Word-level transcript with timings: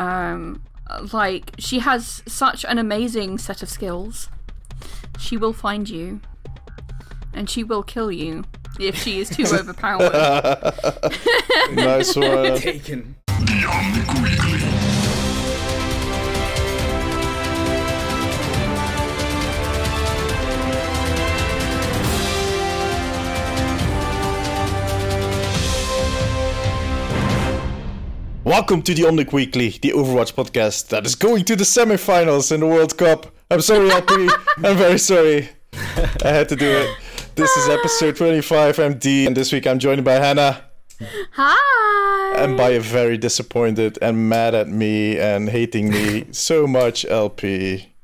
Um, 0.00 0.62
like 1.12 1.52
she 1.58 1.80
has 1.80 2.22
such 2.26 2.64
an 2.64 2.78
amazing 2.78 3.36
set 3.36 3.62
of 3.62 3.68
skills. 3.68 4.28
She 5.18 5.36
will 5.36 5.52
find 5.52 5.88
you, 5.88 6.20
and 7.34 7.50
she 7.50 7.62
will 7.62 7.82
kill 7.82 8.10
you 8.10 8.44
if 8.78 8.96
she 8.96 9.20
is 9.20 9.28
too 9.28 9.44
overpowered. 9.52 10.12
nice 11.74 12.16
one. 12.16 12.56
Taken. 12.56 13.16
Welcome 28.60 28.82
to 28.82 28.94
the 28.94 29.04
Omnic 29.04 29.32
Weekly, 29.32 29.70
the 29.70 29.92
Overwatch 29.92 30.34
podcast 30.34 30.88
that 30.88 31.06
is 31.06 31.14
going 31.14 31.46
to 31.46 31.56
the 31.56 31.64
semifinals 31.64 32.52
in 32.52 32.60
the 32.60 32.66
World 32.66 32.94
Cup. 32.98 33.34
I'm 33.50 33.62
sorry, 33.62 33.90
LP. 33.90 34.28
I'm 34.62 34.76
very 34.76 34.98
sorry. 34.98 35.48
I 36.22 36.28
had 36.28 36.50
to 36.50 36.56
do 36.56 36.66
it. 36.70 36.94
This 37.36 37.50
is 37.56 37.70
episode 37.70 38.16
25 38.16 38.76
MD, 38.76 39.26
and 39.26 39.34
this 39.34 39.50
week 39.50 39.66
I'm 39.66 39.78
joined 39.78 40.04
by 40.04 40.16
Hannah. 40.16 40.62
Hi. 41.32 42.34
And 42.36 42.58
by 42.58 42.72
a 42.72 42.80
very 42.80 43.16
disappointed 43.16 43.98
and 44.02 44.28
mad 44.28 44.54
at 44.54 44.68
me 44.68 45.18
and 45.18 45.48
hating 45.48 45.88
me 45.88 46.26
so 46.30 46.66
much 46.66 47.06
LP. 47.06 47.94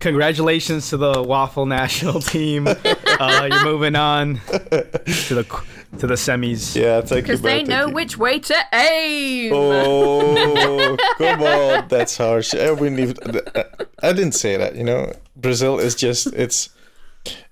Congratulations 0.00 0.88
to 0.88 0.96
the 0.96 1.22
Waffle 1.22 1.66
national 1.66 2.20
team. 2.22 2.66
uh, 2.66 3.48
you're 3.52 3.64
moving 3.64 3.94
on 3.94 4.36
to 4.46 5.34
the 5.34 5.44
to 5.98 6.06
the 6.06 6.14
semis. 6.14 6.74
Yeah, 6.74 7.00
thank 7.00 7.10
you. 7.10 7.22
Because 7.22 7.42
they 7.42 7.62
know 7.62 7.86
you. 7.88 7.94
which 7.94 8.16
way 8.18 8.38
to 8.40 8.56
aim. 8.72 9.52
Oh, 9.54 10.96
come 11.18 11.42
on. 11.42 11.88
That's 11.88 12.16
harsh. 12.16 12.54
I 12.54 12.70
wouldn't 12.72 13.00
even. 13.00 13.16
I 14.02 14.12
didn't 14.12 14.32
say 14.32 14.56
that, 14.56 14.76
you 14.76 14.84
know. 14.84 15.12
Brazil 15.36 15.78
is 15.78 15.94
just. 15.94 16.28
It's. 16.34 16.70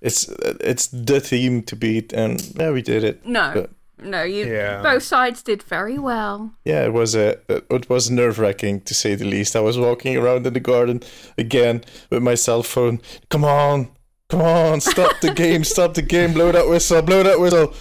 It's 0.01 0.29
it's 0.61 0.87
the 0.87 1.21
team 1.21 1.63
to 1.65 1.75
beat, 1.75 2.13
and 2.13 2.41
yeah, 2.57 2.71
we 2.71 2.81
did 2.81 3.03
it. 3.03 3.27
No, 3.27 3.51
But, 3.55 3.71
no, 3.99 4.23
you. 4.23 4.47
Yeah. 4.47 4.81
Both 4.83 5.03
sides 5.03 5.43
did 5.43 5.65
very 5.65 5.99
well. 5.99 6.53
yeah, 6.65 6.85
it 6.85 6.93
was 6.93 7.17
a 7.17 7.39
it 7.49 7.91
was 7.91 8.09
nerve 8.09 8.39
wracking 8.39 8.83
to 8.83 8.95
say 8.95 9.17
the 9.17 9.25
least. 9.25 9.57
I 9.57 9.61
was 9.61 9.77
walking 9.77 10.17
around 10.17 10.47
in 10.47 10.53
the 10.53 10.61
garden 10.61 11.03
again 11.37 11.83
with 12.09 12.23
my 12.23 12.37
cell 12.37 12.63
phone. 12.63 13.01
Come 13.31 13.43
on, 13.45 13.89
come 14.29 14.43
on, 14.43 14.81
stop 14.81 15.21
the 15.21 15.35
game, 15.35 15.65
stop 15.65 15.95
the 15.95 16.03
game, 16.03 16.35
blow 16.35 16.53
that 16.53 16.69
whistle, 16.69 17.03
blow 17.03 17.25
that 17.25 17.41
whistle. 17.41 17.75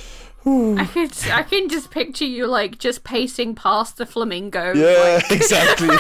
I 0.46 0.86
could, 0.86 1.12
I 1.32 1.44
can 1.44 1.70
just 1.70 1.90
picture 1.90 2.26
you 2.26 2.48
like 2.48 2.78
just 2.78 3.04
pacing 3.06 3.56
past 3.56 3.98
the 3.98 4.06
flamingo. 4.06 4.74
Yeah, 4.74 5.22
exactly. 5.32 5.88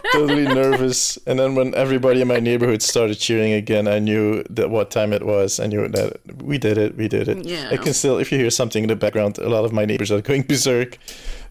totally 0.12 0.44
nervous. 0.44 1.16
And 1.26 1.38
then 1.38 1.56
when 1.56 1.74
everybody 1.74 2.20
in 2.20 2.28
my 2.28 2.38
neighborhood 2.38 2.82
started 2.82 3.16
cheering 3.16 3.52
again, 3.52 3.88
I 3.88 3.98
knew 3.98 4.44
that 4.50 4.70
what 4.70 4.90
time 4.90 5.12
it 5.12 5.26
was. 5.26 5.58
I 5.58 5.66
knew 5.66 5.88
that 5.88 6.20
we 6.42 6.56
did 6.58 6.78
it. 6.78 6.96
We 6.96 7.08
did 7.08 7.28
it. 7.28 7.44
Yeah. 7.44 7.70
I 7.72 7.76
can 7.76 7.94
still, 7.94 8.18
if 8.18 8.30
you 8.30 8.38
hear 8.38 8.50
something 8.50 8.84
in 8.84 8.88
the 8.88 8.96
background, 8.96 9.38
a 9.38 9.48
lot 9.48 9.64
of 9.64 9.72
my 9.72 9.84
neighbors 9.84 10.12
are 10.12 10.20
going 10.20 10.42
berserk 10.42 10.96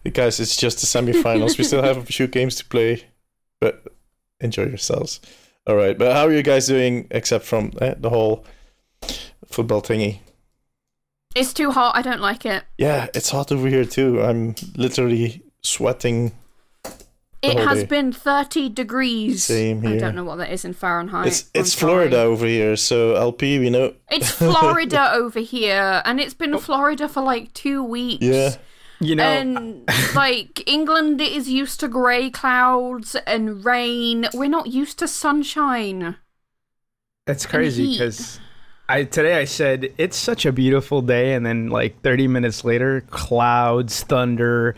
because 0.04 0.40
it's 0.40 0.56
just 0.56 0.80
the 0.80 0.88
semifinals. 0.88 1.58
we 1.58 1.66
still 1.66 1.84
have 1.84 1.98
a 1.98 2.06
few 2.06 2.28
games 2.28 2.56
to 2.56 2.66
play, 2.66 3.04
but 3.60 3.84
enjoy 4.40 4.64
yourselves. 4.64 5.20
All 5.68 5.76
right. 5.76 5.98
But 5.98 6.14
how 6.14 6.26
are 6.26 6.32
you 6.32 6.44
guys 6.44 6.68
doing 6.68 7.08
except 7.12 7.44
from 7.44 7.74
eh, 7.82 7.96
the 7.98 8.10
whole 8.10 8.46
football 9.46 9.82
thingy? 9.82 10.20
It's 11.36 11.54
too 11.54 11.72
hot. 11.72 11.96
I 11.96 12.02
don't 12.02 12.22
like 12.22 12.46
it. 12.46 12.64
Yeah, 12.78 13.08
it's 13.14 13.30
hot 13.30 13.52
over 13.52 13.68
here 13.68 13.86
too. 13.86 14.22
I'm 14.22 14.56
literally 14.76 15.44
sweating 15.62 16.32
It 17.42 17.58
has 17.60 17.80
day. 17.80 17.86
been 17.86 18.14
30 18.14 18.70
degrees. 18.70 19.44
Same 19.44 19.82
here. 19.82 19.96
I 19.96 19.98
don't 19.98 20.16
know 20.16 20.24
what 20.24 20.38
that 20.38 20.52
is 20.52 20.64
in 20.64 20.74
Fahrenheit. 20.74 21.28
It's 21.28 21.50
it's. 21.54 21.76
Florida 21.76 22.20
over 22.22 22.46
here, 22.46 22.76
so 22.78 23.16
LP, 23.16 23.60
we 23.60 23.70
know. 23.70 23.94
It's 24.10 24.32
Florida 24.38 25.12
over 25.14 25.40
here, 25.42 26.02
and 26.06 26.20
it's 26.22 26.34
been 26.34 26.56
oh. 26.56 26.60
Florida 26.60 27.08
for 27.10 27.22
like 27.22 27.54
two 27.54 27.84
weeks. 27.84 28.26
Oh. 28.26 28.30
Yeah, 28.32 28.56
You 29.02 29.16
know, 29.16 29.24
And 29.24 29.90
like 30.16 30.64
England 30.68 31.20
is 31.20 31.50
used 31.50 31.82
to 31.82 31.90
grey 31.90 32.30
clouds 32.30 33.16
and 33.28 33.66
rain. 33.66 34.28
We're 34.34 34.50
not 34.50 34.68
used 34.68 34.98
to 35.00 35.08
sunshine. 35.08 36.16
That's 37.28 37.46
crazy 37.46 37.92
because 37.92 38.40
I 38.88 39.04
today 39.04 39.36
I 39.40 39.46
said 39.46 39.92
it's 39.98 40.18
such 40.18 40.46
a 40.46 40.52
beautiful 40.52 41.02
day, 41.02 41.34
and 41.34 41.46
then 41.46 41.70
like 41.70 42.02
30 42.02 42.28
minutes 42.28 42.64
later, 42.64 43.02
clouds, 43.10 44.04
thunder, 44.04 44.76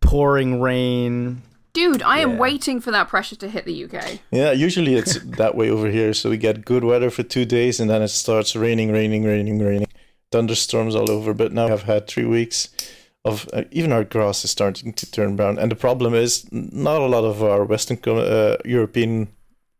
pouring 0.00 0.60
rain. 0.60 1.42
Dude, 1.74 2.02
I 2.02 2.18
am 2.20 2.32
Yeah. 2.32 2.38
waiting 2.38 2.80
for 2.80 2.90
that 2.90 3.08
pressure 3.08 3.36
to 3.36 3.48
hit 3.48 3.64
the 3.66 3.74
UK. 3.84 4.20
yeah. 4.30 4.52
Usually 4.52 4.94
it's 4.94 5.18
that 5.36 5.54
way 5.54 5.70
over 5.70 5.90
here, 5.90 6.14
so 6.14 6.30
we 6.30 6.36
get 6.38 6.64
good 6.64 6.84
weather 6.84 7.10
for 7.10 7.22
two 7.22 7.44
days, 7.44 7.78
and 7.80 7.90
then 7.90 8.02
it 8.02 8.08
starts 8.08 8.56
raining, 8.56 8.90
raining, 8.92 9.24
raining, 9.24 9.58
raining, 9.58 9.88
thunderstorms 10.32 10.94
all 10.96 11.10
over. 11.10 11.34
But 11.34 11.52
now 11.52 11.68
I've 11.68 11.82
had 11.84 12.06
three 12.06 12.24
weeks 12.26 12.70
of 13.24 13.48
uh, 13.52 13.64
even 13.70 13.92
our 13.92 14.04
grass 14.04 14.44
is 14.44 14.50
starting 14.50 14.92
to 14.94 15.10
turn 15.10 15.36
brown, 15.36 15.58
and 15.58 15.70
the 15.70 15.76
problem 15.76 16.14
is 16.14 16.46
not 16.50 17.02
a 17.02 17.06
lot 17.06 17.24
of 17.24 17.42
our 17.42 17.64
Western 17.64 17.98
uh, 18.06 18.56
European 18.64 19.28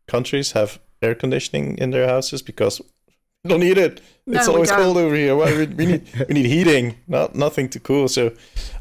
countries 0.07 0.51
have 0.51 0.79
air 1.01 1.15
conditioning 1.15 1.77
in 1.77 1.91
their 1.91 2.07
houses 2.07 2.41
because 2.41 2.79
we 2.81 2.85
don't 3.47 3.59
need 3.59 3.77
it. 3.77 4.01
It's 4.27 4.47
we 4.47 4.53
always 4.53 4.71
cold 4.71 4.97
over 4.97 5.15
here. 5.15 5.35
Why 5.35 5.55
we, 5.57 5.65
we 5.65 5.85
need 5.85 6.09
we 6.27 6.33
need 6.35 6.45
heating, 6.45 6.97
not 7.07 7.35
nothing 7.35 7.69
to 7.69 7.79
cool. 7.79 8.07
So 8.07 8.31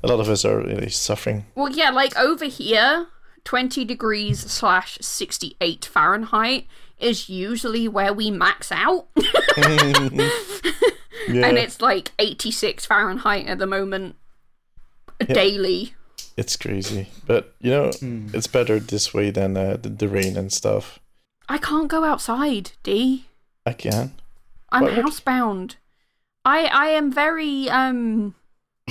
a 0.03 0.07
lot 0.07 0.21
of 0.21 0.29
us 0.29 0.45
are 0.45 0.59
really 0.59 0.91
suffering. 0.91 1.47
Well, 1.55 1.71
yeah, 1.71 1.91
like 1.91 2.17
over 2.17 2.45
here, 2.45 3.07
20 3.45 3.85
degrees 3.85 4.41
slash 4.41 4.99
68 5.01 5.85
Fahrenheit 5.87 6.67
is 6.99 7.29
usually 7.29 7.89
where 7.89 8.13
we 8.13 8.31
max 8.31 8.73
out. 8.73 9.09
Yeah. 11.29 11.47
and 11.47 11.59
it's 11.59 11.83
like 11.83 12.13
86 12.19 12.87
Fahrenheit 12.87 13.47
at 13.47 13.59
the 13.59 13.67
moment. 13.67 14.17
Daily. 15.27 15.95
It's 16.37 16.57
crazy, 16.57 17.09
but 17.27 17.55
you 17.61 17.71
know, 17.71 17.91
it's 18.33 18.47
better 18.47 18.79
this 18.79 19.13
way 19.13 19.31
than 19.31 19.57
uh, 19.57 19.77
the, 19.83 19.89
the 19.89 20.09
rain 20.09 20.37
and 20.37 20.53
stuff. 20.53 21.01
I 21.49 21.59
can't 21.59 21.89
go 21.89 22.05
outside, 22.05 22.71
D. 22.83 23.27
I 23.67 23.73
can. 23.73 24.13
I'm 24.71 24.85
What- 24.85 24.95
housebound. 24.95 25.77
I 26.45 26.67
I 26.67 26.87
am 26.89 27.13
very 27.13 27.69
um 27.69 28.35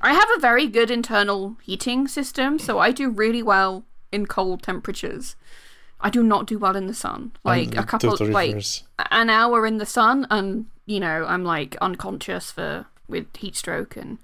I 0.00 0.12
have 0.12 0.28
a 0.36 0.40
very 0.40 0.66
good 0.66 0.90
internal 0.90 1.56
heating 1.62 2.08
system, 2.08 2.58
so 2.58 2.78
I 2.78 2.90
do 2.92 3.08
really 3.10 3.42
well 3.42 3.84
in 4.12 4.26
cold 4.26 4.62
temperatures. 4.62 5.36
I 6.00 6.10
do 6.10 6.22
not 6.22 6.46
do 6.46 6.58
well 6.58 6.76
in 6.76 6.86
the 6.86 6.94
sun. 6.94 7.32
Like 7.44 7.76
a 7.76 7.82
couple 7.84 8.16
like 8.20 8.62
an 9.10 9.30
hour 9.30 9.66
in 9.66 9.78
the 9.78 9.86
sun 9.86 10.26
and 10.30 10.66
you 10.86 11.00
know, 11.00 11.24
I'm 11.26 11.44
like 11.44 11.76
unconscious 11.80 12.50
for 12.50 12.86
with 13.08 13.34
heat 13.36 13.56
stroke 13.56 13.96
and 13.96 14.18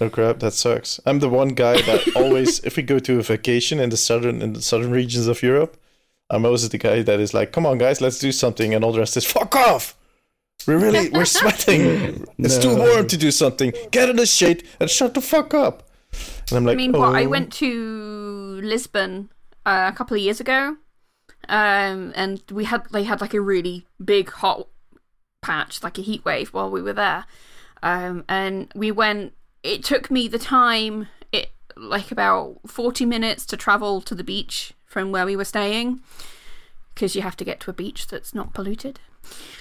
Oh 0.00 0.08
crap, 0.08 0.38
that 0.38 0.52
sucks. 0.52 1.00
I'm 1.04 1.18
the 1.18 1.28
one 1.28 1.48
guy 1.48 1.82
that 1.82 2.12
always, 2.16 2.60
if 2.60 2.76
we 2.76 2.84
go 2.84 3.00
to 3.00 3.18
a 3.18 3.22
vacation 3.22 3.80
in 3.80 3.90
the 3.90 3.96
southern 3.96 4.40
in 4.42 4.52
the 4.52 4.62
southern 4.62 4.92
regions 4.92 5.26
of 5.26 5.42
Europe, 5.42 5.76
I'm 6.30 6.44
always 6.46 6.68
the 6.68 6.78
guy 6.78 7.02
that 7.02 7.18
is 7.18 7.34
like, 7.34 7.50
"Come 7.50 7.66
on, 7.66 7.78
guys, 7.78 8.00
let's 8.00 8.20
do 8.20 8.30
something," 8.30 8.72
and 8.72 8.84
all 8.84 8.92
the 8.92 9.00
rest 9.00 9.16
is 9.16 9.24
"Fuck 9.24 9.56
off." 9.56 9.96
We're 10.66 10.78
really 10.78 11.08
we're 11.10 11.24
sweating. 11.40 12.26
It's 12.38 12.58
too 12.58 12.76
warm 12.76 13.06
to 13.08 13.16
do 13.16 13.30
something. 13.30 13.72
Get 13.90 14.08
in 14.08 14.16
the 14.16 14.26
shade 14.26 14.66
and 14.80 14.90
shut 14.90 15.14
the 15.14 15.20
fuck 15.20 15.54
up. 15.54 15.88
And 16.48 16.58
I'm 16.58 16.64
like, 16.64 16.74
I 16.74 16.76
mean, 16.76 16.92
what 16.92 17.14
I 17.14 17.24
"Oh." 17.24 17.28
went 17.28 17.52
to 17.54 18.60
Lisbon 18.62 19.30
uh, 19.66 19.90
a 19.92 19.96
couple 19.96 20.16
of 20.16 20.22
years 20.22 20.40
ago, 20.40 20.76
um, 21.48 22.12
and 22.14 22.42
we 22.50 22.64
had 22.64 22.86
they 22.90 23.04
had 23.04 23.20
like 23.20 23.34
a 23.34 23.40
really 23.40 23.86
big 24.02 24.30
hot 24.30 24.68
patch, 25.42 25.82
like 25.82 25.98
a 25.98 26.02
heat 26.02 26.24
wave, 26.24 26.48
while 26.48 26.70
we 26.70 26.82
were 26.82 26.92
there. 26.92 27.24
Um, 27.82 28.24
and 28.28 28.70
we 28.74 28.90
went. 28.90 29.34
It 29.62 29.84
took 29.84 30.10
me 30.10 30.28
the 30.28 30.38
time, 30.38 31.08
it 31.32 31.50
like 31.76 32.10
about 32.10 32.60
forty 32.66 33.04
minutes 33.04 33.46
to 33.46 33.56
travel 33.56 34.00
to 34.02 34.14
the 34.14 34.24
beach 34.24 34.72
from 34.86 35.12
where 35.12 35.26
we 35.26 35.36
were 35.36 35.44
staying, 35.44 36.00
because 36.94 37.14
you 37.14 37.22
have 37.22 37.36
to 37.36 37.44
get 37.44 37.60
to 37.60 37.70
a 37.70 37.74
beach 37.74 38.06
that's 38.06 38.34
not 38.34 38.54
polluted. 38.54 39.00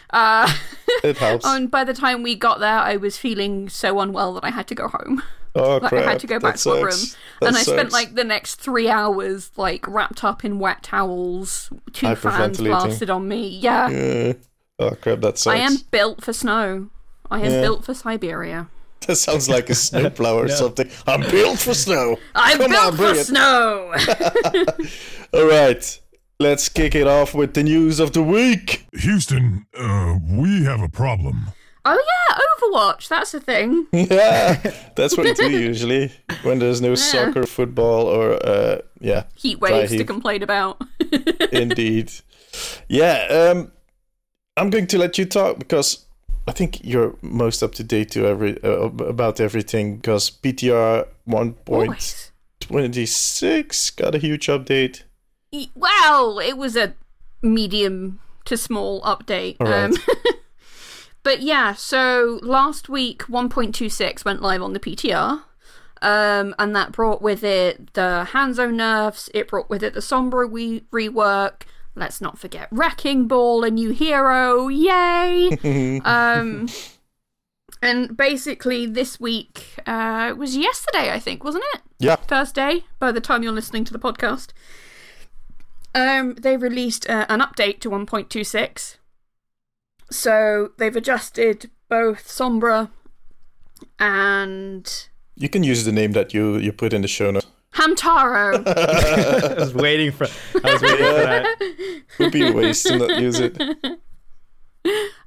Uh, 0.10 0.52
It 1.04 1.18
helps. 1.18 1.46
and 1.46 1.70
by 1.70 1.84
the 1.84 1.94
time 1.94 2.24
we 2.24 2.36
got 2.36 2.60
there, 2.60 2.80
I 2.80 2.96
was 2.98 3.18
feeling 3.18 3.70
so 3.70 4.00
unwell 4.00 4.34
that 4.36 4.44
I 4.44 4.50
had 4.50 4.68
to 4.68 4.76
go 4.76 4.88
home. 4.88 5.22
oh 5.56 5.78
Like 5.82 5.90
crap! 5.90 6.06
I 6.06 6.10
had 6.12 6.20
to 6.22 6.28
go 6.28 6.40
back 6.40 6.56
that 6.56 6.62
to 6.64 6.70
my 6.70 6.82
room. 6.82 7.00
That 7.42 7.48
and 7.48 7.56
I 7.58 7.62
spent 7.64 7.92
like 7.92 8.16
the 8.16 8.24
next 8.24 8.56
three 8.56 8.90
hours 8.90 9.52
like 9.58 9.88
wrapped 9.88 10.24
up 10.24 10.44
in 10.46 10.60
wet 10.60 10.82
towels. 10.84 11.72
Two 11.94 12.16
fans 12.16 12.58
blasted 12.58 13.10
on 13.10 13.28
me. 13.28 13.48
Yeah, 13.60 13.86
Uh, 13.88 14.34
oh 14.80 14.92
crap! 15.02 15.20
That 15.22 15.38
sucks. 15.38 15.56
I 15.56 15.60
am 15.60 15.78
built 15.92 16.24
for 16.24 16.34
snow. 16.34 16.90
I 17.30 17.42
am 17.42 17.52
Yeah. 17.52 17.62
built 17.62 17.86
for 17.86 17.94
Siberia. 17.94 18.70
That 19.06 19.18
sounds 19.18 19.48
like 19.50 19.70
a 19.70 19.76
snowplow 19.86 20.38
or 20.40 20.48
something. 20.48 20.90
I'm 21.06 21.22
built 21.30 21.60
for 21.60 21.74
snow. 21.74 22.18
I'm 22.34 22.58
Come 22.58 22.72
built 22.72 22.86
on, 22.86 22.98
for 22.98 23.12
it. 23.14 23.26
snow. 23.28 23.94
All 25.34 25.46
right, 25.48 26.00
let's 26.40 26.70
kick 26.70 26.96
it 26.96 27.08
off 27.08 27.34
with 27.34 27.54
the 27.54 27.64
news 27.64 28.00
of 28.00 28.14
the 28.14 28.24
week. 28.24 28.88
Houston, 28.94 29.66
uh, 29.78 30.18
we 30.24 30.64
have 30.64 30.82
a 30.82 30.90
problem. 30.90 31.48
Oh 31.86 31.94
yeah, 31.94 32.38
Overwatch. 32.38 33.08
That's 33.08 33.34
a 33.34 33.40
thing. 33.40 33.88
Yeah, 33.94 34.56
that's 34.96 35.18
what 35.18 35.26
we 35.26 35.34
do 35.34 35.50
usually 35.50 36.12
when 36.44 36.60
there's 36.60 36.82
no 36.82 36.96
soccer, 36.96 37.46
football, 37.46 38.08
or 38.08 38.34
uh, 38.46 38.80
yeah, 39.00 39.24
Heat 39.36 39.60
waves 39.60 39.92
to 39.92 40.04
complain 40.04 40.44
about. 40.44 40.82
indeed. 41.52 42.12
Yeah, 42.90 43.54
um, 43.54 43.72
I'm 44.58 44.70
going 44.70 44.88
to 44.88 44.98
let 44.98 45.18
you 45.18 45.26
talk 45.26 45.60
because 45.60 46.06
I 46.48 46.52
think 46.52 46.84
you're 46.84 47.16
most 47.22 47.64
up 47.64 47.74
to 47.76 47.84
date 47.84 48.12
to 48.12 48.28
every 48.28 48.62
uh, 48.64 48.90
about 48.90 49.40
everything. 49.40 49.98
Because 49.98 50.30
PTR 50.30 51.08
1.26 51.28 53.96
got 53.96 54.16
a 54.16 54.18
huge 54.18 54.48
update. 54.48 55.04
Well, 55.76 56.40
it 56.40 56.58
was 56.58 56.76
a 56.76 56.94
medium 57.42 58.20
to 58.46 58.58
small 58.58 59.02
update. 59.02 59.58
Right. 59.60 59.86
Um, 59.86 59.94
but 61.24 61.42
yeah, 61.42 61.74
so 61.74 62.40
last 62.42 62.90
week 62.90 63.24
1.26 63.24 64.26
went 64.26 64.42
live 64.42 64.62
on 64.62 64.74
the 64.74 64.80
PTR. 64.80 65.44
Um, 66.02 66.54
and 66.60 66.76
that 66.76 66.92
brought 66.92 67.22
with 67.22 67.44
it 67.44 67.94
the 67.94 68.28
Hanzo 68.32 68.72
nerfs, 68.72 69.30
it 69.34 69.48
brought 69.48 69.70
with 69.70 69.82
it 69.82 69.94
the 69.94 70.00
Sombra 70.00 70.50
we- 70.50 70.82
rework. 70.92 71.64
Let's 71.96 72.22
not 72.22 72.38
forget 72.38 72.68
Wrecking 72.70 73.28
Ball, 73.28 73.64
a 73.64 73.72
new 73.72 73.90
hero. 73.90 74.68
Yay! 74.68 76.00
um, 76.06 76.68
and 77.82 78.16
basically, 78.16 78.86
this 78.86 79.20
week, 79.20 79.76
uh, 79.88 80.28
it 80.30 80.38
was 80.38 80.56
yesterday, 80.56 81.12
I 81.12 81.18
think, 81.18 81.44
wasn't 81.44 81.64
it? 81.74 81.82
Yeah, 81.98 82.16
Thursday, 82.16 82.86
by 83.00 83.12
the 83.12 83.20
time 83.20 83.42
you're 83.42 83.52
listening 83.52 83.84
to 83.86 83.94
the 83.94 84.00
podcast. 84.00 84.50
Um, 85.98 86.36
they 86.36 86.58
released 86.58 87.10
uh, 87.10 87.26
an 87.28 87.40
update 87.40 87.80
to 87.80 87.90
1.26. 87.90 88.98
So 90.12 90.72
they've 90.78 90.96
adjusted 90.96 91.72
both 91.90 92.28
Sombra 92.28 92.90
and 94.00 95.08
you 95.36 95.50
can 95.50 95.64
use 95.64 95.86
the 95.86 95.92
name 95.92 96.12
that 96.14 96.34
you 96.34 96.58
you 96.58 96.72
put 96.72 96.94
in 96.94 97.02
the 97.02 97.08
show 97.08 97.32
notes. 97.32 97.48
Hamtaro. 97.74 98.64
I 99.58 99.60
was 99.60 99.74
waiting 99.74 100.12
for. 100.12 100.28
I 100.64 100.74
was 100.74 100.82
waiting 100.82 101.06
for 101.06 101.14
that. 101.14 102.02
Would 102.20 102.32
be 102.32 102.48
a 102.48 102.52
waste 102.52 102.88
to 102.88 102.98
not 102.98 103.20
use 103.20 103.40
it. 103.40 103.58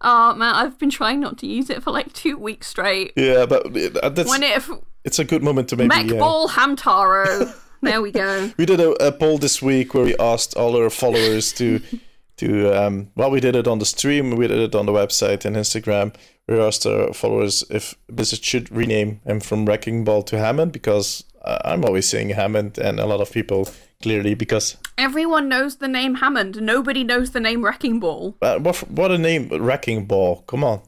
oh 0.00 0.34
man, 0.34 0.54
I've 0.54 0.78
been 0.78 0.90
trying 0.90 1.20
not 1.20 1.38
to 1.38 1.46
use 1.46 1.70
it 1.70 1.82
for 1.82 1.90
like 1.90 2.12
two 2.12 2.38
weeks 2.38 2.68
straight. 2.68 3.12
Yeah, 3.16 3.46
but 3.46 3.66
uh, 3.66 4.08
that's 4.08 4.28
When 4.28 4.42
it 4.42 4.62
it's 5.04 5.18
a 5.18 5.24
good 5.24 5.42
moment 5.42 5.68
to 5.70 5.76
maybe. 5.76 5.88
Mech 5.88 6.12
uh, 6.12 6.18
Ball 6.18 6.48
Hamtaro. 6.48 7.54
there 7.82 8.02
we 8.02 8.10
go. 8.12 8.50
We 8.56 8.66
did 8.66 8.80
a, 8.80 8.90
a 9.06 9.12
poll 9.12 9.38
this 9.38 9.62
week 9.62 9.94
where 9.94 10.04
we 10.04 10.16
asked 10.18 10.54
all 10.56 10.76
our 10.76 10.90
followers 10.90 11.52
to 11.54 11.80
to 12.36 12.70
um 12.72 13.10
well 13.16 13.30
we 13.30 13.40
did 13.40 13.54
it 13.56 13.66
on 13.66 13.78
the 13.78 13.86
stream, 13.86 14.36
we 14.36 14.46
did 14.48 14.58
it 14.58 14.74
on 14.74 14.86
the 14.86 14.92
website 14.92 15.44
and 15.44 15.56
Instagram. 15.56 16.14
We 16.48 16.58
asked 16.58 16.84
our 16.86 17.12
followers 17.12 17.64
if 17.70 17.94
Blizzard 18.08 18.42
should 18.44 18.70
rename 18.72 19.20
him 19.24 19.40
from 19.40 19.66
Wrecking 19.66 20.04
Ball 20.04 20.22
to 20.24 20.38
Hammond 20.38 20.72
because 20.72 21.22
uh, 21.44 21.58
I'm 21.64 21.84
always 21.84 22.08
saying 22.08 22.30
Hammond 22.30 22.76
and 22.76 22.98
a 22.98 23.06
lot 23.06 23.20
of 23.20 23.30
people 23.30 23.68
clearly 24.02 24.34
because 24.34 24.76
Everyone 24.98 25.48
knows 25.48 25.76
the 25.76 25.88
name 25.88 26.16
Hammond. 26.16 26.60
Nobody 26.60 27.04
knows 27.04 27.30
the 27.30 27.40
name 27.40 27.64
Wrecking 27.64 28.00
Ball. 28.00 28.36
uh, 28.42 28.58
what 28.58 28.76
what 28.90 29.10
a 29.10 29.18
name 29.18 29.48
Wrecking 29.48 30.06
Ball. 30.06 30.42
Come 30.46 30.64
on. 30.64 30.80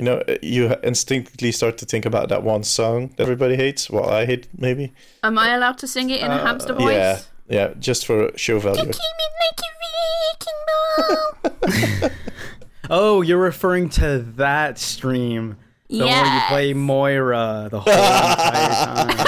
You 0.00 0.06
know, 0.06 0.22
uh, 0.26 0.36
you 0.40 0.74
instinctively 0.82 1.52
start 1.52 1.76
to 1.76 1.84
think 1.84 2.06
about 2.06 2.30
that 2.30 2.42
one 2.42 2.64
song 2.64 3.08
that 3.16 3.22
everybody 3.22 3.54
hates. 3.54 3.90
Well, 3.90 4.08
I 4.08 4.24
hate 4.24 4.48
maybe. 4.56 4.94
Am 5.22 5.38
I 5.38 5.54
allowed 5.54 5.76
to 5.76 5.86
sing 5.86 6.08
it 6.08 6.22
in 6.22 6.30
a 6.30 6.38
hamster 6.38 6.72
voice? 6.72 6.94
Yeah, 6.94 7.20
yeah, 7.50 7.74
just 7.78 8.06
for 8.06 8.30
show 8.34 8.58
value. 8.60 8.80
Give 8.80 8.96
me 9.20 9.26
like 9.44 9.60
a 9.60 9.70
wrecking 11.52 12.00
ball. 12.00 12.10
Oh, 12.92 13.20
you're 13.22 13.38
referring 13.38 13.88
to 13.90 14.18
that 14.36 14.76
stream. 14.78 15.56
The 15.88 15.98
one 15.98 16.08
you 16.08 16.40
play 16.48 16.72
Moira 16.72 17.68
the 17.70 17.80
whole 17.80 17.92
entire 17.92 19.04
time. 19.04 19.26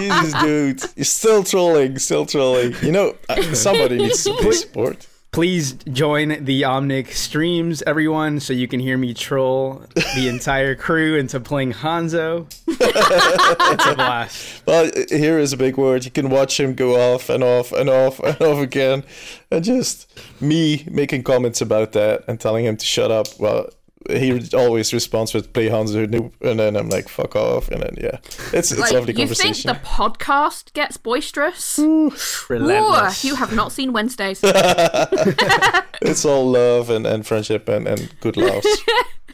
Jesus, 0.00 0.32
dude, 0.42 0.82
you're 0.96 1.04
still 1.04 1.44
trolling, 1.44 1.98
still 1.98 2.26
trolling. 2.26 2.74
You 2.82 2.90
know, 2.90 3.14
uh, 3.28 3.40
somebody 3.54 3.98
needs 3.98 4.24
to 4.24 4.34
pay 4.40 4.50
support. 4.52 5.06
Please 5.32 5.72
join 5.90 6.44
the 6.44 6.60
Omnic 6.60 7.12
streams, 7.12 7.80
everyone, 7.86 8.38
so 8.38 8.52
you 8.52 8.68
can 8.68 8.80
hear 8.80 8.98
me 8.98 9.14
troll 9.14 9.82
the 9.94 10.28
entire 10.32 10.74
crew 10.74 11.16
into 11.16 11.40
playing 11.40 11.72
Hanzo. 11.72 12.46
it's 12.68 13.86
a 13.86 13.94
blast. 13.94 14.62
Well, 14.66 14.90
here 15.08 15.38
is 15.38 15.54
a 15.54 15.56
big 15.56 15.78
word. 15.78 16.04
You 16.04 16.10
can 16.10 16.28
watch 16.28 16.60
him 16.60 16.74
go 16.74 17.14
off 17.14 17.30
and 17.30 17.42
off 17.42 17.72
and 17.72 17.88
off 17.88 18.20
and 18.20 18.38
off 18.42 18.58
again, 18.58 19.04
and 19.50 19.64
just 19.64 20.06
me 20.38 20.86
making 20.90 21.22
comments 21.22 21.62
about 21.62 21.92
that 21.92 22.24
and 22.28 22.38
telling 22.38 22.66
him 22.66 22.76
to 22.76 22.84
shut 22.84 23.10
up. 23.10 23.28
Well, 23.40 23.70
he 24.10 24.48
always 24.54 24.92
responds 24.92 25.34
with 25.34 25.52
"play 25.52 25.68
Hanzo," 25.68 26.06
noob," 26.06 26.32
and 26.40 26.58
then 26.58 26.76
I'm 26.76 26.88
like 26.88 27.08
"fuck 27.08 27.36
off," 27.36 27.68
and 27.68 27.82
then 27.82 27.94
yeah, 28.00 28.18
it's 28.52 28.72
it's 28.72 28.80
Like, 28.80 28.92
lovely 28.92 29.14
you 29.14 29.26
think 29.28 29.56
the 29.58 29.74
podcast 29.84 30.72
gets 30.72 30.96
boisterous? 30.96 31.78
Relentless. 31.78 33.24
Ooh, 33.24 33.28
you 33.28 33.34
have 33.36 33.54
not 33.54 33.72
seen 33.72 33.92
Wednesdays. 33.92 34.40
it's 36.02 36.24
all 36.24 36.50
love 36.50 36.90
and, 36.90 37.06
and 37.06 37.26
friendship 37.26 37.68
and, 37.68 37.86
and 37.86 38.12
good 38.20 38.36
laughs. 38.36 38.82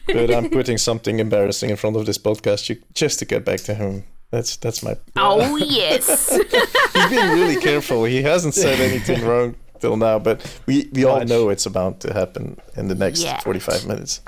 but 0.07 0.33
I'm 0.33 0.49
putting 0.49 0.77
something 0.77 1.19
embarrassing 1.19 1.69
in 1.69 1.75
front 1.75 1.95
of 1.95 2.05
this 2.05 2.17
podcast 2.17 2.81
just 2.93 3.19
to 3.19 3.25
get 3.25 3.45
back 3.45 3.61
to 3.61 3.73
him. 3.73 4.03
That's 4.31 4.57
that's 4.57 4.83
my. 4.83 4.95
oh 5.15 5.55
yes. 5.57 6.35
He's 6.35 7.09
being 7.09 7.29
really 7.29 7.57
careful. 7.57 8.03
He 8.03 8.21
hasn't 8.21 8.53
said 8.53 8.79
anything 8.79 9.25
wrong 9.25 9.55
till 9.79 9.97
now, 9.97 10.19
but 10.19 10.41
we, 10.65 10.89
we 10.93 11.03
all 11.05 11.23
know 11.25 11.49
it's 11.49 11.65
about 11.65 11.99
to 12.01 12.13
happen 12.13 12.57
in 12.77 12.87
the 12.87 12.95
next 12.95 13.23
Yeah. 13.23 13.39
45 13.41 13.87
minutes. 13.87 14.21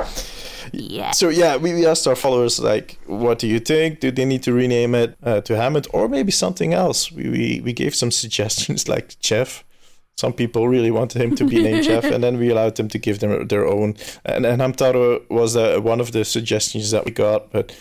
yeah. 0.73 1.11
So 1.11 1.29
yeah, 1.29 1.57
we, 1.57 1.73
we 1.73 1.85
asked 1.85 2.07
our 2.07 2.15
followers 2.15 2.59
like, 2.59 2.97
what 3.07 3.39
do 3.39 3.47
you 3.47 3.59
think? 3.59 3.99
Do 3.99 4.11
they 4.11 4.25
need 4.25 4.43
to 4.43 4.53
rename 4.53 4.95
it 4.95 5.15
uh, 5.23 5.41
to 5.41 5.55
Hammond 5.55 5.87
or 5.93 6.07
maybe 6.07 6.31
something 6.31 6.73
else? 6.73 7.11
We, 7.11 7.29
we 7.29 7.61
we 7.63 7.73
gave 7.73 7.93
some 7.95 8.11
suggestions 8.23 8.87
like 8.87 9.19
Jeff. 9.19 9.63
Some 10.17 10.33
people 10.33 10.67
really 10.67 10.91
wanted 10.91 11.21
him 11.21 11.35
to 11.35 11.45
be 11.45 11.63
named 11.63 11.83
Jeff, 11.89 12.03
and 12.03 12.23
then 12.23 12.37
we 12.37 12.49
allowed 12.51 12.75
them 12.75 12.87
to 12.89 12.99
give 12.99 13.19
them 13.19 13.47
their 13.47 13.65
own. 13.65 13.95
And 14.25 14.45
and 14.45 14.61
Hamtaro 14.61 15.21
was 15.29 15.55
uh, 15.55 15.79
one 15.81 16.01
of 16.01 16.11
the 16.11 16.23
suggestions 16.25 16.91
that 16.91 17.05
we 17.05 17.11
got, 17.11 17.51
but 17.51 17.71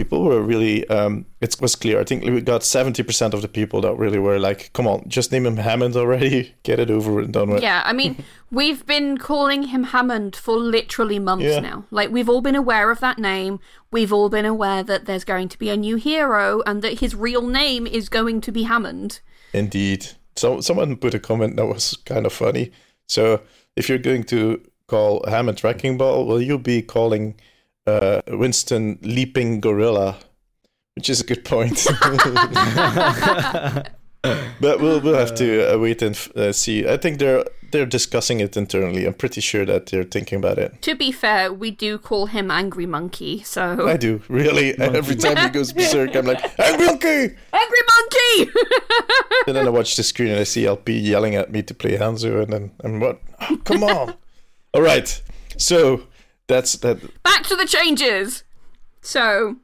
people 0.00 0.24
were 0.24 0.40
really 0.40 0.88
um, 0.88 1.26
it 1.42 1.54
was 1.60 1.76
clear. 1.76 2.00
I 2.00 2.04
think 2.04 2.24
we 2.24 2.40
got 2.40 2.64
seventy 2.64 3.02
percent 3.02 3.34
of 3.34 3.42
the 3.42 3.48
people 3.48 3.82
that 3.82 3.94
really 3.98 4.18
were 4.18 4.38
like, 4.38 4.72
"Come 4.72 4.86
on, 4.86 5.04
just 5.08 5.30
name 5.30 5.44
him 5.44 5.58
Hammond 5.58 5.94
already, 5.94 6.54
get 6.62 6.80
it 6.80 6.90
over 6.90 7.20
and 7.20 7.32
done 7.32 7.50
with." 7.50 7.62
Yeah, 7.62 7.82
I 7.84 7.92
mean, 7.92 8.24
we've 8.50 8.86
been 8.86 9.18
calling 9.18 9.64
him 9.64 9.84
Hammond 9.84 10.34
for 10.36 10.56
literally 10.56 11.18
months 11.18 11.44
Yeah. 11.44 11.60
now. 11.60 11.84
Like, 11.90 12.10
we've 12.10 12.30
all 12.30 12.40
been 12.40 12.56
aware 12.56 12.90
of 12.90 13.00
that 13.00 13.18
name. 13.18 13.60
We've 13.90 14.12
all 14.12 14.30
been 14.30 14.46
aware 14.46 14.82
that 14.82 15.04
there's 15.04 15.24
going 15.24 15.48
to 15.50 15.58
be 15.58 15.68
a 15.68 15.76
new 15.76 15.96
hero 15.96 16.62
and 16.66 16.80
that 16.82 17.00
his 17.00 17.14
real 17.14 17.46
name 17.46 17.86
is 17.86 18.08
going 18.08 18.40
to 18.42 18.52
be 18.52 18.62
Hammond. 18.62 19.20
Indeed. 19.52 20.06
So 20.36 20.60
someone 20.62 20.96
put 20.96 21.12
a 21.14 21.18
comment 21.18 21.56
that 21.56 21.66
was 21.66 21.98
kind 22.06 22.24
of 22.24 22.32
funny. 22.32 22.70
So 23.06 23.42
if 23.76 23.88
you're 23.88 23.98
going 23.98 24.24
to 24.24 24.62
call 24.86 25.24
Hammond 25.28 25.62
Wrecking 25.62 25.98
Ball, 25.98 26.24
will 26.26 26.40
you 26.40 26.58
be 26.58 26.80
calling 26.82 27.34
uh, 27.86 28.22
Winston 28.28 28.98
Leaping 29.02 29.60
Gorilla? 29.60 30.16
Which 30.96 31.08
is 31.08 31.20
a 31.20 31.24
good 31.24 31.44
point. 31.44 31.86
but 34.22 34.80
we'll 34.80 35.00
we'll 35.00 35.14
have 35.14 35.34
to 35.36 35.74
uh, 35.74 35.78
wait 35.78 36.02
and 36.02 36.18
uh, 36.36 36.52
see. 36.52 36.86
I 36.86 36.96
think 36.96 37.18
they're 37.18 37.44
they're 37.70 37.86
discussing 37.86 38.40
it 38.40 38.56
internally. 38.56 39.06
I'm 39.06 39.14
pretty 39.14 39.40
sure 39.40 39.64
that 39.64 39.86
they're 39.86 40.04
thinking 40.04 40.38
about 40.38 40.58
it. 40.58 40.82
To 40.82 40.94
be 40.94 41.12
fair, 41.12 41.52
we 41.52 41.70
do 41.70 41.98
call 41.98 42.26
him 42.26 42.50
Angry 42.50 42.86
Monkey, 42.86 43.42
so. 43.42 43.86
I 43.86 43.96
do 43.96 44.20
really. 44.28 44.78
Every 44.78 45.16
time 45.16 45.36
he 45.36 45.48
goes 45.48 45.72
berserk, 45.72 46.14
I'm 46.16 46.26
like, 46.26 46.42
"Angry 46.58 46.86
Monkey!" 46.86 47.36
Angry 47.52 47.82
Monkey! 47.92 48.50
And 49.46 49.56
then 49.56 49.66
I 49.66 49.70
watch 49.70 49.96
the 49.96 50.02
screen 50.02 50.30
and 50.30 50.38
I 50.38 50.44
see 50.44 50.66
LP 50.66 50.98
yelling 50.98 51.34
at 51.34 51.50
me 51.50 51.62
to 51.62 51.74
play 51.74 51.96
Hanzo, 51.96 52.42
and 52.42 52.52
then 52.52 52.72
I'm 52.84 53.00
what? 53.00 53.20
Oh, 53.40 53.56
come 53.64 53.82
on! 53.82 54.14
All 54.74 54.82
right, 54.82 55.22
so 55.56 56.02
that's 56.50 56.72
that. 56.74 57.22
Back 57.22 57.44
to 57.44 57.56
the 57.56 57.66
changes! 57.66 58.44
So, 59.00 59.56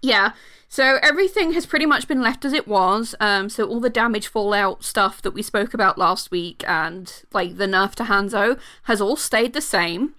yeah. 0.00 0.32
So 0.68 0.98
everything 1.02 1.52
has 1.52 1.66
pretty 1.66 1.84
much 1.84 2.08
been 2.08 2.22
left 2.22 2.46
as 2.46 2.54
it 2.54 2.66
was. 2.66 3.14
Um, 3.20 3.50
so 3.50 3.66
all 3.68 3.78
the 3.78 3.90
damage 3.90 4.26
fallout 4.26 4.84
stuff 4.84 5.20
that 5.20 5.34
we 5.34 5.42
spoke 5.42 5.74
about 5.74 5.98
last 5.98 6.30
week 6.30 6.64
and 6.66 7.12
like 7.34 7.58
the 7.58 7.66
nerf 7.66 7.94
to 7.96 8.04
Hanzo 8.04 8.58
has 8.84 8.98
all 8.98 9.16
stayed 9.16 9.52
the 9.52 9.60
same. 9.60 10.14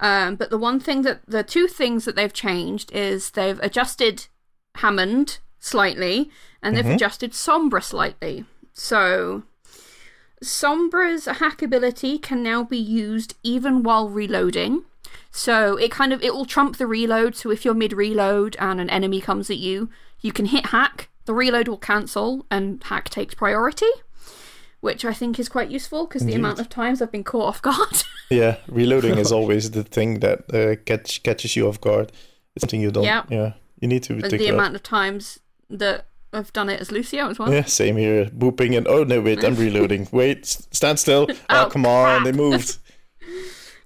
Um, 0.00 0.36
but 0.36 0.48
the 0.48 0.56
one 0.56 0.80
thing 0.80 1.02
that 1.02 1.20
the 1.26 1.42
two 1.42 1.68
things 1.68 2.06
that 2.06 2.16
they've 2.16 2.32
changed 2.32 2.90
is 2.92 3.32
they've 3.32 3.60
adjusted 3.60 4.28
Hammond 4.76 5.40
slightly 5.58 6.30
and 6.62 6.74
they've 6.74 6.86
adjusted 6.86 7.32
Sombra 7.32 7.82
slightly. 7.82 8.46
So 8.72 9.42
Sombra's 10.42 11.26
hack 11.26 11.62
ability 11.62 12.18
can 12.18 12.42
now 12.42 12.62
be 12.62 12.78
used 12.78 13.36
even 13.42 13.82
while 13.82 14.08
reloading. 14.08 14.84
So 15.38 15.76
it 15.76 15.90
kind 15.92 16.12
of 16.12 16.20
it 16.22 16.34
will 16.34 16.44
trump 16.46 16.78
the 16.78 16.86
reload. 16.86 17.36
So 17.36 17.50
if 17.50 17.64
you're 17.64 17.74
mid 17.84 17.92
reload 17.92 18.56
and 18.58 18.80
an 18.80 18.90
enemy 18.90 19.20
comes 19.20 19.50
at 19.50 19.58
you, 19.58 19.88
you 20.20 20.32
can 20.32 20.46
hit 20.46 20.66
hack. 20.66 21.08
The 21.26 21.34
reload 21.34 21.68
will 21.68 21.78
cancel 21.78 22.44
and 22.50 22.82
hack 22.82 23.08
takes 23.08 23.34
priority. 23.34 23.92
which 24.80 25.04
I 25.04 25.12
think 25.12 25.38
is 25.38 25.48
quite 25.48 25.70
useful 25.70 26.06
because 26.06 26.24
the 26.24 26.34
amount 26.34 26.60
of 26.60 26.68
times 26.68 27.02
I've 27.02 27.10
been 27.12 27.24
caught 27.24 27.48
off 27.50 27.62
guard. 27.62 28.02
Yeah, 28.30 28.56
reloading 28.68 29.16
is 29.16 29.32
always 29.38 29.70
the 29.70 29.82
thing 29.84 30.20
that 30.20 30.38
uh, 30.52 30.76
catch, 30.84 31.22
catches 31.22 31.56
you 31.56 31.66
off 31.66 31.80
guard. 31.80 32.12
It's 32.54 32.60
something 32.62 32.80
you 32.82 32.90
don't. 32.90 33.04
Yeah. 33.04 33.22
Yeah, 33.30 33.52
you 33.80 33.88
need 33.88 34.02
to 34.02 34.12
and 34.14 34.24
take 34.30 34.38
the 34.40 34.48
amount 34.48 34.74
of 34.76 34.82
times 34.82 35.38
that 35.70 36.06
I've 36.34 36.52
done 36.52 36.68
it 36.68 36.78
as 36.78 36.92
Lucio 36.92 37.30
as 37.30 37.38
well. 37.38 37.50
Yeah, 37.50 37.64
same 37.64 37.96
here. 37.96 38.26
Booping 38.26 38.76
and 38.76 38.86
oh 38.86 39.02
no, 39.04 39.22
wait, 39.22 39.42
I'm 39.44 39.54
reloading. 39.54 40.08
Wait, 40.12 40.44
stand 40.46 40.98
still. 40.98 41.26
Oh, 41.48 41.64
Oh, 41.64 41.68
come 41.70 41.86
on, 41.86 42.24
they 42.24 42.32
moved. 42.32 42.76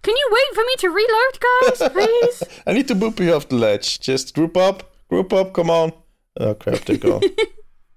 Can 0.03 0.17
you 0.17 0.29
wait 0.33 0.55
for 0.55 0.65
me 0.65 0.75
to 0.79 0.89
reload, 0.89 1.41
guys, 1.41 1.89
please? 1.93 2.63
I 2.67 2.73
need 2.73 2.89
to 2.89 2.95
boop 2.95 3.21
you 3.21 3.35
off 3.35 3.49
the 3.49 3.57
ledge. 3.57 4.01
Just 4.01 4.35
group 4.35 4.57
up, 4.57 4.93
group 5.09 5.33
up. 5.33 5.53
Come 5.53 5.71
on. 5.71 5.93
Oh 6.39 6.55
crap, 6.55 6.81
they're 6.81 6.97
gone. 6.97 7.23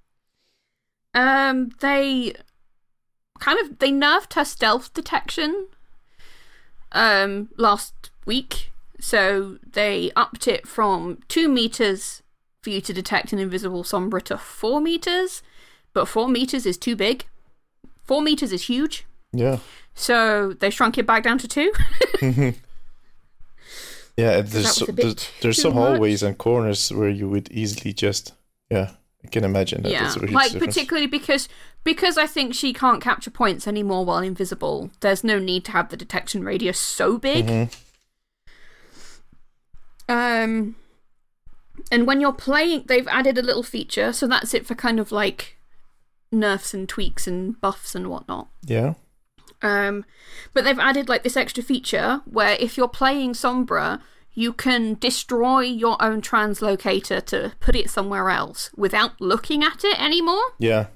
um, 1.14 1.72
they 1.80 2.34
kind 3.40 3.60
of 3.60 3.80
they 3.80 3.92
nerfed 3.92 4.34
her 4.34 4.46
stealth 4.46 4.94
detection 4.94 5.68
um 6.92 7.50
last 7.58 8.12
week, 8.26 8.72
so 9.00 9.58
they 9.66 10.12
upped 10.16 10.48
it 10.48 10.68
from 10.68 11.20
two 11.28 11.50
meters 11.50 12.22
for 12.62 12.70
you 12.70 12.82
to 12.82 12.94
detect 12.94 13.34
an 13.34 13.40
invisible 13.40 13.84
sombra 13.84 14.22
to 14.24 14.38
four 14.38 14.80
meters, 14.82 15.42
but 15.94 16.08
four 16.08 16.28
meters 16.28 16.66
is 16.66 16.78
too 16.78 16.96
big. 16.96 17.26
Four 18.04 18.22
meters 18.22 18.52
is 18.52 18.68
huge, 18.68 19.06
yeah, 19.32 19.60
so 19.96 20.54
they 20.54 20.70
shrunk 20.70 20.98
it 20.98 21.08
back 21.08 21.24
down 21.24 21.38
to 21.40 21.48
two. 21.48 21.72
yeah. 24.18 24.42
There's 24.42 24.72
so, 24.76 24.86
there's, 24.86 25.30
there's 25.42 25.62
some 25.62 25.76
much. 25.76 25.88
hallways 25.94 26.22
and 26.22 26.38
corners 26.38 26.92
where 26.92 27.10
you 27.10 27.28
would 27.30 27.52
easily 27.52 27.94
just 27.94 28.34
yeah. 28.70 28.92
I 29.24 29.28
can 29.28 29.44
imagine 29.44 29.82
that. 29.84 29.92
yeah, 29.92 30.04
That's 30.04 30.18
a 30.18 30.20
huge 30.20 30.32
like 30.32 30.52
difference. 30.52 30.76
particularly 30.76 31.08
because 31.08 31.50
because 31.84 32.18
I 32.18 32.28
think 32.28 32.54
she 32.54 32.74
can't 32.74 33.02
capture 33.02 33.32
points 33.32 33.68
anymore 33.68 34.06
while 34.06 34.20
invisible. 34.20 34.92
There's 35.00 35.24
no 35.24 35.40
need 35.40 35.66
to 35.66 35.72
have 35.72 35.90
the 35.90 35.98
detection 35.98 36.44
radius 36.44 36.80
so 36.80 37.18
big. 37.18 37.46
Mhm. 37.48 37.76
Um, 40.08 40.76
and 41.92 42.06
when 42.06 42.22
you're 42.22 42.34
playing, 42.34 42.84
they've 42.88 43.08
added 43.08 43.38
a 43.38 43.42
little 43.42 43.64
feature, 43.64 44.14
so 44.14 44.28
that's 44.28 44.54
it 44.54 44.66
for 44.68 44.76
kind 44.76 45.00
of 45.00 45.12
like 45.12 45.58
nerfs 46.32 46.74
and 46.74 46.88
tweaks 46.88 47.26
and 47.28 47.60
buffs 47.62 47.96
and 47.96 48.10
whatnot. 48.10 48.48
Yeah. 48.64 48.94
Um, 49.66 50.06
but 50.54 50.64
they've 50.64 50.80
added 50.80 51.10
like 51.10 51.24
this 51.24 51.36
extra 51.36 51.64
feature 51.64 52.22
where 52.26 52.56
if 52.60 52.78
you're 52.78 52.88
playing 52.88 53.34
Sombra, 53.34 54.00
you 54.34 54.54
can 54.54 54.96
destroy 54.96 55.62
your 55.62 55.98
own 56.00 56.22
translocator 56.22 57.26
to 57.26 57.54
put 57.60 57.76
it 57.76 57.90
somewhere 57.90 58.30
else 58.30 58.70
without 58.76 59.20
looking 59.20 59.64
at 59.64 59.84
it 59.84 60.00
anymore. 60.00 60.44
Yeah. 60.60 60.88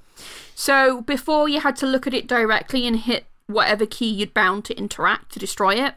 So 0.54 1.02
before 1.02 1.50
you 1.50 1.62
had 1.62 1.76
to 1.78 1.88
look 1.88 2.06
at 2.06 2.14
it 2.14 2.28
directly 2.28 2.86
and 2.86 2.98
hit 2.98 3.26
whatever 3.48 3.86
key 3.86 4.10
you'd 4.10 4.34
bound 4.34 4.66
to 4.66 4.78
interact 4.78 5.32
to 5.32 5.40
destroy 5.40 5.74
it. 5.74 5.96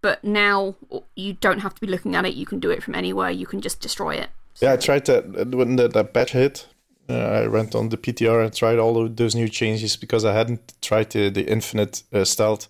But 0.00 0.22
now 0.22 0.76
you 1.16 1.32
don't 1.32 1.60
have 1.60 1.74
to 1.74 1.80
be 1.80 1.86
looking 1.86 2.14
at 2.14 2.26
it. 2.26 2.34
You 2.34 2.46
can 2.46 2.60
do 2.60 2.70
it 2.70 2.82
from 2.82 2.94
anywhere. 2.94 3.30
You 3.30 3.46
can 3.46 3.60
just 3.60 3.80
destroy 3.80 4.16
it. 4.16 4.28
Yeah, 4.60 4.74
I 4.74 4.76
tried 4.76 5.06
that 5.06 5.24
uh, 5.24 5.56
when 5.56 5.76
that, 5.76 5.94
that 5.94 6.12
patch 6.12 6.32
hit. 6.32 6.66
Uh, 7.08 7.42
I 7.44 7.48
went 7.48 7.74
on 7.74 7.90
the 7.90 7.96
PTR 7.98 8.42
and 8.44 8.54
tried 8.54 8.78
all 8.78 8.96
of 9.04 9.16
those 9.16 9.34
new 9.34 9.48
changes 9.48 9.96
because 9.96 10.24
I 10.24 10.32
hadn't 10.32 10.74
tried 10.80 11.10
the, 11.10 11.28
the 11.30 11.46
infinite 11.46 12.02
uh, 12.12 12.24
stealth 12.24 12.68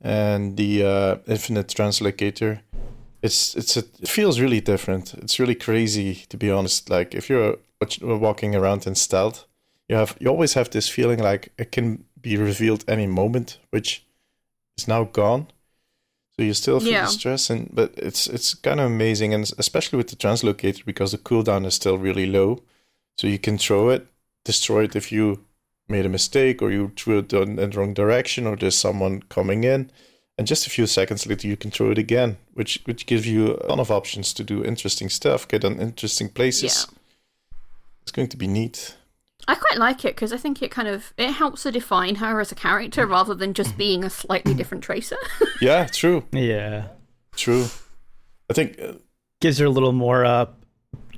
and 0.00 0.56
the 0.56 0.84
uh, 0.84 1.16
infinite 1.26 1.68
translocator. 1.68 2.60
It's 3.22 3.54
it's 3.56 3.76
a, 3.76 3.80
it 4.00 4.08
feels 4.08 4.40
really 4.40 4.60
different. 4.60 5.14
It's 5.14 5.38
really 5.38 5.56
crazy 5.56 6.24
to 6.28 6.36
be 6.36 6.50
honest. 6.50 6.88
Like 6.88 7.14
if 7.14 7.28
you're 7.28 7.56
walking 8.00 8.54
around 8.54 8.86
in 8.86 8.94
stealth, 8.94 9.44
you 9.88 9.96
have 9.96 10.16
you 10.20 10.28
always 10.30 10.54
have 10.54 10.70
this 10.70 10.88
feeling 10.88 11.18
like 11.18 11.50
it 11.58 11.72
can 11.72 12.04
be 12.20 12.36
revealed 12.36 12.84
any 12.88 13.06
moment, 13.06 13.58
which 13.70 14.04
is 14.78 14.88
now 14.88 15.04
gone. 15.04 15.46
So 16.36 16.44
you 16.44 16.54
still 16.54 16.78
feel 16.80 16.92
Yeah. 16.92 17.06
the 17.06 17.10
stress, 17.12 17.50
and 17.50 17.68
but 17.74 17.92
it's 17.96 18.28
it's 18.28 18.54
kind 18.54 18.78
of 18.80 18.86
amazing, 18.86 19.34
and 19.34 19.52
especially 19.58 19.96
with 19.96 20.08
the 20.08 20.16
translocator 20.16 20.84
because 20.84 21.10
the 21.10 21.18
cooldown 21.18 21.66
is 21.66 21.74
still 21.74 21.98
really 21.98 22.26
low, 22.26 22.62
so 23.18 23.26
you 23.26 23.38
can 23.38 23.58
throw 23.58 23.90
it, 23.90 24.06
destroy 24.44 24.84
it 24.84 24.96
if 24.96 25.10
you 25.12 25.44
made 25.88 26.06
a 26.06 26.08
mistake 26.10 26.60
or 26.62 26.70
you 26.70 26.92
threw 26.96 27.18
it 27.18 27.32
in 27.32 27.58
in 27.58 27.70
the 27.70 27.78
wrong 27.78 27.94
direction 27.94 28.46
or 28.46 28.56
there's 28.56 28.78
someone 28.78 29.22
coming 29.28 29.64
in, 29.64 29.90
and 30.36 30.46
just 30.46 30.66
a 30.66 30.70
few 30.70 30.86
seconds 30.86 31.26
later 31.26 31.48
you 31.48 31.56
can 31.56 31.70
throw 31.70 31.90
it 31.90 31.98
again, 31.98 32.36
which 32.54 32.80
which 32.84 33.06
gives 33.06 33.26
you 33.26 33.54
a 33.56 33.68
ton 33.68 33.80
of 33.80 33.90
options 33.90 34.32
to 34.34 34.44
do 34.44 34.64
interesting 34.64 35.08
stuff, 35.10 35.48
get 35.48 35.64
on 35.64 35.80
interesting 35.80 36.28
places. 36.28 36.86
Yeah. 36.88 36.94
It's 38.02 38.12
going 38.12 38.28
to 38.28 38.36
be 38.38 38.46
neat. 38.46 38.94
I 39.46 39.54
quite 39.54 39.78
like 39.78 40.04
it 40.04 40.14
because 40.14 40.32
I 40.32 40.36
think 40.36 40.62
it 40.62 40.70
kind 40.70 40.88
of 40.88 41.12
it 41.16 41.32
helps 41.32 41.62
to 41.62 41.70
define 41.72 42.16
her 42.16 42.40
as 42.40 42.52
a 42.52 42.54
character 42.54 43.06
rather 43.06 43.34
than 43.34 43.54
just 43.54 43.76
being 43.78 44.04
a 44.04 44.10
slightly 44.10 44.52
different 44.54 44.84
tracer. 44.84 45.16
Yeah, 45.60 45.86
true, 45.86 46.24
Yeah. 46.32 46.88
true. 47.36 47.66
I 48.50 48.54
think 48.54 48.78
uh, 48.80 48.92
Gives 49.40 49.58
her 49.58 49.66
a 49.66 49.70
little 49.70 49.92
more 49.92 50.24
uh 50.24 50.46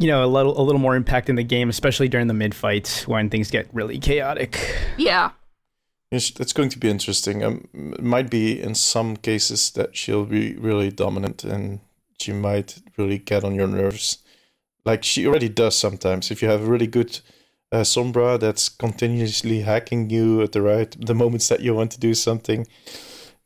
you 0.01 0.07
know, 0.07 0.25
a 0.25 0.27
little 0.27 0.59
a 0.59 0.63
little 0.63 0.81
more 0.81 0.97
impact 0.97 1.29
in 1.29 1.37
the 1.37 1.45
game, 1.45 1.69
especially 1.69 2.09
during 2.09 2.27
the 2.27 2.35
mid 2.35 2.55
fights 2.55 3.07
when 3.07 3.29
things 3.29 3.51
get 3.51 3.69
really 3.73 3.99
chaotic. 3.99 4.75
yeah. 4.97 5.33
It's, 6.11 6.31
it's 6.41 6.55
going 6.55 6.71
to 6.71 6.79
be 6.79 6.89
interesting. 6.89 7.45
Um, 7.45 7.69
it 7.73 8.03
might 8.03 8.31
be 8.31 8.61
in 8.61 8.75
some 8.75 9.17
cases 9.17 9.71
that 9.73 9.97
she'll 9.97 10.25
be 10.25 10.57
really 10.57 10.91
dominant 10.91 11.45
and 11.45 11.81
she 12.19 12.33
might 12.33 12.79
really 12.97 13.19
get 13.19 13.45
on 13.45 13.55
your 13.55 13.69
nerves. 13.69 14.19
Like 14.85 15.05
she 15.05 15.27
already 15.27 15.49
does 15.49 15.77
sometimes. 15.77 16.31
If 16.31 16.43
you 16.43 16.49
have 16.49 16.63
a 16.63 16.71
really 16.71 16.89
good 16.89 17.21
uh, 17.71 17.83
Sombra 17.83 18.41
that's 18.41 18.69
continuously 18.71 19.61
hacking 19.61 20.11
you 20.11 20.43
at 20.43 20.53
the 20.53 20.63
right 20.63 20.97
the 20.99 21.15
moments 21.15 21.49
that 21.49 21.61
you 21.61 21.75
want 21.75 21.93
to 21.93 22.01
do 22.01 22.15
something, 22.15 22.67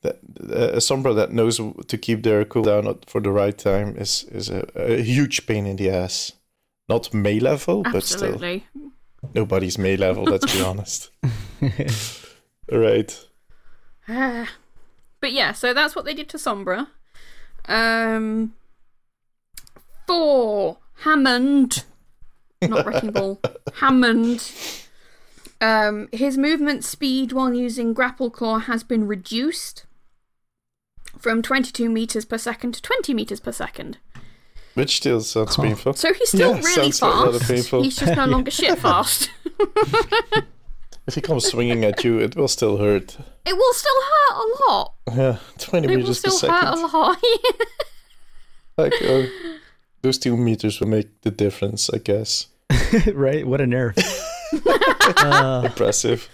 that 0.03 0.21
uh, 0.41 0.77
a 0.77 0.79
Sombra 0.79 1.15
that 1.17 1.33
knows 1.33 1.61
to 1.89 1.99
keep 1.99 2.23
their 2.23 2.45
cooldown 2.45 3.03
for 3.07 3.21
the 3.21 3.33
right 3.33 3.59
time 3.59 3.97
is 3.97 4.25
is 4.31 4.49
a, 4.49 4.67
a 4.77 5.03
huge 5.03 5.47
pain 5.47 5.67
in 5.67 5.77
the 5.77 5.91
ass. 5.91 6.33
Not 6.89 7.15
May 7.15 7.41
level, 7.41 7.83
but 7.83 8.03
still 8.03 8.39
nobody's 9.35 9.79
May 9.79 9.97
level. 9.97 10.25
Let's 10.25 10.53
be 10.53 10.61
honest. 10.65 11.11
Right. 12.71 13.27
but 14.07 15.33
yeah, 15.33 15.53
so 15.53 15.73
that's 15.73 15.97
what 15.97 16.05
they 16.05 16.15
did 16.15 16.29
to 16.31 16.37
Sombra. 16.37 16.89
Um, 17.67 18.55
Thor 20.07 20.79
Hammond, 21.01 21.85
not 22.63 22.87
Wrecking 22.87 23.13
Ball, 23.13 23.41
Hammond. 23.75 24.53
Um, 25.61 26.09
his 26.13 26.37
movement 26.37 26.85
speed 26.85 27.33
while 27.33 27.55
using 27.55 27.95
Grapple 27.95 28.31
Claw 28.31 28.59
has 28.59 28.83
been 28.83 29.07
reduced 29.07 29.87
from 31.19 31.41
22 31.41 31.89
meters 31.89 32.25
per 32.27 32.37
second 32.37 32.73
to 32.73 32.83
20 32.83 33.15
meters 33.15 33.41
per 33.41 33.53
second. 33.53 33.99
Which 34.75 34.97
still 34.97 35.21
sounds 35.21 35.57
painful. 35.57 35.93
So 35.95 36.13
he's 36.13 36.29
still 36.31 36.51
Yeah, 36.57 36.63
really 36.63 36.91
sounds 36.93 37.03
like 37.03 37.25
rather 37.25 37.39
fast. 37.39 37.51
painful. 37.51 37.83
He's 37.85 37.97
just 37.97 38.17
no 38.17 38.27
longer 38.27 38.51
shit 38.51 38.79
fast. 38.87 39.31
If 41.07 41.17
he 41.17 41.21
comes 41.21 41.45
swinging 41.45 41.85
at 41.85 42.03
you, 42.03 42.19
it 42.19 42.35
will 42.35 42.49
still 42.49 42.79
hurt. 42.79 43.19
It 43.45 43.55
will 43.55 43.75
still 43.75 44.01
hurt 44.11 44.37
a 44.37 44.71
lot. 44.73 44.95
Yeah, 45.15 45.37
20 45.59 45.85
It 45.87 45.91
will 45.91 45.97
meters 45.99 46.21
per 46.23 46.31
still 46.31 46.51
hurt 46.51 46.65
a 46.65 46.77
second. 46.79 46.93
lot. 46.93 47.19
Like, 48.79 48.95
uh, 49.03 49.27
those 50.03 50.17
two 50.19 50.35
meters 50.37 50.81
will 50.81 50.89
make 50.89 51.21
the 51.21 51.31
difference, 51.31 51.91
I 51.91 51.99
guess. 51.99 52.47
right? 53.13 53.47
What 53.47 53.61
a 53.61 53.65
nerf. 53.67 53.97
uh, 55.19 55.63
Impressive. 55.67 56.29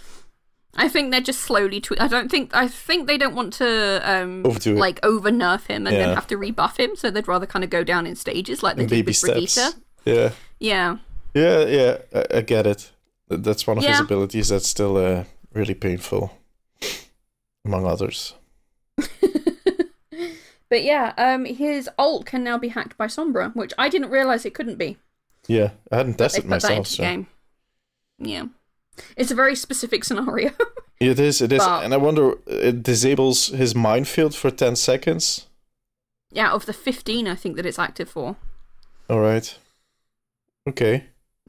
I 0.76 0.88
think 0.88 1.10
they're 1.10 1.20
just 1.20 1.40
slowly 1.40 1.80
tweak. 1.80 2.00
I 2.00 2.06
don't 2.08 2.30
think. 2.30 2.54
I 2.54 2.68
think 2.68 3.06
they 3.06 3.18
don't 3.18 3.34
want 3.34 3.52
to 3.54 4.00
um 4.04 4.46
Overdo 4.46 4.72
it. 4.76 4.78
like 4.78 5.00
over 5.04 5.30
nerf 5.30 5.66
him 5.66 5.86
and 5.86 5.94
Yeah. 5.96 6.06
then 6.06 6.14
have 6.14 6.26
to 6.28 6.36
rebuff 6.36 6.78
him. 6.78 6.94
So 6.96 7.10
they'd 7.10 7.26
rather 7.28 7.46
kind 7.46 7.64
of 7.64 7.70
go 7.70 7.82
down 7.84 8.06
in 8.06 8.14
stages, 8.16 8.62
like 8.62 8.76
they 8.76 8.82
did 8.84 8.90
baby 8.90 9.06
with 9.10 9.16
steps. 9.16 9.54
Brigitte. 9.56 9.74
Yeah. 10.04 10.30
Yeah, 10.60 10.96
Yeah, 11.34 11.64
yeah, 11.66 11.98
I, 12.14 12.38
I 12.38 12.40
get 12.42 12.66
it. 12.66 12.90
Th- 13.28 13.40
That's 13.40 13.66
one 13.66 13.78
of 13.78 13.84
his 13.84 13.98
Yeah. 13.98 14.04
abilities 14.04 14.48
that's 14.50 14.68
still 14.68 14.96
uh, 14.96 15.24
really 15.52 15.74
painful, 15.74 16.36
among 17.64 17.86
others. 17.86 18.34
but 20.68 20.82
yeah, 20.84 21.12
um, 21.18 21.44
his 21.44 21.88
ult 21.98 22.26
can 22.26 22.44
now 22.44 22.58
be 22.58 22.68
hacked 22.68 22.96
by 22.96 23.06
Sombra, 23.06 23.54
which 23.56 23.72
I 23.78 23.88
didn't 23.88 24.10
realize 24.10 24.44
it 24.44 24.54
couldn't 24.54 24.76
be. 24.76 24.98
Yeah, 25.48 25.70
I 25.90 25.96
hadn't 25.98 26.18
They 26.18 26.24
tested 26.24 26.42
put 26.44 26.48
that 26.50 26.54
myself, 26.62 26.78
into 26.78 26.90
the 26.90 26.96
so. 26.96 27.02
game. 27.02 27.26
Yeah, 28.18 28.44
it's 29.16 29.30
a 29.30 29.34
very 29.34 29.54
specific 29.56 30.04
scenario. 30.04 30.50
It 31.02 31.18
is, 31.18 31.40
it 31.40 31.50
is. 31.50 31.60
But- 31.64 31.82
And 31.84 31.94
I 31.94 31.96
wonder, 31.96 32.34
it 32.46 32.82
disables 32.82 33.46
his 33.46 33.74
minefield 33.74 34.34
for 34.34 34.50
10 34.50 34.76
seconds? 34.76 35.46
yeah, 36.30 36.52
of 36.52 36.66
the 36.66 36.74
fifteen, 36.74 37.26
I 37.26 37.34
think 37.36 37.56
that 37.56 37.64
it's 37.64 37.78
active 37.78 38.10
for. 38.10 38.36
All 39.08 39.18
right. 39.20 39.56
Okay. 40.68 41.04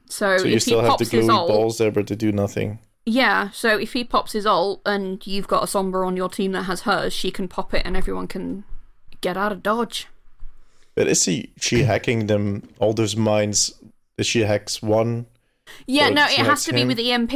So, 0.08 0.38
So 0.38 0.44
you 0.46 0.56
if 0.56 0.64
he 0.64 0.70
still 0.70 0.80
have 0.80 0.98
the 0.98 1.04
glowy 1.04 1.28
ult, 1.30 1.48
balls 1.48 1.76
there, 1.78 1.90
but 1.90 2.06
they 2.06 2.14
do 2.16 2.32
nothing. 2.32 2.78
Yeah, 3.04 3.50
so 3.50 3.78
if 3.78 3.92
he 3.92 4.04
pops 4.04 4.32
his 4.32 4.46
ult 4.46 4.80
and 4.86 5.24
you've 5.26 5.48
got 5.48 5.62
a 5.62 5.66
Sombra 5.66 6.06
on 6.06 6.16
your 6.16 6.28
team 6.30 6.52
that 6.52 6.62
has 6.62 6.82
hers, 6.82 7.12
she 7.12 7.30
can 7.30 7.46
pop 7.46 7.74
it 7.74 7.82
and 7.84 7.96
everyone 7.96 8.28
can 8.28 8.64
get 9.20 9.36
out 9.36 9.52
of 9.52 9.62
dodge. 9.62 10.06
But 10.94 11.08
is 11.08 11.24
he 11.26 11.50
she 11.60 11.82
hacking 11.84 12.26
them 12.26 12.68
all 12.78 12.92
those 12.94 13.16
mines? 13.16 13.72
Is 14.18 14.26
she 14.26 14.40
hacks 14.40 14.82
one 14.82 15.26
Yeah, 15.86 16.08
So 16.08 16.14
no, 16.14 16.24
it 16.24 16.30
has 16.38 16.46
hacks 16.46 16.64
to 16.64 16.72
be 16.72 16.84
with 16.84 16.98
EMP. 16.98 17.30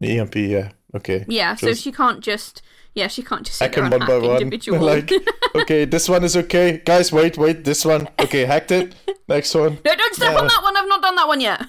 the 0.00 0.18
EMP? 0.18 0.36
Yeah. 0.36 0.70
Okay. 0.94 1.24
Yeah, 1.28 1.54
so 1.54 1.74
she 1.74 1.92
can't 1.92 2.20
just 2.20 2.62
yeah 2.94 3.06
she 3.08 3.22
can't 3.22 3.44
just 3.46 3.58
sit 3.58 3.66
hack 3.66 3.74
there 3.74 3.82
them 3.84 3.90
one 3.92 4.00
hack 4.00 4.08
by 4.08 4.70
one. 4.72 4.80
like, 4.80 5.12
okay, 5.54 5.84
this 5.84 6.08
one 6.08 6.24
is 6.24 6.36
okay. 6.36 6.78
Guys, 6.84 7.12
wait, 7.12 7.36
wait, 7.36 7.64
this 7.64 7.84
one. 7.84 8.08
Okay, 8.18 8.44
hacked 8.46 8.70
it. 8.72 8.94
Next 9.28 9.54
one. 9.54 9.78
no, 9.84 9.94
don't 9.94 10.14
step 10.14 10.34
on 10.34 10.46
that 10.46 10.62
one. 10.62 10.74
I've 10.76 10.88
not 10.88 11.02
done 11.02 11.16
that 11.16 11.28
one 11.28 11.40
yet. 11.42 11.62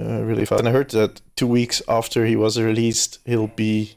uh, 0.00 0.22
really 0.24 0.44
fast. 0.46 0.60
And 0.60 0.68
I 0.68 0.72
heard 0.72 0.90
that 0.90 1.20
two 1.36 1.46
weeks 1.46 1.80
after 1.88 2.26
he 2.26 2.34
was 2.36 2.58
released, 2.60 3.18
he'll 3.24 3.46
be 3.48 3.96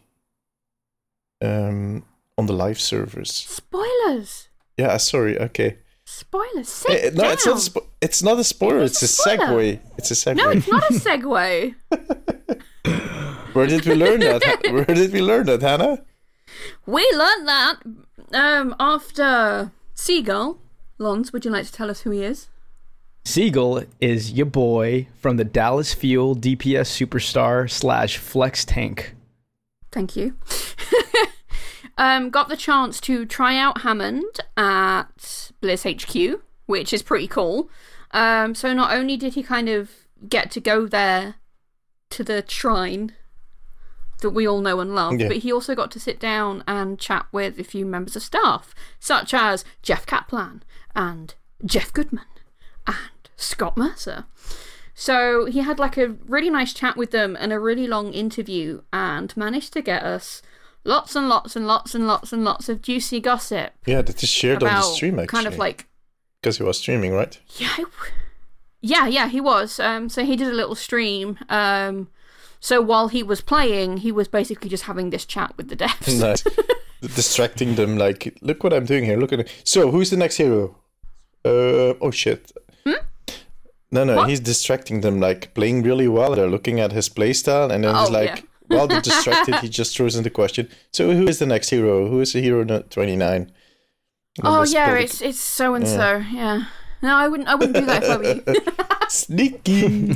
um, 1.41 2.03
on 2.37 2.45
the 2.45 2.53
live 2.53 2.79
servers. 2.79 3.33
Spoilers. 3.33 4.49
Yeah, 4.77 4.97
sorry. 4.97 5.39
Okay. 5.39 5.77
Spoilers. 6.15 6.69
Sit 6.69 6.91
Eh, 6.91 7.09
no, 7.15 7.29
it's 7.31 7.45
not. 7.45 7.55
A 7.55 7.69
spo- 7.69 7.87
it's 8.01 8.21
not 8.23 8.37
a 8.39 8.43
spoiler. 8.43 8.83
It's 8.83 9.01
It's, 9.01 9.25
a 9.25 9.31
a 9.31 9.35
spoiler. 9.35 9.53
segue. 9.53 9.79
It's 9.97 10.11
a 10.11 10.13
segue. 10.13 10.35
No, 10.35 10.49
it's 10.51 10.67
not 10.67 10.89
a 10.89 10.93
segue. 10.93 11.75
Where 13.53 13.67
did 13.67 13.85
we 13.85 13.95
learn 13.95 14.19
that? 14.19 14.41
Where 14.71 14.85
did 14.85 15.11
we 15.11 15.21
learn 15.21 15.45
that, 15.47 15.61
Hannah? 15.61 16.03
we 16.85 17.01
learned 17.15 17.47
that 17.47 17.75
um, 18.33 18.75
after 18.79 19.71
Seagull. 19.95 20.59
Lons, 20.99 21.33
would 21.33 21.45
you 21.45 21.51
like 21.51 21.65
to 21.65 21.71
tell 21.71 21.89
us 21.89 22.01
who 22.01 22.11
he 22.11 22.23
is? 22.23 22.47
Seagull 23.25 23.83
is 23.99 24.31
your 24.33 24.45
boy 24.45 25.07
from 25.19 25.37
the 25.37 25.43
Dallas 25.43 25.93
Fuel 25.95 26.35
DPS 26.35 26.89
superstar 26.91 27.69
slash 27.69 28.17
flex 28.17 28.63
tank. 28.65 29.15
Thank 29.91 30.15
you. 30.15 30.35
um, 31.97 32.29
got 32.29 32.49
the 32.49 32.57
chance 32.57 32.99
to 33.01 33.25
try 33.25 33.57
out 33.57 33.81
Hammond 33.81 34.39
at 34.57 35.03
Blizz 35.61 35.83
HQ, 36.01 36.41
which 36.65 36.93
is 36.93 37.01
pretty 37.01 37.27
cool. 37.27 37.69
Um, 38.11 38.55
so 38.55 38.73
not 38.73 38.93
only 38.93 39.17
did 39.17 39.33
he 39.33 39.43
kind 39.43 39.69
of 39.69 39.91
get 40.29 40.51
to 40.51 40.59
go 40.59 40.87
there 40.87 41.35
to 42.11 42.23
the 42.23 42.43
shrine 42.47 43.13
that 44.21 44.29
we 44.29 44.47
all 44.47 44.61
know 44.61 44.79
and 44.79 44.95
love, 44.95 45.19
Yeah. 45.19 45.27
but 45.27 45.37
he 45.37 45.51
also 45.51 45.75
got 45.75 45.91
to 45.91 45.99
sit 45.99 46.19
down 46.19 46.63
and 46.67 46.97
chat 46.99 47.25
with 47.31 47.59
a 47.59 47.63
few 47.63 47.85
members 47.85 48.15
of 48.15 48.21
staff, 48.23 48.73
such 48.99 49.33
as 49.33 49.65
Jeff 49.81 50.05
Kaplan 50.05 50.63
and 50.95 51.33
Geoff 51.65 51.91
Goodman 51.91 52.23
and 52.87 53.29
Scott 53.35 53.75
Mercer. 53.75 54.25
So 54.95 55.45
he 55.45 55.59
had 55.59 55.79
like 55.79 55.97
a 55.97 56.09
really 56.27 56.51
nice 56.51 56.71
chat 56.73 56.95
with 56.95 57.11
them 57.11 57.35
and 57.39 57.51
a 57.51 57.59
really 57.59 57.87
long 57.87 58.13
interview 58.13 58.81
and 58.93 59.35
managed 59.35 59.73
to 59.73 59.81
get 59.81 60.03
us 60.03 60.41
lots 60.83 61.15
and 61.15 61.29
lots 61.29 61.55
and 61.55 61.65
lots 61.67 61.95
and 61.95 62.07
lots 62.07 62.33
and 62.33 62.43
lots 62.43 62.69
of 62.69 62.81
juicy 62.81 63.19
gossip 63.19 63.71
Yeah, 63.85 64.01
that 64.01 64.21
is 64.23 64.29
shared 64.29 64.63
on 64.63 64.73
the 64.73 64.81
stream 64.81 65.19
actually. 65.19 65.27
kind 65.27 65.47
of 65.47 65.57
like 65.57 65.87
because 66.41 66.57
he 66.57 66.63
was 66.63 66.77
streaming, 66.77 67.13
right? 67.13 67.39
yeah, 67.57 67.69
w- 67.77 67.87
yeah, 68.81 69.07
yeah, 69.07 69.27
he 69.29 69.39
was. 69.39 69.79
Um, 69.79 70.09
so 70.09 70.25
he 70.25 70.35
did 70.35 70.47
a 70.49 70.53
little 70.53 70.75
stream. 70.75 71.39
Um, 71.47 72.09
so 72.59 72.81
while 72.81 73.07
he 73.07 73.23
was 73.23 73.39
playing, 73.39 73.97
he 73.97 74.11
was 74.11 74.27
basically 74.27 74.69
just 74.69 74.83
having 74.83 75.09
this 75.09 75.25
chat 75.25 75.53
with 75.55 75.69
the 75.69 75.77
devs. 75.77 76.19
nice. 76.21 76.43
Distracting 77.15 77.75
them, 77.75 77.97
like, 77.97 78.37
look 78.41 78.61
what 78.63 78.73
I'm 78.73 78.85
doing 78.85 79.05
here. 79.05 79.17
Look 79.17 79.31
at 79.33 79.39
it. 79.41 79.51
So, 79.63 79.89
who's 79.91 80.09
the 80.09 80.17
next 80.17 80.35
hero? 80.37 80.75
Uh, 81.45 81.95
oh 82.01 82.11
shit. 82.11 82.51
No, 82.85 84.03
no, 84.03 84.13
Hmm? 84.13 84.15
What? 84.17 84.29
he's 84.29 84.39
distracting 84.39 85.01
them, 85.01 85.19
like 85.19 85.53
playing 85.53 85.83
really 85.83 86.07
well. 86.07 86.35
They're 86.35 86.49
looking 86.49 86.79
at 86.79 86.91
his 86.93 87.07
playstyle, 87.09 87.71
and 87.71 87.83
then 87.83 87.95
he's 87.95 88.09
Oh, 88.09 88.11
like, 88.11 88.37
yeah. 88.37 88.41
While 88.67 88.87
they're 88.87 89.01
distracted, 89.01 89.55
he 89.55 89.69
just 89.69 89.95
throws 89.95 90.15
in 90.15 90.23
the 90.23 90.29
question. 90.29 90.69
So, 90.91 91.11
who 91.11 91.27
is 91.27 91.39
the 91.39 91.45
next 91.45 91.69
hero? 91.69 92.07
Who 92.07 92.19
is 92.21 92.33
the 92.33 92.41
hero 92.41 92.63
no- 92.63 92.81
29? 92.81 93.51
Oh 94.43 94.63
yeah, 94.63 94.87
build 94.93 94.99
it's 95.03 95.21
it's 95.21 95.39
so 95.39 95.75
and 95.75 95.87
so. 95.87 96.23
Yeah. 96.31 96.63
No, 97.03 97.15
I 97.15 97.27
wouldn't. 97.27 97.49
I 97.49 97.55
wouldn't 97.55 97.75
do 97.75 97.85
that 97.85 98.03
if 98.03 98.09
I 98.09 98.17
were 98.17 98.55
you. 98.55 99.09
sneaky. 99.09 100.07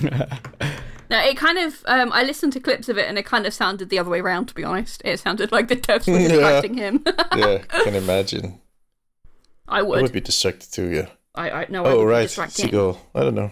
No, 1.10 1.20
it 1.20 1.38
kind 1.38 1.58
of. 1.58 1.84
Um, 1.86 2.12
I 2.12 2.24
listened 2.24 2.54
to 2.54 2.60
clips 2.60 2.90
of 2.90 2.98
it, 2.98 3.08
and 3.08 3.18
it 3.18 3.26
kind 3.26 3.46
of 3.46 3.54
sounded 3.54 3.90
the 3.90 4.00
other 4.00 4.10
way 4.10 4.20
around. 4.20 4.48
To 4.48 4.56
be 4.56 4.64
honest, 4.64 5.02
it 5.06 5.20
sounded 5.20 5.52
like 5.52 5.68
the 5.68 5.76
devs 5.76 6.08
were 6.12 6.18
Yeah. 6.20 6.28
distracting 6.30 6.74
him. 6.76 7.04
yeah, 7.36 7.60
can 7.84 7.96
imagine. 7.96 8.60
I 9.68 9.82
would. 9.84 10.00
I 10.00 10.02
would. 10.02 10.12
be 10.12 10.22
distracted 10.22 10.72
too. 10.72 10.90
Yeah. 10.90 11.08
I, 11.36 11.52
I 11.52 11.66
no. 11.70 11.86
I 11.86 11.92
Oh 11.92 11.98
would 12.00 12.08
right, 12.08 12.30
seagull. 12.30 13.00
I 13.14 13.22
don't 13.22 13.36
know. 13.36 13.52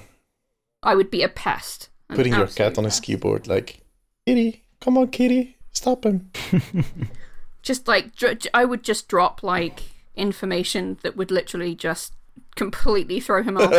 I 0.82 0.96
would 0.96 1.10
be 1.12 1.22
a 1.22 1.30
pest. 1.30 1.90
An 2.10 2.16
Putting 2.16 2.34
your 2.34 2.48
cat 2.48 2.78
on 2.78 2.84
his 2.84 3.00
keyboard, 3.00 3.48
like, 3.48 3.80
Kitty, 4.28 4.65
come 4.86 4.98
on, 5.00 5.08
Kitty, 5.08 5.58
stop 5.74 6.06
him. 6.06 6.30
Just 7.64 7.88
like 7.88 8.16
dr- 8.16 8.46
I 8.54 8.64
would 8.64 8.84
just 8.84 9.08
drop 9.08 9.42
like 9.42 9.82
information 10.16 11.00
that 11.02 11.18
would 11.18 11.32
literally 11.32 11.74
just 11.74 12.14
completely 12.56 13.20
throw 13.20 13.42
him 13.42 13.58
off. 13.58 13.74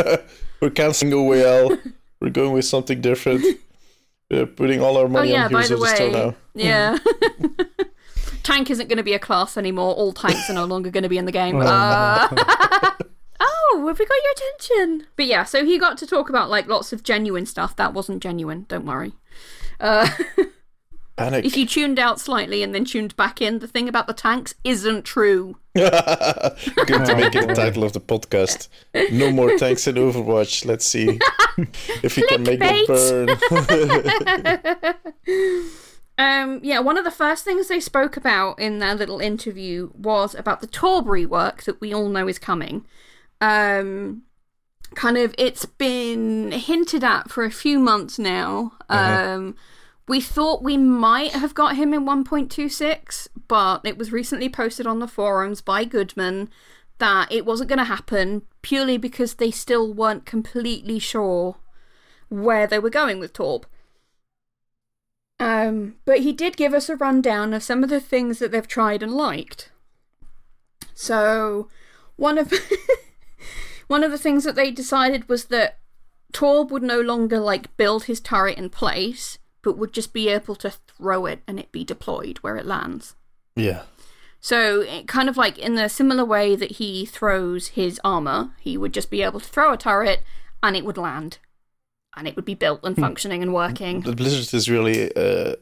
We're 0.60 0.70
canceling 0.70 1.12
OWL. 1.14 1.78
We're 2.20 2.30
going 2.30 2.52
with 2.52 2.64
something 2.64 3.00
different. 3.00 3.44
We're 4.28 4.46
putting 4.46 4.82
all 4.82 4.96
our 4.96 5.06
money 5.08 5.30
oh 5.30 5.34
yeah, 5.34 5.44
on 5.44 5.52
by 5.52 5.62
Heroes 5.62 5.68
the 5.68 5.74
of 5.76 5.80
the 5.82 5.94
Storm 5.94 6.12
now. 6.12 6.34
yeah. 6.54 6.98
Tank 8.42 8.70
isn't 8.70 8.88
going 8.88 8.96
to 8.96 9.04
be 9.04 9.12
a 9.14 9.20
class 9.20 9.56
anymore. 9.56 9.94
All 9.94 10.12
tanks 10.12 10.50
are 10.50 10.54
no 10.54 10.64
longer 10.64 10.90
going 10.90 11.04
to 11.04 11.08
be 11.08 11.18
in 11.18 11.24
the 11.26 11.32
game. 11.32 11.54
Oh, 11.56 11.60
Uh, 11.64 12.28
oh, 13.40 13.84
have 13.86 13.98
we 14.00 14.04
got 14.04 14.16
your 14.24 14.32
attention? 14.32 15.06
But 15.14 15.26
yeah, 15.26 15.44
so 15.44 15.64
he 15.64 15.78
got 15.78 15.96
to 15.98 16.06
talk 16.08 16.28
about 16.28 16.50
like 16.50 16.66
lots 16.66 16.92
of 16.92 17.04
genuine 17.04 17.46
stuff. 17.46 17.76
That 17.76 17.94
wasn't 17.94 18.20
genuine. 18.20 18.66
Don't 18.68 18.84
worry. 18.86 19.12
Uh, 19.78 20.08
Panic. 21.16 21.44
if 21.44 21.56
you 21.56 21.66
tuned 21.66 21.98
out 21.98 22.20
slightly 22.20 22.62
and 22.62 22.74
then 22.74 22.84
tuned 22.84 23.16
back 23.16 23.40
in, 23.40 23.58
the 23.60 23.68
thing 23.68 23.88
about 23.88 24.06
the 24.06 24.12
tanks 24.12 24.54
isn't 24.64 25.04
true. 25.04 25.56
Good 25.74 25.90
to 25.90 27.14
make 27.16 27.34
it 27.34 27.48
the 27.48 27.54
title 27.54 27.84
of 27.84 27.92
the 27.92 28.00
podcast. 28.00 28.68
No 29.12 29.30
more 29.30 29.56
tanks 29.56 29.86
in 29.86 29.96
Overwatch. 29.96 30.64
Let's 30.64 30.86
see 30.86 31.18
if 32.02 32.16
we 32.16 32.26
can 32.26 32.42
make 32.42 32.60
them 32.60 33.26
burn. 33.56 34.84
Um, 36.18 36.60
yeah, 36.62 36.78
one 36.78 36.96
of 36.96 37.04
the 37.04 37.10
first 37.10 37.44
things 37.44 37.68
they 37.68 37.80
spoke 37.80 38.16
about 38.16 38.58
in 38.58 38.78
their 38.78 38.94
little 38.94 39.20
interview 39.20 39.90
was 39.94 40.34
about 40.34 40.60
the 40.60 40.66
Torb 40.66 41.04
rework 41.04 41.64
that 41.64 41.80
we 41.80 41.92
all 41.92 42.08
know 42.08 42.26
is 42.26 42.38
coming. 42.38 42.86
Um, 43.40 44.22
kind 44.94 45.18
of, 45.18 45.34
it's 45.36 45.66
been 45.66 46.52
hinted 46.52 47.04
at 47.04 47.30
for 47.30 47.44
a 47.44 47.50
few 47.50 47.78
months 47.78 48.18
now. 48.18 48.72
Um, 48.88 49.56
we 50.08 50.20
thought 50.20 50.62
we 50.62 50.76
might 50.76 51.32
have 51.32 51.54
got 51.54 51.76
him 51.76 51.92
in 51.92 52.06
1.26, 52.06 53.28
but 53.48 53.80
it 53.84 53.98
was 53.98 54.12
recently 54.12 54.48
posted 54.48 54.86
on 54.86 55.00
the 55.00 55.08
forums 55.08 55.60
by 55.60 55.84
Goodman 55.84 56.48
that 56.98 57.30
it 57.30 57.44
wasn't 57.44 57.68
going 57.68 57.78
to 57.78 57.84
happen 57.84 58.42
purely 58.62 58.96
because 58.96 59.34
they 59.34 59.50
still 59.50 59.92
weren't 59.92 60.24
completely 60.24 60.98
sure 60.98 61.56
where 62.28 62.66
they 62.66 62.78
were 62.78 62.90
going 62.90 63.18
with 63.18 63.32
Torb. 63.32 63.64
Um, 65.38 65.96
but 66.04 66.20
he 66.20 66.32
did 66.32 66.56
give 66.56 66.72
us 66.72 66.88
a 66.88 66.96
rundown 66.96 67.52
of 67.52 67.62
some 67.62 67.84
of 67.84 67.90
the 67.90 68.00
things 68.00 68.38
that 68.38 68.52
they've 68.52 68.66
tried 68.66 69.02
and 69.02 69.12
liked. 69.12 69.70
So, 70.94 71.68
one 72.16 72.38
of 72.38 72.52
one 73.86 74.02
of 74.02 74.10
the 74.10 74.18
things 74.18 74.44
that 74.44 74.54
they 74.54 74.70
decided 74.70 75.28
was 75.28 75.46
that 75.46 75.78
Torb 76.32 76.70
would 76.70 76.82
no 76.82 77.00
longer 77.00 77.38
like 77.38 77.76
build 77.76 78.04
his 78.04 78.20
turret 78.20 78.56
in 78.56 78.70
place, 78.70 79.38
but 79.66 79.76
would 79.76 79.92
just 79.92 80.12
be 80.12 80.28
able 80.28 80.54
to 80.54 80.70
throw 80.70 81.26
it 81.26 81.42
and 81.48 81.58
it 81.58 81.72
be 81.72 81.82
deployed 81.82 82.38
where 82.38 82.56
it 82.56 82.64
lands. 82.64 83.16
yeah. 83.56 83.82
So, 84.38 84.82
it, 84.82 85.08
kind 85.08 85.28
of 85.28 85.36
like 85.36 85.58
in 85.58 85.74
the 85.74 85.88
similar 85.88 86.24
way 86.24 86.54
that 86.54 86.72
he 86.72 87.04
throws 87.04 87.68
his 87.68 88.00
armor, 88.04 88.52
he 88.60 88.76
would 88.78 88.94
just 88.94 89.10
be 89.10 89.22
able 89.22 89.40
to 89.40 89.48
throw 89.48 89.72
a 89.72 89.76
turret 89.76 90.22
and 90.62 90.76
it 90.76 90.84
would 90.84 90.96
land. 90.96 91.38
And 92.16 92.28
it 92.28 92.36
would 92.36 92.44
be 92.44 92.54
built 92.54 92.84
and 92.84 92.94
functioning 92.96 93.42
and 93.42 93.52
working. 93.52 94.02
The 94.02 94.14
Blizzard 94.14 94.54
is 94.54 94.70
really 94.70 95.10
uh, 95.16 95.56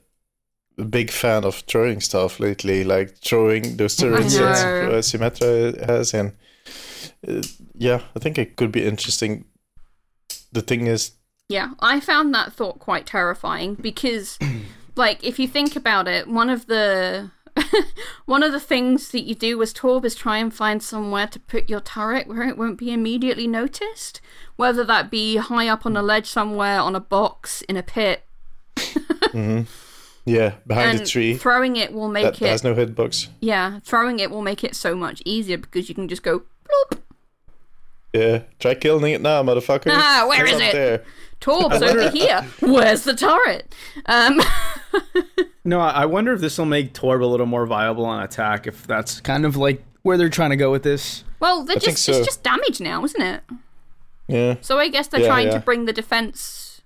a 0.76 0.84
big 0.84 1.10
fan 1.10 1.44
of 1.44 1.54
throwing 1.66 2.02
stuff 2.02 2.38
lately, 2.38 2.84
like 2.84 3.16
throwing 3.16 3.78
those 3.78 3.96
turrets 3.96 4.36
that 4.36 4.92
uh, 4.92 5.00
Symmetra 5.00 5.88
has. 5.88 6.12
And 6.12 6.34
uh, 7.26 7.40
yeah, 7.74 8.02
I 8.14 8.18
think 8.18 8.36
it 8.36 8.56
could 8.56 8.70
be 8.70 8.84
interesting. 8.84 9.46
The 10.52 10.60
thing 10.60 10.88
is, 10.88 11.12
Yeah, 11.48 11.70
I 11.80 12.00
found 12.00 12.34
that 12.34 12.52
thought 12.52 12.78
quite 12.78 13.06
terrifying 13.06 13.74
because, 13.74 14.38
like, 14.96 15.22
if 15.22 15.38
you 15.38 15.46
think 15.46 15.76
about 15.76 16.08
it, 16.08 16.26
one 16.26 16.48
of 16.48 16.66
the 16.66 17.30
one 18.26 18.42
of 18.42 18.52
the 18.52 18.60
things 18.60 19.10
that 19.10 19.22
you 19.22 19.34
do 19.34 19.60
as 19.62 19.72
Torb 19.72 20.04
is 20.04 20.14
try 20.14 20.38
and 20.38 20.52
find 20.52 20.82
somewhere 20.82 21.26
to 21.28 21.38
put 21.38 21.68
your 21.68 21.80
turret 21.80 22.26
where 22.26 22.42
it 22.48 22.58
won't 22.58 22.78
be 22.78 22.92
immediately 22.92 23.46
noticed. 23.46 24.20
Whether 24.56 24.84
that 24.84 25.10
be 25.10 25.36
high 25.36 25.68
up 25.68 25.84
on 25.84 25.96
a 25.96 26.02
ledge 26.02 26.26
somewhere, 26.26 26.80
on 26.80 26.96
a 26.96 27.00
box, 27.00 27.62
in 27.62 27.76
a 27.76 27.82
pit. 27.82 28.24
Yeah, 30.26 30.54
behind 30.66 30.92
and 30.92 31.00
a 31.02 31.06
tree 31.06 31.36
throwing 31.36 31.76
it 31.76 31.92
will 31.92 32.08
make 32.08 32.24
that 32.24 32.40
it. 32.40 32.48
has 32.48 32.64
no 32.64 32.74
hitbox. 32.74 33.28
Yeah, 33.40 33.80
throwing 33.84 34.20
it 34.20 34.30
will 34.30 34.40
make 34.40 34.64
it 34.64 34.74
so 34.74 34.94
much 34.94 35.20
easier 35.26 35.58
because 35.58 35.88
you 35.88 35.94
can 35.94 36.08
just 36.08 36.22
go. 36.22 36.44
Bloop. 36.64 37.00
Yeah, 38.14 38.42
try 38.58 38.74
killing 38.74 39.12
it 39.12 39.20
now, 39.20 39.42
motherfucker. 39.42 39.86
Ah, 39.90 40.24
where 40.26 40.44
It's 40.46 40.54
is 40.54 40.60
it? 40.60 40.72
There. 40.72 41.04
Torb's 41.40 41.82
over 41.82 42.10
here. 42.10 42.42
Where's 42.60 43.04
the 43.04 43.14
turret? 43.14 43.74
Um, 44.06 44.40
No, 45.66 45.80
I 45.80 46.02
I 46.02 46.06
wonder 46.06 46.32
if 46.34 46.40
this 46.40 46.58
will 46.58 46.66
make 46.66 46.92
Torb 46.92 47.22
a 47.22 47.26
little 47.26 47.46
more 47.46 47.66
viable 47.66 48.04
on 48.04 48.22
attack. 48.22 48.66
If 48.66 48.86
that's 48.86 49.20
kind 49.20 49.46
of 49.46 49.56
like 49.56 49.82
where 50.02 50.18
they're 50.18 50.28
trying 50.28 50.50
to 50.50 50.56
go 50.56 50.70
with 50.70 50.82
this. 50.82 51.24
well, 51.40 51.64
they're 51.64 51.76
I 51.76 51.80
just 51.80 52.04
so. 52.04 52.12
it's 52.12 52.26
just 52.26 52.42
damage 52.42 52.80
now, 52.80 53.02
isn't 53.04 53.20
it? 53.22 53.42
Yeah, 54.28 54.56
So 54.60 54.78
I 54.78 54.88
guess 54.88 55.08
they're 55.08 55.20
Yeah, 55.22 55.26
trying 55.28 55.46
yeah. 55.48 55.54
to 55.54 55.60
bring 55.60 55.86
the 55.86 55.92
defense, 55.92 56.82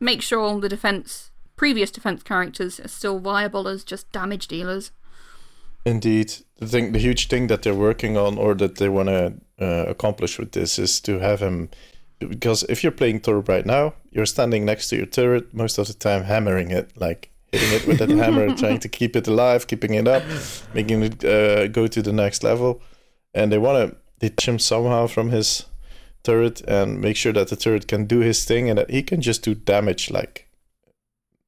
make 0.00 0.20
sure 0.22 0.38
all 0.40 0.60
the 0.60 0.68
defense, 0.68 1.30
previous 1.56 1.90
defense 1.90 2.22
characters 2.22 2.78
are 2.80 2.88
still 2.88 3.18
viable 3.18 3.66
as 3.68 3.84
just 3.84 4.10
damage 4.12 4.48
dealers. 4.48 4.90
indeed. 5.84 6.32
The 6.58 6.66
thing, 6.66 6.92
the 6.92 6.98
huge 6.98 7.28
thing 7.28 7.48
that 7.48 7.62
they're 7.62 7.74
working 7.74 8.16
on, 8.16 8.38
or 8.38 8.54
that 8.54 8.76
they 8.76 8.88
want 8.88 9.08
to 9.08 9.34
uh, 9.60 9.84
accomplish 9.88 10.38
with 10.38 10.52
this, 10.52 10.78
is 10.78 11.00
to 11.00 11.18
have 11.18 11.40
him. 11.40 11.68
Because 12.28 12.62
if 12.64 12.82
you're 12.82 12.92
playing 12.92 13.20
Torb 13.20 13.48
right 13.48 13.66
now, 13.66 13.94
you're 14.10 14.26
standing 14.26 14.64
next 14.64 14.88
to 14.88 14.96
your 14.96 15.06
turret 15.06 15.52
most 15.54 15.78
of 15.78 15.86
the 15.86 15.94
time, 15.94 16.24
hammering 16.24 16.70
it, 16.70 16.90
like 16.96 17.30
hitting 17.52 17.72
it 17.72 17.86
with 17.86 17.98
that 17.98 18.10
hammer, 18.22 18.54
trying 18.54 18.80
to 18.80 18.88
keep 18.88 19.16
it 19.16 19.26
alive, 19.26 19.66
keeping 19.66 19.94
it 19.94 20.08
up, 20.08 20.22
making 20.72 21.02
it 21.02 21.24
uh, 21.24 21.68
go 21.68 21.86
to 21.86 22.02
the 22.02 22.12
next 22.12 22.42
level. 22.42 22.82
And 23.34 23.50
they 23.50 23.58
want 23.58 23.90
to 23.90 23.96
ditch 24.20 24.46
him 24.46 24.58
somehow 24.58 25.06
from 25.06 25.30
his 25.30 25.66
turret 26.22 26.60
and 26.62 27.00
make 27.00 27.16
sure 27.16 27.32
that 27.32 27.48
the 27.48 27.56
turret 27.56 27.86
can 27.86 28.06
do 28.06 28.20
his 28.20 28.44
thing 28.44 28.68
and 28.68 28.78
that 28.78 28.90
he 28.90 29.02
can 29.02 29.20
just 29.20 29.42
do 29.42 29.54
damage 29.54 30.10
like. 30.10 30.43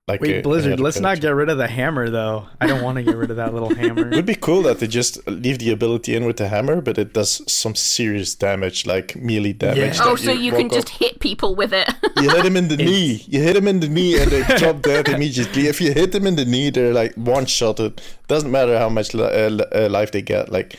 Like 0.08 0.20
Wait, 0.20 0.36
a- 0.36 0.42
Blizzard, 0.42 0.78
let's 0.78 1.00
not 1.00 1.20
get 1.20 1.30
rid 1.30 1.48
of 1.48 1.58
the 1.58 1.66
hammer 1.66 2.08
though. 2.10 2.46
I 2.60 2.68
don't 2.68 2.80
want 2.84 2.94
to 2.94 3.02
get 3.02 3.16
rid 3.16 3.28
of 3.32 3.38
that 3.38 3.52
little 3.52 3.74
hammer. 3.74 4.06
It 4.08 4.14
would 4.14 4.24
be 4.26 4.36
cool 4.36 4.62
that 4.62 4.78
they 4.78 4.86
just 4.86 5.26
leave 5.26 5.58
the 5.58 5.72
ability 5.72 6.14
in 6.14 6.24
with 6.26 6.36
the 6.36 6.46
hammer, 6.46 6.80
but 6.80 6.96
it 6.96 7.12
does 7.12 7.42
some 7.52 7.74
serious 7.74 8.32
damage, 8.36 8.86
like 8.86 9.16
melee 9.16 9.52
damage. 9.52 9.96
Yeah. 9.96 10.04
Oh, 10.04 10.14
that 10.14 10.22
so 10.22 10.30
you 10.30 10.52
can 10.52 10.68
walk 10.68 10.72
up- 10.74 10.78
just 10.84 10.88
hit 10.90 11.18
people 11.18 11.56
with 11.56 11.72
it. 11.72 11.92
you 12.22 12.30
hit 12.30 12.44
them 12.44 12.56
in 12.56 12.68
the 12.68 12.76
knee. 12.76 13.24
You 13.26 13.42
hit 13.42 13.54
them 13.54 13.66
in 13.66 13.80
the 13.80 13.88
knee, 13.88 14.16
and 14.16 14.30
they 14.30 14.44
drop 14.58 14.80
dead 14.82 15.08
immediately. 15.08 15.66
If 15.66 15.80
you 15.80 15.92
hit 15.92 16.12
them 16.12 16.24
in 16.28 16.36
the 16.36 16.44
knee, 16.44 16.70
they're 16.70 16.94
like 16.94 17.12
one 17.16 17.46
shotted. 17.46 18.00
Doesn't 18.28 18.52
matter 18.52 18.78
how 18.78 18.88
much 18.88 19.12
li- 19.12 19.24
uh, 19.24 19.58
uh, 19.74 19.88
life 19.90 20.12
they 20.12 20.22
get. 20.22 20.52
Like, 20.52 20.78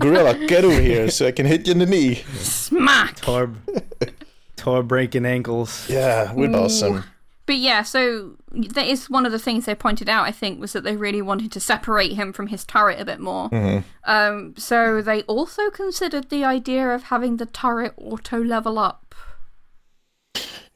gorilla, 0.00 0.34
get 0.46 0.64
over 0.64 0.80
here 0.80 1.10
so 1.10 1.26
I 1.26 1.32
can 1.32 1.44
hit 1.44 1.66
you 1.66 1.72
in 1.72 1.80
the 1.80 1.86
knee. 1.86 2.14
Smack. 2.38 3.20
Torb, 3.20 3.56
Torb 4.56 4.88
breaking 4.88 5.26
ankles. 5.26 5.86
Yeah, 5.90 6.32
we're 6.32 6.50
awesome. 6.56 7.04
But 7.46 7.56
yeah, 7.58 7.82
so 7.82 8.36
that 8.50 8.86
is 8.86 9.08
one 9.08 9.24
of 9.24 9.30
the 9.30 9.38
things 9.38 9.66
they 9.66 9.74
pointed 9.76 10.08
out. 10.08 10.24
I 10.26 10.32
think 10.32 10.60
was 10.60 10.72
that 10.72 10.82
they 10.82 10.96
really 10.96 11.22
wanted 11.22 11.52
to 11.52 11.60
separate 11.60 12.12
him 12.14 12.32
from 12.32 12.48
his 12.48 12.64
turret 12.64 13.00
a 13.00 13.04
bit 13.04 13.20
more. 13.20 13.48
Um, 14.04 14.54
so 14.56 15.00
they 15.00 15.22
also 15.22 15.70
considered 15.70 16.28
the 16.28 16.44
idea 16.44 16.88
of 16.92 17.04
having 17.04 17.36
the 17.36 17.46
turret 17.46 17.94
auto 17.96 18.42
level 18.42 18.78
up 18.80 19.14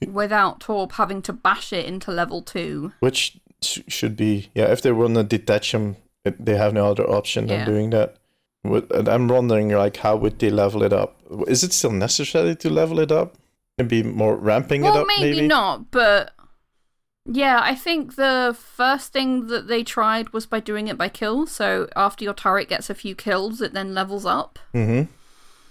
without 0.06 0.60
Torb 0.60 0.92
having 0.92 1.22
to 1.22 1.32
bash 1.32 1.72
it 1.72 1.84
into 1.86 2.10
level 2.10 2.42
two. 2.42 2.92
Which 3.00 3.38
should 3.62 4.16
be 4.16 4.50
yeah. 4.54 4.66
If 4.72 4.82
they 4.82 4.92
want 4.92 5.14
to 5.16 5.24
detach 5.24 5.74
him, 5.74 5.96
they 6.24 6.56
have 6.56 6.72
no 6.72 6.86
other 6.90 7.08
option 7.08 7.46
than 7.46 7.60
Yeah. 7.60 7.64
doing 7.66 7.90
that. 7.90 8.16
And 8.62 9.08
I'm 9.08 9.26
wondering, 9.28 9.70
like, 9.70 9.96
how 9.98 10.16
would 10.16 10.38
they 10.38 10.50
level 10.50 10.82
it 10.82 10.92
up? 10.92 11.16
Is 11.48 11.64
it 11.64 11.72
still 11.72 11.92
necessary 11.92 12.54
to 12.56 12.70
level 12.70 12.98
it 13.00 13.10
up? 13.10 13.36
Maybe 13.78 14.02
more 14.02 14.36
ramping 14.36 14.82
it 14.82 14.90
Well, 14.90 14.98
up, 14.98 15.06
maybe, 15.08 15.36
maybe. 15.36 15.48
not, 15.48 15.90
but 15.90 16.32
yeah, 17.26 17.60
I 17.62 17.74
think 17.74 18.16
the 18.16 18.56
first 18.58 19.12
thing 19.12 19.46
that 19.48 19.68
they 19.68 19.84
tried 19.84 20.30
was 20.30 20.46
by 20.46 20.60
doing 20.60 20.88
it 20.88 20.98
by 20.98 21.08
kills. 21.08 21.50
So 21.52 21.88
after 21.94 22.24
your 22.24 22.34
turret 22.34 22.68
gets 22.68 22.90
a 22.90 22.94
few 22.94 23.14
kills, 23.14 23.60
it 23.60 23.72
then 23.72 23.94
levels 23.94 24.24
up. 24.26 24.58
Mm-hmm. 24.74 25.10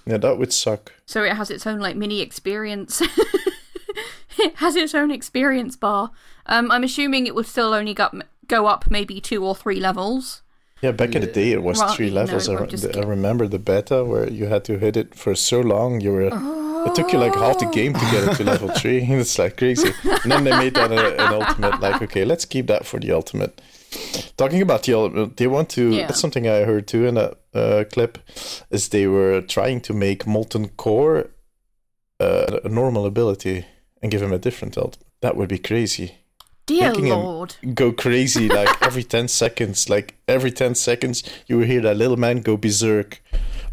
Yeah, 0.09 0.17
that 0.17 0.37
would 0.37 0.53
suck. 0.53 0.93
So 1.05 1.23
it 1.23 1.33
has 1.33 1.49
its 1.51 1.67
own 1.67 1.79
like 1.79 1.95
mini 1.95 2.21
experience. 2.21 3.01
it 4.39 4.55
has 4.55 4.75
its 4.75 4.95
own 4.95 5.11
experience 5.11 5.75
bar. 5.75 6.11
Um, 6.45 6.71
I'm 6.71 6.83
assuming 6.83 7.27
it 7.27 7.35
would 7.35 7.45
still 7.47 7.73
only 7.73 7.93
go, 7.93 8.09
go 8.47 8.65
up 8.67 8.89
maybe 8.89 9.19
two 9.21 9.43
or 9.45 9.55
three 9.55 9.79
levels. 9.79 10.41
Yeah, 10.81 10.91
back 10.91 11.13
in 11.13 11.21
the 11.21 11.27
day, 11.27 11.51
it 11.51 11.61
was 11.61 11.77
Well, 11.77 11.93
three 11.93 12.09
levels. 12.09 12.47
it 12.47 12.53
I, 12.53 12.63
re- 12.63 13.03
I 13.03 13.05
remember 13.05 13.47
the 13.47 13.59
beta 13.59 14.05
where 14.05 14.29
you 14.29 14.45
had 14.45 14.63
to 14.65 14.79
hit 14.79 14.95
it 14.95 15.13
for 15.13 15.35
so 15.35 15.59
long. 15.59 15.99
You 15.99 16.13
were. 16.13 16.29
It 16.87 16.95
took 16.95 17.11
you 17.11 17.19
like 17.19 17.35
half 17.35 17.59
the 17.59 17.65
game 17.65 17.93
to 17.93 17.99
get 17.99 18.27
it 18.27 18.35
to 18.37 18.43
level 18.43 18.69
three. 18.69 18.99
It's 19.09 19.37
like 19.37 19.57
crazy. 19.57 19.93
And 20.23 20.31
then 20.31 20.43
they 20.43 20.51
made 20.51 20.75
that 20.75 20.91
a, 20.91 21.13
an 21.25 21.33
ultimate. 21.33 21.79
Like, 21.81 22.01
okay, 22.01 22.25
let's 22.25 22.45
keep 22.45 22.67
that 22.67 22.85
for 22.85 22.99
the 22.99 23.11
ultimate. 23.11 23.61
Talking 24.37 24.61
about 24.61 24.83
the 24.83 24.93
ultimate, 24.93 25.37
they 25.37 25.47
want 25.47 25.69
to. 25.71 25.89
Yeah. 25.89 26.07
That's 26.07 26.19
something 26.19 26.47
I 26.47 26.63
heard 26.63 26.87
too 26.87 27.05
in 27.05 27.15
that 27.15 27.37
uh, 27.53 27.83
clip. 27.91 28.17
Is 28.69 28.89
they 28.89 29.07
were 29.07 29.41
trying 29.41 29.81
to 29.81 29.93
make 29.93 30.25
molten 30.27 30.69
core 30.69 31.29
uh, 32.19 32.59
a 32.63 32.69
normal 32.69 33.05
ability 33.05 33.65
and 34.01 34.11
give 34.11 34.21
him 34.21 34.33
a 34.33 34.39
different 34.39 34.77
ultimate. 34.77 35.05
That 35.21 35.35
would 35.35 35.49
be 35.49 35.59
crazy 35.59 36.15
Dear 36.65 36.89
Making 36.91 37.09
lord. 37.09 37.55
go 37.73 37.91
crazy 37.91 38.47
like 38.47 38.69
every 38.83 39.01
10 39.03 39.27
seconds 39.27 39.89
like 39.89 40.13
every 40.27 40.51
10 40.51 40.75
seconds 40.75 41.23
you 41.47 41.57
will 41.57 41.65
hear 41.65 41.81
that 41.81 41.97
little 41.97 42.15
man 42.15 42.41
go 42.41 42.57
berserk 42.57 43.23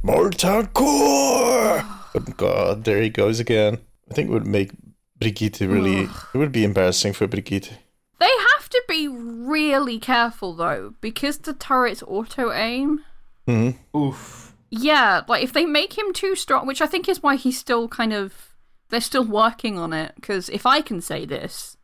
molten 0.02 0.66
core 0.68 1.84
oh 2.16 2.32
god 2.36 2.84
there 2.84 3.00
he 3.00 3.08
goes 3.10 3.38
again 3.40 3.78
i 4.10 4.14
think 4.14 4.28
it 4.28 4.32
would 4.32 4.46
make 4.46 4.70
brigitte 5.18 5.60
really 5.60 6.08
it 6.34 6.38
would 6.38 6.52
be 6.52 6.64
embarrassing 6.64 7.12
for 7.12 7.26
brigitte 7.26 7.72
They 8.18 8.30
have 8.54 8.68
to 8.70 8.82
be 8.88 9.08
really 9.08 9.98
careful 9.98 10.54
though, 10.54 10.94
because 11.00 11.38
the 11.38 11.52
turret's 11.52 12.02
auto 12.06 12.50
aim. 12.52 13.04
hmm 13.46 13.70
Oof. 13.94 14.54
Yeah, 14.70 15.22
like 15.28 15.44
if 15.44 15.52
they 15.52 15.66
make 15.66 15.96
him 15.98 16.12
too 16.12 16.34
strong, 16.34 16.66
which 16.66 16.80
I 16.80 16.86
think 16.86 17.08
is 17.08 17.22
why 17.22 17.36
he's 17.36 17.58
still 17.58 17.88
kind 17.88 18.12
of. 18.12 18.54
They're 18.88 19.00
still 19.00 19.24
working 19.24 19.78
on 19.78 19.92
it, 19.92 20.12
because 20.16 20.48
if 20.48 20.64
I 20.64 20.80
can 20.80 21.00
say 21.00 21.26
this, 21.26 21.76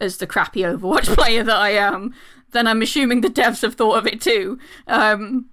as 0.00 0.18
the 0.18 0.26
crappy 0.26 0.60
Overwatch 0.60 1.14
player 1.18 1.42
that 1.42 1.56
I 1.56 1.70
am, 1.70 2.14
then 2.52 2.66
I'm 2.66 2.82
assuming 2.82 3.20
the 3.22 3.28
devs 3.30 3.62
have 3.62 3.74
thought 3.76 3.98
of 3.98 4.06
it 4.06 4.20
too. 4.20 4.58
Um, 4.86 5.50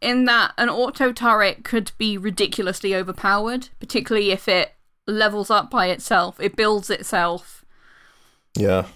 in 0.00 0.24
that 0.26 0.52
an 0.58 0.68
auto 0.68 1.12
turret 1.12 1.64
could 1.64 1.92
be 1.98 2.16
ridiculously 2.18 2.94
overpowered, 2.94 3.68
particularly 3.80 4.30
if 4.30 4.46
it 4.48 4.74
levels 5.06 5.50
up 5.50 5.70
by 5.70 5.86
itself, 5.88 6.38
it 6.40 6.56
builds 6.56 6.90
itself, 6.90 7.64
yeah. 8.54 8.86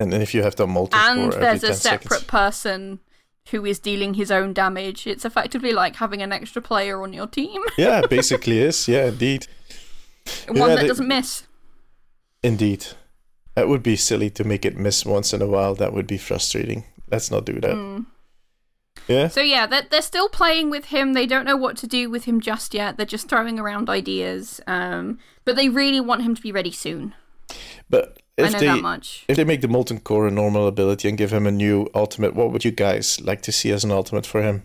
And 0.00 0.12
then 0.12 0.20
if 0.22 0.34
you 0.34 0.42
have 0.42 0.56
the 0.56 0.66
molten 0.66 0.98
and 0.98 1.32
there's 1.32 1.60
10 1.62 1.70
a 1.70 1.74
separate 1.74 2.08
seconds. 2.10 2.24
person 2.24 2.98
who 3.50 3.64
is 3.64 3.78
dealing 3.78 4.14
his 4.14 4.30
own 4.30 4.52
damage. 4.52 5.06
It's 5.06 5.24
effectively 5.24 5.72
like 5.72 5.96
having 5.96 6.20
an 6.22 6.32
extra 6.32 6.60
player 6.62 7.02
on 7.02 7.12
your 7.12 7.26
team, 7.28 7.62
yeah 7.78 8.02
basically 8.08 8.58
is. 8.58 8.88
Yeah 8.88 9.06
indeed. 9.06 9.46
One 10.48 10.56
Yeah, 10.56 10.66
that 10.68 10.80
they- 10.82 10.88
doesn't 10.88 11.08
miss. 11.08 11.44
indeed. 12.42 12.86
That 13.54 13.68
would 13.68 13.82
be 13.84 13.94
silly 13.96 14.30
to 14.30 14.42
make 14.44 14.64
it 14.64 14.76
miss 14.76 15.06
once 15.06 15.32
in 15.32 15.40
a 15.40 15.46
while. 15.46 15.74
That 15.76 15.92
would 15.92 16.08
be 16.08 16.18
frustrating. 16.18 16.84
Let's 17.10 17.30
not 17.30 17.44
do 17.44 17.60
that. 17.60 17.74
Mm. 17.76 18.06
Yeah 19.08 19.28
So 19.28 19.40
yeah, 19.40 19.66
they're, 19.66 19.86
they're 19.90 20.02
still 20.02 20.28
playing 20.28 20.70
with 20.70 20.86
him. 20.86 21.12
They 21.12 21.26
don't 21.26 21.44
know 21.44 21.56
what 21.56 21.76
to 21.78 21.86
do 21.86 22.08
with 22.10 22.24
him 22.24 22.40
just 22.40 22.74
yet. 22.74 22.96
They're 22.96 23.06
just 23.06 23.28
throwing 23.28 23.58
around 23.58 23.88
ideas. 23.90 24.60
Um, 24.66 25.18
but 25.44 25.56
they 25.56 25.68
really 25.68 26.00
want 26.00 26.22
him 26.22 26.34
to 26.34 26.42
be 26.42 26.52
ready 26.52 26.70
soon. 26.72 27.14
but 27.90 28.18
I 28.38 28.42
if 28.46 28.52
know 28.52 28.58
they 28.58 28.66
that 28.66 28.82
much. 28.82 29.24
If 29.28 29.36
they 29.36 29.44
make 29.44 29.60
the 29.60 29.68
Molten 29.68 30.00
Core 30.00 30.26
a 30.26 30.30
normal 30.30 30.66
ability 30.66 31.08
and 31.08 31.16
give 31.18 31.32
him 31.32 31.46
a 31.46 31.52
new 31.52 31.88
ultimate, 31.94 32.34
what 32.34 32.50
would 32.50 32.64
you 32.64 32.72
guys 32.72 33.20
like 33.20 33.42
to 33.42 33.52
see 33.52 33.70
as 33.70 33.84
an 33.84 33.90
ultimate 33.90 34.26
for 34.26 34.42
him? 34.42 34.64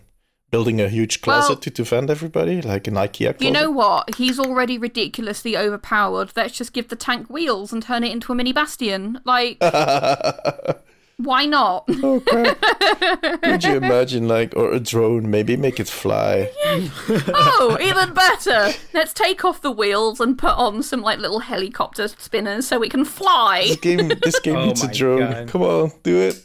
Building 0.50 0.80
a 0.80 0.88
huge 0.88 1.20
closet 1.20 1.48
Well- 1.50 1.56
to 1.58 1.70
defend 1.70 2.10
everybody, 2.10 2.60
like 2.60 2.88
an 2.88 2.94
IKEA 2.94 3.36
closet? 3.38 3.42
You 3.42 3.52
know 3.52 3.70
what? 3.70 4.16
He's 4.16 4.40
already 4.40 4.78
ridiculously 4.78 5.56
overpowered. 5.56 6.32
Let's 6.34 6.56
just 6.58 6.72
give 6.72 6.88
the 6.88 6.96
tank 6.96 7.28
wheels 7.30 7.72
and 7.72 7.80
turn 7.80 8.02
it 8.02 8.10
into 8.10 8.32
a 8.32 8.34
mini 8.34 8.52
bastion. 8.52 9.20
Like, 9.24 9.58
why 11.24 11.46
not? 11.46 11.84
oh 12.02 12.20
crap! 12.26 13.42
Could 13.42 13.64
you 13.64 13.76
imagine, 13.76 14.28
like, 14.28 14.54
or 14.56 14.72
a 14.72 14.80
drone? 14.80 15.30
Maybe 15.30 15.56
make 15.56 15.80
it 15.80 15.88
fly. 15.88 16.50
oh, 16.64 17.76
even 17.80 18.14
better. 18.14 18.70
Let's 18.92 19.12
take 19.12 19.44
off 19.44 19.62
the 19.62 19.70
wheels 19.70 20.20
and 20.20 20.38
put 20.38 20.56
on 20.56 20.82
some 20.82 21.02
like 21.02 21.18
little 21.18 21.40
helicopter 21.40 22.08
spinners 22.08 22.66
so 22.66 22.82
it 22.82 22.90
can 22.90 23.04
fly. 23.04 23.64
This 23.68 23.76
game, 23.76 24.08
this 24.22 24.40
game 24.40 24.56
Oh 24.56 24.64
needs 24.66 24.82
a 24.82 24.92
drone. 24.92 25.20
God. 25.20 25.48
Come 25.48 25.62
on, 25.62 25.92
do 26.02 26.18
it. 26.18 26.44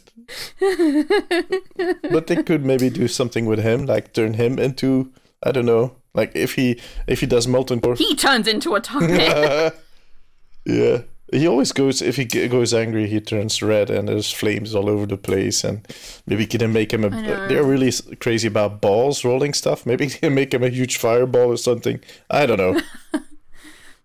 but 2.10 2.26
they 2.26 2.42
could 2.42 2.64
maybe 2.64 2.90
do 2.90 3.06
something 3.06 3.46
with 3.46 3.60
him, 3.60 3.86
like 3.86 4.12
turn 4.12 4.34
him 4.34 4.58
into 4.58 5.12
I 5.42 5.52
don't 5.52 5.66
know, 5.66 5.96
like 6.14 6.34
if 6.34 6.54
he 6.54 6.80
if 7.06 7.20
he 7.20 7.26
does 7.26 7.46
Molten 7.46 7.80
Core. 7.80 7.94
He 7.94 8.14
turns 8.16 8.48
into 8.48 8.74
a 8.74 8.80
turret. 8.80 9.10
yeah, 10.66 11.02
He 11.32 11.46
always 11.48 11.72
goes 11.72 12.02
if 12.02 12.16
he 12.16 12.24
goes 12.24 12.72
angry, 12.72 13.08
he 13.08 13.20
turns 13.20 13.60
red, 13.60 13.90
and 13.90 14.08
there's 14.08 14.30
flames 14.30 14.74
all 14.74 14.88
over 14.88 15.06
the 15.06 15.16
place. 15.16 15.64
And 15.64 15.86
maybe 16.26 16.42
he 16.42 16.46
can 16.46 16.72
make 16.72 16.92
him 16.92 17.04
a. 17.04 17.10
They're 17.10 17.64
really 17.64 17.92
crazy 18.20 18.46
about 18.46 18.80
balls 18.80 19.24
rolling 19.24 19.52
stuff. 19.52 19.84
Maybe 19.84 20.06
can 20.08 20.34
make 20.34 20.54
him 20.54 20.62
a 20.62 20.68
huge 20.68 20.98
fireball 20.98 21.48
or 21.48 21.56
something. 21.56 22.00
I 22.30 22.46
don't 22.46 22.58
know 22.58 22.80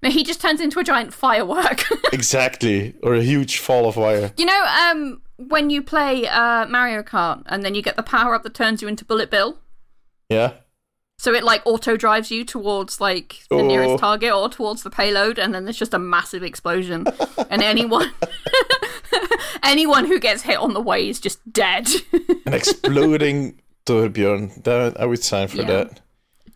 No, 0.01 0.09
he 0.09 0.23
just 0.23 0.41
turns 0.41 0.59
into 0.59 0.79
a 0.79 0.83
giant 0.83 1.13
firework. 1.13 1.83
exactly, 2.13 2.95
or 3.03 3.13
a 3.13 3.21
huge 3.21 3.59
fall 3.59 3.87
of 3.87 3.97
wire. 3.97 4.31
you 4.37 4.45
know, 4.45 4.65
um, 4.65 5.21
when 5.37 5.69
you 5.69 5.83
play 5.83 6.27
uh, 6.27 6.65
Mario 6.67 7.03
Kart 7.03 7.43
and 7.45 7.63
then 7.63 7.75
you 7.75 7.83
get 7.83 7.97
the 7.97 8.03
power 8.03 8.33
up 8.33 8.41
that 8.43 8.55
turns 8.55 8.81
you 8.81 8.87
into 8.87 9.05
Bullet 9.05 9.29
Bill. 9.29 9.59
Yeah, 10.29 10.53
So 11.21 11.35
it 11.35 11.43
like 11.43 11.61
auto 11.65 11.97
drives 11.97 12.31
you 12.31 12.43
towards 12.43 12.99
like 12.99 13.43
the 13.51 13.57
Oh. 13.57 13.67
nearest 13.67 13.99
target 13.99 14.33
or 14.33 14.49
towards 14.49 14.81
the 14.81 14.89
payload, 14.89 15.37
and 15.37 15.53
then 15.53 15.65
there's 15.65 15.77
just 15.77 15.93
a 15.93 15.99
massive 15.99 16.41
explosion, 16.41 17.05
and 17.51 17.61
anyone 17.61 18.11
anyone 19.63 20.05
who 20.05 20.19
gets 20.19 20.41
hit 20.41 20.57
on 20.57 20.73
the 20.73 20.81
way 20.81 21.07
is 21.07 21.19
just 21.19 21.39
dead. 21.53 21.87
an 22.45 22.53
exploding 22.53 23.59
Torbjorn. 23.85 24.63
That 24.63 24.99
I 24.99 25.05
would 25.05 25.23
sign 25.23 25.47
for 25.47 25.57
Yeah. 25.57 25.67
that. 25.67 26.01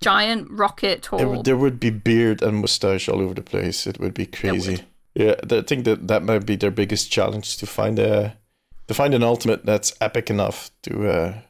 Giant 0.01 0.49
rocket 0.49 1.07
There, 1.11 1.25
or 1.27 1.29
would- 1.29 1.45
there 1.45 1.57
would 1.57 1.79
be 1.79 1.89
beard 1.89 2.41
and 2.41 2.57
mustache 2.57 3.07
all 3.07 3.21
over 3.21 3.33
the 3.33 3.41
place. 3.41 3.87
It 3.87 3.99
would 3.99 4.13
be 4.13 4.25
crazy. 4.25 4.81
Yeah, 5.13 5.35
I 5.49 5.61
think 5.61 5.85
that 5.85 6.07
that 6.07 6.23
might 6.23 6.45
be 6.45 6.55
their 6.57 6.71
biggest 6.71 7.11
challenge 7.11 7.57
to 7.57 7.65
find 7.65 7.97
a 7.99 8.35
to 8.87 8.93
find 8.93 9.13
an 9.13 9.23
ultimate 9.23 9.65
that's 9.65 9.93
epic 10.01 10.29
enough 10.29 10.69
to 10.83 11.07
uh, 11.09 11.33
to- 11.33 11.43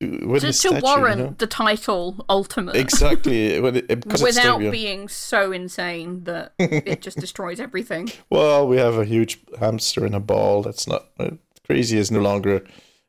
with 0.00 0.40
to, 0.42 0.46
the 0.48 0.52
to 0.52 0.80
warrant 0.82 1.18
you 1.18 1.26
know? 1.26 1.34
the 1.38 1.46
title 1.46 2.24
Ultimate. 2.28 2.76
Exactly. 2.76 3.54
it- 3.54 4.06
Without 4.22 4.58
being 4.60 5.08
so 5.08 5.52
insane 5.52 6.24
that 6.24 6.52
it 6.58 7.02
just 7.02 7.18
destroys 7.20 7.60
everything. 7.60 8.10
Well, 8.30 8.66
we 8.66 8.78
have 8.78 8.96
a 8.96 9.04
huge 9.04 9.40
hamster 9.58 10.06
in 10.06 10.14
a 10.14 10.20
ball. 10.20 10.62
That's 10.62 10.86
not 10.86 11.06
uh, 11.18 11.30
crazy. 11.66 11.98
Is 11.98 12.10
no 12.10 12.20
longer 12.20 12.64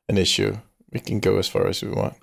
an 0.10 0.18
issue. 0.18 0.58
We 0.92 1.00
can 1.00 1.20
go 1.20 1.38
as 1.38 1.48
far 1.48 1.68
as 1.68 1.82
we 1.82 1.90
want. 1.90 2.16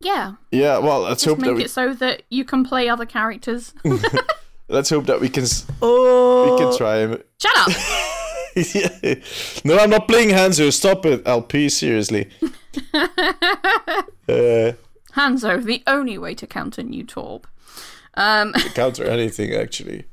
Yeah, 0.00 0.34
Yeah. 0.52 0.78
Well, 0.78 1.00
let's 1.00 1.22
just 1.24 1.26
hope 1.26 1.38
that 1.40 1.46
make 1.46 1.56
we 1.56 1.64
it 1.64 1.70
so 1.70 1.92
that 1.94 2.22
you 2.30 2.44
can 2.44 2.64
play 2.64 2.88
other 2.88 3.06
characters. 3.06 3.74
let's 4.68 4.90
hope 4.90 5.06
that 5.06 5.20
we 5.20 5.28
can 5.28 5.44
Oh, 5.82 6.52
we 6.52 6.58
can 6.58 6.76
try. 6.76 7.06
Shut 7.40 7.56
up! 7.56 8.04
Yeah. 8.74 9.14
No, 9.64 9.78
I'm 9.78 9.90
not 9.90 10.08
playing 10.08 10.30
Hanzo. 10.30 10.72
Stop 10.72 11.04
it, 11.06 11.22
LP. 11.26 11.68
Seriously. 11.68 12.28
uh, 12.94 14.72
Hanzo, 15.14 15.62
the 15.62 15.82
only 15.86 16.18
way 16.18 16.34
to 16.34 16.46
counter 16.46 16.82
new 16.82 17.04
Torb. 17.04 17.44
Um, 18.14 18.52
counter 18.74 19.04
anything 19.04 19.54
actually. 19.54 20.04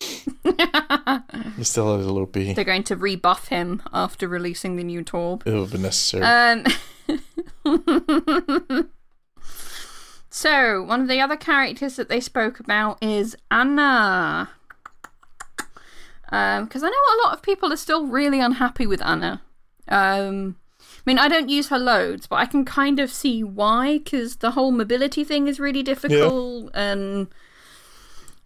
He's 0.00 1.68
still 1.68 1.94
a 1.94 1.96
little 1.96 2.18
OP. 2.18 2.32
They're 2.32 2.64
going 2.64 2.82
to 2.84 2.96
rebuff 2.96 3.48
him 3.48 3.82
after 3.92 4.26
releasing 4.26 4.76
the 4.76 4.84
new 4.84 5.04
Torb. 5.04 5.46
It 5.46 5.52
will 5.52 5.66
be 5.66 5.78
necessary. 5.78 6.24
Um, 6.24 6.64
so, 10.30 10.82
one 10.82 11.02
of 11.02 11.08
the 11.08 11.20
other 11.20 11.36
characters 11.36 11.96
that 11.96 12.08
they 12.08 12.20
spoke 12.20 12.58
about 12.58 13.02
is 13.02 13.36
Ana. 13.50 14.50
Because 16.32 16.82
I 16.82 16.88
know 16.88 16.92
a 16.92 17.22
lot 17.24 17.34
of 17.34 17.42
people 17.42 17.70
are 17.74 17.76
still 17.76 18.06
really 18.06 18.40
unhappy 18.40 18.86
with 18.86 19.02
Ana. 19.02 19.42
Um, 19.86 20.56
I 20.80 21.02
mean, 21.04 21.18
I 21.18 21.28
don't 21.28 21.50
use 21.50 21.68
her 21.68 21.78
loads, 21.78 22.26
but 22.26 22.36
I 22.36 22.46
can 22.46 22.64
kind 22.64 22.98
of 23.00 23.12
see 23.12 23.44
why, 23.44 23.98
because 23.98 24.36
the 24.36 24.52
whole 24.52 24.72
mobility 24.72 25.24
thing 25.24 25.46
is 25.46 25.60
really 25.60 25.82
difficult, 25.82 26.70
and 26.72 27.28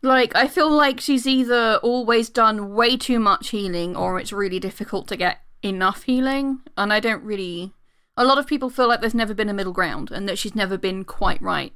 like 0.03 0.35
I 0.35 0.49
feel 0.49 0.69
like 0.69 1.01
she's 1.01 1.29
either 1.29 1.79
always 1.81 2.29
done 2.29 2.75
way 2.75 2.97
too 2.97 3.21
much 3.21 3.51
healing, 3.51 3.95
or 3.95 4.19
it's 4.19 4.33
really 4.33 4.59
difficult 4.59 5.07
to 5.09 5.17
get 5.17 5.43
enough 5.63 6.03
healing, 6.03 6.63
and 6.77 6.93
I 6.93 6.99
don't 6.99 7.23
really. 7.23 7.73
A 8.17 8.25
lot 8.25 8.39
of 8.39 8.49
people 8.49 8.69
feel 8.69 8.89
like 8.89 9.01
there's 9.01 9.15
never 9.15 9.35
been 9.35 9.49
a 9.49 9.55
middle 9.55 9.73
ground, 9.73 10.11
and 10.11 10.29
that 10.29 10.39
she's 10.39 10.57
never 10.57 10.77
been 10.77 11.05
quite 11.05 11.41
right. 11.41 11.73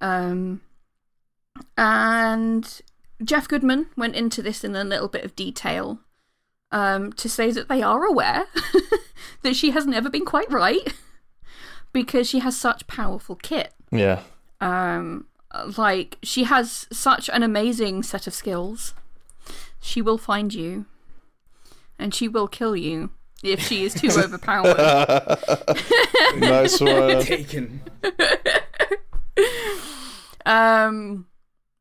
Um, 0.00 0.60
and 1.76 2.80
Geoff 3.22 3.48
Goodman 3.48 3.86
went 3.96 4.16
into 4.16 4.42
this 4.42 4.64
in 4.64 4.74
a 4.74 4.84
little 4.84 5.08
bit 5.08 5.24
of 5.24 5.36
detail 5.36 6.00
um, 6.72 7.12
to 7.14 7.28
say 7.28 7.50
that 7.50 7.68
they 7.68 7.82
are 7.82 8.04
aware 8.04 8.46
that 9.42 9.56
she 9.56 9.70
has 9.72 9.86
never 9.86 10.08
been 10.08 10.24
quite 10.24 10.50
right 10.50 10.94
because 11.92 12.28
she 12.28 12.38
has 12.38 12.56
such 12.58 12.86
powerful 12.86 13.36
kit. 13.36 13.72
yeah. 13.90 14.22
Um, 14.60 15.26
like 15.76 16.18
she 16.22 16.44
has 16.44 16.86
such 16.92 17.28
an 17.30 17.42
amazing 17.42 18.02
set 18.02 18.26
of 18.26 18.34
skills. 18.34 18.94
She 19.80 20.02
will 20.02 20.18
find 20.18 20.52
you, 20.52 20.84
and 21.98 22.14
she 22.14 22.28
will 22.28 22.46
kill 22.46 22.76
you 22.76 23.10
if 23.42 23.58
she 23.60 23.84
is 23.84 23.94
too 23.94 24.10
overpowered. 24.16 24.76
nice 26.36 26.78
one. 26.78 27.22
taken. 27.22 27.80
Um, 30.46 31.26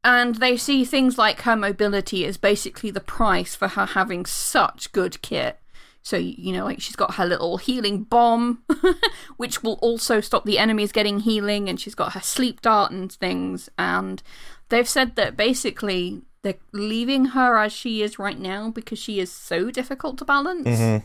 and 0.04 0.36
they 0.36 0.56
see 0.58 0.86
things 0.86 1.18
like 1.18 1.42
her 1.42 1.56
mobility 1.56 2.26
as 2.26 2.38
basically 2.38 2.92
the 2.92 3.00
price 3.02 3.56
for 3.56 3.68
her 3.70 3.86
having 3.86 4.26
such 4.26 4.92
good 4.92 5.22
kit. 5.22 5.60
So, 6.02 6.16
you 6.18 6.54
know, 6.54 6.64
like 6.64 6.80
she's 6.82 6.96
got 6.96 7.16
her 7.16 7.26
little 7.26 7.58
healing 7.58 8.04
bomb, 8.04 8.64
which 9.38 9.62
will 9.62 9.78
also 9.82 10.22
stop 10.22 10.46
the 10.46 10.58
enemies 10.58 10.92
getting 10.94 11.20
healing, 11.20 11.68
and 11.68 11.80
she's 11.80 11.96
got 11.96 12.14
her 12.14 12.22
sleep 12.22 12.62
dart 12.62 12.92
and 12.92 13.12
things. 13.12 13.70
And 13.78 14.24
they've 14.70 14.88
said 14.88 15.16
that 15.18 15.36
basically 15.36 16.22
they're 16.42 16.56
leaving 16.72 17.26
her 17.26 17.58
as 17.58 17.74
she 17.74 18.02
is 18.02 18.18
right 18.18 18.40
now 18.40 18.70
because 18.70 18.98
she 18.98 19.20
is 19.20 19.32
so 19.32 19.70
difficult 19.70 20.18
to 20.20 20.26
balance. 20.26 20.68
Mhm. 20.68 21.04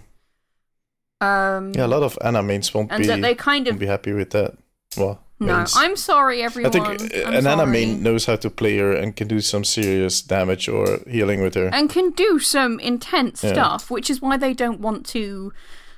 Um, 1.21 1.73
Yeah, 1.75 1.87
a 1.87 1.89
lot 1.89 2.03
of 2.05 2.17
Ana 2.23 2.43
mains 2.43 2.73
won't 2.73 2.93
and 2.93 3.03
be 3.03 3.09
that 3.09 3.21
they 3.21 3.35
kind 3.35 3.67
won't 3.67 3.77
of 3.77 3.81
be 3.81 3.87
happy 3.87 4.13
with 4.13 4.31
that. 4.31 4.57
Well, 4.97 5.24
no. 5.41 5.65
I'm 5.75 5.97
sorry, 5.97 6.43
I 6.43 6.47
everyone. 6.47 6.73
think 6.73 6.87
uh, 6.87 7.27
I'm 7.27 7.35
an 7.35 7.43
sorry. 7.43 7.71
main 7.71 8.03
knows 8.03 8.27
how 8.27 8.37
to 8.37 8.51
play 8.51 8.79
her 8.79 8.93
and 8.93 9.15
can 9.17 9.29
do 9.29 9.41
some 9.41 9.65
serious 9.65 10.23
damage 10.23 10.69
or 10.69 11.01
healing 11.09 11.43
with 11.43 11.55
her. 11.55 11.69
and 11.73 11.91
can 11.91 12.11
do 12.13 12.39
some 12.39 12.79
intense 12.81 13.43
Yeah. 13.43 13.53
stuff, 13.53 13.91
which 13.91 14.09
is 14.11 14.21
why 14.23 14.37
they 14.37 14.55
don't 14.55 14.81
want 14.81 15.05
to 15.07 15.53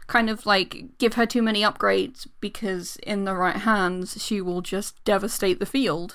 kind 0.06 0.30
of 0.30 0.46
like 0.46 0.84
give 0.98 1.14
her 1.14 1.26
too 1.26 1.42
many 1.42 1.62
upgrades 1.62 2.26
because 2.40 2.96
in 3.02 3.24
the 3.24 3.34
right 3.34 3.56
hands 3.56 4.22
she 4.22 4.40
will 4.40 4.62
just 4.62 5.02
devastate 5.04 5.58
the 5.58 5.66
field 5.66 6.14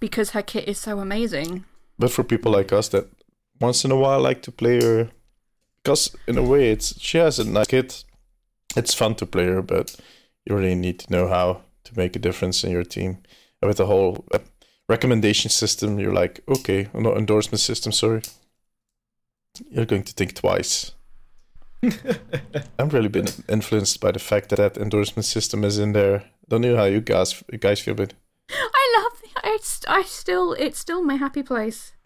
because 0.00 0.30
her 0.30 0.42
kit 0.42 0.68
is 0.68 0.78
so 0.78 1.00
amazing. 1.00 1.64
But 1.98 2.10
for 2.12 2.22
people 2.24 2.52
like 2.52 2.72
us 2.72 2.88
that 2.90 3.06
once 3.60 3.84
in 3.84 3.90
a 3.90 3.96
while 3.96 4.20
like 4.20 4.42
to 4.42 4.52
play 4.52 4.82
her, 4.82 5.10
because 5.82 6.14
in 6.26 6.36
a 6.38 6.42
way 6.42 6.70
it's 6.70 6.98
she 7.00 7.18
has 7.18 7.38
a 7.38 7.44
nice 7.44 7.66
kit. 7.66 8.04
It's 8.76 8.94
fun 8.94 9.14
to 9.16 9.26
play 9.26 9.46
her, 9.46 9.62
but 9.62 9.96
you 10.46 10.54
really 10.54 10.74
need 10.74 10.98
to 11.00 11.12
know 11.12 11.26
how 11.28 11.62
to 11.90 11.98
make 11.98 12.16
a 12.16 12.18
difference 12.18 12.64
in 12.64 12.70
your 12.70 12.84
team. 12.84 13.18
And 13.60 13.68
with 13.68 13.76
the 13.76 13.86
whole 13.86 14.24
uh, 14.32 14.38
recommendation 14.88 15.50
system, 15.50 15.98
you're 15.98 16.14
like, 16.14 16.40
okay, 16.48 16.88
no 16.94 17.16
endorsement 17.16 17.60
system, 17.60 17.92
sorry. 17.92 18.22
You're 19.70 19.86
going 19.86 20.04
to 20.04 20.12
think 20.12 20.34
twice. 20.34 20.92
I've 22.78 22.92
really 22.92 23.08
been 23.08 23.28
influenced 23.48 24.00
by 24.00 24.12
the 24.12 24.18
fact 24.18 24.50
that 24.50 24.56
that 24.56 24.76
endorsement 24.76 25.24
system 25.24 25.64
is 25.64 25.78
in 25.78 25.92
there. 25.92 26.24
Don't 26.48 26.60
know 26.60 26.76
how 26.76 26.84
you 26.84 27.00
guys 27.00 27.42
you 27.50 27.58
guys 27.58 27.80
feel, 27.80 27.94
but 27.94 28.12
I 28.50 28.96
love 28.98 29.19
it's 29.44 29.80
I 29.88 30.02
still 30.02 30.52
it's 30.54 30.78
still 30.78 31.02
my 31.02 31.16
happy 31.16 31.42
place. 31.42 31.92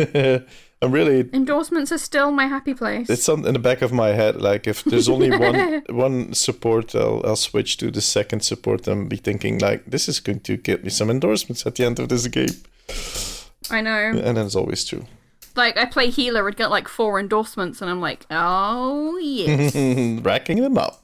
I'm 0.82 0.92
really 0.92 1.30
Endorsements 1.32 1.90
are 1.92 1.98
still 1.98 2.30
my 2.30 2.46
happy 2.46 2.74
place. 2.74 3.08
it's 3.08 3.28
on 3.28 3.46
in 3.46 3.54
the 3.54 3.58
back 3.58 3.80
of 3.82 3.92
my 3.92 4.08
head. 4.08 4.36
Like 4.40 4.66
if 4.66 4.84
there's 4.84 5.08
only 5.08 5.30
one 5.38 5.82
one 5.88 6.34
support, 6.34 6.94
I'll 6.94 7.22
I'll 7.24 7.36
switch 7.36 7.76
to 7.78 7.90
the 7.90 8.00
second 8.00 8.40
support 8.40 8.86
and 8.86 9.08
be 9.08 9.16
thinking 9.16 9.58
like 9.58 9.84
this 9.86 10.08
is 10.08 10.20
going 10.20 10.40
to 10.40 10.56
get 10.56 10.84
me 10.84 10.90
some 10.90 11.10
endorsements 11.10 11.66
at 11.66 11.76
the 11.76 11.84
end 11.84 11.98
of 11.98 12.08
this 12.08 12.26
game, 12.26 12.50
I 13.70 13.80
know. 13.80 14.10
and 14.10 14.36
then 14.36 14.46
it's 14.46 14.56
always 14.56 14.84
true. 14.84 15.06
Like 15.56 15.76
I 15.78 15.86
play 15.86 16.10
healer, 16.10 16.46
I'd 16.48 16.56
get 16.56 16.70
like 16.70 16.88
four 16.88 17.18
endorsements 17.20 17.80
and 17.80 17.90
I'm 17.90 18.00
like, 18.00 18.26
oh 18.30 19.16
yes. 19.18 19.74
Racking 20.24 20.60
them 20.60 20.76
up. 20.76 21.03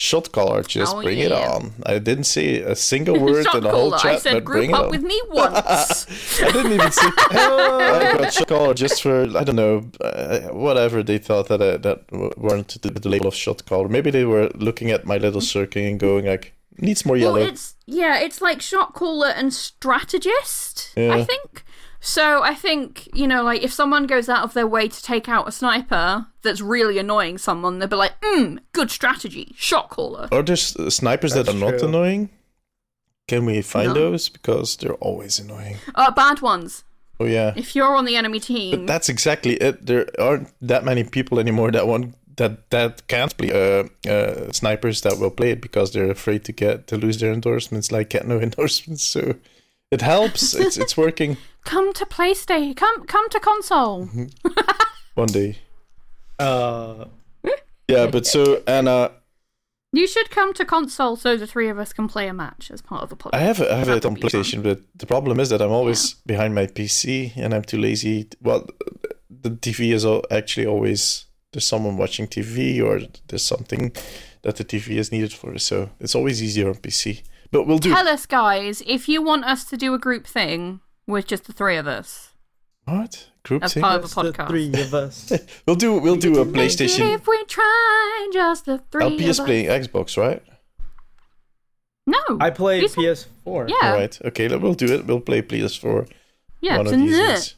Shot 0.00 0.30
caller, 0.30 0.62
just 0.62 0.94
Oh, 0.94 1.02
bring 1.02 1.18
it 1.18 1.32
on. 1.32 1.72
I 1.84 1.98
didn't 1.98 2.24
see 2.24 2.58
a 2.60 2.76
single 2.76 3.18
word 3.24 3.44
in 3.52 3.62
the 3.64 3.70
whole 3.70 3.90
chat, 3.98 4.04
I 4.06 4.18
said 4.18 4.34
but 4.34 4.44
bring 4.44 4.70
group 4.70 4.78
it 4.78 4.80
up 4.80 4.84
on. 4.84 4.90
with 4.92 5.02
me 5.02 5.20
once. 5.28 6.40
I 6.40 6.52
didn't 6.52 6.72
even 6.72 6.92
see. 6.92 7.08
I 7.30 8.14
got 8.16 8.32
shot 8.32 8.46
caller 8.46 8.74
just 8.74 9.02
for 9.02 9.22
I 9.36 9.42
don't 9.42 9.56
know 9.56 9.90
uh, 10.00 10.40
whatever 10.54 11.02
they 11.02 11.18
thought 11.18 11.48
that 11.48 11.60
uh, 11.60 11.78
that 11.78 12.04
weren't 12.36 12.80
the, 12.80 12.90
the 12.90 13.08
label 13.08 13.26
of 13.26 13.34
shot 13.34 13.66
caller. 13.66 13.88
Maybe 13.88 14.12
they 14.12 14.24
were 14.24 14.50
looking 14.54 14.92
at 14.92 15.04
my 15.04 15.16
little 15.18 15.40
circle 15.40 15.82
and 15.82 15.98
going 15.98 16.26
like 16.26 16.54
needs 16.78 17.04
more 17.04 17.16
yellow. 17.16 17.40
Well, 17.40 17.48
it's 17.48 17.74
yeah, 17.86 18.20
it's 18.20 18.40
like 18.40 18.62
shot 18.62 18.94
caller 18.94 19.28
and 19.34 19.52
strategist. 19.52 20.92
I 20.96 21.24
think. 21.24 21.64
So 22.00 22.42
I 22.42 22.54
think 22.54 23.08
you 23.12 23.26
know, 23.26 23.42
like 23.42 23.62
if 23.62 23.72
someone 23.72 24.06
goes 24.06 24.28
out 24.28 24.44
of 24.44 24.54
their 24.54 24.66
way 24.66 24.88
to 24.88 25.02
take 25.02 25.28
out 25.28 25.48
a 25.48 25.52
sniper 25.52 26.26
that's 26.42 26.60
really 26.60 26.98
annoying 26.98 27.38
someone, 27.38 27.78
they'll 27.78 27.88
be 27.88 27.96
like, 27.96 28.14
"Hmm, 28.22 28.58
good 28.72 28.90
strategy, 28.90 29.52
shot 29.56 29.90
caller." 29.90 30.28
Are 30.30 30.42
there 30.42 30.52
s- 30.54 30.76
uh, 30.76 30.90
snipers 30.90 31.32
that 31.34 31.46
That's 31.46 31.56
are 31.56 31.70
not 31.72 31.82
annoying? 31.82 32.30
Can 33.26 33.44
we 33.44 33.60
find 33.62 33.88
No. 33.88 33.94
those 33.94 34.28
because 34.28 34.76
they're 34.76 34.94
always 34.94 35.38
annoying? 35.38 35.76
Uh, 35.94 36.10
bad 36.10 36.40
ones. 36.40 36.84
Oh 37.20 37.26
yeah. 37.26 37.52
If 37.56 37.74
you're 37.74 37.96
on 37.96 38.04
the 38.04 38.16
enemy 38.16 38.38
team, 38.40 38.70
But 38.70 38.86
that's 38.86 39.08
exactly 39.08 39.54
it. 39.56 39.84
There 39.86 40.06
aren't 40.20 40.48
that 40.62 40.84
many 40.84 41.02
people 41.04 41.38
anymore 41.40 41.72
that 41.72 41.86
want 41.88 42.14
that 42.36 42.70
that 42.70 43.06
can't 43.08 43.36
play 43.36 43.50
uh, 43.50 43.88
uh, 44.08 44.52
snipers 44.52 45.00
that 45.02 45.18
will 45.18 45.30
play 45.32 45.50
it 45.50 45.60
because 45.60 45.90
they're 45.92 46.10
afraid 46.12 46.44
to 46.44 46.52
get 46.52 46.86
to 46.86 46.96
lose 46.96 47.18
their 47.18 47.32
endorsements, 47.32 47.90
like 47.90 48.08
get 48.10 48.26
no 48.28 48.38
endorsements. 48.48 49.02
So 49.02 49.34
it 49.90 50.00
helps. 50.00 50.54
it's 50.54 50.76
it's 50.78 50.96
working. 50.96 51.36
Come 51.64 51.92
to 51.94 52.04
PlayStation. 52.06 52.76
Come 52.76 53.06
come 53.06 53.28
to 53.30 53.40
console. 53.40 54.08
One 55.14 55.28
day. 55.28 55.58
Uh, 56.38 57.06
Yeah, 57.88 58.06
but 58.06 58.26
so 58.26 58.62
Anna, 58.66 59.10
You 59.92 60.06
should 60.06 60.30
come 60.30 60.52
to 60.54 60.64
console 60.64 61.16
so 61.16 61.36
the 61.36 61.46
three 61.46 61.68
of 61.70 61.78
us 61.78 61.92
can 61.92 62.06
play 62.08 62.28
a 62.28 62.34
match 62.34 62.70
as 62.70 62.82
part 62.82 63.02
of 63.02 63.08
the 63.08 63.16
podcast. 63.16 63.34
I 63.34 63.40
have 63.40 63.60
it, 63.60 63.70
I 63.70 63.76
have 63.78 63.86
That 63.88 63.96
it 63.98 64.04
on 64.06 64.12
would 64.14 64.22
be 64.22 64.28
fun. 64.28 64.42
PlayStation, 64.42 64.62
but 64.62 64.80
the 64.94 65.06
problem 65.06 65.40
is 65.40 65.48
that 65.48 65.60
I'm 65.62 65.72
always 65.72 66.14
behind 66.26 66.54
my 66.54 66.66
PC 66.66 67.32
and 67.36 67.54
I'm 67.54 67.62
too 67.64 67.78
lazy. 67.78 68.28
Well, 68.42 68.68
the 69.30 69.50
TV 69.50 69.92
is 69.92 70.06
actually 70.30 70.66
always 70.66 71.24
there's 71.52 71.64
someone 71.64 71.96
watching 71.96 72.26
TV 72.26 72.82
or 72.82 73.00
there's 73.28 73.42
something 73.44 73.92
that 74.42 74.56
the 74.56 74.64
TV 74.64 74.96
is 74.98 75.10
needed 75.10 75.32
for. 75.32 75.58
So 75.58 75.90
it's 75.98 76.14
always 76.14 76.42
easier 76.42 76.68
on 76.68 76.74
PC. 76.76 77.22
But 77.50 77.66
we'll 77.66 77.78
do 77.78 77.90
Tell 77.94 78.06
us, 78.06 78.26
guys, 78.26 78.82
if 78.86 79.08
you 79.08 79.22
want 79.22 79.44
us 79.46 79.64
to 79.64 79.76
do 79.78 79.94
a 79.94 79.98
group 79.98 80.26
thing 80.26 80.80
with 81.08 81.26
just 81.26 81.44
the 81.44 81.52
three 81.52 81.76
of 81.76 81.88
us 81.88 82.28
what 82.84 83.28
group 83.42 83.64
as 83.64 83.74
part 83.74 83.96
of 83.96 84.00
a 84.00 84.04
just 84.04 84.14
the 84.14 84.32
podcast. 84.32 84.48
three 84.48 84.72
of 84.74 84.94
us. 84.94 85.32
We'll 85.66 85.76
do 85.76 85.98
we'll 85.98 86.16
do 86.16 86.40
a 86.40 86.46
PlayStation. 86.46 87.14
If 87.14 87.26
we 87.26 87.44
try 87.44 88.30
just 88.32 88.64
the 88.66 88.78
three 88.90 89.04
LP 89.04 89.24
is 89.26 89.38
of 89.38 89.42
us. 89.42 89.46
playing 89.46 89.66
Xbox, 89.66 90.16
right? 90.16 90.42
No. 92.06 92.18
I 92.40 92.50
played 92.50 92.84
These- 92.84 92.94
PS4. 92.96 93.68
Yeah. 93.68 93.76
All 93.82 93.94
right. 93.94 94.18
Okay, 94.24 94.48
then 94.48 94.60
we'll 94.62 94.74
do 94.74 94.86
it. 94.94 95.06
We'll 95.06 95.20
play 95.20 95.42
PS4 95.42 96.08
yeah. 96.60 96.78
one 96.78 96.86
of 96.86 96.92
these 96.92 97.16
days. 97.16 97.54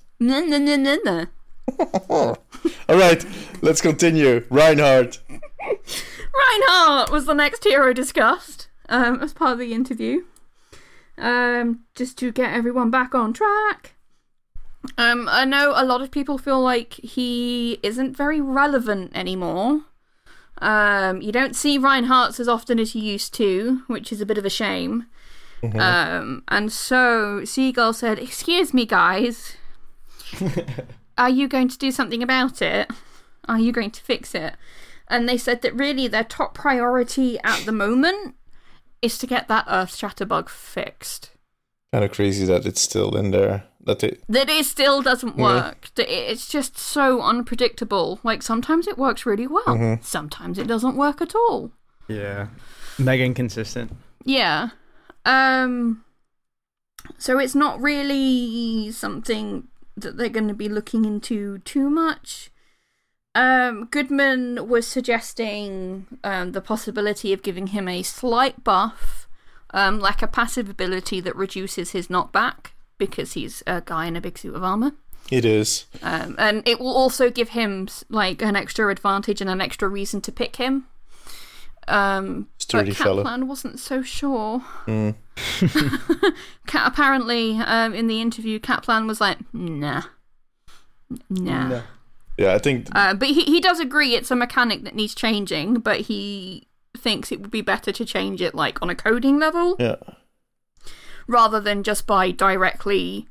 All 2.08 2.36
right, 2.88 3.24
let's 3.62 3.80
continue. 3.80 4.44
Reinhardt. 4.50 5.20
Reinhardt 5.30 7.10
was 7.10 7.26
the 7.26 7.34
next 7.34 7.64
hero 7.64 7.92
discussed 7.92 8.68
um, 8.88 9.20
as 9.20 9.32
part 9.32 9.52
of 9.52 9.58
the 9.58 9.72
interview. 9.72 10.24
Um, 11.20 11.80
just 11.94 12.16
to 12.18 12.32
get 12.32 12.52
everyone 12.52 12.90
back 12.90 13.14
on 13.14 13.32
track. 13.32 13.94
Um, 14.96 15.28
I 15.30 15.44
know 15.44 15.74
a 15.76 15.84
lot 15.84 16.00
of 16.00 16.10
people 16.10 16.38
feel 16.38 16.60
like 16.60 16.94
he 16.94 17.78
isn't 17.82 18.16
very 18.16 18.40
relevant 18.40 19.12
anymore. 19.14 19.82
Um, 20.58 21.20
you 21.20 21.32
don't 21.32 21.54
see 21.54 21.78
Reinhardt's 21.78 22.40
as 22.40 22.48
often 22.48 22.78
as 22.78 22.94
you 22.94 23.02
used 23.02 23.34
to, 23.34 23.82
which 23.86 24.12
is 24.12 24.20
a 24.20 24.26
bit 24.26 24.38
of 24.38 24.44
a 24.44 24.50
shame. 24.50 25.06
Um, 25.78 26.42
and 26.48 26.72
so 26.72 27.44
Seagull 27.44 27.92
said, 27.92 28.18
"Excuse 28.18 28.72
me, 28.72 28.86
guys, 28.86 29.56
are 31.18 31.28
you 31.28 31.48
going 31.48 31.68
to 31.68 31.78
do 31.78 31.90
something 31.90 32.22
about 32.22 32.62
it? 32.62 32.90
Are 33.46 33.58
you 33.58 33.72
going 33.72 33.90
to 33.90 34.00
fix 34.00 34.34
it?" 34.34 34.54
And 35.08 35.28
they 35.28 35.36
said 35.36 35.60
that 35.62 35.74
really 35.74 36.08
their 36.08 36.24
top 36.24 36.54
priority 36.54 37.38
at 37.40 37.66
the 37.66 37.72
moment 37.72 38.36
is 39.02 39.18
to 39.18 39.26
get 39.26 39.48
that 39.48 39.66
Earth 39.68 39.94
Shatter 39.96 40.26
bug 40.26 40.48
fixed. 40.48 41.30
Kind 41.92 42.04
of 42.04 42.12
crazy 42.12 42.44
that 42.46 42.66
it's 42.66 42.80
still 42.80 43.16
in 43.16 43.30
there. 43.30 43.64
That 43.82 44.04
it. 44.04 44.22
That 44.28 44.48
it 44.48 44.66
still 44.66 45.02
doesn't 45.02 45.36
work. 45.36 45.88
That 45.94 46.08
It's 46.08 46.48
just 46.48 46.78
so 46.78 47.22
unpredictable. 47.22 48.20
Like 48.22 48.42
sometimes 48.42 48.86
it 48.86 48.98
works 48.98 49.24
really 49.24 49.46
well, 49.46 49.98
sometimes 50.02 50.58
it 50.58 50.66
doesn't 50.66 50.96
work 50.96 51.20
at 51.20 51.34
all. 51.34 51.72
Yeah. 52.08 52.48
Mega 52.98 53.24
inconsistent. 53.24 53.92
Yeah. 54.24 54.70
Um 55.24 56.04
so 57.18 57.38
it's 57.38 57.54
not 57.54 57.80
really 57.80 58.92
something 58.92 59.68
that 59.96 60.16
they're 60.16 60.28
going 60.28 60.48
to 60.48 60.54
be 60.54 60.68
looking 60.68 61.04
into 61.04 61.58
too 61.58 61.90
much. 61.90 62.50
Um 63.34 63.86
Goodman 63.90 64.68
was 64.68 64.86
suggesting 64.86 66.06
um 66.24 66.52
the 66.52 66.60
possibility 66.60 67.32
of 67.32 67.42
giving 67.42 67.68
him 67.68 67.88
a 67.88 68.02
slight 68.02 68.64
buff, 68.64 69.28
um 69.70 69.98
like 70.00 70.22
a 70.22 70.26
passive 70.26 70.68
ability 70.68 71.20
that 71.20 71.36
reduces 71.36 71.90
his 71.92 72.08
knockback 72.08 72.72
because 72.98 73.32
he's 73.32 73.62
a 73.66 73.82
guy 73.84 74.06
in 74.06 74.16
a 74.16 74.20
big 74.20 74.38
suit 74.38 74.54
of 74.54 74.62
armor. 74.62 74.92
It 75.30 75.44
is. 75.44 75.86
Um, 76.02 76.34
and 76.38 76.66
it 76.66 76.80
will 76.80 76.94
also 76.94 77.30
give 77.30 77.50
him 77.50 77.88
like 78.08 78.42
an 78.42 78.56
extra 78.56 78.90
advantage 78.90 79.40
and 79.40 79.48
an 79.48 79.60
extra 79.60 79.88
reason 79.88 80.20
to 80.22 80.32
pick 80.32 80.56
him. 80.56 80.86
Um, 81.88 82.48
Sturdy 82.58 82.90
but. 82.90 82.98
Kaplan 82.98 83.48
wasn't 83.48 83.78
so 83.78 84.02
sure. 84.02 84.62
Mm. 84.86 85.14
Apparently, 86.74 87.58
um, 87.58 87.94
in 87.94 88.06
the 88.06 88.20
interview, 88.20 88.58
Kaplan 88.60 89.06
was 89.06 89.20
like, 89.20 89.38
"Nah, 89.52 90.02
nah." 91.28 91.68
No. 91.68 91.82
Yeah, 92.38 92.54
I 92.54 92.58
think 92.58 92.88
Uh, 92.94 93.14
but 93.14 93.28
he 93.28 93.42
he 93.42 93.60
does 93.60 93.80
agree 93.80 94.14
it's 94.14 94.30
a 94.30 94.36
mechanic 94.36 94.84
that 94.84 94.94
needs 94.94 95.14
changing, 95.14 95.74
but 95.74 96.02
he 96.02 96.68
thinks 96.96 97.30
it 97.30 97.40
would 97.40 97.50
be 97.50 97.62
better 97.62 97.92
to 97.92 98.04
change 98.04 98.40
it 98.40 98.54
like 98.54 98.80
on 98.82 98.90
a 98.90 98.94
coding 98.94 99.38
level 99.38 99.76
yeah. 99.78 99.96
rather 101.26 101.60
than 101.60 101.82
just 101.82 102.06
by 102.06 102.30
directly 102.30 103.28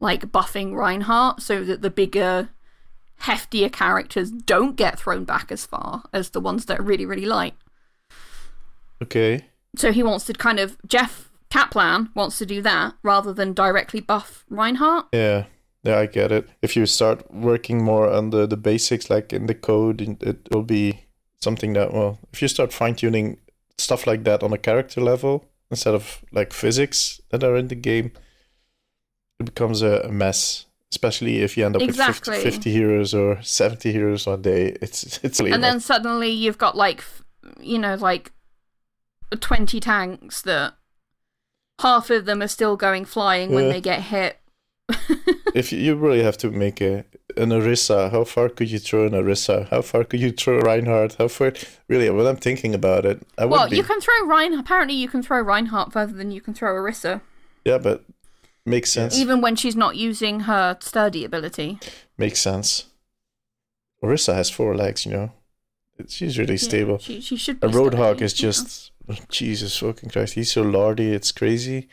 like 0.00 0.32
buffing 0.32 0.74
Reinhardt 0.74 1.42
so 1.42 1.64
that 1.64 1.82
the 1.82 1.90
bigger 1.90 2.48
heftier 3.22 3.72
characters 3.72 4.30
don't 4.30 4.76
get 4.76 4.98
thrown 4.98 5.24
back 5.24 5.52
as 5.52 5.66
far 5.66 6.04
as 6.12 6.30
the 6.30 6.40
ones 6.40 6.66
that 6.66 6.80
are 6.80 6.84
really 6.84 7.06
really 7.06 7.26
light. 7.26 7.54
Okay. 9.02 9.46
So 9.76 9.92
he 9.92 10.02
wants 10.02 10.24
to 10.26 10.32
kind 10.32 10.60
of 10.60 10.76
Jeff 10.86 11.30
Kaplan 11.50 12.10
wants 12.14 12.38
to 12.38 12.46
do 12.46 12.62
that 12.62 12.94
rather 13.02 13.32
than 13.32 13.52
directly 13.52 14.00
buff 14.00 14.44
Reinhardt. 14.48 15.06
Yeah. 15.12 15.44
Yeah, 15.84 15.98
I 15.98 16.06
get 16.06 16.30
it. 16.30 16.48
If 16.62 16.76
you 16.76 16.86
start 16.86 17.32
working 17.34 17.82
more 17.82 18.08
on 18.10 18.30
the, 18.30 18.46
the 18.46 18.56
basics, 18.56 19.10
like 19.10 19.32
in 19.32 19.46
the 19.46 19.54
code, 19.54 20.00
it 20.22 20.48
will 20.52 20.62
be 20.62 21.06
something 21.40 21.72
that, 21.72 21.92
well, 21.92 22.18
if 22.32 22.40
you 22.40 22.48
start 22.48 22.72
fine 22.72 22.94
tuning 22.94 23.38
stuff 23.78 24.06
like 24.06 24.22
that 24.24 24.42
on 24.44 24.52
a 24.52 24.58
character 24.58 25.00
level 25.00 25.44
instead 25.70 25.94
of 25.94 26.22
like 26.30 26.52
physics 26.52 27.20
that 27.30 27.42
are 27.42 27.56
in 27.56 27.66
the 27.68 27.74
game, 27.74 28.12
it 29.40 29.44
becomes 29.46 29.82
a, 29.82 30.02
a 30.02 30.12
mess. 30.12 30.66
Especially 30.92 31.38
if 31.38 31.56
you 31.56 31.64
end 31.64 31.74
up 31.74 31.80
Exactly. 31.82 32.34
with 32.34 32.42
50, 32.44 32.50
50 32.50 32.72
heroes 32.72 33.14
or 33.14 33.40
70 33.42 33.90
heroes 33.92 34.26
one 34.26 34.42
day. 34.42 34.76
It's, 34.82 35.18
it's 35.24 35.40
really 35.40 35.52
and 35.52 35.62
not- 35.62 35.68
then 35.70 35.80
suddenly 35.80 36.28
you've 36.30 36.58
got 36.58 36.76
like 36.76 37.02
you 37.60 37.78
know 37.78 37.94
like 37.96 38.30
20 39.34 39.80
tanks 39.80 40.42
that 40.42 40.74
half 41.80 42.10
of 42.10 42.26
them 42.26 42.40
are 42.42 42.46
still 42.48 42.76
going 42.76 43.04
flying 43.06 43.50
when 43.52 43.64
Yeah. 43.64 43.72
they 43.72 43.80
get 43.80 44.02
hit. 44.02 44.38
if 45.54 45.72
you, 45.72 45.94
really 45.94 46.22
have 46.22 46.36
to 46.38 46.50
make 46.50 46.80
a 46.80 47.04
an 47.36 47.48
Orisa, 47.48 48.10
how 48.10 48.24
far 48.24 48.50
could 48.50 48.70
you 48.70 48.78
throw 48.78 49.06
an 49.06 49.12
Orisa? 49.12 49.66
How 49.70 49.80
far 49.80 50.04
could 50.04 50.20
you 50.20 50.32
throw 50.32 50.60
Reinhardt? 50.60 51.14
How 51.14 51.28
far? 51.28 51.52
Really, 51.88 52.10
when 52.10 52.26
I'm 52.26 52.36
thinking 52.36 52.74
about 52.74 53.06
it, 53.06 53.22
I 53.38 53.46
would 53.46 53.52
Well, 53.52 53.68
be. 53.70 53.76
you 53.78 53.82
can 53.84 54.00
throw 54.02 54.26
Rein. 54.26 54.52
Apparently, 54.58 54.94
you 54.96 55.08
can 55.08 55.22
throw 55.22 55.40
Reinhardt 55.40 55.92
further 55.94 56.12
than 56.12 56.30
you 56.30 56.40
can 56.42 56.52
throw 56.52 56.74
Orisa, 56.74 57.22
Yeah, 57.64 57.78
but 57.78 58.04
makes 58.66 58.90
sense. 58.90 59.16
even 59.18 59.40
when 59.40 59.56
she's 59.56 59.74
not 59.76 59.96
using 59.96 60.40
her 60.40 60.76
sturdy 60.80 61.24
ability. 61.24 61.78
Makes 62.18 62.40
sense. 62.40 62.84
Orisa 64.04 64.34
has 64.34 64.50
four 64.50 64.74
legs, 64.74 65.06
you 65.06 65.12
know. 65.12 65.32
She's 66.08 66.38
really 66.38 66.54
Yeah, 66.54 66.68
stable. 66.68 66.98
she 66.98 67.20
she 67.20 67.36
should. 67.36 67.60
Be 67.60 67.66
A 67.68 67.70
Roadhog 67.70 68.20
is 68.20 68.38
yeah. 68.38 68.48
just 68.48 68.90
Jesus 69.30 69.78
fucking 69.78 70.10
Christ. 70.10 70.34
He's 70.34 70.52
so 70.52 70.62
lardy, 70.62 71.12
it's 71.12 71.32
crazy. 71.32 71.88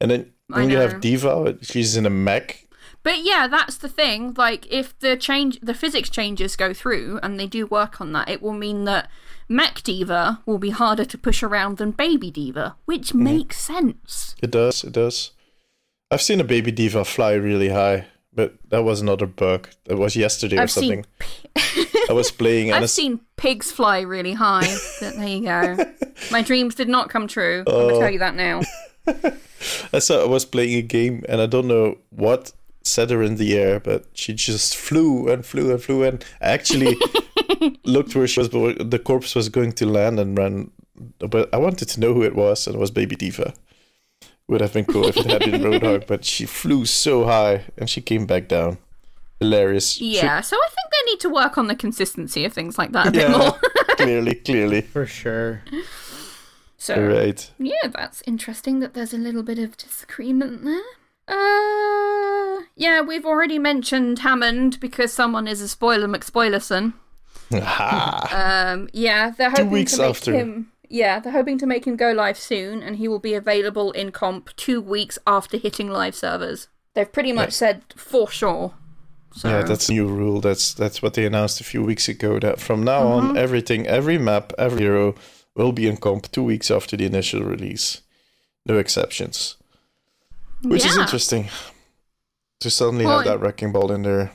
And 0.00 0.10
then 0.10 0.32
when 0.46 0.70
you 0.70 0.78
have 0.78 1.00
D.Va. 1.00 1.58
She's 1.62 1.96
in 1.96 2.06
a 2.06 2.10
mech. 2.10 2.66
But 3.02 3.24
yeah, 3.24 3.48
that's 3.48 3.76
the 3.78 3.88
thing. 3.88 4.34
Like, 4.36 4.66
if 4.70 4.98
the 4.98 5.16
change, 5.16 5.58
the 5.62 5.74
physics 5.74 6.10
changes 6.10 6.54
go 6.56 6.74
through, 6.74 7.18
and 7.22 7.40
they 7.40 7.46
do 7.46 7.66
work 7.66 8.00
on 8.00 8.12
that, 8.12 8.28
it 8.28 8.42
will 8.42 8.52
mean 8.52 8.84
that 8.84 9.08
Mech 9.48 9.82
D.Va 9.82 10.40
will 10.46 10.58
be 10.58 10.70
harder 10.70 11.04
to 11.06 11.18
push 11.18 11.42
around 11.42 11.78
than 11.78 11.92
Baby 11.92 12.30
D.Va, 12.30 12.76
which 12.84 13.08
Mm-hmm. 13.08 13.24
makes 13.24 13.58
sense. 13.58 14.34
It 14.42 14.50
does. 14.50 14.84
It 14.84 14.92
does. 14.92 15.30
I've 16.10 16.20
seen 16.22 16.40
a 16.40 16.44
baby 16.44 16.70
D.Va 16.72 17.04
fly 17.04 17.32
really 17.32 17.68
high, 17.70 18.06
but 18.34 18.54
that 18.68 18.82
was 18.84 19.00
another 19.00 19.26
bug. 19.26 19.68
That 19.84 19.96
was 19.96 20.14
yesterday 20.16 20.58
or 20.58 20.62
I've 20.62 20.70
something. 20.70 21.04
seen. 21.56 21.86
I 22.08 22.12
was 22.12 22.30
playing 22.30 22.70
I've 22.72 22.78
it's- 22.78 22.92
seen 22.92 23.20
pigs 23.36 23.72
fly 23.72 24.00
really 24.00 24.32
high. 24.34 24.76
but 25.00 25.14
there 25.16 25.26
you 25.28 25.42
go. 25.44 25.84
My 26.30 26.42
dreams 26.42 26.74
did 26.74 26.88
not 26.88 27.08
come 27.10 27.26
true. 27.28 27.60
I'm 27.66 27.72
gonna 27.72 27.94
Oh. 27.94 28.00
tell 28.00 28.10
you 28.10 28.18
that 28.18 28.34
now. 28.34 28.60
I 29.92 29.98
saw 30.00 30.22
I 30.22 30.26
was 30.26 30.44
playing 30.44 30.76
a 30.78 30.82
game 30.82 31.24
and 31.28 31.40
I 31.40 31.46
don't 31.46 31.66
know 31.66 31.98
what 32.10 32.52
set 32.82 33.10
her 33.10 33.22
in 33.22 33.36
the 33.36 33.56
air, 33.58 33.78
but 33.80 34.06
she 34.14 34.32
just 34.32 34.76
flew 34.76 35.28
and 35.28 35.44
flew 35.44 35.70
and 35.70 35.82
flew 35.82 36.02
and 36.04 36.24
I 36.40 36.50
actually 36.50 36.96
looked 37.84 38.14
where 38.14 38.26
she 38.26 38.40
was, 38.40 38.48
but 38.48 38.90
the 38.90 38.98
corpse 38.98 39.34
was 39.34 39.48
going 39.48 39.72
to 39.72 39.86
land 39.86 40.18
and 40.18 40.36
ran. 40.36 40.70
But 41.18 41.52
I 41.52 41.58
wanted 41.58 41.88
to 41.88 42.00
know 42.00 42.12
who 42.14 42.22
it 42.22 42.34
was, 42.34 42.66
and 42.66 42.76
it 42.76 42.78
was 42.78 42.90
Baby 42.90 43.16
D.Va. 43.16 43.54
Would 44.48 44.60
have 44.60 44.72
been 44.72 44.84
cool 44.84 45.06
if 45.06 45.16
it 45.16 45.26
had 45.26 45.40
been 45.40 45.62
Roadhog, 45.62 46.06
but 46.06 46.24
she 46.24 46.44
flew 46.44 46.84
so 46.84 47.24
high 47.24 47.64
and 47.78 47.88
she 47.88 48.00
came 48.00 48.26
back 48.26 48.48
down. 48.48 48.78
Hilarious. 49.38 49.90
She- 49.92 50.16
Yeah, 50.16 50.40
so 50.40 50.56
I 50.56 50.68
think 50.68 50.90
they 50.92 51.10
need 51.12 51.20
to 51.20 51.30
work 51.30 51.56
on 51.56 51.68
the 51.68 51.76
consistency 51.76 52.44
of 52.44 52.52
things 52.52 52.76
like 52.76 52.92
that 52.92 53.06
a 53.08 53.10
bit 53.12 53.30
yeah, 53.30 53.36
more. 53.38 53.58
clearly, 53.96 54.34
clearly. 54.34 54.80
For 54.82 55.06
sure. 55.06 55.62
so 56.76 56.94
All 56.96 57.02
right. 57.02 57.50
Yeah, 57.58 57.88
that's 57.94 58.22
interesting 58.26 58.80
that 58.80 58.92
there's 58.94 59.14
a 59.14 59.18
little 59.18 59.42
bit 59.44 59.58
of 59.58 59.76
disagreement 59.76 60.64
there. 60.64 60.82
Uh, 61.30 62.62
yeah, 62.76 63.00
we've 63.00 63.24
already 63.26 63.58
mentioned 63.58 64.20
Hammond 64.20 64.78
because 64.80 65.12
someone 65.12 65.46
is 65.46 65.60
a 65.60 65.68
spoiler 65.68 66.08
McSpoilerson. 66.08 66.94
Um, 67.52 68.88
yeah, 68.92 69.30
they're 69.36 69.50
hoping 69.50 69.70
weeks 69.70 69.92
to 69.92 69.98
make 69.98 70.10
after. 70.10 70.32
him. 70.32 70.72
Yeah, 70.88 71.20
they're 71.20 71.32
hoping 71.32 71.58
to 71.58 71.66
make 71.66 71.86
him 71.86 71.96
go 71.96 72.12
live 72.12 72.38
soon, 72.38 72.82
and 72.82 72.96
he 72.96 73.06
will 73.08 73.18
be 73.20 73.34
available 73.34 73.92
in 73.92 74.10
comp 74.10 74.54
two 74.56 74.80
weeks 74.80 75.18
after 75.26 75.56
hitting 75.56 75.88
live 75.88 76.14
servers. 76.14 76.68
They've 76.94 77.10
pretty 77.10 77.32
much 77.32 77.52
said 77.52 77.82
for 77.96 78.28
sure. 78.28 78.74
So 79.32 79.48
Yeah, 79.48 79.62
that's 79.62 79.88
a 79.88 79.92
new 79.92 80.08
rule. 80.08 80.40
That's 80.40 80.74
that's 80.74 81.00
what 81.02 81.14
they 81.14 81.24
announced 81.24 81.60
a 81.60 81.64
few 81.64 81.84
weeks 81.84 82.08
ago. 82.08 82.40
That 82.40 82.58
from 82.60 82.82
now 82.82 83.02
Mm-hmm. 83.04 83.28
on, 83.30 83.36
everything, 83.36 83.86
every 83.86 84.18
map, 84.18 84.52
every 84.58 84.80
hero 84.82 85.14
will 85.54 85.70
be 85.72 85.86
in 85.86 85.96
comp 85.98 86.30
two 86.32 86.42
weeks 86.42 86.70
after 86.70 86.96
the 86.96 87.04
initial 87.06 87.42
release. 87.42 88.02
No 88.66 88.76
exceptions. 88.78 89.56
Which 90.62 90.84
is 90.84 90.96
interesting. 90.96 91.48
To 92.60 92.70
suddenly 92.70 93.06
Well, 93.06 93.18
have 93.18 93.26
that 93.26 93.40
wrecking 93.40 93.72
ball 93.72 93.90
in 93.90 94.02
there 94.02 94.32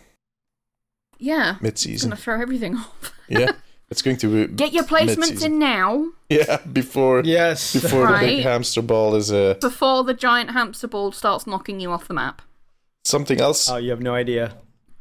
yeah, 1.20 1.56
mid-season. 1.62 2.10
gonna 2.10 2.20
throw 2.22 2.42
everything 2.42 2.76
off. 2.78 3.14
yeah, 3.30 3.52
it's 3.90 4.02
going 4.02 4.18
to 4.18 4.48
be 4.48 4.54
Get 4.64 4.74
your 4.74 4.84
placements 4.84 5.18
mid-season. 5.20 5.54
in 5.54 5.60
now 5.60 6.08
Yeah, 6.30 6.58
before 6.66 7.22
Yes. 7.24 7.74
before 7.74 8.08
the 8.08 8.18
big 8.20 8.44
hamster 8.44 8.82
ball 8.82 9.16
is 9.16 9.32
uh, 9.32 9.56
before 9.62 10.04
the 10.04 10.14
giant 10.14 10.52
hamster 10.52 10.88
ball 10.88 11.12
starts 11.12 11.46
knocking 11.48 11.80
you 11.80 11.92
off 11.92 12.08
the 12.08 12.14
map. 12.16 12.42
something 13.04 13.40
else. 13.40 13.70
Oh, 13.70 13.78
you 13.78 13.92
have 13.92 14.02
no 14.02 14.14
idea. 14.16 14.54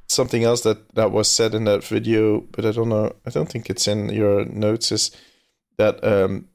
something 0.08 0.44
else 0.44 0.60
that 0.62 0.78
that 0.94 1.10
was 1.10 1.28
said 1.30 1.54
in 1.54 1.64
that 1.64 1.82
video, 1.82 2.40
but 2.52 2.64
I 2.66 2.72
don't 2.72 2.90
know. 2.90 3.12
I 3.26 3.30
don't 3.30 3.48
think 3.50 3.70
it's 3.70 3.88
in 3.88 4.10
your 4.10 4.44
notes. 4.44 4.92
Is 4.92 5.10
that 5.78 6.04
um, 6.04 6.48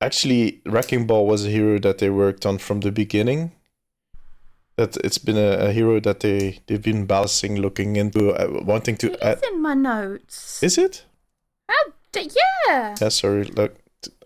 actually 0.00 0.60
Wrecking 0.66 1.06
Ball 1.06 1.26
was 1.26 1.46
a 1.46 1.50
hero 1.50 1.78
that 1.78 1.98
they 1.98 2.10
worked 2.10 2.44
on 2.44 2.58
from 2.58 2.80
the 2.80 2.90
beginning. 2.92 3.52
That 4.78 4.96
it's 5.04 5.18
been 5.18 5.36
a, 5.36 5.68
a 5.68 5.72
hero 5.72 6.00
that 6.00 6.20
they 6.20 6.60
they've 6.66 6.80
been 6.82 7.04
balancing, 7.04 7.56
looking 7.60 7.96
into, 7.96 8.30
uh, 8.32 8.62
wanting 8.64 8.96
to. 8.98 9.12
It 9.12 9.18
add. 9.20 9.36
is 9.38 9.42
in 9.52 9.60
my 9.60 9.74
notes. 9.74 10.62
is 10.62 10.78
it? 10.78 11.04
How 11.68 11.74
d- 12.12 12.30
yeah. 12.68 12.94
Yeah, 13.00 13.08
sorry. 13.10 13.44
Look, 13.44 13.74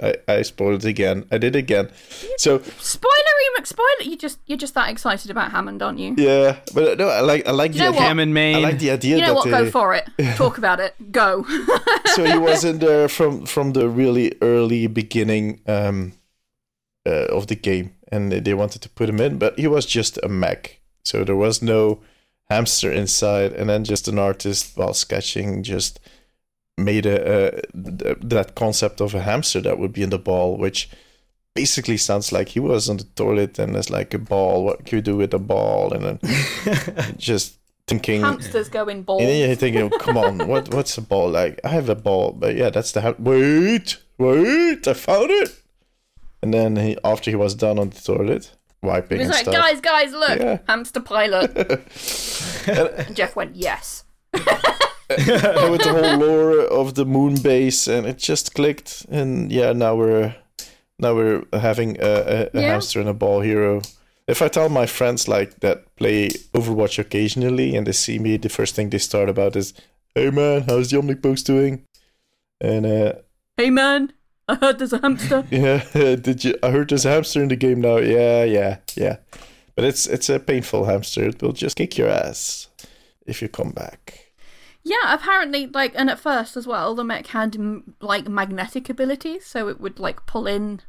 I, 0.02 0.14
I 0.28 0.42
spoiled 0.42 0.84
it 0.84 0.88
again. 0.88 1.24
I 1.32 1.38
did 1.38 1.56
again. 1.56 1.88
So 2.36 2.58
Spoilery 2.58 3.48
McSpoiler. 3.58 4.04
You 4.04 4.16
just 4.16 4.38
you're 4.46 4.58
just 4.58 4.74
that 4.74 4.90
excited 4.90 5.30
about 5.30 5.50
Hammond, 5.52 5.82
aren't 5.82 5.98
you? 5.98 6.14
yeah, 6.18 6.56
but 6.74 6.98
no, 6.98 7.08
I 7.08 7.20
like 7.20 7.48
I 7.48 7.52
like 7.52 7.72
You 7.72 7.78
the 7.80 7.88
idea. 7.88 8.00
Hammond 8.02 8.34
main. 8.34 8.56
I 8.56 8.58
like 8.60 8.78
the 8.78 8.90
idea 8.90 9.16
You 9.16 9.20
know 9.22 9.26
that 9.28 9.34
what? 9.36 9.44
they, 9.44 9.50
Go 9.50 9.70
for 9.70 9.94
it. 9.94 10.04
Talk 10.36 10.58
about 10.58 10.80
it. 10.80 10.94
Go. 11.12 11.44
so 12.14 12.24
he 12.24 12.36
was 12.38 12.62
in 12.64 12.78
there 12.78 13.08
from 13.08 13.46
from 13.46 13.72
the 13.72 13.88
really 13.88 14.34
early 14.42 14.86
beginning 14.86 15.60
um, 15.66 16.12
uh, 17.06 17.26
of 17.36 17.46
the 17.46 17.56
game, 17.56 17.94
and 18.12 18.30
they- 18.30 18.40
they 18.40 18.54
wanted 18.54 18.82
to 18.82 18.88
put 18.90 19.08
him 19.08 19.20
in, 19.20 19.38
but 19.38 19.58
he 19.58 19.66
was 19.66 19.86
just 19.86 20.18
a 20.22 20.28
mech, 20.28 20.80
so 21.04 21.24
there 21.24 21.36
was 21.46 21.62
no 21.62 21.98
hamster 22.50 22.92
inside, 22.92 23.52
and 23.52 23.68
then 23.70 23.82
just 23.84 24.08
an 24.08 24.18
artist 24.18 24.72
while 24.76 24.94
sketching 24.94 25.62
just 25.62 25.98
made 26.78 27.06
a, 27.06 27.18
a 27.48 27.50
th- 28.00 28.18
that 28.22 28.54
concept 28.54 29.00
of 29.00 29.14
a 29.14 29.20
hamster 29.22 29.60
that 29.62 29.78
would 29.78 29.92
be 29.92 30.02
in 30.02 30.10
the 30.10 30.18
ball, 30.18 30.56
which 30.56 30.88
basically 31.54 31.96
sounds 31.98 32.32
like 32.32 32.48
he 32.50 32.60
was 32.60 32.88
on 32.88 32.96
the 32.96 33.04
toilet 33.14 33.58
and 33.58 33.74
there's 33.74 33.90
like 33.90 34.14
a 34.14 34.18
ball. 34.18 34.64
What 34.64 34.84
can 34.86 34.96
you 34.98 35.02
do 35.02 35.16
with 35.16 35.34
a 35.34 35.38
ball? 35.38 35.92
And 35.92 36.02
then 36.04 37.14
just 37.18 37.58
thinking. 37.86 38.22
Hamsters 38.22 38.68
go 38.70 38.88
in 38.88 39.02
balls. 39.02 39.20
And 39.20 39.28
then 39.30 39.46
you're 39.46 39.56
thinking, 39.56 39.82
oh, 39.82 39.98
come 39.98 40.16
on, 40.16 40.46
what 40.48 40.72
what's 40.74 40.96
a 40.98 41.02
ball 41.02 41.28
like? 41.30 41.60
I 41.64 41.68
have 41.68 41.88
a 41.90 41.94
ball, 41.94 42.32
but 42.32 42.56
yeah, 42.56 42.70
that's 42.70 42.92
the 42.92 43.00
ha- 43.02 43.14
wait, 43.18 43.98
wait, 44.18 44.88
I 44.88 44.94
found 44.94 45.30
it. 45.30 45.61
And 46.42 46.52
then 46.52 46.76
he, 46.76 46.96
after 47.04 47.30
he 47.30 47.36
was 47.36 47.54
done 47.54 47.78
on 47.78 47.90
the 47.90 48.00
toilet, 48.00 48.52
wiping 48.82 49.20
He 49.20 49.26
was 49.26 49.36
and 49.36 49.46
like, 49.46 49.54
stuff. 49.54 49.54
guys, 49.54 49.80
guys, 49.80 50.12
look, 50.12 50.38
Yeah. 50.40 50.58
hamster 50.66 51.00
pilot. 51.00 51.56
and 52.66 53.14
Jeff 53.16 53.36
went, 53.36 53.54
yes. 53.56 54.04
with 54.32 55.82
the 55.82 55.92
whole 55.92 56.18
lore 56.18 56.60
of 56.60 56.94
the 56.94 57.04
moon 57.04 57.36
base, 57.42 57.86
and 57.86 58.06
it 58.06 58.18
just 58.18 58.54
clicked. 58.54 59.06
And 59.10 59.52
yeah, 59.52 59.72
now 59.72 59.94
we're 59.94 60.34
now 60.98 61.14
we're 61.14 61.42
having 61.52 61.96
a, 62.00 62.06
a, 62.06 62.42
a 62.54 62.60
Yeah. 62.60 62.72
hamster 62.72 63.00
and 63.00 63.08
a 63.08 63.14
ball 63.14 63.40
hero. 63.40 63.82
If 64.28 64.40
I 64.40 64.48
tell 64.48 64.68
my 64.68 64.86
friends 64.86 65.28
like 65.28 65.60
that 65.60 65.94
play 65.96 66.28
Overwatch 66.54 66.98
occasionally, 66.98 67.76
and 67.76 67.86
they 67.86 67.92
see 67.92 68.18
me, 68.18 68.36
the 68.36 68.48
first 68.48 68.74
thing 68.74 68.90
they 68.90 68.98
start 68.98 69.28
about 69.28 69.56
is, 69.56 69.74
"Hey 70.14 70.30
man, 70.30 70.62
how's 70.62 70.90
the 70.90 70.96
Omnic 70.98 71.22
Post 71.22 71.46
doing?" 71.46 71.84
And 72.60 72.86
uh, 72.86 73.12
Hey 73.56 73.70
man, 73.70 74.12
I 74.48 74.54
heard 74.56 74.78
there's 74.78 74.92
a 74.92 74.98
hamster. 74.98 75.44
Yeah, 75.50 75.84
did 76.16 76.44
you? 76.44 76.58
I 76.62 76.70
heard 76.70 76.90
there's 76.90 77.06
a 77.06 77.10
hamster 77.10 77.42
in 77.42 77.48
the 77.48 77.56
game 77.56 77.80
now. 77.80 77.98
Yeah, 77.98 78.44
yeah, 78.44 78.78
yeah. 78.96 79.16
But 79.74 79.84
it's 79.84 80.06
it's 80.06 80.28
a 80.28 80.38
painful 80.38 80.84
hamster. 80.84 81.24
It 81.28 81.40
will 81.42 81.52
just 81.52 81.76
kick 81.76 81.96
your 81.96 82.08
ass 82.08 82.68
if 83.26 83.40
you 83.40 83.48
come 83.48 83.70
back. 83.70 84.32
yeah, 84.84 85.14
apparently, 85.14 85.66
like, 85.68 85.92
and 85.94 86.10
at 86.10 86.18
first 86.18 86.56
as 86.56 86.66
well, 86.66 86.94
the 86.94 87.04
mech 87.04 87.28
had 87.28 87.56
like 88.00 88.28
magnetic 88.28 88.90
abilities, 88.90 89.46
so 89.46 89.68
it 89.68 89.80
would 89.80 89.98
like 90.00 90.26
pull 90.26 90.46
in 90.48 90.80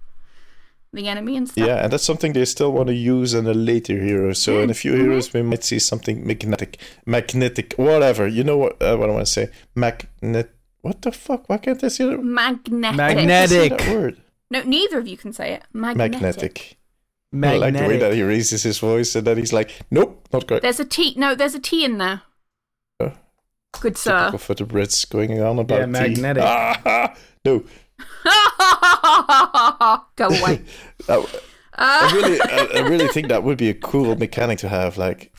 the 0.91 1.07
enemy 1.07 1.37
and 1.37 1.47
stuff. 1.47 1.65
Yeah, 1.67 1.83
and 1.83 1.93
that's 1.93 2.03
something 2.03 2.33
they 2.33 2.45
still 2.45 2.71
want 2.73 2.87
to 2.87 2.93
use 2.95 3.33
in 3.33 3.47
a 3.47 3.53
later 3.53 3.99
hero. 3.99 4.33
So 4.33 4.61
in 4.61 4.69
a 4.69 4.73
few 4.73 4.93
heroes, 4.93 5.31
we 5.33 5.41
might 5.43 5.63
see 5.63 5.79
something 5.79 6.25
magnetic, 6.25 6.77
magnetic, 7.05 7.73
whatever. 7.77 8.27
You 8.27 8.43
know 8.43 8.57
what? 8.57 8.81
Uh, 8.81 8.97
what 8.97 9.09
I 9.09 9.13
want 9.13 9.25
to 9.27 9.31
say? 9.31 9.49
Magnet. 9.75 10.49
What 10.83 11.01
the 11.01 11.11
fuck? 11.11 11.49
Why 11.49 11.57
can't 11.57 11.83
I 11.83 11.87
say 11.87 12.05
that? 12.05 12.21
Magnetic. 12.23 12.97
Magnetic. 12.97 13.77
That 13.77 13.87
word. 13.95 14.21
No, 14.51 14.61
neither 14.63 14.99
of 14.99 15.07
you 15.07 15.17
can 15.17 15.33
say 15.33 15.53
it. 15.53 15.63
Magnetic. 15.73 16.21
Magnetic. 16.21 16.77
I 17.33 17.55
like 17.57 17.73
the 17.73 17.87
way 17.87 17.97
that 17.97 18.13
he 18.13 18.21
raises 18.21 18.61
his 18.63 18.77
voice 18.77 19.15
and 19.15 19.25
then 19.25 19.37
he's 19.37 19.51
like, 19.51 19.71
"Nope, 19.89 20.27
not 20.31 20.45
correct." 20.47 20.61
There's 20.61 20.79
a 20.79 20.85
T. 20.85 21.15
No, 21.17 21.33
there's 21.33 21.55
a 21.55 21.59
T 21.59 21.83
in 21.83 21.97
there. 21.97 22.21
Oh. 22.99 23.13
Good 23.81 23.97
sir. 23.97 24.11
Typical 24.19 24.37
for 24.39 24.53
the 24.53 24.65
Brits 24.65 25.09
going 25.09 25.41
on 25.41 25.57
about 25.57 25.79
Yeah, 25.79 25.85
magnetic. 25.87 26.43
Ah, 26.45 27.15
no, 27.45 27.63
Go 30.15 30.27
away. 30.27 30.61
I, 31.09 31.25
I 31.75 32.11
really, 32.13 32.41
I, 32.41 32.67
I 32.75 32.87
really 32.87 33.07
think 33.07 33.29
that 33.29 33.43
would 33.43 33.57
be 33.57 33.69
a 33.69 33.73
cool 33.73 34.15
mechanic 34.15 34.59
to 34.59 34.69
have, 34.69 34.97
like 34.97 35.33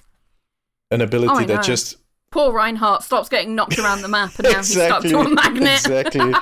an 0.91 1.01
ability 1.01 1.33
Oh, 1.33 1.47
that 1.47 1.57
know. 1.57 1.63
just 1.63 1.97
Poor 2.35 2.53
Reinhardt 2.53 3.05
stops 3.05 3.29
getting 3.29 3.55
knocked 3.55 3.79
around 3.79 4.03
the 4.03 4.09
map, 4.09 4.33
and 4.41 4.49
now 4.53 4.59
exactly, 4.59 5.09
he's 5.09 5.17
stuck 5.17 5.25
to 5.25 5.31
a 5.31 5.35
magnet. 5.35 5.87
exactly. 5.87 6.35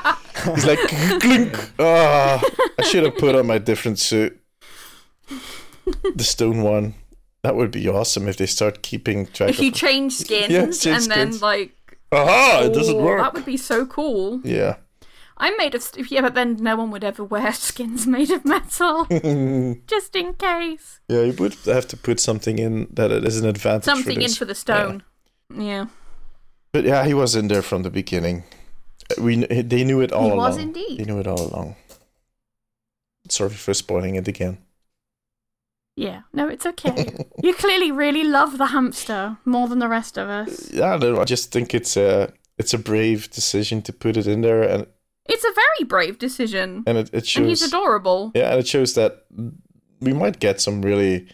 He's 0.55 0.65
like 0.65 0.79
clink. 1.21 1.55
Ah, 1.79 2.43
I 2.79 2.83
should 2.85 3.03
have 3.05 3.19
put 3.19 3.35
on 3.35 3.47
my 3.47 3.59
different 3.59 3.99
suit, 3.99 4.41
the 6.17 6.25
stone 6.25 6.63
one. 6.63 6.95
That 7.43 7.57
would 7.57 7.71
be 7.73 7.87
awesome 7.91 8.27
if 8.27 8.39
they 8.39 8.47
start 8.47 8.83
keeping 8.83 9.27
track 9.27 9.51
If 9.51 9.61
you 9.61 9.69
of. 9.69 9.75
change 9.75 10.15
skins 10.15 10.49
Yeah, 10.51 10.71
change 10.71 10.87
and 10.87 11.11
then 11.13 11.39
like, 11.41 11.77
Aha! 12.11 12.63
It 12.65 12.73
doesn't 12.73 12.97
oh, 12.97 13.03
work. 13.05 13.21
that 13.21 13.35
would 13.35 13.45
be 13.45 13.59
so 13.59 13.85
cool. 13.85 14.41
Yeah. 14.45 14.77
I'm 15.37 15.55
made 15.59 15.75
a 15.75 15.81
st- 15.81 16.11
yeah, 16.11 16.23
but 16.23 16.35
then 16.35 16.57
no 16.61 16.77
one 16.77 16.91
would 16.93 17.05
ever 17.05 17.23
wear 17.23 17.53
skins 17.69 18.07
made 18.07 18.31
of 18.31 18.47
metal, 18.47 19.05
just 19.87 20.17
in 20.17 20.33
case. 20.35 21.01
Yeah, 21.09 21.23
you 21.25 21.33
would 21.35 21.55
have 21.67 21.87
to 21.89 21.99
put 21.99 22.19
something 22.19 22.59
in 22.59 22.87
that 22.93 23.11
it 23.11 23.25
is 23.27 23.39
an 23.41 23.47
advantage. 23.47 23.85
Something 23.85 24.23
in 24.23 24.31
for 24.33 24.47
the 24.47 24.55
stone. 24.55 25.03
Yeah, 25.57 25.87
But 26.73 26.85
yeah, 26.85 27.05
he 27.05 27.15
was 27.15 27.35
in 27.37 27.49
there 27.49 27.63
from 27.63 27.83
the 27.83 27.91
beginning. 27.91 28.45
We 29.19 29.45
they 29.45 29.85
knew 29.85 30.01
it 30.01 30.13
all 30.13 30.21
along. 30.27 30.31
He 30.31 30.37
along. 30.37 30.49
was 30.51 30.57
indeed. 30.59 30.99
They 31.01 31.05
knew 31.05 31.19
it 31.21 31.27
all 31.27 31.41
along. 31.41 31.77
Sorry 33.29 33.51
for 33.51 33.75
spoiling 33.75 34.17
it 34.17 34.29
again. 34.29 34.59
yeah. 35.97 36.23
No, 36.33 36.49
it's 36.49 36.67
okay. 36.67 37.15
you 37.43 37.55
clearly 37.55 37.93
really 37.93 38.25
love 38.25 38.59
the 38.59 38.67
hamster 38.67 39.37
more 39.45 39.69
than 39.69 39.79
the 39.79 39.89
rest 39.89 40.19
of 40.19 40.29
us. 40.29 40.71
Yeah, 40.73 40.97
no, 40.97 41.21
I 41.21 41.25
just 41.25 41.53
think 41.53 41.75
it's 41.75 41.97
a 41.97 42.33
it's 42.59 42.75
a 42.75 42.79
brave 42.79 43.31
decision 43.31 43.83
to 43.83 43.93
put 43.93 44.17
it 44.17 44.27
in 44.27 44.41
there, 44.43 44.63
and 44.63 44.87
It's 45.29 45.45
a 45.45 45.53
very 45.55 45.85
brave 45.89 46.19
decision, 46.19 46.83
and 46.87 46.99
it, 46.99 47.11
it 47.13 47.27
shows. 47.27 47.41
and 47.43 47.49
he's 47.49 47.63
adorable. 47.63 48.31
yeah, 48.35 48.51
and 48.53 48.61
it 48.61 48.67
shows 48.69 48.95
that 48.95 49.25
we 50.01 50.13
might 50.13 50.41
get 50.41 50.61
some 50.61 50.83
really, 50.83 51.27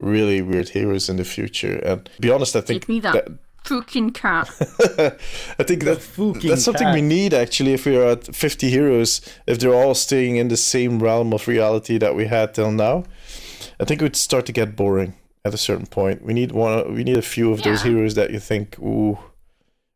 really 0.00 0.42
weird 0.42 0.70
heroes 0.70 1.08
in 1.08 1.16
the 1.16 1.24
future. 1.24 1.76
And 1.84 2.04
to 2.06 2.20
be 2.20 2.30
honest, 2.30 2.56
I 2.56 2.60
think 2.60 2.82
Give 2.82 2.88
me 2.88 3.00
that 3.00 3.28
fucking 3.66 4.10
cat. 4.10 4.48
I 5.58 5.62
think 5.64 5.84
that 5.84 6.00
that's 6.42 6.64
something 6.64 6.92
we 6.92 7.02
need 7.02 7.34
actually. 7.34 7.72
If 7.74 7.86
we 7.86 7.96
are 7.96 8.10
at 8.10 8.34
fifty 8.34 8.70
heroes, 8.70 9.20
if 9.46 9.58
they're 9.58 9.74
all 9.74 9.94
staying 9.94 10.36
in 10.36 10.48
the 10.48 10.56
same 10.56 10.98
realm 11.02 11.32
of 11.32 11.46
reality 11.48 11.98
that 11.98 12.14
we 12.14 12.26
had 12.26 12.54
till 12.54 12.70
now, 12.72 13.04
I 13.80 13.84
think 13.84 14.00
it 14.00 14.04
would 14.04 14.16
start 14.16 14.46
to 14.46 14.52
get 14.52 14.76
boring 14.76 15.14
at 15.44 15.54
a 15.54 15.58
certain 15.58 15.86
point. 15.86 16.22
We 16.24 16.32
need 16.34 16.52
one. 16.52 16.94
We 16.94 17.04
need 17.04 17.16
a 17.18 17.22
few 17.22 17.52
of 17.52 17.62
those 17.62 17.82
heroes 17.82 18.14
that 18.14 18.30
you 18.30 18.40
think, 18.40 18.78
ooh, 18.78 19.18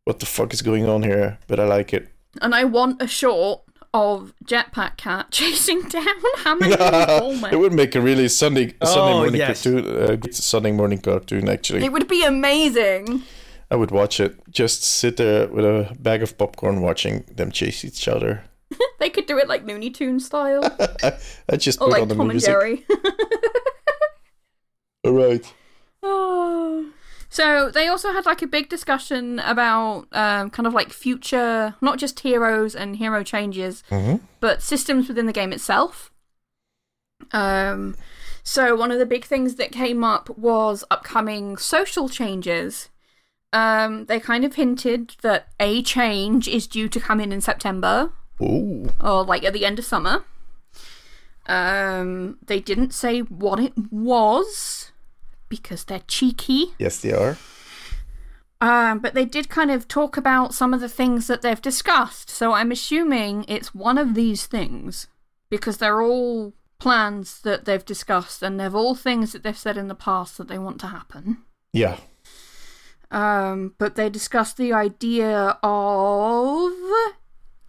what 0.04 0.18
the 0.20 0.26
fuck 0.26 0.52
is 0.52 0.62
going 0.62 0.88
on 0.88 1.02
here? 1.02 1.38
But 1.46 1.60
I 1.60 1.64
like 1.64 1.92
it. 1.94 2.08
and 2.40 2.54
I 2.54 2.64
want 2.64 3.02
a 3.02 3.06
short 3.08 3.62
of 3.92 4.32
Jetpack 4.44 4.96
Cat 4.96 5.26
chasing 5.32 5.82
down 5.88 6.06
Hammond 6.44 6.74
it 7.52 7.58
would 7.58 7.72
make 7.72 7.96
a 7.96 8.00
really 8.00 8.28
Sunday 8.28 8.72
a 8.80 8.86
Sunday 8.86 9.12
Oh, 9.12 9.16
morning 9.22 9.34
yes. 9.34 9.64
cartoon. 9.64 9.84
Uh, 10.02 10.14
good 10.14 10.32
Sunday 10.34 10.70
morning 10.70 11.00
cartoon 11.00 11.48
actually. 11.48 11.84
It 11.84 11.90
would 11.92 12.06
be 12.06 12.24
amazing. 12.24 13.24
I 13.70 13.76
would 13.76 13.90
watch 13.90 14.20
it. 14.20 14.36
Just 14.50 14.82
sit 14.82 15.16
there 15.16 15.46
with 15.46 15.64
a 15.64 15.94
bag 15.98 16.22
of 16.22 16.36
popcorn, 16.36 16.80
watching 16.80 17.24
them 17.30 17.52
chase 17.52 17.84
each 17.84 18.08
other. 18.08 18.44
They 18.98 19.10
could 19.10 19.26
do 19.26 19.38
it 19.38 19.48
like 19.48 19.66
Looney 19.66 19.90
Tunes 19.90 20.26
style, 20.26 20.62
I 21.48 21.56
just 21.56 21.80
or 21.80 21.86
put 21.86 21.92
like 21.92 22.02
on 22.02 22.08
the 22.08 22.14
Tom 22.14 22.30
and. 22.30 22.40
Jerry. 22.40 22.84
All 25.04 25.12
right. 25.12 25.52
oh. 26.02 26.90
So 27.32 27.70
they 27.70 27.86
also 27.86 28.12
had 28.12 28.26
like 28.26 28.42
a 28.42 28.46
big 28.48 28.68
discussion 28.68 29.38
about 29.38 30.08
um, 30.10 30.50
kind 30.50 30.66
of 30.66 30.74
like 30.74 30.92
future, 30.92 31.76
not 31.80 31.96
just 31.96 32.18
heroes 32.20 32.74
and 32.74 32.96
hero 32.96 33.22
changes, 33.22 33.84
hmm 33.88 34.16
but 34.40 34.62
systems 34.62 35.06
within 35.06 35.26
the 35.26 35.32
game 35.32 35.52
itself. 35.52 36.10
Um, 37.30 37.94
so 38.42 38.74
one 38.74 38.90
of 38.90 38.98
the 38.98 39.06
big 39.06 39.24
things 39.24 39.54
that 39.56 39.70
came 39.70 40.02
up 40.02 40.28
was 40.36 40.82
upcoming 40.90 41.56
social 41.56 42.08
changes. 42.08 42.88
Um, 43.52 44.06
they 44.06 44.20
kind 44.20 44.44
of 44.44 44.54
hinted 44.54 45.16
that 45.22 45.48
a 45.58 45.82
change 45.82 46.46
is 46.46 46.66
due 46.66 46.88
to 46.88 47.00
come 47.00 47.20
in 47.20 47.32
in 47.32 47.40
September 47.40 48.12
Ooh. 48.40 48.92
or 49.00 49.24
like 49.24 49.44
at 49.44 49.52
the 49.52 49.66
end 49.66 49.78
of 49.78 49.84
summer. 49.84 50.24
Um, 51.46 52.38
they 52.46 52.60
didn't 52.60 52.94
say 52.94 53.20
what 53.20 53.58
it 53.58 53.72
was 53.90 54.92
because 55.48 55.84
they're 55.84 56.02
cheeky. 56.06 56.74
Yes, 56.78 57.00
they 57.00 57.12
are. 57.12 57.36
Um, 58.60 58.98
but 58.98 59.14
they 59.14 59.24
did 59.24 59.48
kind 59.48 59.70
of 59.70 59.88
talk 59.88 60.16
about 60.16 60.54
some 60.54 60.74
of 60.74 60.80
the 60.80 60.88
things 60.88 61.26
that 61.26 61.42
they've 61.42 61.60
discussed. 61.60 62.28
So 62.28 62.52
I'm 62.52 62.70
assuming 62.70 63.44
it's 63.48 63.74
one 63.74 63.98
of 63.98 64.14
these 64.14 64.46
things 64.46 65.08
because 65.48 65.78
they're 65.78 66.02
all 66.02 66.52
plans 66.78 67.40
that 67.42 67.64
they've 67.64 67.84
discussed 67.84 68.42
and 68.42 68.60
they're 68.60 68.74
all 68.74 68.94
things 68.94 69.32
that 69.32 69.42
they've 69.42 69.56
said 69.56 69.76
in 69.76 69.88
the 69.88 69.94
past 69.94 70.38
that 70.38 70.48
they 70.48 70.58
want 70.58 70.78
to 70.80 70.88
happen. 70.88 71.38
Yeah. 71.72 71.98
Um, 73.10 73.74
but 73.78 73.96
they 73.96 74.08
discussed 74.08 74.56
the 74.56 74.72
idea 74.72 75.58
of 75.62 76.72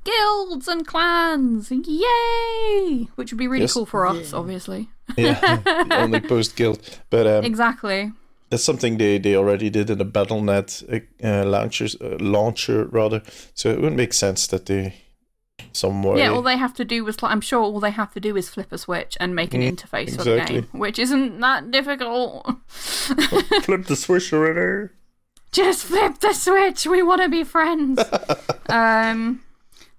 guilds 0.03 0.67
and 0.67 0.85
clans. 0.85 1.71
Yay! 1.71 3.07
Which 3.15 3.31
would 3.31 3.37
be 3.39 3.47
really 3.47 3.61
Yes. 3.63 3.73
cool 3.73 3.85
for 3.85 4.05
us, 4.05 4.33
obviously. 4.33 4.89
Yeah. 5.17 5.61
Only 5.91 6.19
post 6.33 6.55
guild. 6.55 6.79
But 7.09 7.25
um, 7.27 7.43
Exactly. 7.43 8.11
that's 8.49 8.63
something 8.63 8.97
they, 8.97 9.17
they 9.17 9.35
already 9.35 9.69
did 9.69 9.89
in 9.89 9.97
the 9.97 10.05
Battle.net 10.05 10.83
uh, 11.23 11.43
launchers, 11.45 11.95
uh, 12.01 12.17
launcher, 12.19 12.85
rather. 12.85 13.21
So 13.53 13.69
it 13.71 13.77
wouldn't 13.77 13.97
make 13.97 14.13
sense 14.13 14.47
that 14.47 14.65
they 14.67 14.95
some 15.73 16.03
way. 16.03 16.19
Yeah, 16.19 16.29
all 16.31 16.41
they 16.41 16.57
have 16.57 16.73
to 16.75 16.85
do 16.85 17.03
was, 17.05 17.17
I'm 17.23 17.41
sure 17.41 17.61
all 17.61 17.79
they 17.79 17.91
have 17.91 18.13
to 18.13 18.19
do 18.19 18.35
is 18.35 18.49
flip 18.49 18.71
a 18.71 18.77
switch 18.77 19.15
and 19.19 19.35
make 19.35 19.53
an 19.53 19.61
Mm, 19.61 19.75
interface 19.75 20.15
for 20.17 20.23
the 20.23 20.43
game, 20.45 20.67
which 20.71 20.99
isn't 20.99 21.39
that 21.39 21.71
difficult. 21.71 22.57
flip 22.67 23.85
the 23.85 23.95
switch 23.95 24.33
already. 24.33 24.89
Just 25.51 25.83
flip 25.85 26.19
the 26.19 26.33
switch. 26.33 26.85
We 26.87 27.03
want 27.03 27.21
to 27.21 27.29
be 27.29 27.43
friends. 27.43 27.99
um, 28.69 29.43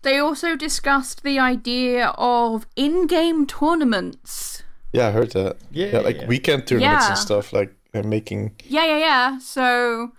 they 0.03 0.18
also 0.18 0.57
discussed 0.57 1.22
the 1.22 1.38
idea 1.38 2.09
of 2.16 2.66
in-game 2.74 3.46
tournaments. 3.46 4.62
Yeah, 4.92 5.09
I 5.09 5.11
heard 5.11 5.32
that. 5.32 5.59
Yeah, 5.70 5.98
like 5.98 6.16
yeah. 6.16 6.26
weekend 6.26 6.66
tournaments 6.66 7.05
Yeah. 7.05 7.09
and 7.11 7.18
stuff, 7.18 7.53
like 7.53 7.74
uh, 7.94 8.03
making. 8.03 8.57
Yeah, 8.64 8.84
yeah, 8.84 8.98
yeah. 8.98 9.38
So, 9.38 10.12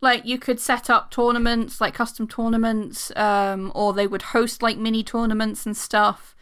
like, 0.00 0.24
you 0.24 0.38
could 0.38 0.60
set 0.60 0.90
up 0.90 1.10
tournaments, 1.10 1.80
like 1.80 1.94
custom 1.94 2.28
tournaments, 2.28 3.12
um, 3.16 3.72
or 3.74 3.92
they 3.92 4.06
would 4.06 4.22
host 4.22 4.62
like 4.62 4.76
mini 4.76 5.02
tournaments 5.02 5.66
and 5.66 5.76
stuff. 5.76 6.34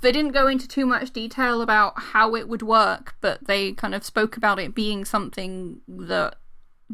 They 0.00 0.12
didn't 0.12 0.32
go 0.32 0.46
into 0.46 0.68
too 0.68 0.84
much 0.84 1.10
detail 1.12 1.62
about 1.62 1.94
how 1.96 2.34
it 2.34 2.48
would 2.48 2.62
work, 2.62 3.14
but 3.22 3.46
they 3.46 3.72
kind 3.72 3.94
of 3.94 4.04
spoke 4.04 4.36
about 4.36 4.58
it 4.58 4.74
being 4.74 5.04
something 5.06 5.80
that 5.88 6.36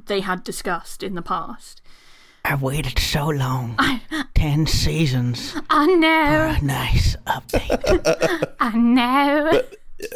they 0.07 0.21
had 0.21 0.45
discussed 0.45 1.03
in 1.03 1.15
the 1.15 1.23
past. 1.23 1.81
I've 2.45 2.63
waited 2.63 2.99
so 2.99 3.29
long. 3.29 3.79
Ten 4.35 4.67
seasons 4.67 5.55
I 5.69 5.85
for 5.85 5.97
know, 5.97 6.57
a 6.59 6.65
nice 6.65 7.17
update. 7.27 8.55
I 8.61 8.77
know. 8.77 9.63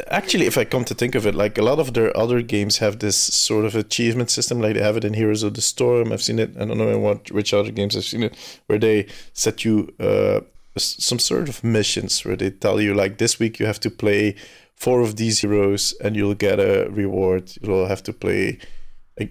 Actually, 0.07 0.47
if 0.47 0.57
I 0.57 0.65
come 0.65 0.83
to 0.85 0.95
think 0.95 1.13
of 1.13 1.27
it, 1.27 1.35
like 1.35 1.59
a 1.59 1.61
lot 1.61 1.77
of 1.79 1.93
their 1.93 2.15
other 2.17 2.41
games 2.41 2.79
have 2.79 2.97
this 2.99 3.15
sort 3.15 3.65
of 3.65 3.75
achievement 3.75 4.31
system, 4.31 4.59
like 4.59 4.73
they 4.73 4.81
have 4.81 4.97
it 4.97 5.05
in 5.05 5.13
Heroes 5.13 5.43
of 5.43 5.53
the 5.53 5.61
Storm. 5.61 6.11
I've 6.11 6.23
seen 6.23 6.39
it. 6.39 6.55
I 6.59 6.65
don't 6.65 6.79
know 6.79 6.89
in 6.89 7.01
what 7.01 7.31
which 7.31 7.53
other 7.53 7.71
games 7.71 7.95
I've 7.95 8.05
seen 8.05 8.23
it, 8.23 8.61
where 8.65 8.79
they 8.79 9.07
set 9.33 9.63
you 9.63 9.93
uh, 9.99 10.41
some 10.77 11.19
sort 11.19 11.47
of 11.47 11.63
missions 11.63 12.25
where 12.25 12.35
they 12.35 12.49
tell 12.49 12.81
you 12.81 12.93
like 12.93 13.17
this 13.17 13.39
week 13.39 13.59
you 13.59 13.65
have 13.65 13.79
to 13.81 13.91
play 13.91 14.35
four 14.75 15.01
of 15.01 15.15
these 15.15 15.39
heroes 15.39 15.93
and 16.03 16.15
you'll 16.15 16.33
get 16.35 16.59
a 16.59 16.89
reward. 16.89 17.51
You'll 17.61 17.87
have 17.87 18.03
to 18.03 18.13
play, 18.13 18.57
like 18.57 18.59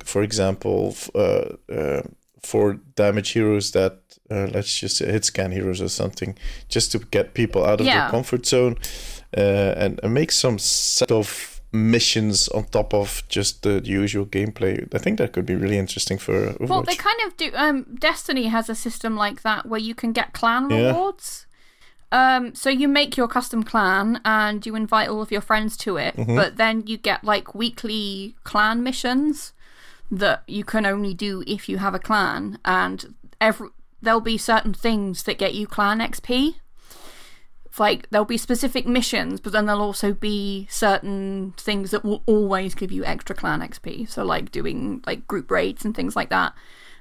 for 0.05 0.23
example, 0.23 0.95
uh, 1.15 1.57
uh, 1.73 2.03
four 2.43 2.75
damage 2.97 3.31
heroes 3.31 3.71
that. 3.73 3.99
Uh, 4.31 4.49
let's 4.55 4.81
just 4.81 4.97
say 4.97 5.13
hit 5.13 5.23
scan 5.25 5.53
heroes 5.53 5.83
or 5.83 5.89
something, 5.89 6.35
just 6.71 6.91
to 6.93 6.99
get 6.99 7.35
people 7.35 7.63
out 7.65 7.79
of 7.81 7.87
Yeah. 7.87 8.01
their 8.01 8.11
comfort 8.11 8.47
zone 8.47 8.77
uh, 9.37 9.75
and, 9.77 10.01
and 10.03 10.15
make 10.15 10.33
some 10.33 10.59
set 10.59 11.11
of 11.13 11.61
missions 11.73 12.49
on 12.49 12.65
top 12.65 12.95
of 12.95 13.23
just 13.29 13.63
the 13.65 13.83
usual 13.85 14.25
gameplay. 14.25 14.89
I 14.95 14.99
think 14.99 15.19
that 15.19 15.33
could 15.35 15.45
be 15.45 15.55
really 15.55 15.77
interesting 15.77 16.17
for 16.19 16.53
Overwatch. 16.55 16.69
Well, 16.69 16.83
they 16.83 16.95
kind 16.95 17.21
of 17.27 17.37
do. 17.37 17.51
Um, 17.55 17.97
Destiny 18.01 18.47
has 18.47 18.71
a 18.71 18.75
system 18.75 19.15
like 19.15 19.43
that 19.43 19.67
where 19.67 19.81
you 19.81 19.95
can 19.95 20.13
get 20.13 20.33
clan 20.33 20.71
Yeah. 20.71 20.87
rewards. 20.89 21.47
Um, 22.11 22.55
so 22.55 22.71
you 22.71 22.89
make 22.89 23.17
your 23.19 23.29
custom 23.29 23.63
clan 23.63 24.21
and 24.25 24.65
you 24.65 24.75
invite 24.75 25.09
all 25.11 25.21
of 25.21 25.31
your 25.33 25.43
friends 25.43 25.77
to 25.79 25.99
it, 25.99 26.17
Mm-hmm. 26.17 26.35
but 26.37 26.57
then 26.57 26.85
you 26.87 26.97
get 26.97 27.25
like 27.25 27.55
weekly 27.55 28.37
clan 28.45 28.83
missions 28.83 29.53
that 30.11 30.43
you 30.47 30.65
can 30.65 30.87
only 30.87 31.15
do 31.15 31.43
if 31.47 31.69
you 31.69 31.79
have 31.79 31.95
a 31.95 31.99
clan, 31.99 32.59
and 32.65 33.15
every 33.41 33.69
there'll 34.05 34.21
be 34.21 34.39
certain 34.39 34.75
things 34.75 35.25
that 35.25 35.39
get 35.39 35.55
you 35.55 35.67
clan 35.67 35.99
XP. 35.99 36.57
Like 37.77 38.09
there'll 38.11 38.25
be 38.25 38.37
specific 38.37 38.87
missions, 38.87 39.41
but 39.41 39.53
then 39.53 39.67
there'll 39.67 39.83
also 39.83 40.13
be 40.13 40.69
certain 40.71 41.55
things 41.57 41.91
that 41.91 42.05
will 42.05 42.23
always 42.27 42.75
give 42.75 42.93
you 42.93 43.05
extra 43.05 43.35
clan 43.35 43.61
XP. 43.61 44.09
So 44.09 44.25
like 44.25 44.53
doing 44.53 45.03
like 45.07 45.27
group 45.27 45.51
raids 45.51 45.85
and 45.85 45.95
things 45.95 46.15
like 46.15 46.31
that. 46.31 46.55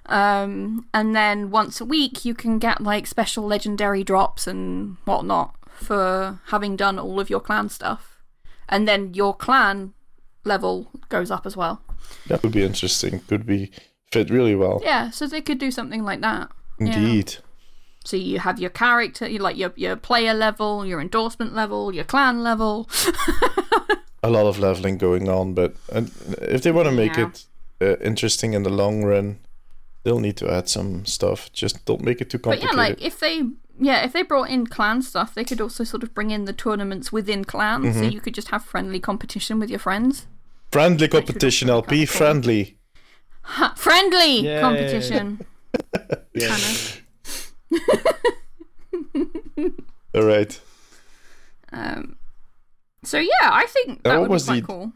Um, 0.07 0.87
and 0.93 1.15
then 1.15 1.51
once 1.51 1.79
a 1.79 1.85
week 1.85 2.25
you 2.25 2.33
can 2.33 2.57
get 2.57 2.81
like 2.81 3.05
special 3.07 3.45
legendary 3.45 4.03
drops 4.03 4.47
and 4.47 4.97
whatnot 5.05 5.55
for 5.69 6.39
having 6.47 6.75
done 6.75 6.97
all 6.97 7.19
of 7.19 7.29
your 7.29 7.39
clan 7.39 7.69
stuff. 7.69 8.17
And 8.67 8.87
then 8.87 9.13
your 9.13 9.35
clan 9.35 9.93
level 10.43 10.89
goes 11.09 11.29
up 11.29 11.45
as 11.45 11.55
well. 11.55 11.81
That 12.27 12.43
would 12.43 12.51
be 12.53 12.63
interesting. 12.63 13.19
Could 13.27 13.45
be 13.45 13.71
fit 14.11 14.29
really 14.29 14.55
well. 14.55 14.81
Yeah, 14.83 15.09
so 15.09 15.27
they 15.27 15.41
could 15.41 15.57
do 15.59 15.71
something 15.71 16.03
like 16.03 16.21
that. 16.21 16.49
Indeed. 16.79 17.35
So 18.05 18.17
you 18.17 18.39
have 18.39 18.59
your 18.59 18.69
character, 18.69 19.27
you 19.27 19.39
like 19.39 19.57
your 19.57 19.71
your 19.75 19.95
player 19.95 20.33
level, 20.33 20.85
your 20.85 20.99
endorsement 20.99 21.53
level, 21.53 21.93
your 21.93 22.03
clan 22.03 22.43
level. 22.43 22.89
A 24.25 24.29
lot 24.29 24.45
of 24.45 24.57
leveling 24.57 24.97
going 24.97 25.27
on, 25.27 25.53
but 25.53 25.75
uh, 25.91 26.03
if 26.41 26.61
they 26.61 26.71
want 26.71 26.87
to 26.87 26.93
make 26.93 27.17
Yeah. 27.17 27.27
it 27.27 27.45
uh, 27.81 27.97
interesting 28.01 28.53
in 28.53 28.63
the 28.63 28.69
long 28.69 29.03
run, 29.03 29.39
they'll 30.03 30.19
need 30.19 30.37
to 30.37 30.49
add 30.49 30.69
some 30.69 31.05
stuff. 31.05 31.51
Just 31.51 31.83
don't 31.85 32.01
make 32.01 32.21
it 32.21 32.29
too 32.29 32.37
But 32.37 32.61
yeah, 32.61 32.71
like 32.71 33.01
if 33.01 33.19
they 33.19 33.43
yeah, 33.79 34.05
if 34.05 34.13
they 34.13 34.21
brought 34.23 34.49
in 34.49 34.67
clan 34.67 35.01
stuff, 35.01 35.33
they 35.33 35.43
could 35.43 35.59
also 35.59 35.83
sort 35.83 36.03
of 36.03 36.13
bring 36.13 36.31
in 36.31 36.45
the 36.45 36.53
tournaments 36.53 37.11
within 37.11 37.43
clans, 37.43 37.95
so 37.97 38.03
you 38.03 38.21
could 38.21 38.33
just 38.33 38.49
have 38.49 38.63
friendly 38.63 38.99
competition 38.99 39.59
with 39.59 39.69
your 39.69 39.79
friends. 39.79 40.25
Friendly 40.73 41.05
would 41.07 41.13
also 41.15 41.25
competition, 41.27 41.67
be 41.67 41.71
LP. 41.71 41.95
kinda. 41.95 42.11
Friendly. 42.11 42.77
Ha, 43.43 43.73
friendly 43.77 44.39
Yay. 44.45 44.59
competition. 44.61 45.45
Yeah. 46.35 46.57
All 50.15 50.23
right. 50.23 50.59
Um, 51.71 52.15
so 53.03 53.17
yeah, 53.19 53.29
I 53.41 53.65
think 53.67 53.99
Uh, 54.05 54.09
that 54.09 54.19
what 54.19 54.21
would 54.21 54.27
be 54.29 54.33
was 54.33 54.45
quite 54.45 54.61
the- 54.61 54.67
cool. 54.67 54.91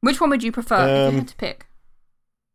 Which 0.00 0.20
one 0.20 0.30
would 0.30 0.42
you 0.44 0.52
prefer 0.52 0.84
if 0.84 0.88
you 0.88 0.94
Um, 1.08 1.14
had 1.18 1.28
to 1.28 1.36
pick? 1.36 1.66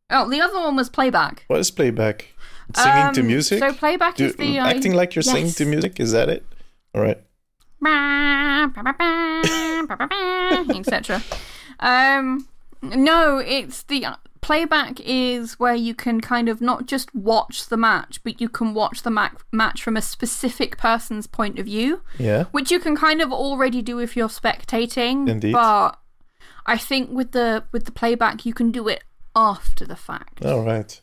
Oh, 0.09 0.29
the 0.29 0.39
other 0.41 0.57
one 0.59 0.75
was 0.77 0.89
playback. 0.89 1.43
What 1.47 1.59
is 1.59 1.71
playback? 1.71 2.33
Singing 2.75 3.13
to 3.13 3.21
Um, 3.21 3.27
music? 3.27 3.59
So 3.59 3.73
playback 3.73 4.15
Do- 4.15 4.25
is 4.27 4.35
the 4.35 4.59
uh, 4.59 4.67
acting 4.67 4.93
like 4.93 5.15
you're 5.15 5.23
singing 5.23 5.51
to 5.53 5.65
music. 5.65 5.99
Is 5.99 6.11
that 6.13 6.29
it? 6.29 6.45
All 6.95 7.01
right. 7.01 7.19
etc. 10.77 11.21
Um, 11.79 12.47
no, 12.83 13.37
it's 13.39 13.83
the 13.83 14.05
playback 14.41 14.99
is 14.99 15.57
where 15.59 15.73
you 15.75 15.95
can 15.95 16.19
kind 16.19 16.49
of 16.49 16.59
not 16.61 16.85
just 16.85 17.13
watch 17.15 17.67
the 17.67 17.77
match, 17.77 18.21
but 18.23 18.41
you 18.41 18.49
can 18.49 18.73
watch 18.73 19.03
the 19.03 19.09
ma- 19.09 19.29
match 19.51 19.81
from 19.81 19.95
a 19.95 20.01
specific 20.01 20.77
person's 20.77 21.27
point 21.27 21.57
of 21.59 21.65
view, 21.65 22.01
Yeah. 22.19 22.43
which 22.51 22.69
you 22.69 22.79
can 22.79 22.95
kind 22.95 23.21
of 23.21 23.31
already 23.31 23.81
do 23.81 23.99
if 23.99 24.17
you're 24.17 24.27
spectating. 24.27 25.29
Indeed. 25.29 25.53
But 25.53 25.97
I 26.65 26.77
think 26.77 27.09
with 27.11 27.31
the 27.31 27.63
with 27.71 27.85
the 27.85 27.91
playback, 27.91 28.45
you 28.45 28.53
can 28.53 28.71
do 28.71 28.87
it 28.89 29.03
after 29.35 29.85
the 29.85 29.95
fact. 29.95 30.45
All 30.45 30.63
right. 30.63 31.01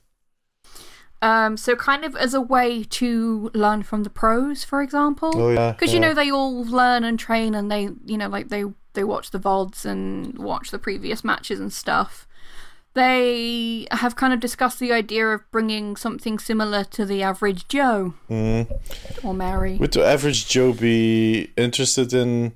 Um, 1.22 1.58
so 1.58 1.76
kind 1.76 2.02
of 2.04 2.16
as 2.16 2.32
a 2.32 2.40
way 2.40 2.82
to 2.84 3.50
learn 3.52 3.82
from 3.82 4.04
the 4.04 4.10
pros, 4.10 4.64
for 4.64 4.80
example. 4.80 5.32
Oh 5.34 5.50
yeah. 5.50 5.72
Because 5.72 5.92
you 5.92 6.00
know 6.00 6.14
they 6.14 6.30
all 6.30 6.64
learn 6.64 7.04
and 7.04 7.18
train, 7.18 7.54
and 7.54 7.70
they 7.70 7.90
you 8.06 8.16
know 8.16 8.28
like 8.28 8.48
they 8.48 8.64
they 8.94 9.04
watch 9.04 9.30
the 9.30 9.38
vods 9.38 9.84
and 9.84 10.36
watch 10.38 10.70
the 10.70 10.78
previous 10.78 11.22
matches 11.24 11.60
and 11.60 11.72
stuff. 11.72 12.26
They 12.94 13.86
have 13.92 14.16
kind 14.16 14.32
of 14.32 14.40
discussed 14.40 14.80
the 14.80 14.92
idea 14.92 15.28
of 15.28 15.48
bringing 15.52 15.94
something 15.96 16.40
similar 16.40 16.82
to 16.84 17.04
the 17.06 17.22
average 17.22 17.68
Joe 17.68 18.14
Mm. 18.28 18.66
or 19.22 19.32
Mary. 19.32 19.76
Would 19.76 19.92
the 19.92 20.04
average 20.04 20.48
Joe 20.48 20.72
be 20.72 21.50
interested 21.56 22.12
in 22.12 22.54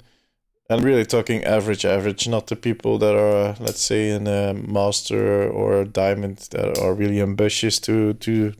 I'm 0.70 0.80
really 0.80 1.04
talking 1.04 1.44
average, 1.44 1.84
average, 1.84 2.26
not 2.26 2.46
the 2.46 2.56
people 2.56 2.96
that 2.98 3.14
are, 3.14 3.54
let's 3.60 3.82
say, 3.82 4.08
in 4.10 4.26
a 4.26 4.54
master 4.54 5.46
or 5.48 5.82
a 5.82 5.84
diamond 5.84 6.38
that 6.52 6.78
are 6.78 6.94
really 6.94 7.20
ambitious 7.20 7.78
to 7.80 8.14
to 8.14 8.54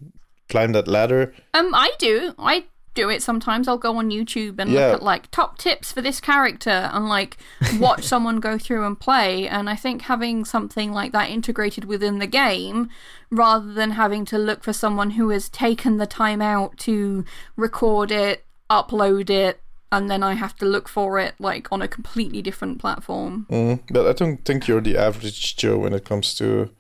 climb 0.51 0.73
that 0.73 0.87
ladder. 0.87 1.33
Um, 1.55 1.75
I 1.75 1.91
do. 1.99 2.35
I 2.39 2.65
do 2.95 3.09
it 3.11 3.23
sometimes. 3.23 3.69
I'll 3.69 3.77
go 3.79 3.97
on 3.99 4.11
YouTube 4.11 4.59
and 4.59 4.71
Yeah. 4.71 4.87
look 4.89 4.95
at 4.97 5.03
like 5.03 5.31
top 5.31 5.59
tips 5.59 5.93
for 5.93 6.01
this 6.01 6.21
character 6.21 6.91
and 6.93 7.09
like 7.09 7.37
watch 7.79 8.05
someone 8.13 8.41
go 8.41 8.57
through 8.59 8.87
and 8.87 8.99
play. 8.99 9.47
And 9.49 9.69
I 9.69 9.77
think 9.77 10.03
having 10.03 10.45
something 10.45 10.93
like 10.93 11.13
that 11.13 11.31
integrated 11.31 11.85
within 11.85 12.19
the 12.19 12.27
game, 12.27 12.89
rather 13.31 13.73
than 13.73 13.93
having 13.93 14.25
to 14.27 14.39
look 14.39 14.63
for 14.65 14.73
someone 14.73 15.11
who 15.11 15.31
has 15.31 15.49
taken 15.49 15.97
the 15.99 16.07
time 16.07 16.41
out 16.41 16.79
to 16.79 17.25
record 17.57 18.11
it, 18.11 18.45
upload 18.71 19.29
it, 19.31 19.61
and 19.93 20.11
then 20.11 20.23
I 20.23 20.35
have 20.35 20.57
to 20.57 20.65
look 20.65 20.89
for 20.89 21.19
it 21.21 21.35
like 21.39 21.71
on 21.71 21.81
a 21.83 21.87
completely 21.89 22.43
different 22.43 22.81
platform. 22.81 23.47
Mm, 23.51 23.81
but 23.91 24.07
I 24.09 24.13
don't 24.13 24.45
think 24.45 24.67
you're 24.67 24.81
the 24.81 24.97
average 24.97 25.57
Joe 25.57 25.79
when 25.79 25.93
it 25.93 26.05
comes 26.05 26.35
to 26.37 26.71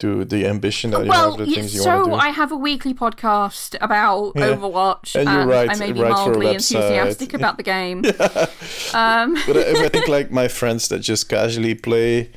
to 0.00 0.24
the 0.24 0.46
ambition 0.46 0.90
that 0.90 1.04
you 1.04 1.08
well, 1.08 1.36
have, 1.36 1.38
the 1.46 1.48
yeah, 1.50 1.56
things 1.56 1.74
you 1.74 1.84
want 1.84 2.04
so 2.04 2.04
to 2.04 2.10
do. 2.10 2.16
I 2.16 2.28
have 2.30 2.50
a 2.50 2.56
weekly 2.56 2.92
podcast 2.94 3.76
about 3.80 4.32
Yeah. 4.34 4.48
Overwatch, 4.56 5.14
And 5.14 5.28
you 5.28 5.38
and 5.38 5.48
write- 5.50 5.70
I 5.70 5.76
may 5.76 5.92
be 5.92 6.00
mildly 6.00 6.48
enthusiastic 6.48 7.32
about 7.40 7.56
the 7.56 7.62
game. 7.62 7.98
Um, 8.92 9.34
but 9.46 9.56
if 9.56 9.78
I 9.78 9.88
think 9.88 10.08
like 10.16 10.30
my 10.30 10.48
friends 10.48 10.88
that 10.88 10.98
just 11.00 11.28
casually 11.28 11.74
play, 11.74 12.30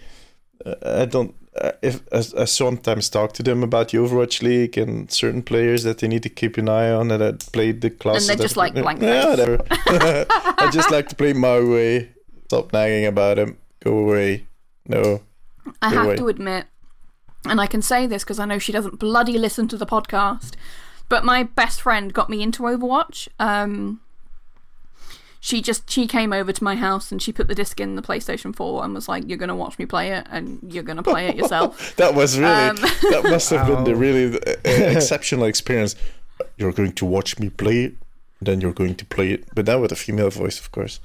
uh, 0.65 0.75
I 1.01 1.05
don't. 1.05 1.33
Uh, 1.59 1.71
if 1.81 2.01
I, 2.13 2.17
I 2.41 2.45
sometimes 2.45 3.09
talk 3.09 3.33
to 3.33 3.41
them 3.41 3.63
about 3.63 3.89
the 3.89 3.97
Overwatch 3.97 4.43
League 4.43 4.77
and 4.77 5.11
certain 5.11 5.41
players 5.41 5.81
that 5.81 5.97
they 5.97 6.07
need 6.07 6.21
to 6.23 6.29
keep 6.29 6.55
an 6.57 6.69
eye 6.69 6.91
on, 6.91 7.09
and 7.09 7.23
I 7.23 7.31
played 7.31 7.81
the 7.81 7.89
classes. 7.89 8.27
they're 8.27 8.35
that- 8.35 8.43
just 8.43 8.55
like 8.57 8.75
blank 8.75 9.01
Yeah, 9.01 9.29
whatever. 9.31 9.65
I 9.69 10.69
just 10.71 10.91
like 10.91 11.09
to 11.09 11.15
play 11.15 11.33
my 11.33 11.59
way. 11.59 12.11
Stop 12.45 12.71
nagging 12.71 13.05
about 13.07 13.39
him. 13.39 13.57
Go 13.83 13.97
away. 13.97 14.45
No. 14.87 15.21
I 15.81 15.89
have 15.89 16.05
away. 16.05 16.15
to 16.17 16.27
admit, 16.27 16.65
and 17.49 17.61
I 17.61 17.67
can 17.67 17.81
say 17.81 18.05
this 18.07 18.23
because 18.23 18.39
I 18.39 18.45
know 18.45 18.59
she 18.59 18.71
doesn't 18.71 18.99
bloody 18.99 19.37
listen 19.37 19.67
to 19.69 19.77
the 19.77 19.85
podcast, 19.85 20.53
but 21.09 21.23
my 21.23 21.43
best 21.43 21.81
friend 21.81 22.13
got 22.13 22.29
me 22.29 22.41
into 22.41 22.63
Overwatch. 22.63 23.27
Um, 23.39 24.01
she 25.39 25.61
just 25.61 25.89
she 25.89 26.07
came 26.07 26.33
over 26.33 26.51
to 26.51 26.63
my 26.63 26.75
house 26.75 27.11
and 27.11 27.21
she 27.21 27.31
put 27.31 27.47
the 27.47 27.55
disc 27.55 27.79
in 27.79 27.95
the 27.95 28.01
PlayStation 28.01 28.55
4 28.55 28.83
and 28.83 28.93
was 28.93 29.07
like, 29.07 29.23
"You're 29.27 29.37
gonna 29.37 29.55
watch 29.55 29.79
me 29.79 29.85
play 29.85 30.11
it, 30.11 30.27
and 30.29 30.59
you're 30.67 30.83
gonna 30.83 31.03
play 31.03 31.27
it 31.27 31.35
yourself." 31.35 31.95
That 31.97 32.15
was 32.15 32.37
really. 32.37 32.51
Um, 32.51 32.75
that 33.11 33.21
must 33.23 33.49
have 33.51 33.67
been 33.67 33.83
the 33.83 33.95
really 33.95 34.35
uh, 34.35 34.55
exceptional 34.65 35.45
experience. 35.45 35.95
You're 36.57 36.73
going 36.73 36.93
to 36.93 37.05
watch 37.05 37.39
me 37.39 37.49
play 37.49 37.83
it, 37.85 37.95
then 38.41 38.61
you're 38.61 38.73
going 38.73 38.95
to 38.95 39.05
play 39.05 39.31
it, 39.31 39.45
but 39.55 39.65
now 39.65 39.79
with 39.79 39.91
a 39.91 39.95
female 39.95 40.29
voice, 40.29 40.59
of 40.59 40.71
course. 40.71 40.99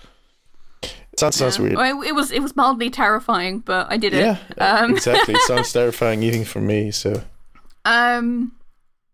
It 1.13 1.21
sounds, 1.21 1.37
sounds 1.37 1.59
weird. 1.59 1.75
It 1.79 2.15
was 2.15 2.31
it 2.31 2.41
was 2.43 2.57
mildly 2.57 2.89
terrifying, 2.91 3.59
but 3.61 3.87
I 3.91 3.97
did 3.99 4.15
it. 4.15 4.21
Yeah, 4.23 4.39
Um, 4.59 4.93
exactly. 4.93 5.35
It 5.35 5.41
sounds 5.43 5.73
terrifying 5.79 6.23
even 6.23 6.45
for 6.45 6.61
me. 6.61 6.91
So 6.91 7.23
Um, 7.85 8.53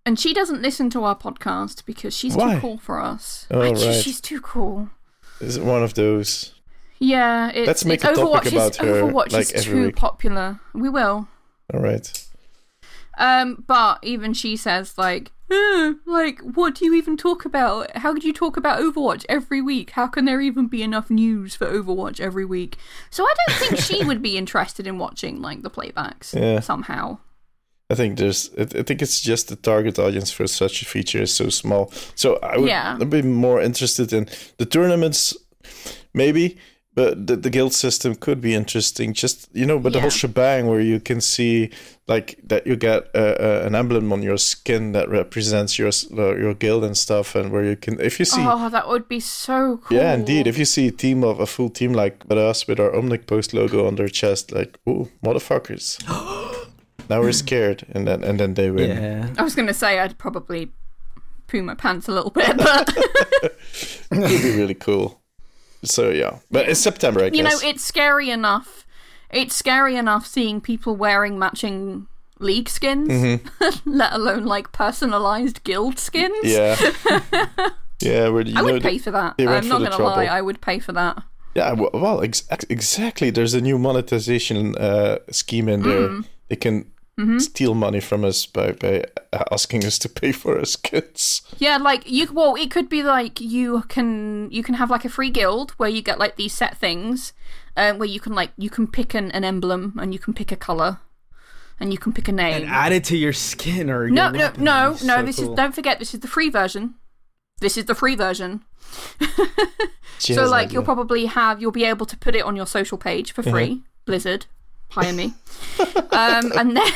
and 0.07 0.18
she 0.18 0.32
doesn't 0.32 0.62
listen 0.62 0.90
to 0.90 1.05
our 1.05 1.16
podcast 1.16 1.84
because 1.86 2.16
she's 2.16 2.36
Why? 2.36 2.55
too 2.55 2.61
cool 2.61 2.78
for 2.78 3.01
us. 3.01 3.46
Oh, 3.51 3.61
I 3.61 3.70
right. 3.72 3.94
She's 4.03 4.20
too 4.20 4.40
cool. 4.40 4.90
is 5.40 5.57
it 5.57 5.64
one 5.64 5.82
of 5.82 5.94
those? 5.94 6.55
Yeah, 7.01 7.51
it's, 7.51 7.66
Let's 7.66 7.84
make 7.84 8.03
a 8.03 8.09
topic 8.14 8.22
Overwatch 8.22 8.46
is, 8.46 8.53
about 8.53 8.76
her, 8.76 9.03
Overwatch 9.03 9.32
like, 9.32 9.55
is 9.55 9.64
too 9.64 9.86
week. 9.86 9.96
popular. 9.96 10.59
We 10.74 10.88
will. 10.88 11.28
All 11.72 11.80
right. 11.80 12.26
Um, 13.18 13.64
but 13.66 13.98
even 14.02 14.32
she 14.32 14.56
says 14.56 14.96
like, 14.96 15.32
"Eh, 15.50 15.92
like, 16.06 16.40
what 16.40 16.74
do 16.76 16.84
you 16.84 16.94
even 16.94 17.16
talk 17.16 17.44
about? 17.44 17.96
How 17.96 18.12
could 18.14 18.24
you 18.24 18.32
talk 18.32 18.56
about 18.56 18.80
Overwatch 18.80 19.24
every 19.28 19.60
week? 19.60 19.90
How 19.90 20.06
can 20.06 20.24
there 20.24 20.40
even 20.40 20.66
be 20.68 20.82
enough 20.82 21.10
news 21.10 21.54
for 21.56 21.66
Overwatch 21.66 22.20
every 22.20 22.44
week? 22.44 22.76
So 23.10 23.24
I 23.24 23.34
don't 23.46 23.58
think 23.58 23.78
she 23.80 24.04
would 24.04 24.22
be 24.22 24.36
interested 24.42 24.86
in 24.86 24.98
watching 24.98 25.42
like 25.42 25.62
the 25.62 25.70
playbacks 25.70 26.32
Yeah. 26.34 26.60
somehow. 26.60 27.18
I 27.90 27.94
think 27.94 28.18
there's. 28.18 28.50
I 28.58 28.62
I 28.62 28.82
think 28.84 29.02
it's 29.02 29.20
just 29.20 29.48
the 29.48 29.56
target 29.56 29.98
audience 29.98 30.30
for 30.30 30.46
such 30.46 30.82
a 30.82 30.84
feature 30.84 31.22
is 31.22 31.34
so 31.34 31.48
small. 31.48 31.90
So 32.14 32.38
I 32.42 32.56
would 32.58 32.68
Yeah. 32.68 32.96
Be 33.04 33.22
more 33.22 33.60
interested 33.62 34.12
in 34.12 34.28
the 34.58 34.66
tournaments, 34.66 35.34
maybe. 36.14 36.58
But 36.99 37.28
the, 37.28 37.36
the 37.36 37.49
guild 37.49 37.74
system 37.74 38.16
could 38.16 38.40
be 38.40 38.57
interesting. 38.57 39.12
Just 39.12 39.49
you 39.53 39.64
know, 39.64 39.78
but 39.78 39.92
the 39.92 40.01
whole 40.01 40.11
shebang 40.11 40.66
where 40.66 40.80
you 40.80 40.99
can 40.99 41.20
see 41.20 41.70
like 42.09 42.40
that 42.42 42.66
you 42.66 42.74
get 42.74 43.09
uh, 43.14 43.36
uh, 43.38 43.62
an 43.64 43.76
emblem 43.76 44.12
on 44.12 44.20
your 44.20 44.36
skin 44.36 44.90
that 44.94 45.09
represents 45.09 45.78
your 45.78 45.90
uh, 45.90 46.34
your 46.34 46.55
guild 46.55 46.82
and 46.82 46.96
stuff, 46.96 47.36
and 47.36 47.53
where 47.53 47.62
you 47.62 47.76
can 47.76 48.01
if 48.01 48.18
you 48.18 48.24
see. 48.24 48.44
Oh, 48.44 48.68
that 48.68 48.88
would 48.88 49.07
be 49.07 49.20
so 49.20 49.76
cool. 49.84 49.96
Yeah, 49.96 50.12
indeed. 50.12 50.49
If 50.49 50.59
you 50.59 50.64
see 50.64 50.88
a 50.88 50.90
team 50.90 51.22
of 51.22 51.38
a 51.38 51.46
full 51.46 51.70
team 51.70 51.92
like 51.92 52.24
with 52.26 52.36
us 52.38 52.66
with 52.66 52.80
our 52.80 52.90
Omnic 52.90 53.28
Post 53.28 53.55
logo 53.55 53.86
on 53.86 53.94
their 53.94 54.09
chest, 54.09 54.51
like, 54.51 54.76
oh, 54.84 55.09
motherfuckers. 55.22 56.03
now 57.09 57.20
we're 57.20 57.30
scared, 57.30 57.86
and 57.90 58.09
then 58.09 58.24
and 58.24 58.40
then 58.40 58.55
they 58.55 58.72
win. 58.72 58.90
Yeah. 58.90 59.34
I 59.38 59.44
was 59.44 59.55
gonna 59.55 59.72
say 59.72 60.01
I'd 60.01 60.18
probably 60.18 60.72
poo 61.46 61.62
my 61.62 61.76
pants 61.76 62.09
a 62.09 62.12
little 62.12 62.32
bit, 62.32 62.57
but 62.57 62.88
It'd 64.11 64.42
be 64.42 64.57
really 64.57 64.74
cool. 64.74 65.17
So 65.84 66.10
yeah, 66.10 66.38
but 66.50 66.68
it's 66.68 66.80
September, 66.80 67.20
I 67.24 67.30
guess. 67.30 67.36
you 67.38 67.44
know, 67.44 67.58
it's 67.62 67.84
scary 67.84 68.30
enough. 68.30 68.86
It's 69.30 69.54
scary 69.54 69.96
enough 69.96 70.26
seeing 70.26 70.60
people 70.60 70.96
wearing 70.96 71.38
matching 71.38 72.06
league 72.38 72.68
skins, 72.68 73.40
let 73.84 74.12
alone 74.12 74.44
like 74.44 74.72
personalized 74.72 75.62
guild 75.64 75.98
skins. 75.98 76.36
yeah, 76.42 76.76
yeah. 78.00 78.28
Where 78.28 78.44
do 78.44 78.50
you 78.50 78.58
I 78.58 78.62
would 78.62 78.82
pay 78.82 78.98
for 78.98 79.10
that. 79.10 79.34
I'm 79.38 79.68
not 79.68 79.82
gonna 79.82 80.02
lie. 80.02 80.24
I 80.24 80.40
would 80.40 80.60
pay 80.60 80.78
for 80.78 80.92
that. 80.92 81.22
yeah, 81.54 81.72
well, 81.72 82.22
ex- 82.22 82.44
ex- 82.50 82.66
exactly. 82.68 83.30
There's 83.30 83.54
a 83.54 83.60
new 83.60 83.78
monetization 83.78 84.76
uh, 84.76 85.18
scheme 85.30 85.68
in 85.68 85.82
there. 85.82 86.08
Mm. 86.08 86.24
They 86.48 86.56
can 86.56 86.90
Mm-hmm. 87.18 87.38
steal 87.40 87.74
money 87.74 87.98
from 87.98 88.24
us 88.24 88.46
by 88.46 88.72
by 88.72 89.04
asking 89.50 89.84
us 89.84 89.98
to 89.98 90.08
pay 90.08 90.30
for 90.30 90.56
our 90.56 90.64
kids. 90.84 91.42
Yeah, 91.58 91.76
like 91.76 92.08
you. 92.08 92.32
Well, 92.32 92.54
it 92.54 92.70
could 92.70 92.88
be 92.88 93.02
like 93.02 93.40
you 93.40 93.82
can 93.88 94.48
you 94.52 94.62
can 94.62 94.74
have 94.74 94.88
like 94.88 95.04
a 95.04 95.08
free 95.08 95.30
guild 95.30 95.72
where 95.72 95.88
you 95.88 96.00
get 96.00 96.20
like 96.20 96.36
these 96.36 96.54
set 96.54 96.76
things, 96.76 97.32
uh, 97.76 97.94
where 97.94 98.08
you 98.08 98.20
can 98.20 98.34
like 98.34 98.50
you 98.56 98.70
can 98.70 98.86
pick 98.86 99.14
an, 99.14 99.32
an 99.32 99.42
emblem 99.42 99.98
and 100.00 100.12
you 100.12 100.20
can 100.20 100.32
pick 100.32 100.52
a 100.52 100.56
color, 100.56 101.00
and 101.80 101.92
you 101.92 101.98
can 101.98 102.12
pick 102.12 102.28
a 102.28 102.32
name. 102.32 102.62
And 102.62 102.70
add 102.70 102.92
it 102.92 103.02
to 103.06 103.16
your 103.16 103.32
skin 103.32 103.90
or 103.90 104.08
no, 104.08 104.24
your 104.24 104.32
no, 104.32 104.38
weapon. 104.38 104.64
no, 104.64 104.90
no. 104.90 104.94
so 104.94 105.22
this 105.24 105.36
cool. 105.40 105.50
is 105.50 105.56
don't 105.56 105.74
forget. 105.74 105.98
This 105.98 106.14
is 106.14 106.20
the 106.20 106.28
free 106.28 106.50
version. 106.50 106.94
This 107.60 107.76
is 107.76 107.86
the 107.86 107.96
free 107.96 108.14
version. 108.14 108.64
So 110.18 110.34
has 110.34 110.44
an 110.44 110.50
like 110.50 110.72
you'll 110.72 110.82
probably 110.82 111.26
have 111.26 111.60
you'll 111.60 111.70
be 111.70 111.84
able 111.84 112.06
to 112.06 112.16
put 112.16 112.34
it 112.34 112.42
on 112.42 112.56
your 112.56 112.66
social 112.66 112.98
page 112.98 113.32
for 113.32 113.42
free. 113.42 113.82
Blizzard, 114.04 114.46
hire 114.91 115.12
me. 115.12 115.34
um, 116.12 116.53
and 116.57 116.76
then 116.76 116.93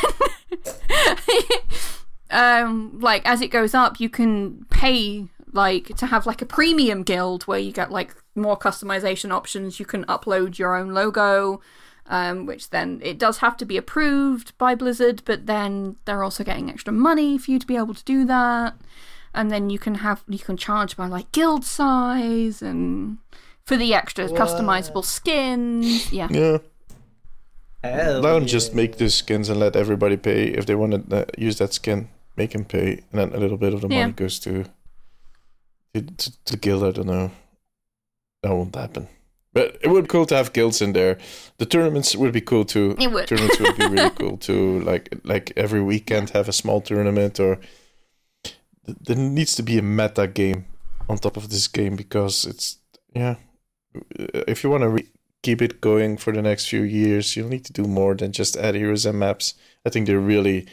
um, 2.31 3.01
like 3.01 3.23
as 3.27 3.41
it 3.41 3.49
goes 3.49 3.75
up, 3.75 4.01
you 4.01 4.09
can 4.09 4.65
pay 4.71 5.27
like 5.53 5.97
to 5.97 6.07
have 6.07 6.27
like 6.27 6.43
a 6.43 6.47
premium 6.47 7.03
guild 7.03 7.45
where 7.45 7.59
you 7.59 7.73
get 7.73 7.91
like 7.91 8.15
more 8.35 8.59
customization 8.59 9.31
options. 9.33 9.79
You 9.79 9.87
can 9.87 10.05
upload 10.07 10.59
your 10.59 10.77
own 10.77 10.93
logo. 10.93 11.61
Um, 12.07 12.47
which 12.47 12.71
then 12.71 13.01
it 13.03 13.17
does 13.17 13.39
have 13.39 13.57
to 13.59 13.65
be 13.65 13.77
approved 13.77 14.59
by 14.59 14.75
Blizzard, 14.75 15.23
but 15.25 15.47
then 15.47 15.97
they're 16.05 16.25
also 16.25 16.43
getting 16.43 16.69
extra 16.69 16.93
money 16.93 17.39
for 17.39 17.53
you 17.53 17.61
to 17.61 17.67
be 17.67 17.77
able 17.77 17.95
to 17.95 18.05
do 18.05 18.25
that 18.25 18.75
and 19.35 19.51
then 19.51 19.71
you 19.71 19.79
can 19.79 19.97
have 19.97 20.23
you 20.29 20.39
can 20.39 20.57
charge 20.57 20.97
by 20.97 21.07
like 21.07 21.31
guild 21.33 21.65
size 21.65 22.63
and 22.63 23.19
for 23.65 23.77
the 23.77 23.95
extra 23.95 24.29
customizable 24.29 25.05
skins. 25.05 26.13
Yeah. 26.13 26.29
Yeah. 26.31 26.59
Hell 27.83 28.21
Let 28.21 28.33
them 28.35 28.43
yeah. 28.43 28.49
just 28.49 28.75
make 28.75 28.97
the 28.97 29.11
skins 29.11 29.49
and 29.49 29.59
let 29.61 29.75
everybody 29.77 30.17
pay 30.17 30.49
if 30.49 30.67
they 30.67 30.75
want 30.75 31.11
to 31.11 31.17
uh, 31.23 31.25
use 31.37 31.59
that 31.59 31.73
skin. 31.75 32.09
Make 32.37 32.53
them 32.53 32.65
pay, 32.65 33.03
and 33.13 33.21
then 33.21 33.33
a 33.35 33.39
little 33.39 33.59
bit 33.59 33.75
of 33.75 33.81
the 33.81 33.89
Yeah. 33.89 34.03
money 34.03 34.13
goes 34.13 34.39
to 34.41 34.65
to, 35.95 36.01
to 36.03 36.45
to 36.45 36.53
the 36.53 36.57
guild. 36.57 36.85
I 36.85 36.93
don't 36.93 37.07
know. 37.07 37.31
That 38.43 38.53
won't 38.53 38.75
happen. 38.75 39.09
But 39.55 39.77
it 39.83 39.89
would 39.89 40.05
be 40.05 40.09
cool 40.09 40.25
to 40.27 40.35
have 40.37 40.53
guilds 40.55 40.81
in 40.81 40.93
there. 40.95 41.19
The 41.59 41.67
tournaments 41.67 42.17
would 42.17 42.33
be 42.33 42.41
cool 42.41 42.65
too. 42.65 42.97
It 42.99 43.11
would. 43.13 43.27
Tournaments 43.29 43.61
would 43.61 43.77
be 43.77 43.87
really 43.87 44.11
cool 44.19 44.39
too. 44.39 44.81
Like 44.81 45.15
like 45.25 45.53
every 45.57 45.83
weekend 45.83 46.31
have 46.31 46.49
a 46.49 46.53
small 46.53 46.81
tournament 46.81 47.39
or 47.39 47.59
there 48.87 49.17
needs 49.17 49.55
to 49.57 49.63
be 49.63 49.79
a 49.79 49.83
meta 49.83 50.27
game 50.27 50.65
on 51.09 51.19
top 51.19 51.37
of 51.37 51.51
this 51.51 51.69
game 51.69 51.97
because 51.97 52.47
it's 52.47 52.79
yeah. 53.15 53.35
If 54.49 54.65
you 54.65 54.71
want 54.71 54.83
to 54.85 54.89
re- 54.89 55.12
keep 55.43 55.61
it 55.61 55.81
going 55.81 56.17
for 56.17 56.33
the 56.33 56.43
next 56.43 56.69
few 56.69 56.83
years, 56.83 57.37
you'll 57.37 57.49
need 57.49 57.65
to 57.65 57.73
do 57.73 57.85
more 57.85 58.15
than 58.15 58.33
just 58.33 58.57
add 58.57 58.75
heroes 58.75 59.07
and 59.07 59.19
maps. 59.19 59.55
I 59.85 59.91
think 59.91 60.07
they're 60.07 60.19
really 60.19 60.67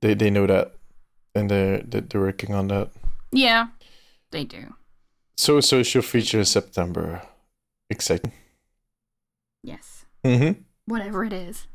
they 0.00 0.14
they 0.14 0.30
know 0.30 0.46
that 0.46 0.74
and 1.34 1.50
they're 1.50 1.78
they're 1.82 2.20
working 2.20 2.54
on 2.54 2.68
that. 2.68 2.90
Yeah. 3.32 3.68
They 4.30 4.44
do. 4.44 4.74
So 5.36 5.60
social 5.60 6.02
feature 6.02 6.40
in 6.40 6.44
September. 6.44 7.22
Exciting. 7.90 8.32
Yes. 9.62 10.04
Mm-hmm. 10.24 10.60
Whatever 10.86 11.24
it 11.24 11.32
is. 11.32 11.66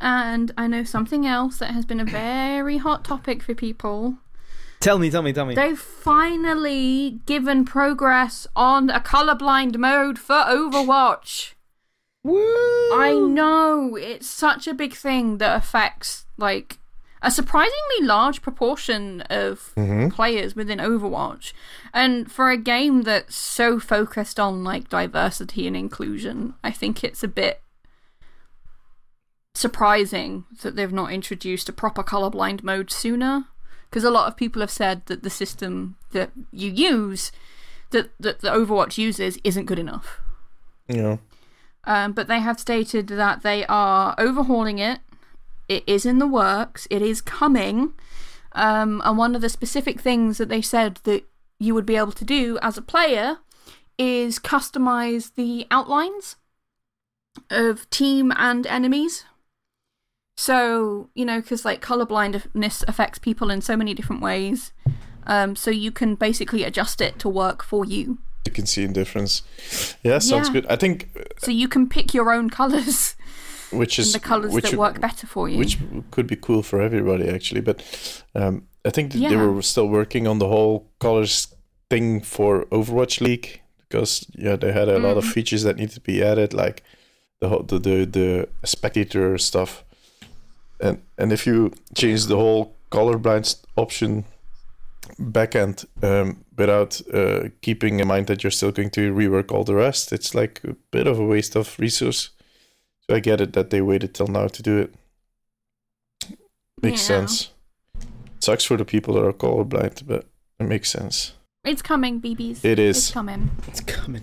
And 0.00 0.52
I 0.56 0.66
know 0.66 0.84
something 0.84 1.26
else 1.26 1.58
that 1.58 1.72
has 1.72 1.84
been 1.84 2.00
a 2.00 2.04
very 2.04 2.78
hot 2.78 3.04
topic 3.04 3.42
for 3.42 3.54
people 3.54 4.16
Tell 4.80 4.98
me, 4.98 5.10
tell 5.10 5.22
me, 5.22 5.34
tell 5.34 5.44
me. 5.44 5.54
They've 5.54 5.78
finally 5.78 7.20
given 7.26 7.66
progress 7.66 8.46
on 8.56 8.88
a 8.88 8.98
colorblind 9.00 9.76
mode 9.76 10.18
for 10.18 10.34
Overwatch. 10.34 11.52
Woo! 12.24 12.40
I 12.94 13.14
know 13.14 13.96
it's 13.96 14.26
such 14.26 14.66
a 14.66 14.74
big 14.74 14.94
thing 14.94 15.38
that 15.38 15.56
affects 15.56 16.24
like 16.38 16.78
a 17.22 17.30
surprisingly 17.30 18.00
large 18.00 18.40
proportion 18.40 19.20
of 19.22 19.72
mm-hmm. 19.76 20.08
players 20.08 20.56
within 20.56 20.78
Overwatch. 20.78 21.52
And 21.92 22.32
for 22.32 22.50
a 22.50 22.56
game 22.56 23.02
that's 23.02 23.36
so 23.36 23.78
focused 23.78 24.40
on 24.40 24.64
like 24.64 24.88
diversity 24.88 25.66
and 25.66 25.76
inclusion, 25.76 26.54
I 26.64 26.70
think 26.70 27.04
it's 27.04 27.22
a 27.22 27.28
bit 27.28 27.60
surprising 29.54 30.44
that 30.62 30.76
they've 30.76 30.92
not 30.92 31.12
introduced 31.12 31.68
a 31.68 31.72
proper 31.72 32.02
colorblind 32.02 32.62
mode 32.62 32.90
sooner. 32.90 33.46
Because 33.90 34.04
a 34.04 34.10
lot 34.10 34.28
of 34.28 34.36
people 34.36 34.60
have 34.60 34.70
said 34.70 35.04
that 35.06 35.24
the 35.24 35.30
system 35.30 35.96
that 36.12 36.30
you 36.52 36.70
use, 36.70 37.32
that, 37.90 38.10
that 38.20 38.38
the 38.38 38.48
Overwatch 38.50 38.96
uses, 38.96 39.38
isn't 39.42 39.66
good 39.66 39.80
enough. 39.80 40.20
Know, 40.88 41.18
Um, 41.84 42.12
but 42.12 42.28
they 42.28 42.38
have 42.40 42.60
stated 42.60 43.08
that 43.08 43.42
they 43.42 43.66
are 43.66 44.14
overhauling 44.16 44.78
it. 44.78 45.00
It 45.68 45.82
is 45.86 46.06
in 46.06 46.18
the 46.18 46.26
works. 46.26 46.86
It 46.90 47.02
is 47.02 47.20
coming. 47.20 47.94
Um, 48.52 49.02
and 49.04 49.18
one 49.18 49.34
of 49.34 49.40
the 49.40 49.48
specific 49.48 50.00
things 50.00 50.38
that 50.38 50.48
they 50.48 50.62
said 50.62 51.00
that 51.04 51.24
you 51.58 51.74
would 51.74 51.86
be 51.86 51.96
able 51.96 52.12
to 52.12 52.24
do 52.24 52.58
as 52.62 52.76
a 52.76 52.82
player 52.82 53.38
is 53.98 54.38
customize 54.38 55.34
the 55.34 55.66
outlines 55.70 56.36
of 57.50 57.88
team 57.90 58.32
and 58.36 58.66
enemies. 58.66 59.24
So, 60.40 61.10
you 61.14 61.26
know, 61.26 61.38
because 61.42 61.66
like 61.66 61.82
colorblindness 61.82 62.82
affects 62.88 63.18
people 63.18 63.50
in 63.50 63.60
so 63.60 63.76
many 63.76 63.92
different 63.92 64.22
ways. 64.22 64.72
Um, 65.26 65.54
so 65.54 65.70
you 65.70 65.90
can 65.92 66.14
basically 66.14 66.64
adjust 66.64 67.02
it 67.02 67.18
to 67.18 67.28
work 67.28 67.62
for 67.62 67.84
you. 67.84 68.18
you 68.46 68.52
can 68.52 68.64
see 68.64 68.84
a 68.84 68.88
difference. 68.88 69.42
Yeah, 70.02 70.18
sounds 70.18 70.48
Yeah. 70.48 70.54
good. 70.54 70.66
I 70.70 70.76
think 70.76 71.08
So 71.44 71.50
you 71.50 71.68
can 71.68 71.86
pick 71.90 72.14
your 72.14 72.32
own 72.32 72.48
colors 72.48 73.14
which 73.70 73.98
and 73.98 74.06
is 74.06 74.12
the 74.14 74.18
colors 74.18 74.50
which 74.54 74.70
that 74.70 74.78
work 74.78 74.98
better 74.98 75.26
for 75.26 75.46
you. 75.46 75.58
which 75.58 75.76
could 76.10 76.26
be 76.26 76.36
cool 76.36 76.62
for 76.62 76.80
everybody 76.80 77.28
actually. 77.28 77.60
But 77.60 77.76
um, 78.34 78.62
I 78.82 78.90
think 78.90 79.12
that 79.12 79.18
they 79.28 79.36
were 79.36 79.60
still 79.62 79.88
working 79.88 80.26
on 80.26 80.38
the 80.38 80.48
whole 80.48 80.86
colors 81.00 81.48
thing 81.90 82.22
for 82.22 82.64
Overwatch 82.70 83.20
League 83.20 83.60
because 83.80 84.24
yeah, 84.34 84.56
they 84.56 84.72
had 84.72 84.88
a 84.88 84.98
lot 84.98 85.18
of 85.18 85.24
Mm. 85.24 85.32
features 85.34 85.62
that 85.64 85.76
needed 85.76 85.94
to 85.96 86.00
be 86.00 86.22
added, 86.22 86.54
like 86.54 86.82
the 87.40 87.48
whole, 87.50 87.62
the 87.62 87.78
the 87.78 88.06
the 88.06 88.48
spectator 88.64 89.36
stuff. 89.38 89.84
And 90.82 91.02
and 91.18 91.32
if 91.32 91.46
you 91.46 91.72
change 91.94 92.26
the 92.26 92.36
whole 92.36 92.74
colorblind 92.90 93.56
option 93.76 94.24
backend 95.18 95.84
um, 96.02 96.44
without 96.56 97.00
uh, 97.12 97.48
keeping 97.62 98.00
in 98.00 98.08
mind 98.08 98.26
that 98.26 98.42
you're 98.42 98.50
still 98.50 98.72
going 98.72 98.90
to 98.90 99.12
rework 99.12 99.52
all 99.52 99.64
the 99.64 99.74
rest, 99.74 100.12
it's 100.12 100.34
like 100.34 100.60
a 100.64 100.74
bit 100.90 101.06
of 101.06 101.18
a 101.18 101.24
waste 101.24 101.56
of 101.56 101.78
resource. 101.78 102.30
So 103.08 103.16
I 103.16 103.20
get 103.20 103.40
it 103.40 103.52
that 103.52 103.70
they 103.70 103.80
waited 103.82 104.14
till 104.14 104.28
now 104.28 104.48
to 104.48 104.62
do 104.62 104.78
it. 104.78 104.94
Makes 106.82 107.00
Yeah. 107.02 107.18
sense. 107.18 107.50
Sucks 108.40 108.64
for 108.64 108.76
the 108.76 108.84
people 108.84 109.14
that 109.14 109.24
are 109.24 109.32
colorblind, 109.34 110.06
but 110.06 110.24
it 110.58 110.66
makes 110.66 110.90
sense. 110.90 111.34
It's 111.64 111.82
coming, 111.82 112.20
BBs. 112.20 112.64
It 112.64 112.78
It's 112.78 113.10
coming. 113.10 113.50
It's 113.68 113.80
coming. 113.80 114.22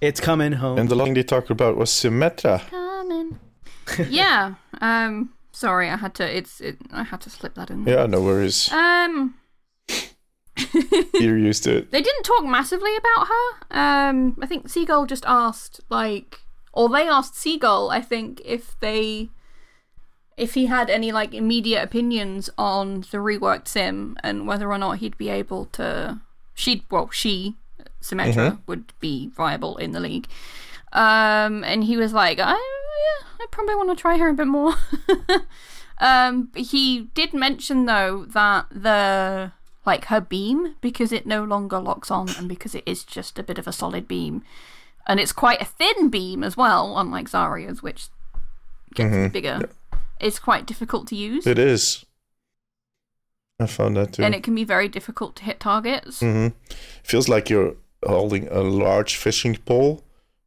It's 0.00 0.20
coming 0.20 0.52
home. 0.52 0.78
And 0.78 0.88
the 0.90 0.94
last 0.94 1.06
thing 1.06 1.14
they 1.14 1.22
talked 1.22 1.50
about 1.50 1.76
was 1.78 1.90
Symmetra. 1.90 2.60
Coming. 2.68 3.38
yeah. 4.10 4.54
Um. 4.80 5.33
Sorry, 5.54 5.88
I 5.88 5.96
had 5.96 6.14
to. 6.16 6.36
It's. 6.36 6.60
It, 6.60 6.78
I 6.92 7.04
had 7.04 7.20
to 7.22 7.30
slip 7.30 7.54
that 7.54 7.70
in. 7.70 7.84
There. 7.84 7.96
Yeah, 7.96 8.06
no 8.06 8.20
worries. 8.20 8.70
Um. 8.72 9.36
You're 11.14 11.38
used 11.38 11.62
to 11.64 11.76
it. 11.76 11.90
They 11.92 12.02
didn't 12.02 12.24
talk 12.24 12.44
massively 12.44 12.90
about 12.96 13.28
her. 13.28 13.78
Um. 13.78 14.36
I 14.42 14.46
think 14.46 14.68
Seagull 14.68 15.06
just 15.06 15.24
asked, 15.26 15.80
like, 15.88 16.40
or 16.72 16.88
they 16.88 17.08
asked 17.08 17.36
Seagull, 17.36 17.88
I 17.90 18.00
think, 18.00 18.42
if 18.44 18.78
they, 18.80 19.28
if 20.36 20.54
he 20.54 20.66
had 20.66 20.90
any 20.90 21.12
like 21.12 21.32
immediate 21.32 21.84
opinions 21.84 22.50
on 22.58 23.02
the 23.02 23.18
reworked 23.18 23.68
sim 23.68 24.16
and 24.24 24.48
whether 24.48 24.70
or 24.72 24.78
not 24.78 24.98
he'd 24.98 25.16
be 25.16 25.28
able 25.28 25.66
to. 25.66 26.20
She, 26.56 26.84
well, 26.90 27.10
she, 27.10 27.54
Symmetra, 28.02 28.58
would 28.66 28.92
be 28.98 29.28
viable 29.28 29.76
in 29.76 29.92
the 29.92 30.00
league. 30.00 30.26
Um, 30.94 31.64
and 31.64 31.82
he 31.84 31.96
was 31.96 32.12
like, 32.12 32.38
I, 32.38 32.52
yeah, 32.52 33.26
I 33.40 33.46
probably 33.50 33.74
want 33.74 33.90
to 33.90 34.00
try 34.00 34.16
her 34.16 34.28
a 34.28 34.34
bit 34.34 34.46
more. 34.46 34.74
um, 35.98 36.50
he 36.54 37.08
did 37.14 37.34
mention 37.34 37.86
though 37.86 38.24
that 38.28 38.66
the 38.70 39.52
like 39.84 40.06
her 40.06 40.20
beam 40.20 40.76
because 40.80 41.12
it 41.12 41.26
no 41.26 41.44
longer 41.44 41.78
locks 41.80 42.10
on 42.10 42.28
and 42.38 42.48
because 42.48 42.74
it 42.74 42.84
is 42.86 43.02
just 43.04 43.38
a 43.38 43.42
bit 43.42 43.58
of 43.58 43.66
a 43.66 43.72
solid 43.72 44.06
beam, 44.06 44.42
and 45.06 45.18
it's 45.18 45.32
quite 45.32 45.60
a 45.60 45.64
thin 45.66 46.10
beam 46.10 46.44
as 46.44 46.56
well, 46.56 46.96
unlike 46.98 47.28
Zarya's, 47.28 47.82
which 47.82 48.06
gets 48.94 49.32
bigger. 49.32 49.68
It's 50.20 50.38
quite 50.38 50.64
difficult 50.64 51.08
to 51.08 51.16
use, 51.16 51.44
It 51.46 51.58
is. 51.58 52.04
I 53.60 53.66
found 53.66 53.96
that 53.96 54.12
too. 54.14 54.22
and 54.22 54.34
it 54.34 54.42
can 54.44 54.54
be 54.54 54.64
very 54.64 54.88
difficult 54.88 55.36
to 55.36 55.44
hit 55.44 55.58
targets. 55.60 56.20
hmm 56.20 56.48
Feels 57.02 57.28
like 57.28 57.50
you're 57.50 57.74
holding 58.06 58.46
a 58.48 58.60
large 58.60 59.16
fishing 59.16 59.56
pole 59.56 60.03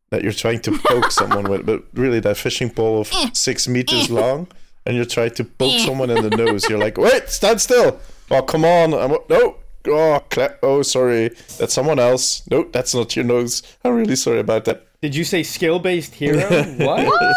that 0.10 0.24
you're 0.24 0.34
trying 0.34 0.62
to 0.62 0.72
poke 0.72 1.12
someone 1.22 1.49
with, 1.49 1.66
but 1.66 1.84
really 1.93 2.20
that 2.22 2.38
fishing 2.38 2.70
pole 2.70 3.01
of 3.01 3.12
eh. 3.14 3.30
six 3.34 3.68
meters 3.68 4.10
eh. 4.10 4.14
long, 4.14 4.47
and 4.86 4.95
you're 4.95 5.05
trying 5.05 5.32
to 5.32 5.43
poke 5.43 5.74
eh. 5.74 5.86
someone 5.86 6.10
in 6.10 6.28
the 6.28 6.36
nose. 6.36 6.70
You're 6.70 6.80
like, 6.80 6.97
wait, 6.97 7.30
stand 7.30 7.62
still. 7.62 7.99
Oh, 8.32 8.41
come 8.41 8.66
on. 8.66 8.93
I'm, 8.93 9.18
no. 9.30 9.58
Oh, 9.89 10.22
cla- 10.30 10.55
oh, 10.64 10.82
sorry. 10.82 11.30
That's 11.58 11.74
someone 11.74 11.99
else. 11.99 12.45
No, 12.49 12.64
that's 12.64 12.93
not 12.93 13.16
your 13.16 13.26
nose. 13.26 13.64
I'm 13.86 13.95
really 13.95 14.18
sorry 14.18 14.39
about 14.39 14.66
that. 14.66 14.86
Did 15.01 15.16
you 15.16 15.24
say 15.24 15.43
skill 15.43 15.80
based 15.80 16.16
hero? 16.16 16.41
what? 16.78 17.36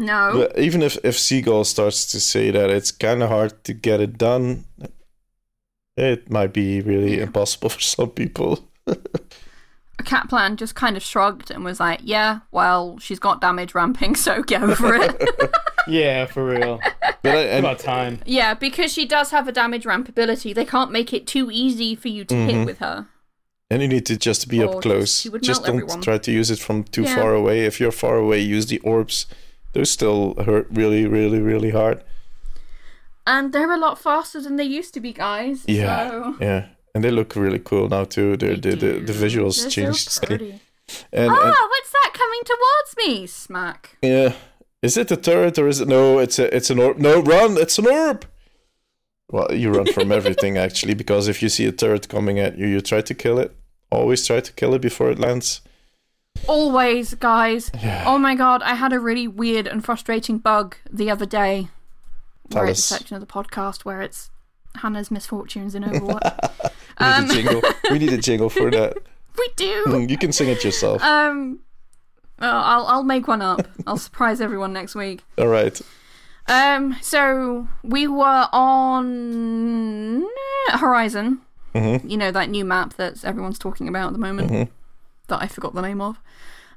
No, 0.00 0.32
But 0.48 0.58
even 0.58 0.82
if, 0.82 0.96
if 1.04 1.18
Seagull 1.18 1.64
starts 1.64 2.06
to 2.12 2.20
say 2.20 2.52
that 2.52 2.70
it's 2.70 2.92
kind 2.92 3.22
of 3.22 3.30
hard 3.30 3.64
to 3.64 3.72
get 3.72 4.00
it 4.00 4.16
done, 4.16 4.64
it 5.96 6.30
might 6.30 6.52
be 6.52 6.80
really 6.80 7.20
impossible 7.20 7.68
for 7.70 7.80
some 7.80 8.10
people. 8.10 8.60
Kaplan 10.04 10.56
just 10.56 10.74
kind 10.74 10.96
of 10.96 11.02
shrugged 11.02 11.50
and 11.50 11.64
was 11.64 11.80
like, 11.80 12.00
"Yeah, 12.02 12.40
well, 12.50 12.98
she's 12.98 13.18
got 13.18 13.40
damage 13.40 13.74
ramping, 13.74 14.14
so 14.26 14.42
get 14.42 14.62
over 14.62 14.94
it." 14.94 15.30
yeah, 15.88 16.26
for 16.26 16.44
real. 16.44 16.80
But 17.22 17.36
I, 17.36 17.42
and, 17.42 17.66
About 17.66 17.78
time. 17.80 18.20
yeah, 18.24 18.54
because 18.54 18.92
she 18.92 19.06
does 19.06 19.30
have 19.30 19.48
a 19.48 19.52
damage 19.52 19.84
ramp 19.84 20.08
ability. 20.08 20.52
They 20.52 20.64
can't 20.64 20.92
make 20.92 21.12
it 21.12 21.26
too 21.26 21.50
easy 21.50 21.94
for 21.94 22.08
you 22.08 22.24
to 22.26 22.34
hit 22.34 22.54
mm-hmm. 22.54 22.64
with 22.64 22.78
her. 22.78 23.06
And 23.70 23.82
you 23.82 23.88
need 23.88 24.06
to 24.06 24.16
just 24.16 24.48
be 24.48 24.62
Or 24.62 24.76
up 24.76 24.82
close. 24.82 25.20
she 25.20 25.28
would 25.28 25.42
Just 25.42 25.64
don't 25.64 25.76
everyone. 25.76 26.00
try 26.00 26.16
to 26.16 26.32
use 26.32 26.50
it 26.50 26.58
from 26.58 26.84
too 26.84 27.02
Yeah. 27.02 27.16
far 27.16 27.34
away. 27.34 27.66
If 27.66 27.80
you're 27.80 27.92
far 27.92 28.16
away, 28.16 28.40
use 28.40 28.66
the 28.66 28.78
orbs. 28.78 29.26
Those 29.74 29.90
still 29.90 30.34
hurt 30.42 30.66
really, 30.70 31.06
really, 31.06 31.40
really 31.40 31.70
hard. 31.70 32.02
And 33.26 33.52
they're 33.52 33.70
a 33.70 33.76
lot 33.76 33.98
faster 33.98 34.40
than 34.40 34.56
they 34.56 34.64
used 34.64 34.94
to 34.94 35.00
be, 35.00 35.12
guys. 35.12 35.64
Yeah, 35.66 36.08
So... 36.08 36.36
yeah. 36.40 36.66
And 36.94 37.04
they 37.04 37.10
look 37.10 37.36
really 37.36 37.58
cool 37.58 37.88
now 37.88 38.04
too. 38.04 38.36
They're, 38.36 38.56
the, 38.56 38.70
the 38.74 38.92
the 39.00 39.12
visuals 39.12 39.60
They're 39.60 39.70
changed. 39.70 40.08
so 40.10 40.26
pretty. 40.26 40.60
And, 41.12 41.30
Oh, 41.30 41.34
and 41.34 41.54
what's 41.72 41.90
that 41.90 42.12
coming 42.14 42.40
towards 42.46 42.96
me? 42.96 43.26
Smack. 43.26 43.98
yeah, 44.00 44.32
is 44.80 44.96
it 44.96 45.10
a 45.10 45.16
turret 45.18 45.58
or 45.58 45.68
is 45.68 45.80
it 45.82 45.88
no? 45.88 46.18
It's 46.18 46.38
a 46.38 46.54
it's 46.56 46.70
an 46.70 46.78
orb. 46.78 46.96
No, 46.98 47.20
run! 47.20 47.58
It's 47.58 47.78
an 47.78 47.86
orb. 47.86 48.24
Well, 49.30 49.52
you 49.54 49.70
run 49.70 49.92
from 49.92 50.10
everything 50.10 50.56
actually 50.66 50.94
because 50.94 51.28
if 51.28 51.42
you 51.42 51.50
see 51.50 51.66
a 51.66 51.72
turret 51.72 52.08
coming 52.08 52.38
at 52.38 52.56
you, 52.56 52.66
you 52.66 52.80
try 52.80 53.02
to 53.02 53.14
kill 53.14 53.38
it. 53.38 53.54
Always 53.90 54.26
try 54.26 54.40
to 54.40 54.52
kill 54.54 54.72
it 54.74 54.80
before 54.80 55.10
it 55.10 55.18
lands. 55.18 55.60
Always, 56.46 57.12
guys. 57.14 57.70
Yeah. 57.82 58.04
Oh 58.06 58.16
my 58.18 58.34
god, 58.34 58.62
I 58.62 58.74
had 58.74 58.92
a 58.94 58.98
really 59.00 59.28
weird 59.28 59.66
and 59.66 59.84
frustrating 59.84 60.38
bug 60.38 60.76
the 60.90 61.10
other 61.10 61.26
day. 61.26 61.68
Tell 62.50 62.62
Where 62.62 62.70
it's 62.70 62.80
a 62.90 62.94
us. 62.94 62.98
section 63.00 63.14
of 63.16 63.20
the 63.20 63.26
podcast 63.26 63.84
where 63.84 64.00
it's 64.00 64.30
Hannah's 64.76 65.10
misfortunes 65.10 65.74
in 65.74 65.82
Overwatch. 65.88 66.67
We 67.00 67.06
need 67.06 67.12
Um, 67.14 67.24
a 67.24 67.32
jingle. 67.34 67.62
we 67.90 67.98
need 67.98 68.12
a 68.12 68.18
jingle 68.18 68.48
for 68.50 68.70
that. 68.70 68.96
we 69.38 69.48
do. 69.56 69.84
Mm, 69.86 70.10
You 70.10 70.18
can 70.18 70.32
sing 70.32 70.48
it 70.48 70.64
yourself. 70.64 71.02
Um, 71.02 71.60
well, 72.40 72.62
I'll 72.64 72.86
I'll 72.86 73.04
make 73.04 73.26
one 73.28 73.42
up. 73.42 73.66
I'll 73.86 73.96
surprise 73.98 74.40
everyone 74.40 74.72
next 74.72 74.94
week. 74.94 75.24
All 75.38 75.48
right. 75.48 75.80
Um, 76.46 76.96
so 77.02 77.68
we 77.82 78.06
were 78.08 78.48
on 78.52 80.24
Horizon. 80.70 81.40
Mhm. 81.74 82.08
You 82.10 82.16
know 82.16 82.30
that 82.30 82.48
new 82.48 82.64
map 82.64 82.94
that 82.94 83.24
everyone's 83.24 83.58
talking 83.58 83.88
about 83.88 84.08
at 84.08 84.12
the 84.14 84.18
moment. 84.18 84.50
Mhm. 84.50 84.68
That 85.28 85.42
I 85.42 85.46
forgot 85.46 85.74
the 85.74 85.82
name 85.82 86.00
of. 86.00 86.18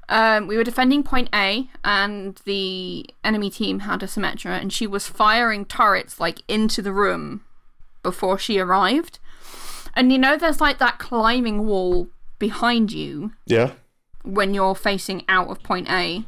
Um, 0.09 0.47
we 0.47 0.57
were 0.57 0.63
defending 0.65 1.03
point 1.03 1.29
A, 1.33 1.69
and 1.85 2.35
the 2.43 3.09
enemy 3.23 3.49
team 3.49 3.79
had 3.79 4.03
a 4.03 4.07
Symmetra, 4.07 4.59
and 4.59 4.73
she 4.73 4.85
was 4.85 5.07
firing 5.07 5.63
turrets 5.63 6.19
like 6.19 6.39
into 6.49 6.81
the 6.81 6.91
room 6.91 7.41
before 8.03 8.37
she 8.37 8.59
arrived. 8.59 9.19
And 9.95 10.11
you 10.11 10.17
know, 10.17 10.37
there's 10.37 10.61
like 10.61 10.79
that 10.79 10.99
climbing 10.99 11.65
wall 11.65 12.07
behind 12.39 12.91
you 12.91 13.31
Yeah. 13.45 13.71
when 14.23 14.53
you're 14.53 14.75
facing 14.75 15.23
out 15.27 15.49
of 15.49 15.61
point 15.63 15.89
A. 15.89 16.23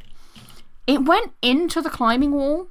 It 0.86 1.04
went 1.04 1.32
into 1.42 1.80
the 1.80 1.90
climbing 1.90 2.32
wall. 2.32 2.68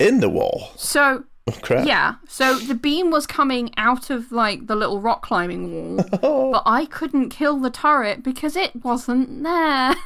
In 0.00 0.20
the 0.20 0.28
wall. 0.28 0.70
So 0.76 1.24
Oh, 1.48 1.58
crap. 1.60 1.84
Yeah, 1.86 2.14
so 2.28 2.56
the 2.56 2.74
beam 2.74 3.10
was 3.10 3.26
coming 3.26 3.72
out 3.76 4.10
of 4.10 4.30
like 4.30 4.68
the 4.68 4.76
little 4.76 5.00
rock 5.00 5.22
climbing 5.22 5.72
wall, 5.72 5.96
but 6.52 6.62
I 6.64 6.84
couldn't 6.86 7.30
kill 7.30 7.58
the 7.58 7.68
turret 7.70 8.22
because 8.22 8.54
it 8.56 8.84
wasn't 8.84 9.42
there. 9.42 9.94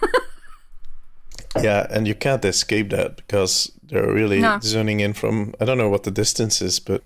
Yeah, 1.62 1.86
and 1.90 2.06
you 2.06 2.14
can't 2.14 2.44
escape 2.44 2.90
that 2.90 3.16
because 3.16 3.72
they're 3.82 4.12
really 4.12 4.40
No. 4.40 4.58
zoning 4.62 5.00
in 5.00 5.14
from. 5.14 5.54
I 5.58 5.64
don't 5.64 5.78
know 5.78 5.88
what 5.88 6.02
the 6.02 6.10
distance 6.10 6.60
is, 6.60 6.78
but 6.80 7.02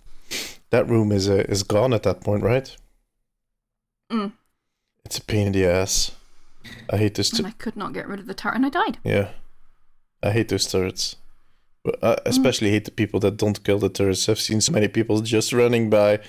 that 0.70 0.88
room 0.88 1.12
is 1.12 1.28
uh, 1.28 1.44
is 1.48 1.62
gone 1.62 1.92
at 1.92 2.02
that 2.04 2.20
point, 2.20 2.42
right? 2.42 2.74
Mm. 4.10 4.32
It's 5.04 5.18
a 5.18 5.22
pain 5.24 5.46
in 5.48 5.52
the 5.52 5.66
ass. 5.66 6.12
I 6.90 6.96
hate 6.98 7.14
this. 7.14 7.32
and 7.38 7.46
I 7.46 7.52
could 7.52 7.76
not 7.76 7.92
get 7.92 8.06
rid 8.08 8.20
of 8.20 8.26
the 8.26 8.34
turret, 8.34 8.56
and 8.56 8.66
I 8.66 8.68
died. 8.68 8.98
Yeah, 9.04 9.30
I 10.22 10.30
hate 10.30 10.48
those 10.48 10.66
turrets. 10.70 11.16
But 11.84 12.00
Mm. 12.00 12.08
I 12.08 12.18
especially 12.26 12.70
hate 12.70 12.84
the 12.84 12.90
people 12.90 13.20
that 13.20 13.36
don't 13.38 13.62
kill 13.64 13.78
the 13.78 13.88
turrets. 13.88 14.28
I've 14.28 14.38
seen 14.40 14.60
so 14.60 14.72
many 14.72 14.88
people 14.88 15.20
just 15.20 15.52
running 15.52 15.90
by. 15.90 16.20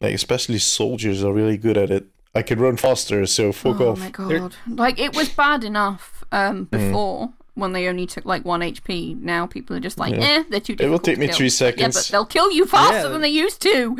Like 0.00 0.14
especially 0.14 0.58
soldiers 0.58 1.22
are 1.22 1.32
really 1.32 1.56
good 1.56 1.76
at 1.78 1.90
it. 1.90 2.06
I 2.34 2.42
can 2.42 2.58
run 2.58 2.76
faster, 2.76 3.24
so 3.26 3.52
fuck 3.52 3.80
oh 3.80 3.90
off. 3.92 3.98
Oh 3.98 4.00
my 4.00 4.10
god! 4.10 4.56
Like 4.68 4.98
it 4.98 5.14
was 5.14 5.28
bad 5.28 5.62
enough 5.64 6.24
um, 6.32 6.64
before 6.64 7.32
when 7.54 7.72
they 7.72 7.86
only 7.88 8.06
took 8.06 8.24
like 8.24 8.44
one 8.44 8.60
HP. 8.60 9.20
Now 9.20 9.46
people 9.46 9.76
are 9.76 9.80
just 9.80 9.98
like, 9.98 10.14
Yeah. 10.14 10.22
eh, 10.22 10.44
they're 10.50 10.60
too. 10.60 10.76
It 10.78 10.88
will 10.88 10.98
take 10.98 11.14
to 11.16 11.20
me 11.20 11.26
kill. 11.28 11.36
three 11.36 11.46
Yeah, 11.46 11.50
seconds. 11.50 11.94
but 11.96 12.08
they'll 12.12 12.26
kill 12.26 12.50
you 12.50 12.66
faster 12.66 12.96
Yeah. 13.06 13.08
than 13.08 13.20
they 13.20 13.28
used 13.28 13.60
to. 13.62 13.96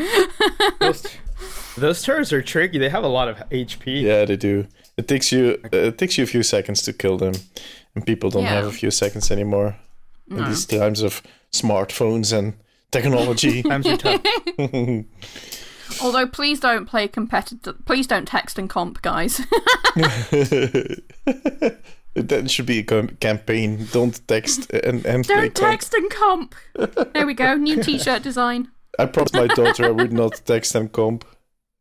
Those, 0.81 1.07
those 1.77 2.03
turrets 2.03 2.33
are 2.33 2.43
tricky. 2.43 2.79
They 2.79 2.89
have 2.91 3.05
a 3.05 3.09
lot 3.09 3.29
of 3.29 3.37
HP. 3.51 4.03
Yeah, 4.03 4.25
they 4.25 4.37
do. 4.37 4.67
It 4.97 5.09
takes 5.09 5.33
you 5.33 5.59
uh, 5.73 5.77
it 5.77 5.99
takes 5.99 6.17
you 6.19 6.25
a 6.25 6.27
few 6.27 6.43
seconds 6.43 6.83
to 6.83 6.93
kill 6.93 7.17
them, 7.19 7.35
and 7.95 8.07
people 8.07 8.31
don't 8.31 8.43
Yeah. 8.45 8.55
have 8.55 8.67
a 8.67 8.73
few 8.73 8.91
seconds 8.91 9.31
anymore 9.31 9.77
in 10.31 10.45
these 10.45 10.67
times 10.67 11.03
of 11.03 11.23
smartphones 11.53 12.33
and 12.37 12.55
technology. 12.91 13.63
Times 13.71 13.87
are 13.87 13.97
tough. 13.97 14.23
Although, 16.03 16.27
please 16.27 16.61
don't 16.61 16.87
play 16.87 17.07
competitive. 17.09 17.77
Please 17.85 18.07
don't 18.07 18.27
text 18.27 18.59
and 18.59 18.71
comp, 18.71 19.03
guys. 19.03 19.41
That 22.15 22.51
should 22.51 22.67
be 22.67 22.79
a 22.81 22.83
campaign. 23.21 23.87
Don't 23.93 24.21
text 24.29 24.71
and 24.73 25.05
and 25.05 25.25
don't 25.27 25.55
comp. 25.55 25.71
text 25.71 25.95
and 25.95 26.11
comp. 26.11 26.55
There 27.15 27.27
we 27.27 27.35
go. 27.35 27.55
New 27.57 27.83
T-shirt 27.83 28.23
design. 28.23 28.69
I 28.99 29.07
promised 29.07 29.35
my 29.35 29.47
daughter 29.49 29.87
I 29.87 29.91
would 29.91 30.13
not 30.13 30.41
text 30.45 30.75
and 30.75 30.91
comp 30.93 31.25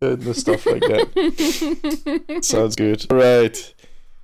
and 0.02 0.36
stuff 0.36 0.66
like 0.66 0.82
that. 0.82 2.40
Sounds 2.42 2.76
good. 2.76 3.06
Right. 3.12 3.74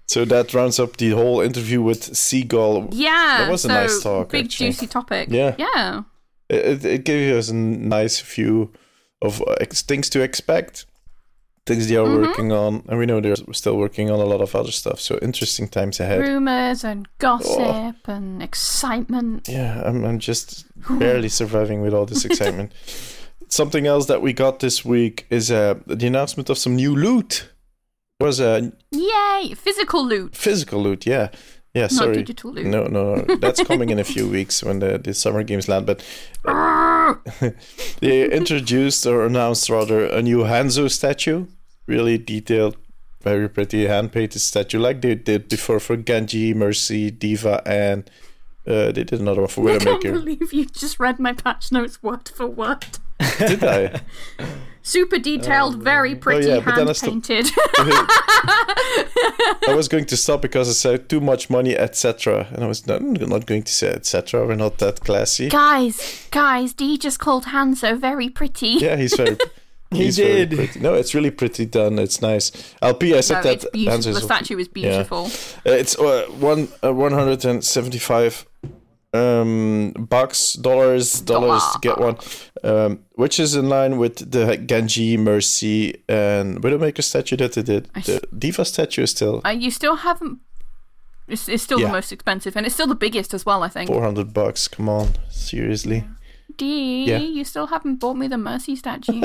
So 0.07 0.25
that 0.25 0.53
rounds 0.55 0.79
up 0.79 0.97
the 0.97 1.11
whole 1.11 1.39
interview 1.41 1.83
with 1.83 2.17
Seagull. 2.17 2.89
Yeah, 2.91 3.37
That 3.41 3.51
was 3.51 3.63
a 3.65 3.67
so 3.67 3.73
nice 3.75 4.01
talk, 4.01 4.29
Big 4.31 4.45
actually. 4.45 4.67
juicy 4.69 4.87
topic. 4.87 5.27
Yeah. 5.29 5.53
yeah. 5.59 6.01
It, 6.49 6.83
it 6.83 7.03
gave 7.05 7.35
us 7.35 7.49
a 7.49 7.53
nice 7.53 8.19
view 8.19 8.71
of 9.21 9.39
uh, 9.43 9.55
things 9.69 10.09
to 10.09 10.21
expect, 10.21 10.87
things 11.69 11.87
they 11.87 11.95
are 11.95 12.05
Mm-hmm. 12.07 12.21
working 12.27 12.51
on, 12.51 12.71
and 12.89 12.99
we 12.99 13.05
know 13.05 13.21
they're 13.21 13.53
still 13.53 13.77
working 13.77 14.09
on 14.11 14.19
a 14.19 14.25
lot 14.33 14.41
of 14.41 14.55
other 14.55 14.71
stuff. 14.71 14.99
So 14.99 15.17
interesting 15.21 15.67
times 15.69 15.99
ahead. 15.99 16.19
Rumors 16.21 16.83
and 16.83 17.07
gossip 17.19 17.95
Oh. 18.07 18.11
and 18.15 18.43
excitement. 18.43 19.47
Yeah, 19.47 19.81
I'm, 19.87 20.03
I'm 20.07 20.19
just 20.19 20.65
barely 20.99 21.29
surviving 21.29 21.81
with 21.81 21.93
all 21.93 22.05
this 22.05 22.25
excitement. 22.25 22.71
Something 23.51 23.87
else 23.87 24.05
that 24.07 24.21
we 24.21 24.33
got 24.33 24.59
this 24.59 24.83
week 24.85 25.25
is 25.29 25.49
uh, 25.51 25.73
the 25.87 26.07
announcement 26.07 26.49
of 26.49 26.57
some 26.57 26.75
new 26.75 26.95
loot. 26.95 27.49
It 28.19 28.23
was 28.25 28.39
a 28.39 28.71
Yay! 28.91 29.53
Physical 29.55 30.05
loot, 30.05 30.35
physical 30.35 30.81
loot, 30.83 31.05
yeah. 31.05 31.29
Yeah, 31.73 31.83
not 31.83 31.91
sorry. 31.91 32.15
digital 32.15 32.51
loot. 32.51 32.65
No, 32.65 32.87
no, 32.87 33.15
no. 33.15 33.35
That's 33.43 33.63
coming 33.63 33.89
in 33.91 33.99
a 33.99 34.03
few 34.03 34.27
weeks 34.27 34.63
when 34.63 34.79
the, 34.79 34.97
the 34.97 35.13
summer 35.13 35.43
games 35.43 35.67
land. 35.67 35.85
But 35.85 36.03
they 38.01 38.29
introduced 38.31 39.05
or 39.05 39.25
announced 39.25 39.69
rather 39.69 40.05
a 40.05 40.21
new 40.21 40.39
Hanzo 40.43 40.89
statue. 40.89 41.45
Really 41.89 42.19
detailed, 42.19 42.77
very 43.23 43.49
pretty 43.49 43.87
hand 43.87 44.11
painted 44.11 44.39
statue, 44.41 44.77
like 44.77 45.01
they 45.01 45.15
did 45.15 45.49
before 45.49 45.79
for 45.79 45.97
Genji, 45.97 46.53
Mercy, 46.53 47.09
D.Va, 47.09 47.63
and 47.65 48.07
uh, 48.67 48.91
they 48.91 49.03
did 49.03 49.13
another 49.19 49.41
one 49.41 49.49
for 49.49 49.63
Widowmaker. 49.63 49.97
I 49.97 49.97
can't 49.97 50.13
believe 50.13 50.53
you 50.53 50.65
just 50.65 50.99
read 50.99 51.17
my 51.17 51.33
patch 51.33 51.71
notes 51.71 52.03
word 52.03 52.29
for 52.29 52.45
word. 52.45 52.85
Did 53.39 53.63
I? 53.63 54.01
Super 54.83 55.17
detailed, 55.17 55.81
very 55.83 56.15
pretty, 56.15 56.49
Oh, 56.51 56.55
yeah, 56.55 56.61
but 56.61 56.75
then 56.75 56.87
hand 56.87 57.01
painted. 57.01 57.49
I 59.67 59.73
was 59.75 59.87
going 59.87 60.05
to 60.05 60.15
stop 60.15 60.41
because 60.41 60.69
I 60.69 60.73
said 60.73 61.09
too 61.09 61.19
much 61.19 61.49
money, 61.49 61.75
etc. 61.75 62.47
And 62.51 62.63
I 62.63 62.67
was 62.67 62.87
not, 62.87 63.01
not 63.01 63.45
going 63.45 63.63
to 63.63 63.73
say 63.73 63.89
etc. 63.89 64.45
We're 64.47 64.55
not 64.55 64.77
that 64.77 65.01
classy. 65.01 65.49
guys, 65.49 66.27
guys, 66.31 66.73
Dee 66.73 66.97
just 66.97 67.19
called 67.19 67.45
Hanzo 67.45 67.97
very 67.99 68.29
pretty. 68.29 68.77
Yeah, 68.79 68.95
he's 68.95 69.15
very. 69.15 69.35
He 69.91 70.03
he's 70.05 70.17
did. 70.17 70.79
No, 70.81 70.93
it's 70.93 71.15
really 71.15 71.31
pretty 71.31 71.65
done. 71.65 71.97
It's 71.97 72.21
nice. 72.21 72.51
LP, 72.81 73.15
I 73.17 73.21
said 73.21 73.37
No, 73.37 73.41
that. 73.43 73.65
it's 73.73 73.87
answers 73.87 74.15
The 74.15 74.21
statue 74.21 74.57
is 74.59 74.67
beautiful. 74.67 75.25
Uh, 75.65 75.71
it's 75.71 75.97
uh, 75.97 76.25
one 76.39 76.67
uh, 76.83 76.93
one 76.93 77.11
hundred 77.11 77.43
and 77.45 77.63
seventy 77.63 77.97
five 77.99 78.45
um 79.11 79.91
bucks 80.07 80.53
dollars 80.53 81.19
dollars 81.21 81.63
to 81.73 81.79
get 81.81 81.97
one 81.97 82.15
um 82.63 82.99
which 83.15 83.39
is 83.39 83.55
in 83.55 83.67
line 83.67 83.97
with 83.97 84.29
the 84.31 84.55
genji 84.57 85.17
mercy 85.17 86.03
and 86.07 86.61
widowmaker 86.61 87.03
statue 87.03 87.35
that 87.35 87.53
they 87.53 87.63
did 87.63 87.89
I 87.95 88.01
the 88.01 88.21
D.Va 88.37 88.63
statue 88.65 89.01
is 89.01 89.09
still 89.09 89.41
Uh, 89.43 89.49
you 89.49 89.71
still 89.71 89.95
haven't. 89.95 90.39
It's, 91.27 91.49
it's 91.49 91.63
still 91.63 91.79
Yeah. 91.79 91.87
the 91.87 91.93
most 91.93 92.11
expensive, 92.11 92.55
and 92.55 92.65
it's 92.67 92.75
still 92.75 92.87
the 92.87 92.95
biggest 92.95 93.33
as 93.33 93.45
well. 93.47 93.63
I 93.63 93.67
think. 93.69 93.87
400 93.87 94.31
bucks 94.33 94.67
come 94.67 94.87
on 94.89 95.13
seriously 95.29 96.03
Dee, 96.59 97.05
Yeah. 97.05 97.19
you 97.19 97.45
still 97.45 97.67
haven't 97.67 97.95
bought 97.95 98.17
me 98.17 98.27
the 98.27 98.37
Mercy 98.37 98.75
statue. 98.75 99.13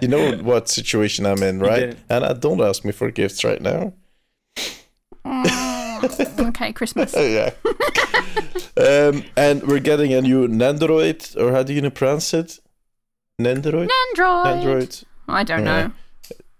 you 0.00 0.08
know 0.08 0.32
what 0.42 0.68
situation 0.68 1.26
i'm 1.26 1.42
in 1.42 1.58
right 1.60 1.96
and 2.08 2.24
i 2.24 2.32
don't 2.32 2.60
ask 2.62 2.84
me 2.84 2.92
for 2.92 3.10
gifts 3.10 3.44
right 3.44 3.60
now 3.60 3.92
okay, 5.26 6.72
Christmas. 6.72 7.14
Yeah 7.16 7.50
um 8.76 9.24
and 9.36 9.62
we're 9.64 9.80
getting 9.80 10.14
a 10.14 10.22
new 10.22 10.48
nandroid 10.48 11.36
or 11.36 11.52
how 11.52 11.62
do 11.62 11.72
you 11.74 11.90
pronounce 11.90 12.32
it 12.32 12.58
nandroid 13.40 13.90
Android. 14.08 14.46
android 14.46 14.98
I 15.28 15.44
don't 15.44 15.64
Yeah. 15.66 15.82
know. 15.82 15.92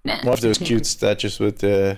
Nah. 0.05 0.19
one 0.25 0.35
of 0.35 0.41
those 0.41 0.59
cute 0.59 0.87
statues 0.87 1.39
with 1.41 1.63
uh 1.65 1.97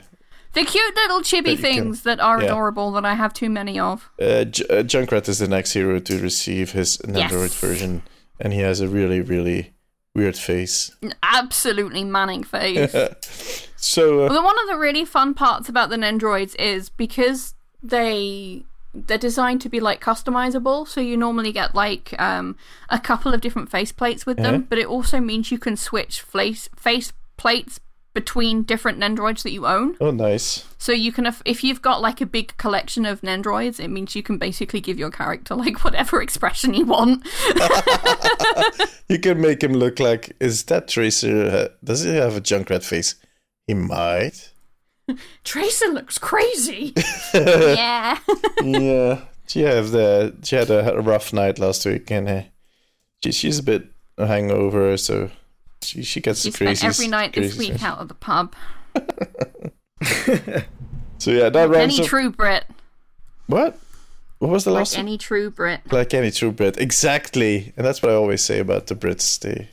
The 0.53 0.65
cute 0.65 0.95
little 0.95 1.19
That 1.19 1.27
chibi 1.27 1.55
can- 1.55 1.57
things 1.63 2.03
that 2.03 2.21
are 2.21 2.39
yeah. 2.41 2.47
adorable 2.47 2.93
that 2.93 3.05
I 3.05 3.15
have 3.15 3.33
too 3.33 3.49
many 3.51 3.79
of. 3.79 4.11
Uh, 4.21 4.45
J- 4.45 4.65
uh, 4.69 4.83
Junkrat 4.83 5.29
is 5.29 5.39
the 5.39 5.49
next 5.49 5.73
hero 5.73 5.99
to 5.99 6.19
receive 6.21 6.73
his 6.73 6.99
Nandroid 6.99 7.51
Yes. 7.53 7.55
version, 7.61 8.03
and 8.39 8.53
he 8.53 8.61
has 8.61 8.81
a 8.81 8.89
really, 8.89 9.21
really 9.21 9.73
weird 10.15 10.37
face. 10.37 10.91
An 11.01 11.15
absolutely 11.23 12.05
manic 12.05 12.45
face. 12.45 12.93
so, 13.77 14.27
uh, 14.27 14.29
Well, 14.29 14.45
one 14.45 14.59
of 14.61 14.69
the 14.69 14.77
really 14.77 15.05
fun 15.07 15.33
parts 15.35 15.69
about 15.71 15.89
the 15.89 15.97
Nendroids 15.97 16.55
is 16.59 16.91
because 16.91 17.55
they 17.83 18.65
they're 18.95 19.17
designed 19.17 19.63
to 19.63 19.71
be 19.71 19.81
like 19.81 20.03
customizable. 20.05 20.87
So 20.87 21.01
you 21.01 21.17
normally 21.17 21.51
get 21.51 21.75
like 21.75 22.15
um, 22.21 22.57
a 22.91 22.99
couple 22.99 23.33
of 23.33 23.41
different 23.41 23.71
face 23.71 23.91
plates 23.91 24.27
with 24.27 24.37
them, 24.37 24.55
Uh-huh. 24.55 24.65
but 24.69 24.79
it 24.79 24.87
also 24.87 25.19
means 25.19 25.51
you 25.51 25.59
can 25.59 25.79
switch 25.79 26.21
face 26.21 26.69
face 26.77 27.15
plates 27.39 27.81
between 28.15 28.63
different 28.63 28.99
Nendroids 28.99 29.43
that 29.43 29.53
you 29.53 29.67
own. 29.67 29.97
oh, 30.01 30.11
nice. 30.11 30.67
So 30.79 30.93
you 30.93 31.13
can, 31.13 31.27
if, 31.27 31.41
if 31.45 31.65
you've 31.65 31.81
got 31.81 32.03
like 32.03 32.21
a 32.21 32.27
big 32.27 32.57
collection 32.59 33.07
of 33.07 33.21
Nendroids, 33.23 33.81
it 33.81 33.89
means 33.89 34.15
you 34.15 34.23
can 34.23 34.37
basically 34.37 34.81
give 34.81 34.99
your 34.99 35.11
character 35.11 35.55
like 35.55 35.83
whatever 35.85 36.21
expression 36.27 36.75
you 36.75 36.85
want. 36.87 37.27
You 39.09 39.19
can 39.19 39.43
make 39.43 39.63
him 39.63 39.75
look 39.75 40.01
like. 40.01 40.35
Is 40.41 40.65
that 40.65 40.89
Tracer? 40.89 41.45
Uh, 41.45 41.69
does 41.85 42.03
he 42.03 42.15
have 42.15 42.35
a 42.35 42.41
Junkrat 42.41 42.83
face? 42.83 43.17
He 43.67 43.75
might. 43.75 44.53
Tracer 45.45 45.89
looks 45.89 46.17
crazy. 46.17 46.95
yeah. 47.35 48.19
yeah. 48.63 49.21
She 49.47 49.61
have 49.65 49.91
the. 49.91 50.35
She 50.45 50.57
had 50.57 50.71
a, 50.71 50.95
a 50.95 51.03
rough 51.03 51.31
night 51.31 51.59
last 51.59 51.85
week, 51.85 52.11
and 52.11 52.27
uh, 52.27 52.43
she, 53.23 53.33
she's 53.33 53.59
a 53.59 53.63
bit 53.63 53.85
hangover, 54.17 54.97
so 54.97 55.31
she 55.85 56.03
she 56.03 56.21
gets 56.21 56.43
She 56.43 56.51
the 56.51 56.57
crazy. 56.59 56.87
every 56.87 57.09
night 57.09 57.33
this 57.35 57.57
week 57.57 57.83
out 57.83 57.99
of 57.99 58.09
the 58.09 58.15
pub. 58.15 58.55
So 61.19 61.31
yeah, 61.31 61.51
that 61.51 61.69
rounds 61.71 61.95
Any 61.95 62.01
up. 62.01 62.07
true 62.09 62.31
Brit. 62.33 62.65
what? 63.47 63.79
What 64.41 64.51
was 64.51 64.65
the 64.65 64.73
Like 64.73 64.81
last? 64.81 64.97
one? 64.97 65.07
any 65.07 65.19
true 65.19 65.51
Brit. 65.53 65.81
Like 65.93 66.13
any 66.15 66.33
true 66.33 66.51
Brit, 66.51 66.77
exactly, 66.79 67.73
and 67.77 67.87
that's 67.87 68.03
what 68.03 68.11
I 68.11 68.15
always 68.17 68.43
say 68.43 68.59
about 68.59 68.89
the 68.89 68.97
Brits. 68.97 69.39
They 69.39 69.69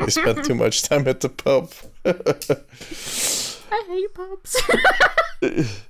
they 0.00 0.06
spend 0.08 0.44
too 0.44 0.54
much 0.54 0.82
time 0.82 1.06
at 1.06 1.20
the 1.20 1.28
pub. 1.28 1.70
I 2.06 3.84
hate 3.86 4.14
pubs. 4.14 4.56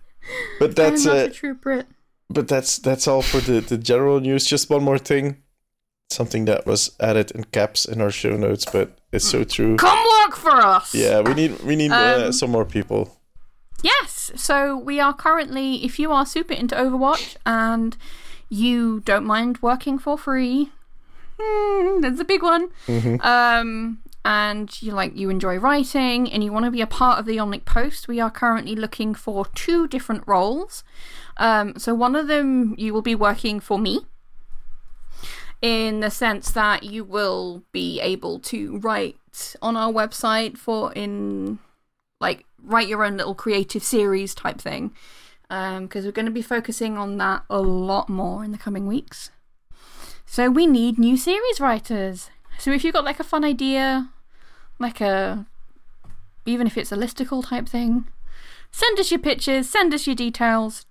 But 0.61 0.75
that's 0.77 1.07
I'm 1.07 1.15
not 1.15 1.23
uh, 1.23 1.27
a 1.27 1.31
true 1.31 1.55
Brit. 1.55 1.87
but 2.29 2.49
that's 2.49 2.77
that's 2.79 3.07
all 3.09 3.23
for 3.23 3.41
the 3.41 3.61
the 3.61 3.79
general 3.79 4.19
news. 4.21 4.45
Just 4.47 4.69
one 4.69 4.83
more 4.83 4.99
thing, 4.99 5.37
something 6.11 6.45
that 6.47 6.67
was 6.67 6.91
added 7.01 7.31
in 7.31 7.45
caps 7.45 7.85
in 7.87 8.01
our 8.03 8.11
show 8.11 8.37
notes, 8.37 8.67
but 8.71 8.98
it's 9.13 9.25
so 9.25 9.45
true. 9.45 9.77
Come 9.77 9.99
work 10.25 10.37
for 10.37 10.51
us. 10.51 10.95
Yeah, 10.95 11.21
we 11.21 11.35
need 11.35 11.61
we 11.61 11.77
need 11.77 11.93
uh, 11.93 12.27
Um, 12.27 12.33
some 12.33 12.51
more 12.51 12.65
people. 12.65 13.17
Yes. 13.83 14.33
So 14.35 14.77
we 14.77 14.99
are 15.01 15.13
currently, 15.15 15.85
if 15.85 15.99
you 15.99 16.11
are 16.13 16.27
super 16.27 16.53
into 16.53 16.75
Overwatch 16.75 17.37
and 17.47 17.97
you 18.49 19.01
don't 19.01 19.25
mind 19.25 19.59
working 19.63 19.99
for 19.99 20.19
free 20.19 20.71
Hmm, 21.41 22.01
there's 22.03 22.19
a 22.19 22.25
big 22.25 22.43
one. 22.43 22.69
Um, 23.21 23.99
and 24.25 24.83
you 24.83 24.93
like 24.93 25.17
you 25.17 25.31
enjoy 25.31 25.59
writing 25.59 26.31
and 26.31 26.43
you 26.43 26.53
want 26.53 26.65
to 26.65 26.71
be 26.71 26.81
a 26.81 26.87
part 26.87 27.19
of 27.21 27.27
the 27.27 27.37
Omnic 27.37 27.65
Post, 27.65 28.09
we 28.09 28.19
are 28.21 28.31
currently 28.31 28.75
looking 28.75 29.15
for 29.15 29.47
two 29.55 29.87
different 29.87 30.25
roles. 30.27 30.83
Um, 31.37 31.79
so 31.79 31.95
one 31.95 32.17
of 32.17 32.27
them 32.27 32.75
you 32.77 32.93
will 32.93 33.03
be 33.03 33.15
working 33.15 33.61
for 33.61 33.79
me 33.79 34.01
in 35.61 36.01
the 36.01 36.11
sense 36.11 36.51
that 36.53 36.83
you 36.85 37.05
will 37.05 37.63
be 37.73 38.01
able 38.01 38.39
to 38.39 38.79
write 38.79 39.17
on 39.61 39.77
our 39.77 39.93
website 39.93 40.57
for 40.57 40.93
in 40.93 41.59
like 42.21 42.45
write 42.63 42.89
your 42.89 43.05
own 43.05 43.17
little 43.17 43.35
creative 43.35 43.83
series 43.83 44.35
type 44.35 44.61
thing. 44.61 44.93
Because 45.49 46.05
we're 46.05 46.13
going 46.13 46.27
to 46.27 46.33
be 46.33 46.43
focusing 46.43 46.99
on 46.99 47.17
that 47.17 47.43
a 47.49 47.61
lot 47.61 48.09
more 48.09 48.45
in 48.45 48.53
the 48.53 48.59
coming 48.59 48.87
weeks. 48.87 49.31
So 50.27 50.51
we 50.51 50.67
need 50.67 50.99
new 50.99 51.17
series 51.17 51.59
writers. 51.59 52.29
So 52.59 52.71
if 52.73 52.85
you've 52.85 52.93
got 52.93 53.05
like 53.05 53.19
a 53.21 53.25
fun 53.25 53.45
idea 53.45 54.11
like 54.79 55.01
a 55.01 55.47
even 56.47 56.67
if 56.67 56.79
it's 56.79 56.93
a 56.93 56.97
listicle 56.97 57.47
type 57.47 57.69
thing 57.69 58.07
send 58.71 58.99
us 58.99 59.11
your 59.11 59.21
pictures 59.21 59.69
send 59.69 59.93
us 59.93 60.07
your 60.07 60.17
details. 60.17 60.87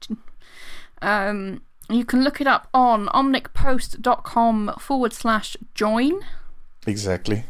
Um, 1.02 1.62
you 1.90 2.04
can 2.06 2.24
look 2.24 2.42
it 2.42 2.48
up 2.48 2.68
on 2.74 3.08
omnicpost.com 3.08 4.74
forward 4.80 5.14
slash 5.14 5.56
join 5.74 6.20
Exactly. 6.86 7.44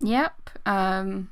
Yep. 0.00 0.50
Um, 0.64 1.30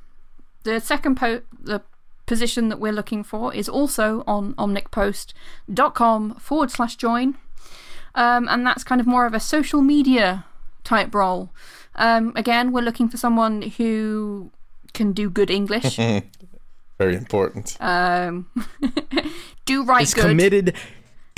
the 0.63 0.79
second 0.81 1.15
po- 1.15 1.41
the 1.57 1.81
position 2.25 2.69
that 2.69 2.79
we're 2.79 2.91
looking 2.93 3.23
for 3.23 3.53
is 3.53 3.67
also 3.69 4.23
on 4.27 4.53
omnicpost.com 4.55 6.35
forward 6.35 6.71
slash 6.71 6.95
join. 6.97 7.35
Um, 8.15 8.47
and 8.49 8.65
that's 8.67 8.83
kind 8.83 8.99
of 8.99 9.07
more 9.07 9.25
of 9.25 9.33
a 9.33 9.39
social 9.39 9.81
media 9.81 10.45
type 10.83 11.13
role. 11.15 11.49
Um, 11.95 12.33
again, 12.35 12.71
we're 12.73 12.81
looking 12.81 13.07
for 13.09 13.17
someone 13.17 13.61
who 13.61 14.51
can 14.93 15.13
do 15.13 15.29
good 15.29 15.49
English, 15.49 15.95
Very 16.97 17.15
important. 17.15 17.77
um, 17.79 18.47
do 19.65 19.83
write 19.83 20.03
Is 20.03 20.13
good. 20.13 20.25
committed, 20.25 20.75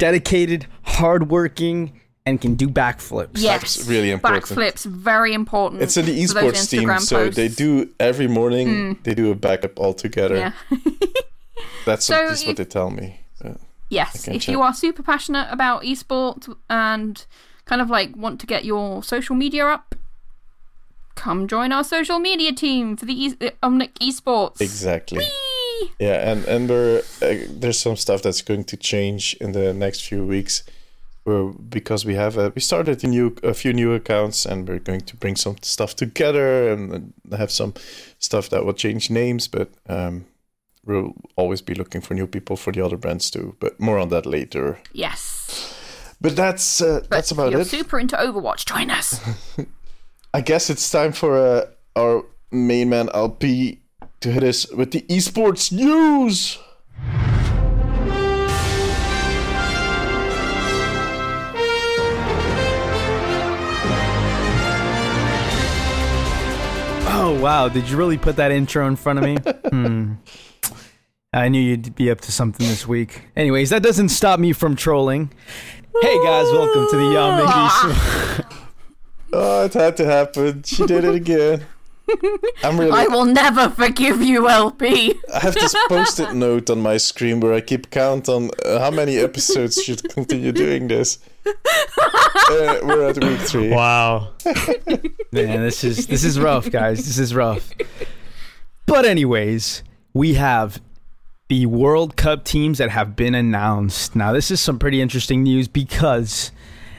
dedicated, 0.07 0.67
hardworking, 0.83 1.79
and 2.25 2.39
can 2.41 2.55
do 2.55 2.67
backflips. 2.67 3.31
yes, 3.35 3.61
That's 3.75 3.87
really 3.87 4.11
important. 4.11 4.43
Backflips, 4.45 4.85
very 4.85 5.33
important. 5.33 5.81
It's 5.81 5.95
in 5.97 6.05
the 6.05 6.17
esports 6.23 6.69
team, 6.69 6.89
Instagram 6.89 6.99
so 7.01 7.29
they 7.29 7.47
do 7.47 7.89
every 7.99 8.27
morning. 8.27 8.97
They 9.03 9.13
do 9.13 9.31
a 9.31 9.35
backup 9.35 9.79
all 9.79 9.93
together. 9.93 10.35
Yeah. 10.37 10.51
That's 11.85 12.05
So 12.05 12.15
what, 12.15 12.29
that's 12.29 12.41
if- 12.41 12.47
what 12.47 12.57
they 12.57 12.65
tell 12.65 12.89
me. 12.89 13.19
Uh, 13.43 13.53
Yes, 13.89 14.27
if 14.27 14.41
check. 14.43 14.51
you 14.53 14.61
are 14.61 14.73
super 14.73 15.03
passionate 15.03 15.47
about 15.51 15.83
esports 15.83 16.45
and 16.69 17.25
kind 17.65 17.81
of 17.81 17.89
like 17.89 18.09
want 18.17 18.39
to 18.41 18.47
get 18.47 18.65
your 18.65 19.03
social 19.03 19.35
media 19.35 19.67
up, 19.67 19.93
come 21.15 21.47
join 21.47 21.71
our 21.71 21.83
social 21.83 22.17
media 22.19 22.51
team 22.53 22.97
for 22.97 23.05
the 23.05 23.13
e- 23.25 23.35
Omnic 23.61 23.93
Esports. 24.07 24.59
exactly. 24.61 25.19
Whee! 25.19 25.29
Yeah, 25.99 26.31
and 26.31 26.45
and 26.45 26.69
we're 26.69 27.01
uh, 27.21 27.35
there's 27.49 27.79
some 27.79 27.95
stuff 27.95 28.21
that's 28.21 28.41
going 28.41 28.63
to 28.65 28.77
change 28.77 29.35
in 29.41 29.51
the 29.53 29.73
next 29.73 30.01
few 30.01 30.25
weeks, 30.25 30.63
where 31.23 31.45
because 31.45 32.05
we 32.05 32.15
have 32.15 32.37
a, 32.37 32.51
we 32.55 32.61
started 32.61 33.03
a 33.03 33.07
new 33.07 33.35
a 33.43 33.53
few 33.53 33.73
new 33.73 33.93
accounts 33.93 34.45
and 34.45 34.67
we're 34.67 34.79
going 34.79 35.01
to 35.01 35.15
bring 35.17 35.35
some 35.35 35.55
stuff 35.61 35.95
together 35.95 36.71
and 36.71 37.13
have 37.37 37.51
some 37.51 37.73
stuff 38.19 38.49
that 38.49 38.65
will 38.65 38.73
change 38.73 39.09
names, 39.09 39.47
but 39.47 39.69
um, 39.87 40.25
we'll 40.85 41.13
always 41.35 41.61
be 41.61 41.73
looking 41.75 42.01
for 42.01 42.13
new 42.13 42.27
people 42.27 42.55
for 42.57 42.71
the 42.73 42.83
other 42.85 42.97
brands 42.97 43.29
too. 43.31 43.55
But 43.59 43.79
more 43.79 43.97
on 43.99 44.09
that 44.09 44.25
later. 44.25 44.79
Yes. 44.93 45.39
But 46.21 46.35
that's 46.35 46.81
uh, 46.81 46.99
But 47.01 47.09
that's 47.09 47.31
about 47.31 47.51
you're 47.51 47.61
it. 47.61 47.67
super 47.67 47.99
into 47.99 48.15
Overwatch, 48.15 48.65
join 48.65 48.89
us. 48.91 49.19
I 50.33 50.41
guess 50.41 50.69
it's 50.69 50.89
time 50.89 51.11
for 51.11 51.37
uh, 51.37 51.65
our 51.95 52.23
main 52.51 52.89
man 52.89 53.09
LP 53.13 53.79
to 54.23 54.31
hit 54.31 54.43
us 54.43 54.71
with 54.71 54.91
the 54.91 55.01
esports 55.09 55.69
news. 55.69 56.57
Oh 67.05 67.37
wow! 67.41 67.67
Did 67.67 67.89
you 67.89 67.97
really 67.97 68.17
put 68.17 68.37
that 68.37 68.51
intro 68.51 68.87
in 68.87 68.95
front 68.95 69.19
of 69.19 69.25
me? 69.25 69.35
hmm. 69.69 70.13
I 71.33 71.49
knew 71.49 71.59
you'd 71.59 71.93
be 71.95 72.09
up 72.09 72.21
to 72.21 72.31
something 72.31 72.65
this 72.65 72.87
week. 72.87 73.23
Anyways, 73.35 73.71
that 73.71 73.83
doesn't 73.83 74.09
stop 74.09 74.39
me 74.39 74.53
from 74.53 74.77
trolling. 74.77 75.33
Hey 76.01 76.23
guys, 76.23 76.49
welcome 76.51 76.87
to 76.91 76.97
the 76.97 77.11
Young 77.11 78.37
Mickey's. 78.39 78.45
Oh, 79.35 79.65
it 79.65 79.73
had 79.73 79.97
to 79.97 80.05
happen. 80.05 80.61
She 80.61 80.85
did 80.85 81.03
it 81.03 81.15
again. 81.15 81.65
I'm 82.63 82.79
really. 82.79 82.91
I 82.91 83.07
will 83.07 83.25
never 83.25 83.69
forgive 83.69 84.21
you, 84.21 84.49
LP. 84.49 85.13
I 85.33 85.39
have 85.39 85.53
this 85.53 85.75
post-it 85.87 86.33
note 86.33 86.69
on 86.69 86.81
my 86.81 86.97
screen 86.97 87.39
where 87.39 87.53
I 87.53 87.61
keep 87.61 87.89
count 87.89 88.29
on 88.29 88.51
uh, 88.65 88.79
how 88.79 88.91
many 88.91 89.17
episodes 89.17 89.81
should 89.81 90.03
continue 90.09 90.51
doing 90.51 90.87
this. 90.87 91.19
Uh, 91.45 92.79
we're 92.83 93.09
at 93.09 93.23
week 93.23 93.39
three. 93.41 93.69
Wow. 93.69 94.31
Man, 95.31 95.61
this 95.61 95.83
is 95.83 96.07
this 96.07 96.23
is 96.23 96.39
rough, 96.39 96.69
guys. 96.69 96.97
This 97.05 97.17
is 97.17 97.33
rough. 97.33 97.71
But 98.85 99.05
anyways, 99.05 99.83
we 100.13 100.35
have 100.35 100.81
the 101.49 101.65
World 101.65 102.15
Cup 102.15 102.43
teams 102.43 102.77
that 102.77 102.89
have 102.89 103.15
been 103.15 103.35
announced. 103.35 104.15
Now, 104.15 104.33
this 104.33 104.51
is 104.51 104.59
some 104.61 104.79
pretty 104.79 105.01
interesting 105.01 105.43
news 105.43 105.67
because 105.67 106.51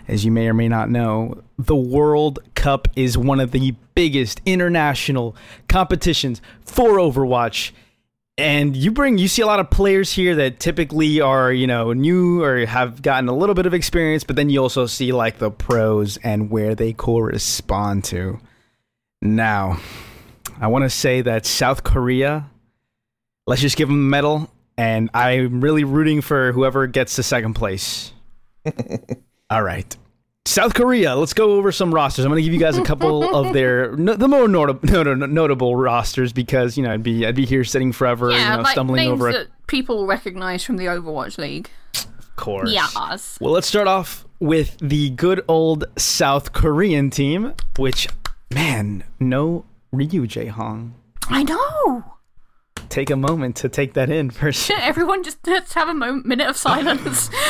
as 0.09 0.25
you 0.25 0.31
may 0.31 0.49
or 0.49 0.55
may 0.55 0.69
not 0.69 0.91
know, 0.91 1.43
the 1.59 1.77
World 1.77 2.41
Cup 2.55 2.89
is 2.97 3.17
one 3.17 3.41
of 3.41 3.53
the 3.53 3.75
biggest 3.95 4.41
international 4.45 5.37
competitions 5.69 6.41
for 6.65 6.99
Overwatch. 6.99 7.73
And 8.37 8.77
you 8.77 8.91
bring 8.91 9.19
you 9.19 9.29
see 9.29 9.43
a 9.43 9.47
lot 9.47 9.61
of 9.61 9.71
players 9.71 10.13
here 10.13 10.35
that 10.35 10.59
typically 10.59 11.21
are, 11.21 11.53
you 11.53 11.69
know, 11.69 11.93
new 11.93 12.43
or 12.43 12.67
have 12.67 13.01
gotten 13.01 13.29
a 13.29 13.37
little 13.37 13.55
bit 13.55 13.67
of 13.67 13.75
experience, 13.75 14.25
but 14.25 14.35
then 14.35 14.51
you 14.51 14.61
also 14.61 14.87
see 14.87 15.13
like 15.13 15.39
the 15.39 15.53
pros 15.53 16.17
and 16.19 16.51
where 16.51 16.75
they 16.75 16.93
correspond 16.93 18.03
to. 18.05 18.41
Now, 19.23 19.79
I 20.61 20.67
want 20.67 20.83
to 20.83 20.91
say 20.91 21.21
that 21.23 21.47
South 21.47 21.85
Korea, 21.85 22.51
let's 23.47 23.63
just 23.63 23.77
give 23.77 23.89
them 23.89 23.99
a 23.99 24.11
medal, 24.11 24.51
and 24.77 25.11
I'm 25.15 25.61
really 25.61 25.85
rooting 25.85 26.21
for 26.21 26.53
whoever 26.53 26.89
gets 26.89 27.15
the 27.15 27.23
second 27.23 27.55
place. 27.55 28.13
All 29.51 29.63
right. 29.63 29.97
South 30.47 30.75
Korea, 30.75 31.17
let's 31.17 31.33
go 31.33 31.53
over 31.53 31.73
some 31.73 31.93
rosters. 31.95 32.25
I'm 32.25 32.31
going 32.31 32.43
to 32.43 32.45
give 32.45 32.53
you 32.53 32.61
guys 32.61 32.77
a 32.77 32.83
couple 32.83 33.35
of 33.37 33.55
their 33.55 33.97
no, 33.97 34.15
the 34.15 34.29
more 34.29 34.47
nota- 34.47 34.79
nota- 34.83 35.27
notable 35.27 35.75
rosters 35.75 36.35
because 36.35 36.77
you 36.77 36.83
know 36.83 36.93
I'd 36.93 37.03
be 37.03 37.27
I'd 37.27 37.35
be 37.35 37.47
here 37.47 37.65
sitting 37.65 37.93
forever, 37.93 38.31
Yeah, 38.31 38.51
you 38.51 38.57
know, 38.59 38.63
like 38.63 38.73
stumbling 38.73 39.09
over 39.09 39.31
a 39.31 39.33
that 39.33 39.47
people 39.67 40.07
recognize 40.07 40.63
from 40.63 40.77
the 40.77 40.85
Overwatch 40.85 41.39
League. 41.39 41.71
Of 41.95 42.37
course. 42.37 42.71
Yes. 42.71 43.39
Well, 43.41 43.53
let's 43.53 43.67
start 43.67 43.89
off 43.89 44.27
with 44.39 44.77
the 44.81 45.11
good 45.11 45.43
old 45.49 45.87
South 45.97 46.53
Korean 46.53 47.09
team, 47.09 47.55
which 47.79 48.07
man, 48.53 49.03
no 49.19 49.65
Ryu 49.93 50.27
Jae 50.27 50.49
Hong. 50.51 50.95
I 51.29 51.43
know. 51.43 52.05
Take 52.91 53.09
a 53.09 53.17
moment 53.17 53.57
to 53.57 53.71
take 53.71 53.95
that 53.95 54.11
in 54.11 54.29
first. 54.29 54.71
Everyone 54.79 55.25
just 55.25 55.39
let's 55.47 55.73
have 55.73 55.89
a 55.89 55.95
moment, 55.95 56.27
minute 56.27 56.49
of 56.49 56.57
silence. 56.59 57.31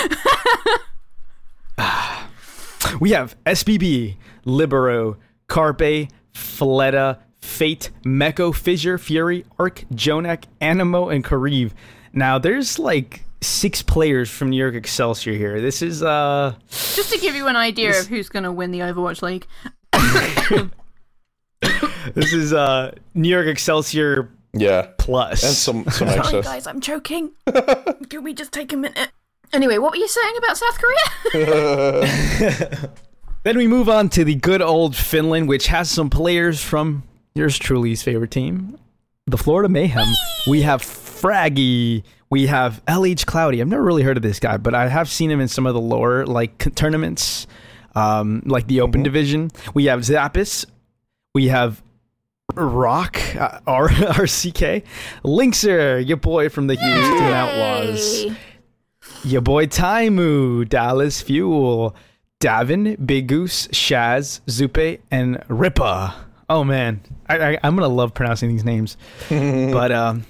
We 3.00 3.10
have 3.10 3.36
SBB, 3.44 4.16
Libero, 4.44 5.16
Carpe, 5.48 6.08
Fleta, 6.32 7.18
Fate, 7.40 7.90
Meko, 8.04 8.54
Fissure, 8.54 8.98
Fury, 8.98 9.44
Arc, 9.58 9.84
JJoNak, 9.92 10.44
Anamo, 10.60 11.14
and 11.14 11.24
Kariv. 11.24 11.72
Now, 12.12 12.38
there's 12.38 12.78
like 12.78 13.24
six 13.42 13.82
players 13.82 14.30
from 14.30 14.50
New 14.50 14.56
York 14.56 14.74
Excelsior 14.74 15.34
here. 15.34 15.60
This 15.60 15.82
is, 15.82 16.02
uh, 16.02 16.54
just 16.70 17.12
to 17.12 17.18
give 17.18 17.34
you 17.34 17.46
an 17.46 17.56
idea 17.56 17.98
of 17.98 18.06
who's 18.06 18.28
going 18.28 18.44
to 18.44 18.52
win 18.52 18.70
the 18.70 18.80
Overwatch 18.80 19.20
League. 19.22 19.46
this 22.14 22.32
is, 22.32 22.52
uh, 22.52 22.92
New 23.14 23.28
York 23.28 23.46
Excelsior 23.46 24.30
Yeah, 24.54 24.88
plus. 24.98 25.42
and 25.42 25.52
some 25.52 25.84
some 25.90 26.08
Sorry, 26.08 26.42
guys, 26.42 26.66
I'm 26.66 26.80
choking. 26.80 27.32
Can 28.08 28.22
we 28.22 28.32
just 28.34 28.52
take 28.52 28.72
a 28.72 28.76
minute? 28.76 29.10
Anyway, 29.52 29.78
what 29.78 29.92
were 29.92 29.96
you 29.96 30.08
saying 30.08 30.34
about 30.38 30.56
South 30.56 30.78
Korea? 31.32 32.90
Then 33.44 33.58
we 33.58 33.66
move 33.66 33.90
on 33.90 34.08
to 34.10 34.24
the 34.24 34.36
good 34.36 34.62
old 34.62 34.96
Finland, 34.96 35.48
which 35.50 35.66
has 35.66 35.90
some 35.90 36.08
players 36.08 36.64
from 36.64 37.02
yours 37.34 37.58
truly's 37.58 38.02
favorite 38.02 38.30
team, 38.30 38.78
the 39.26 39.36
Florida 39.36 39.68
Mayhem. 39.68 40.08
We 40.46 40.62
have 40.62 40.80
Fragi. 40.80 42.04
We 42.30 42.46
have 42.46 42.82
LhCloudy. 42.86 43.60
I've 43.60 43.68
never 43.68 43.82
really 43.82 44.02
heard 44.02 44.16
of 44.16 44.22
this 44.22 44.40
guy, 44.40 44.56
but 44.56 44.74
I 44.74 44.88
have 44.88 45.10
seen 45.10 45.30
him 45.30 45.40
in 45.40 45.48
some 45.48 45.66
of 45.66 45.74
the 45.74 45.80
lower 45.80 46.24
like 46.24 46.74
tournaments, 46.74 47.46
um, 47.94 48.42
like 48.46 48.66
the 48.66 48.80
Open 48.80 49.02
Division. 49.02 49.50
We 49.74 49.84
have 49.86 50.00
Zappis. 50.00 50.64
We 51.34 51.48
have 51.48 51.82
Rock, 52.54 53.20
uh, 53.36 53.60
R- 53.66 53.88
RCK. 53.88 54.84
Linkzr, 55.22 56.06
your 56.06 56.16
boy 56.16 56.48
from 56.48 56.66
the 56.66 56.76
Houston 56.76 57.24
Outlaws 57.24 58.24
Yay. 58.24 58.36
Your 59.24 59.40
boy 59.40 59.66
Taimou, 59.66 60.68
Dallas 60.68 61.22
Fuel, 61.22 61.94
Davin, 62.40 63.04
Big 63.06 63.26
Goose, 63.26 63.68
Shaz, 63.68 64.40
Zupe, 64.46 65.00
and 65.10 65.42
Ripa. 65.48 66.14
Oh 66.50 66.62
man, 66.62 67.00
I, 67.26 67.38
I, 67.54 67.58
I'm 67.62 67.74
gonna 67.74 67.88
love 67.88 68.12
pronouncing 68.12 68.50
these 68.50 68.64
names. 68.64 68.98
but 69.30 69.90
um, 69.92 70.26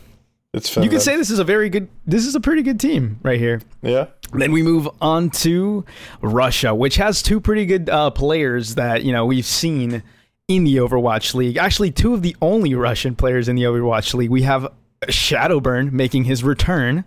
It's 0.52 0.68
fun. 0.70 0.84
you 0.84 0.90
could 0.90 0.96
man. 0.96 1.00
say 1.02 1.16
this 1.16 1.30
is 1.30 1.40
a 1.40 1.44
very 1.44 1.68
good. 1.68 1.88
This 2.06 2.24
is 2.24 2.36
a 2.36 2.40
pretty 2.40 2.62
good 2.62 2.78
team 2.78 3.18
right 3.24 3.38
here. 3.38 3.60
Yeah. 3.82 4.06
Then 4.32 4.52
we 4.52 4.62
move 4.62 4.88
on 5.00 5.30
to 5.30 5.84
Russia, 6.22 6.72
which 6.74 6.96
has 6.96 7.20
two 7.20 7.40
pretty 7.40 7.66
good 7.66 7.90
uh, 7.90 8.10
players 8.10 8.76
that 8.76 9.02
you 9.02 9.12
know 9.12 9.26
we've 9.26 9.44
seen 9.44 10.04
in 10.46 10.62
the 10.64 10.76
Overwatch 10.76 11.34
League. 11.34 11.56
Actually, 11.56 11.90
two 11.90 12.14
of 12.14 12.22
the 12.22 12.36
only 12.40 12.74
Russian 12.76 13.16
players 13.16 13.48
in 13.48 13.56
the 13.56 13.62
Overwatch 13.64 14.14
League. 14.14 14.30
We 14.30 14.42
have 14.42 14.68
Shadowburn 15.06 15.90
making 15.90 16.24
his 16.24 16.44
return. 16.44 17.04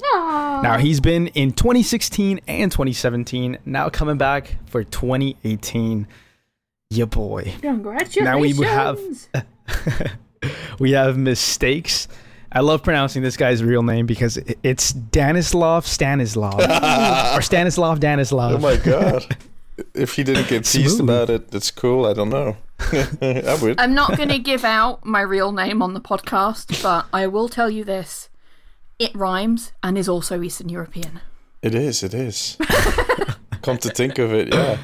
Now 0.64 0.78
he's 0.78 1.00
been 1.00 1.28
in 1.28 1.52
2016 1.52 2.40
and 2.48 2.72
2017. 2.72 3.58
Now 3.66 3.90
coming 3.90 4.18
back 4.18 4.56
for 4.66 4.84
2018. 4.84 6.08
Yeah, 6.90 7.06
boy. 7.06 7.54
Congratulations. 7.62 8.24
Now 8.26 8.40
we 8.40 8.54
have- 8.68 9.00
We 10.80 10.92
have 10.92 11.18
mistakes. 11.18 12.08
I 12.52 12.62
love 12.62 12.84
pronouncing 12.84 13.24
this 13.24 13.36
guy's 13.36 13.64
real 13.64 13.84
name 13.84 14.06
because 14.06 14.38
it's 14.64 14.94
Danislav 14.94 15.86
Stanislav 15.86 16.60
or 17.38 17.42
Stanislav 17.42 18.00
Danislav. 18.00 18.54
Oh 18.54 18.58
my 18.60 18.78
god. 18.78 19.36
if 19.94 20.14
he 20.14 20.24
didn't 20.24 20.48
get 20.48 20.64
teased 20.64 21.00
about 21.00 21.30
it, 21.30 21.50
that's 21.52 21.72
cool. 21.72 22.06
I 22.06 22.14
don't 22.14 22.30
know. 22.30 22.56
I 22.80 23.58
would. 23.62 23.80
I'm 23.80 23.94
not 23.96 24.16
going 24.16 24.30
to 24.30 24.40
give 24.40 24.64
out 24.64 25.04
my 25.06 25.22
real 25.22 25.52
name 25.52 25.82
on 25.82 25.94
the 25.96 26.02
podcast, 26.02 26.82
but 26.84 27.08
I 27.12 27.28
will 27.28 27.50
tell 27.50 27.70
you 27.70 27.84
this. 27.84 28.27
It 29.00 29.16
rhymes 29.16 29.74
and 29.84 29.98
is 29.98 30.10
also 30.10 30.42
Eastern 30.42 30.70
European. 30.70 31.22
It 31.62 31.76
is. 31.76 32.04
It 32.04 32.14
is. 32.14 32.58
Come 33.62 33.78
to 33.80 33.90
think 33.90 34.18
of 34.18 34.34
it, 34.34 34.54
yeah. 34.54 34.78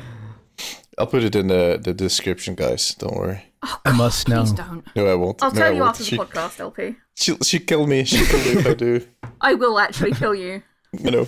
I'll 0.97 1.07
put 1.07 1.23
it 1.23 1.35
in 1.35 1.47
the, 1.47 1.79
the 1.81 1.93
description, 1.93 2.53
guys. 2.55 2.93
Don't 2.95 3.15
worry. 3.15 3.45
I 3.85 3.91
must 3.91 4.27
know. 4.27 4.41
Please 4.41 4.51
don't. 4.51 4.95
No, 4.95 5.07
I 5.07 5.15
won't. 5.15 5.41
I'll 5.41 5.51
no, 5.51 5.59
tell 5.59 5.69
I 5.69 5.73
you 5.73 5.79
won't. 5.79 5.89
after 5.89 6.03
the 6.03 6.09
she, 6.09 6.17
podcast, 6.17 6.59
LP. 6.59 6.95
She'll, 7.15 7.37
she'll 7.39 7.61
kill 7.61 7.87
me. 7.87 8.03
She'll 8.03 8.25
kill 8.25 8.39
me 8.39 8.59
if 8.59 8.67
I 8.67 8.73
do. 8.73 9.07
I 9.41 9.53
will 9.55 9.79
actually 9.79 10.11
kill 10.13 10.35
you. 10.35 10.61
You 10.99 11.11
know. 11.11 11.27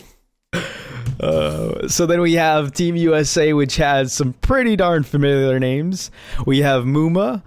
Uh, 1.20 1.88
so 1.88 2.06
then 2.06 2.22
we 2.22 2.34
have 2.34 2.74
Team 2.74 2.96
USA, 2.96 3.54
which 3.54 3.78
has 3.78 4.14
some 4.14 4.34
pretty 4.34 4.76
darn 4.76 5.04
familiar 5.04 5.60
names. 5.60 6.12
We 6.46 6.60
have 6.60 6.84
Muma. 6.84 7.42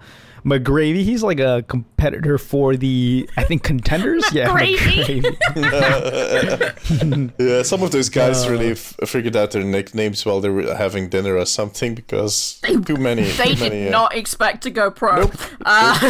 McGravy, 0.49 1.03
he's 1.03 1.21
like 1.23 1.39
a 1.39 1.63
competitor 1.67 2.37
for 2.37 2.75
the, 2.75 3.29
I 3.37 3.43
think, 3.43 3.63
contenders. 3.63 4.23
yeah, 4.33 4.47
McGravy. 4.49 5.21
McGravy. 5.55 7.33
Yeah, 7.39 7.61
some 7.63 7.83
of 7.83 7.91
those 7.91 8.09
guys 8.09 8.45
Uh. 8.45 8.51
really 8.51 8.71
f- 8.71 8.95
figured 9.05 9.35
out 9.35 9.51
their 9.51 9.63
nicknames 9.63 10.25
while 10.25 10.41
they 10.41 10.49
were 10.49 10.73
having 10.75 11.09
dinner 11.09 11.35
or 11.37 11.45
something 11.45 11.93
because 11.95 12.59
They- 12.63 12.75
too 12.77 12.97
many. 12.97 13.23
They 13.23 13.53
too 13.55 13.63
many, 13.63 13.69
did 13.83 13.87
uh, 13.89 13.91
not 13.91 14.15
expect 14.15 14.63
to 14.63 14.69
go 14.71 14.89
pro. 14.91 15.29
Uh, 15.65 16.09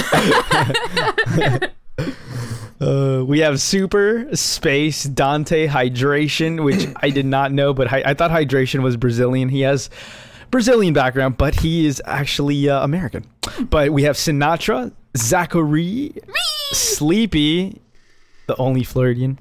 Uh, 2.81 3.25
we 3.27 3.39
have 3.39 3.59
Super 3.59 4.25
Space 4.33 5.05
Danteh 5.05 5.67
Hydration, 5.67 6.63
which 6.63 6.87
I 7.03 7.09
did 7.09 7.25
not 7.25 7.51
know, 7.51 7.73
but 7.73 7.87
hi- 7.87 8.03
I 8.05 8.13
thought 8.13 8.31
Hydration 8.31 8.83
was 8.83 8.95
Brazilian. 8.95 9.49
He 9.49 9.59
has 9.61 9.89
Brazilian 10.51 10.93
background, 10.93 11.37
but 11.37 11.55
he 11.61 11.85
is 11.85 12.01
actually 12.05 12.69
uh, 12.69 12.83
American. 12.83 13.25
But 13.69 13.91
we 13.91 14.03
have 14.03 14.15
Sinatraa, 14.15 14.91
Zachareee, 15.17 16.17
Sleepy, 16.71 17.79
the 18.47 18.55
only 18.57 18.83
Floridian, 18.83 19.39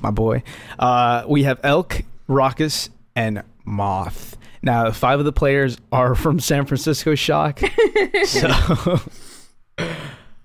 my 0.00 0.10
boy. 0.10 0.42
Uh, 0.78 1.24
we 1.28 1.42
have 1.44 1.60
Elk, 1.62 2.02
Rawkus, 2.28 2.88
and 3.14 3.42
Moth. 3.64 4.36
Now, 4.62 4.90
five 4.90 5.18
of 5.18 5.24
the 5.24 5.32
players 5.32 5.76
are 5.92 6.14
from 6.14 6.40
San 6.40 6.66
Francisco 6.66 7.14
Shock. 7.14 7.60
so. 8.24 8.48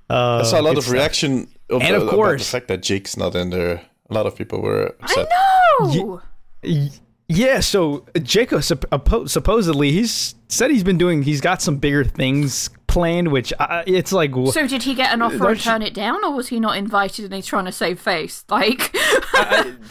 Uh, 0.09 0.39
I 0.39 0.43
saw 0.43 0.59
a 0.59 0.61
lot 0.61 0.77
of 0.77 0.83
stuff. 0.83 0.93
reaction 0.93 1.47
of, 1.69 1.81
And 1.81 1.95
of 1.95 2.07
uh, 2.07 2.11
course- 2.11 2.43
the 2.45 2.51
fact 2.51 2.67
that 2.67 2.81
Jake's 2.81 3.15
not 3.17 3.35
in 3.35 3.49
there. 3.49 3.81
A 4.09 4.13
lot 4.13 4.25
of 4.25 4.35
people 4.35 4.61
were 4.61 4.93
upset. 5.01 5.27
I 5.31 5.95
know. 5.95 6.21
Y- 6.63 6.89
Yeah, 7.33 7.59
so 7.61 8.05
Jacob 8.21 8.63
supposedly 8.63 9.91
he's 9.91 10.35
said 10.47 10.71
he's 10.71 10.83
been 10.83 10.97
doing. 10.97 11.23
He's 11.23 11.41
got 11.41 11.61
some 11.61 11.77
bigger 11.77 12.03
things 12.03 12.69
planned, 12.87 13.31
which 13.31 13.53
uh, 13.57 13.83
it's 13.87 14.11
like 14.11 14.31
wh- 14.33 14.51
So 14.51 14.67
did 14.67 14.83
he 14.83 14.93
get 14.93 15.13
an 15.13 15.21
offer 15.21 15.49
and 15.51 15.59
turn 15.59 15.81
it 15.81 15.93
down, 15.93 16.23
or 16.25 16.33
was 16.33 16.49
he 16.49 16.59
not 16.59 16.77
invited 16.77 17.25
and 17.25 17.33
he's 17.33 17.45
trying 17.45 17.65
to 17.65 17.71
save 17.71 17.99
face? 17.99 18.43
Like, 18.49 18.93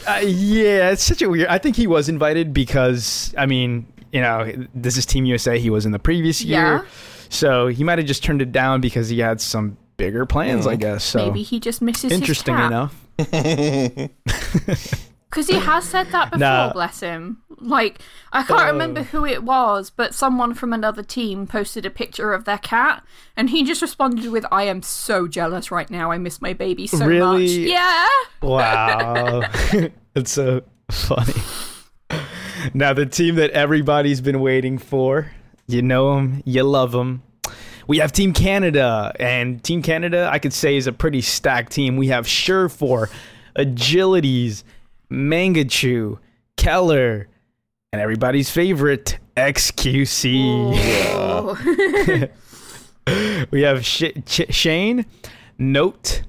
uh, 0.07 0.21
yeah, 0.23 0.91
it's 0.91 1.03
such 1.03 1.21
a 1.23 1.29
weird. 1.29 1.47
I 1.47 1.57
think 1.57 1.75
he 1.75 1.87
was 1.87 2.07
invited 2.09 2.53
because 2.53 3.33
I 3.37 3.45
mean, 3.47 3.91
you 4.11 4.21
know, 4.21 4.51
this 4.75 4.97
is 4.97 5.05
Team 5.05 5.25
USA. 5.25 5.57
He 5.57 5.69
was 5.71 5.85
in 5.85 5.91
the 5.91 5.99
previous 5.99 6.43
year, 6.43 6.59
Yeah. 6.59 6.81
so 7.29 7.67
he 7.67 7.83
might 7.83 7.97
have 7.97 8.07
just 8.07 8.23
turned 8.23 8.41
it 8.41 8.51
down 8.51 8.81
because 8.81 9.09
he 9.09 9.19
had 9.19 9.41
some 9.41 9.77
bigger 9.97 10.25
plans, 10.27 10.67
I 10.67 10.75
guess. 10.75 11.03
So 11.03 11.25
maybe 11.25 11.41
he 11.43 11.59
just 11.59 11.81
misses 11.81 12.11
interesting 12.11 12.55
his 12.55 12.67
cat. 12.67 12.71
enough. 12.71 12.95
Because 15.31 15.47
he 15.47 15.55
has 15.55 15.85
said 15.85 16.11
that 16.11 16.25
before, 16.31 16.39
Nah. 16.39 16.73
bless 16.73 16.99
him. 16.99 17.37
Like, 17.61 18.01
I 18.33 18.43
can't 18.43 18.69
remember 18.69 19.03
who 19.03 19.25
it 19.25 19.43
was, 19.43 19.89
but 19.89 20.13
someone 20.13 20.53
from 20.53 20.73
another 20.73 21.03
team 21.03 21.47
posted 21.47 21.85
a 21.85 21.89
picture 21.89 22.33
of 22.33 22.43
their 22.43 22.57
cat, 22.57 23.01
and 23.37 23.49
he 23.49 23.63
just 23.63 23.81
responded 23.81 24.29
with, 24.29 24.45
I 24.51 24.63
am 24.63 24.81
so 24.81 25.29
jealous 25.29 25.71
right 25.71 25.89
now. 25.89 26.11
I 26.11 26.17
miss 26.17 26.41
my 26.41 26.51
baby 26.51 26.85
so 26.85 26.97
much. 26.97 27.07
Really? 27.07 27.71
Yeah. 27.71 28.07
Wow. 28.41 29.43
it's 30.15 30.31
so 30.33 30.63
funny. 30.89 31.33
Now, 32.73 32.91
the 32.91 33.05
team 33.05 33.35
that 33.35 33.51
everybody's 33.51 34.19
been 34.19 34.41
waiting 34.41 34.77
for, 34.77 35.31
you 35.65 35.81
know 35.81 36.15
them, 36.15 36.43
you 36.45 36.63
love 36.63 36.91
them. 36.91 37.23
We 37.87 37.99
have 37.99 38.11
Team 38.11 38.33
Canada, 38.33 39.13
and 39.17 39.63
Team 39.63 39.81
Canada, 39.81 40.29
I 40.31 40.39
could 40.39 40.53
say, 40.53 40.75
is 40.75 40.87
a 40.87 40.91
pretty 40.91 41.21
stacked 41.21 41.71
team. 41.71 41.95
We 41.95 42.07
have 42.09 42.27
Surefour, 42.27 43.09
Agilities, 43.57 44.63
Mangachu, 45.11 46.17
Keller, 46.57 47.27
and 47.91 48.01
everybody's 48.01 48.49
favorite, 48.49 49.19
XQC. 49.35 50.71
We 53.51 53.63
have 53.63 53.83
Sh- 53.85 54.13
Ch- 54.25 54.53
Shane, 54.53 55.05
Note, 55.57 56.21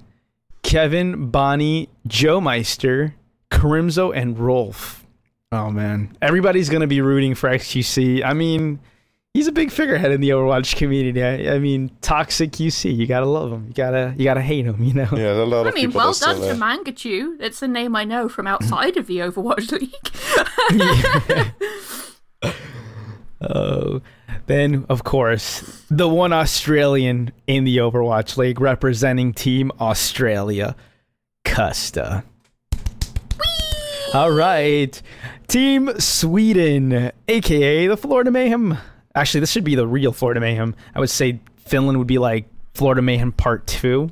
Kevin, 0.62 1.30
Bonnie, 1.30 1.90
Joemeister, 2.08 3.12
Carimzo, 3.50 4.10
and 4.16 4.38
Rolf. 4.38 5.04
Oh 5.52 5.70
man, 5.70 6.16
everybody's 6.22 6.70
gonna 6.70 6.86
be 6.86 7.02
rooting 7.02 7.34
for 7.34 7.50
XQC. 7.50 8.24
I 8.24 8.32
mean, 8.32 8.80
he's 9.34 9.46
a 9.46 9.52
big 9.52 9.70
figurehead 9.70 10.12
in 10.12 10.20
the 10.20 10.30
Overwatch 10.30 10.76
community. 10.76 11.22
I, 11.22 11.54
I 11.54 11.58
mean, 11.58 11.90
toxic 12.00 12.52
QC. 12.52 12.94
You 12.96 13.06
gotta 13.06 13.26
love 13.26 13.52
him. 13.52 13.66
You 13.68 13.74
gotta 13.74 14.14
you 14.16 14.24
gotta 14.24 14.42
hate 14.42 14.64
him. 14.66 14.82
You 14.82 14.94
know. 14.94 15.08
Yeah, 15.12 15.32
a 15.34 15.44
lot 15.44 15.66
I 15.66 15.70
of 15.70 15.74
mean, 15.74 15.86
people 15.86 15.98
well 16.00 16.10
are 16.10 16.14
still 16.14 16.38
done 16.38 16.58
to 16.84 16.90
Mangachu. 16.92 17.36
It's 17.40 17.62
a 17.62 17.68
name 17.68 17.96
I 17.96 18.04
know 18.04 18.28
from 18.28 18.46
outside 18.46 18.96
of 18.96 19.06
the 19.06 19.18
Overwatch 19.18 19.72
League. 19.72 19.92
Oh, 23.44 24.00
then 24.46 24.86
of 24.88 25.02
course 25.02 25.84
the 25.90 26.08
one 26.08 26.32
Australian 26.32 27.32
in 27.48 27.64
the 27.64 27.78
Overwatch 27.78 28.36
League 28.36 28.60
representing 28.60 29.32
Team 29.32 29.72
Australia, 29.80 30.76
Custa. 31.44 32.22
All 34.14 34.30
right, 34.30 35.02
Team 35.48 35.90
Sweden, 35.98 37.10
aka 37.26 37.86
the 37.88 37.96
Florida 37.96 38.30
Mayhem. 38.30 38.78
Actually, 39.14 39.40
this 39.40 39.50
should 39.50 39.64
be 39.64 39.74
the 39.74 39.86
real 39.86 40.12
Florida 40.12 40.40
Mayhem. 40.40 40.74
I 40.94 41.00
would 41.00 41.10
say 41.10 41.40
Finland 41.56 41.98
would 41.98 42.06
be 42.06 42.18
like 42.18 42.46
Florida 42.74 43.02
Mayhem 43.02 43.32
Part 43.32 43.66
Two. 43.66 44.10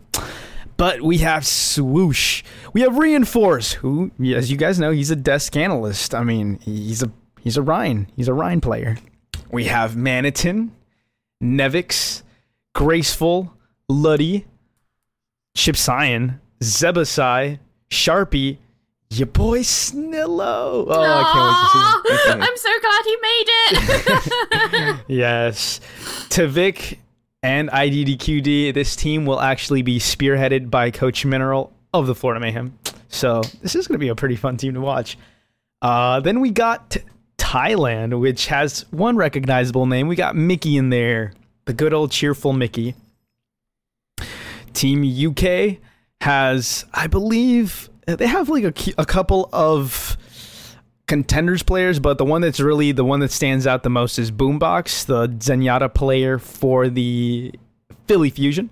But 0.76 1.02
we 1.02 1.18
have 1.18 1.42
Cwoosh. 1.42 2.42
We 2.72 2.80
have 2.80 2.96
Reinforce, 2.96 3.72
who, 3.72 4.10
as 4.34 4.50
you 4.50 4.56
guys 4.56 4.80
know, 4.80 4.92
he's 4.92 5.10
a 5.10 5.16
desk 5.16 5.54
analyst. 5.54 6.14
I 6.14 6.22
mean, 6.24 6.58
he's 6.62 7.02
a 7.02 7.10
he's 7.42 7.56
a 7.58 7.62
Rhine. 7.62 8.06
He's 8.16 8.28
a 8.28 8.32
Rhine 8.34 8.62
player. 8.62 8.96
We 9.50 9.64
have 9.64 9.92
Manneten, 9.92 10.70
Nevix, 11.42 12.22
Graceful, 12.74 13.52
Luddy, 13.88 14.46
Chipshajen, 15.56 16.38
Zebbosai, 16.60 17.58
Sharpie, 17.90 18.58
your 19.10 19.26
boy 19.26 19.60
Snillo. 19.60 20.86
Oh, 20.88 21.02
I 21.02 21.22
can't 21.32 22.04
wait 22.04 22.16
to 22.16 22.22
see 22.22 22.30
him. 22.30 22.42
I'm 22.42 22.56
so 22.56 22.70
glad 22.80 23.04
he 23.04 23.16
made 23.22 23.44
it. 23.48 25.00
Yes. 25.08 25.80
Tavik 26.28 26.98
and 27.42 27.68
IDDQD, 27.70 28.72
this 28.72 28.94
team 28.94 29.26
will 29.26 29.40
actually 29.40 29.82
be 29.82 29.98
spearheaded 29.98 30.70
by 30.70 30.90
Coach 30.90 31.24
Mineral 31.24 31.72
of 31.92 32.06
the 32.06 32.14
Florida 32.14 32.40
Mayhem. 32.40 32.78
So 33.08 33.42
this 33.60 33.74
is 33.74 33.88
going 33.88 33.94
to 33.96 33.98
be 33.98 34.08
a 34.08 34.14
pretty 34.14 34.36
fun 34.36 34.56
team 34.56 34.74
to 34.74 34.80
watch. 34.80 35.18
Uh, 35.82 36.20
then 36.20 36.40
we 36.40 36.50
got 36.50 36.96
Thailand, 37.38 38.18
which 38.20 38.46
has 38.46 38.84
one 38.92 39.16
recognizable 39.16 39.86
name. 39.86 40.06
We 40.06 40.14
got 40.14 40.36
Mickie 40.36 40.76
in 40.76 40.90
there, 40.90 41.32
the 41.64 41.72
good 41.72 41.92
old 41.92 42.12
cheerful 42.12 42.52
Mickey. 42.52 42.94
Team 44.72 45.02
UK 45.02 45.78
has, 46.20 46.84
I 46.94 47.08
believe, 47.08 47.89
they 48.16 48.26
have 48.26 48.48
like 48.48 48.64
a, 48.64 48.72
a 48.98 49.04
couple 49.06 49.48
of 49.52 50.16
contenders 51.06 51.62
players, 51.62 51.98
but 51.98 52.18
the 52.18 52.24
one 52.24 52.40
that's 52.40 52.60
really 52.60 52.92
the 52.92 53.04
one 53.04 53.20
that 53.20 53.30
stands 53.32 53.66
out 53.66 53.82
the 53.82 53.90
most 53.90 54.18
is 54.18 54.30
Boombox, 54.30 55.06
the 55.06 55.28
Zenyatta 55.28 55.92
player 55.92 56.38
for 56.38 56.88
the 56.88 57.52
Philly 58.06 58.30
Fusion. 58.30 58.70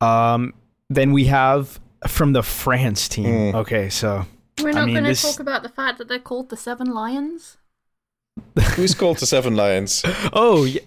Um, 0.00 0.54
then 0.90 1.12
we 1.12 1.24
have 1.26 1.80
from 2.08 2.32
the 2.32 2.42
France 2.42 3.08
team. 3.08 3.26
Mm. 3.26 3.54
Okay, 3.54 3.88
so 3.88 4.26
We're 4.62 4.70
I 4.70 4.72
not 4.72 4.86
mean, 4.86 4.94
going 4.94 5.04
to 5.04 5.10
this- 5.10 5.22
talk 5.22 5.40
about 5.40 5.62
the 5.62 5.68
fact 5.68 5.98
that 5.98 6.08
they're 6.08 6.18
called 6.18 6.50
the 6.50 6.56
Seven 6.56 6.92
Lions. 6.92 7.58
Who's 8.74 8.94
called 8.94 9.18
the 9.18 9.26
Seven 9.26 9.54
Lions? 9.56 10.02
oh 10.32 10.64
yeah, 10.64 10.80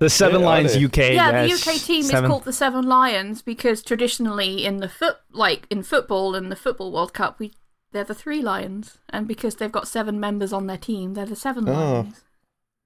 the 0.00 0.10
Seven 0.10 0.40
Yeah, 0.40 0.46
Lions? 0.46 0.76
UK. 0.76 0.96
yeah, 0.96 1.44
yes, 1.44 1.64
the 1.64 1.70
UK 1.72 1.76
team 1.80 2.02
seven. 2.02 2.24
is 2.24 2.28
called 2.28 2.44
the 2.44 2.52
Seven 2.52 2.84
Lions 2.86 3.42
because 3.42 3.82
traditionally 3.82 4.64
in 4.64 4.78
the 4.78 4.88
foot, 4.88 5.18
like 5.30 5.66
in 5.70 5.82
football 5.84 6.34
and 6.34 6.50
the 6.50 6.56
football 6.56 6.90
World 6.90 7.14
Cup, 7.14 7.38
we 7.38 7.52
they're 7.92 8.04
the 8.04 8.14
three 8.14 8.40
lions, 8.40 8.98
and 9.08 9.26
because 9.28 9.56
they've 9.56 9.72
got 9.72 9.88
seven 9.88 10.18
members 10.20 10.52
on 10.52 10.66
their 10.68 10.76
team, 10.78 11.14
they're 11.14 11.26
the 11.26 11.34
Seven 11.36 11.68
Oh. 11.68 11.72
Lions. 11.72 12.20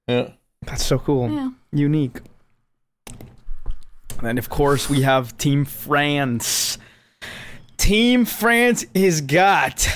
Yeah. 0.09 0.29
That's 0.63 0.85
so 0.85 0.99
cool. 0.99 1.31
Yeah. 1.31 1.51
unique. 1.73 2.21
And 4.23 4.39
of 4.39 4.49
course, 4.49 4.89
we 4.89 5.03
have 5.03 5.37
Team 5.37 5.65
France. 5.67 6.79
Team 7.77 8.25
France 8.25 8.87
has 8.95 9.21
got 9.21 9.87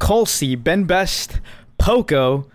Colsey, 0.00 0.56
Ben 0.62 0.82
Best, 0.84 1.40
Poco, 1.78 2.50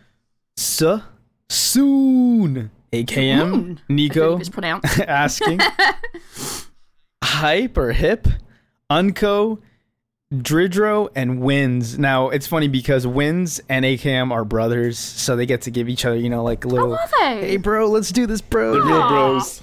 Su, 0.57 1.01
Soon, 1.49 2.71
AKM, 2.93 3.79
hmm. 3.87 3.93
Nico 3.93 4.31
believe 4.31 4.41
it's 4.41 4.49
pronounced. 4.49 4.99
asking, 5.07 5.59
Hype 7.23 7.77
or 7.77 7.93
Hip, 7.93 8.27
Unco, 8.89 9.59
Dridro, 10.33 11.09
and 11.15 11.39
Winz. 11.39 11.97
Now, 11.97 12.29
it's 12.29 12.47
funny 12.47 12.67
because 12.67 13.05
Winz 13.05 13.61
and 13.69 13.85
AKM 13.85 14.31
are 14.31 14.43
brothers, 14.43 14.99
so 14.99 15.35
they 15.35 15.45
get 15.45 15.61
to 15.63 15.71
give 15.71 15.87
each 15.87 16.05
other, 16.05 16.17
you 16.17 16.29
know, 16.29 16.43
like 16.43 16.65
little, 16.65 16.97
hey, 17.19 17.57
bro, 17.57 17.87
let's 17.87 18.11
do 18.11 18.25
this, 18.25 18.41
bro. 18.41 18.73
The 18.73 18.81
real 18.81 19.01
Aw. 19.01 19.09
bros. 19.09 19.61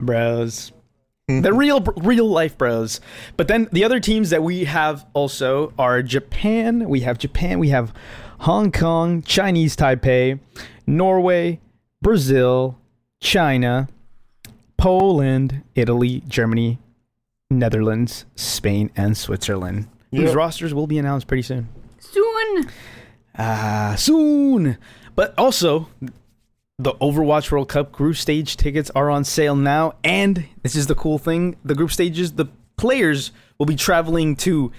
bros. 0.00 0.72
Hmm. 1.28 1.40
the 1.40 1.54
real 1.54 1.80
real 1.80 2.28
life 2.28 2.58
bros. 2.58 3.00
But 3.38 3.48
then 3.48 3.68
the 3.72 3.82
other 3.82 3.98
teams 3.98 4.28
that 4.28 4.42
we 4.42 4.64
have 4.64 5.06
also 5.14 5.72
are 5.78 6.02
Japan. 6.02 6.86
We 6.86 7.00
have 7.00 7.16
Japan. 7.16 7.58
We 7.58 7.70
have 7.70 7.94
Hong 8.40 8.70
Kong, 8.70 9.22
Chinese 9.22 9.74
Taipei, 9.74 10.38
Norway, 10.86 11.60
Brazil, 12.04 12.78
China, 13.22 13.88
Poland, 14.76 15.62
Italy, 15.74 16.22
Germany, 16.28 16.78
Netherlands, 17.50 18.26
Spain, 18.36 18.90
and 18.94 19.16
Switzerland. 19.16 19.88
These 20.12 20.34
rosters 20.34 20.74
will 20.74 20.86
be 20.86 20.98
announced 20.98 21.26
pretty 21.26 21.42
soon. 21.42 21.66
Soon. 21.98 22.68
Ah, 23.38 23.94
soon. 23.96 24.76
But 25.16 25.32
also, 25.38 25.88
the 26.78 26.92
Overwatch 27.00 27.50
World 27.50 27.70
Cup 27.70 27.90
group 27.90 28.16
stage 28.16 28.58
tickets 28.58 28.90
are 28.94 29.08
on 29.08 29.24
sale 29.24 29.56
now, 29.56 29.94
and 30.04 30.44
this 30.62 30.76
is 30.76 30.86
the 30.86 30.94
cool 30.94 31.18
thing: 31.18 31.56
the 31.64 31.74
group 31.74 31.90
stages, 31.90 32.32
the 32.32 32.46
players 32.76 33.32
will 33.58 33.66
be 33.66 33.76
traveling 33.76 34.36
to 34.36 34.70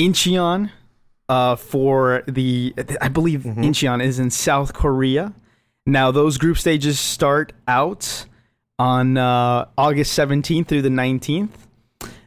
Incheon 0.00 0.70
uh, 1.28 1.54
for 1.54 2.24
the. 2.26 2.74
I 3.00 3.06
believe 3.06 3.42
Incheon 3.42 4.02
is 4.02 4.18
in 4.18 4.30
South 4.30 4.74
Korea. 4.74 5.32
Now, 5.86 6.12
those 6.12 6.38
group 6.38 6.58
stages 6.58 7.00
start 7.00 7.52
out 7.66 8.26
on 8.78 9.16
uh, 9.16 9.66
August 9.76 10.16
17th 10.16 10.68
through 10.68 10.82
the 10.82 10.88
19th. 10.88 11.50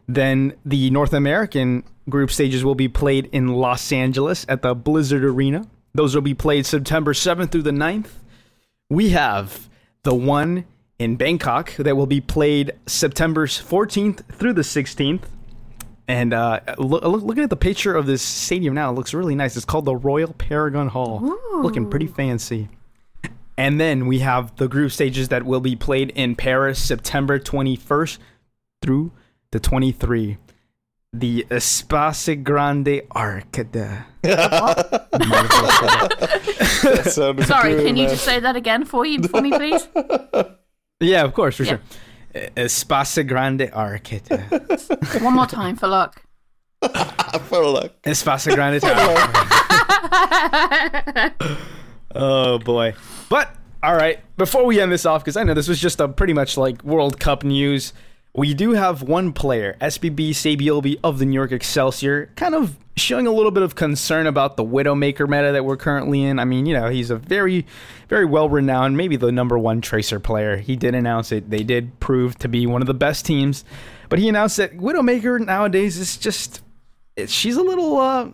Then 0.08 0.54
the 0.66 0.90
North 0.90 1.14
American 1.14 1.84
group 2.10 2.32
stages 2.32 2.64
will 2.64 2.76
be 2.76 2.88
played 2.88 3.30
in 3.32 3.48
Los 3.48 3.92
Angeles 3.92 4.46
at 4.50 4.62
the 4.62 4.76
Blizzard 4.76 5.24
Arena. 5.24 5.68
Those 5.94 6.14
will 6.14 6.22
be 6.22 6.34
played 6.34 6.66
September 6.66 7.14
7th 7.14 7.52
through 7.52 7.64
the 7.64 7.72
9th. 7.72 8.10
We 8.90 9.10
have 9.10 9.70
the 10.04 10.14
one 10.14 10.66
in 11.00 11.16
Bangkok 11.16 11.74
that 11.78 11.96
will 11.96 12.06
be 12.08 12.22
played 12.22 12.74
September 12.86 13.48
14th 13.48 14.26
through 14.34 14.54
the 14.54 14.62
16th. 14.62 15.24
And 16.08 16.34
uh, 16.34 16.60
look, 16.78 17.04
look, 17.04 17.24
looking 17.24 17.44
at 17.44 17.50
the 17.50 17.56
picture 17.56 17.96
of 17.96 18.06
this 18.06 18.22
stadium 18.22 18.76
now, 18.76 18.92
it 18.92 18.94
looks 18.94 19.14
really 19.14 19.34
nice. 19.34 19.56
It's 19.56 19.66
called 19.66 19.86
the 19.86 19.96
Royal 19.96 20.34
Paragon 20.34 20.90
Hall. 20.90 21.22
Looking 21.64 21.90
pretty 21.90 22.08
fancy. 22.08 22.70
And 23.58 23.80
then 23.80 24.06
we 24.08 24.20
have 24.20 24.56
the 24.58 24.68
group 24.68 24.92
stages 24.92 25.30
that 25.30 25.44
will 25.44 25.62
be 25.62 25.76
played 25.76 26.12
in 26.12 26.36
Paris 26.36 26.78
September 26.84 27.40
21st 27.40 28.18
through 28.82 29.12
the 29.52 29.60
23. 29.60 30.38
The 31.14 31.46
Espace 31.50 32.36
Grande 32.44 33.02
Arcade. 33.16 34.04
Sorry, 37.46 37.76
cool, 37.76 37.86
can 37.86 37.96
you 37.96 38.10
just 38.10 38.26
say 38.26 38.40
that 38.42 38.56
again 38.58 38.84
for 38.84 39.06
you 39.06 39.24
for 39.24 39.42
me, 39.42 39.52
please? 39.52 39.88
Yeah, 41.02 41.24
of 41.26 41.34
course, 41.34 41.58
for 41.58 41.64
Yeah. 41.64 41.78
sure. 42.34 42.50
Espace 42.56 43.28
Grande 43.28 43.70
Arcade. 43.74 44.30
One 45.22 45.34
more 45.34 45.46
time 45.46 45.76
for 45.76 45.88
luck. 45.90 46.22
For 47.50 47.66
luck. 47.66 47.92
Espace 48.06 48.48
Grande 48.56 48.80
Oh 52.16 52.60
boy. 52.60 52.96
But 53.30 53.54
all 53.84 53.96
right, 53.96 54.20
before 54.38 54.66
we 54.66 54.80
end 54.80 54.92
this 54.92 55.06
off 55.06 55.24
cuz 55.24 55.38
I 55.38 55.44
know 55.44 55.54
this 55.54 55.68
was 55.68 55.80
just 55.80 56.00
a 56.00 56.08
pretty 56.08 56.34
much 56.34 56.58
like 56.58 56.84
World 56.84 57.20
Cup 57.20 57.44
news, 57.44 57.94
we 58.34 58.54
do 58.54 58.72
have 58.72 59.02
one 59.02 59.32
player, 59.32 59.78
SBB 59.80 60.32
Saebyeolbe 60.32 61.00
of 61.04 61.20
the 61.20 61.26
New 61.26 61.36
York 61.36 61.52
Excelsior, 61.52 62.32
kind 62.36 62.56
of 62.56 62.78
showing 62.98 63.28
a 63.28 63.32
little 63.32 63.52
bit 63.52 63.64
of 63.64 63.76
concern 63.76 64.28
about 64.28 64.58
the 64.58 64.64
Widowmaker 64.64 65.28
meta 65.28 65.52
that 65.52 65.66
we're 65.66 65.78
currently 65.78 66.24
in. 66.24 66.40
I 66.40 66.46
mean, 66.46 66.66
you 66.66 66.74
know, 66.74 66.90
he's 66.90 67.10
a 67.10 67.18
very 67.18 67.66
very 68.08 68.26
well 68.26 68.50
renowned, 68.50 68.98
maybe 68.98 69.18
the 69.18 69.32
number 69.32 69.58
1 69.58 69.82
tracer 69.82 70.20
player. 70.20 70.58
He 70.58 70.76
did 70.76 70.96
announce 70.96 71.32
it. 71.32 71.50
They 71.50 71.64
did 71.64 72.00
prove 72.00 72.38
to 72.40 72.48
be 72.48 72.66
one 72.66 72.82
of 72.82 72.88
the 72.88 72.94
best 72.94 73.26
teams. 73.26 73.66
But 74.10 74.20
he 74.20 74.30
announced 74.30 74.58
that 74.58 74.78
Widowmaker 74.78 75.46
nowadays 75.46 75.98
is 75.98 76.18
just 76.18 76.62
she's 77.28 77.58
a 77.58 77.64
little 77.64 77.98
uh 77.98 78.30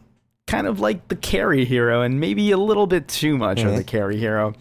kind 0.52 0.68
of 0.68 0.82
like 0.82 1.08
the 1.08 1.16
carry 1.16 1.64
hero 1.64 2.02
and 2.02 2.20
maybe 2.20 2.52
a 2.52 2.58
little 2.58 2.86
bit 2.86 3.08
too 3.08 3.38
much 3.38 3.64
of 3.64 3.74
the 3.74 3.84
carry 3.86 4.18
hero. 4.18 4.54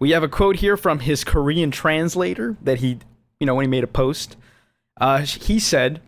We 0.00 0.10
have 0.10 0.24
a 0.24 0.28
quote 0.28 0.56
here 0.56 0.76
from 0.76 0.98
his 0.98 1.22
Korean 1.22 1.70
translator 1.70 2.56
that 2.62 2.80
he, 2.80 2.98
you 3.38 3.46
know, 3.46 3.54
when 3.54 3.62
he 3.62 3.68
made 3.68 3.84
a 3.84 3.86
post. 3.86 4.36
Uh, 5.00 5.20
he 5.20 5.60
said, 5.60 6.00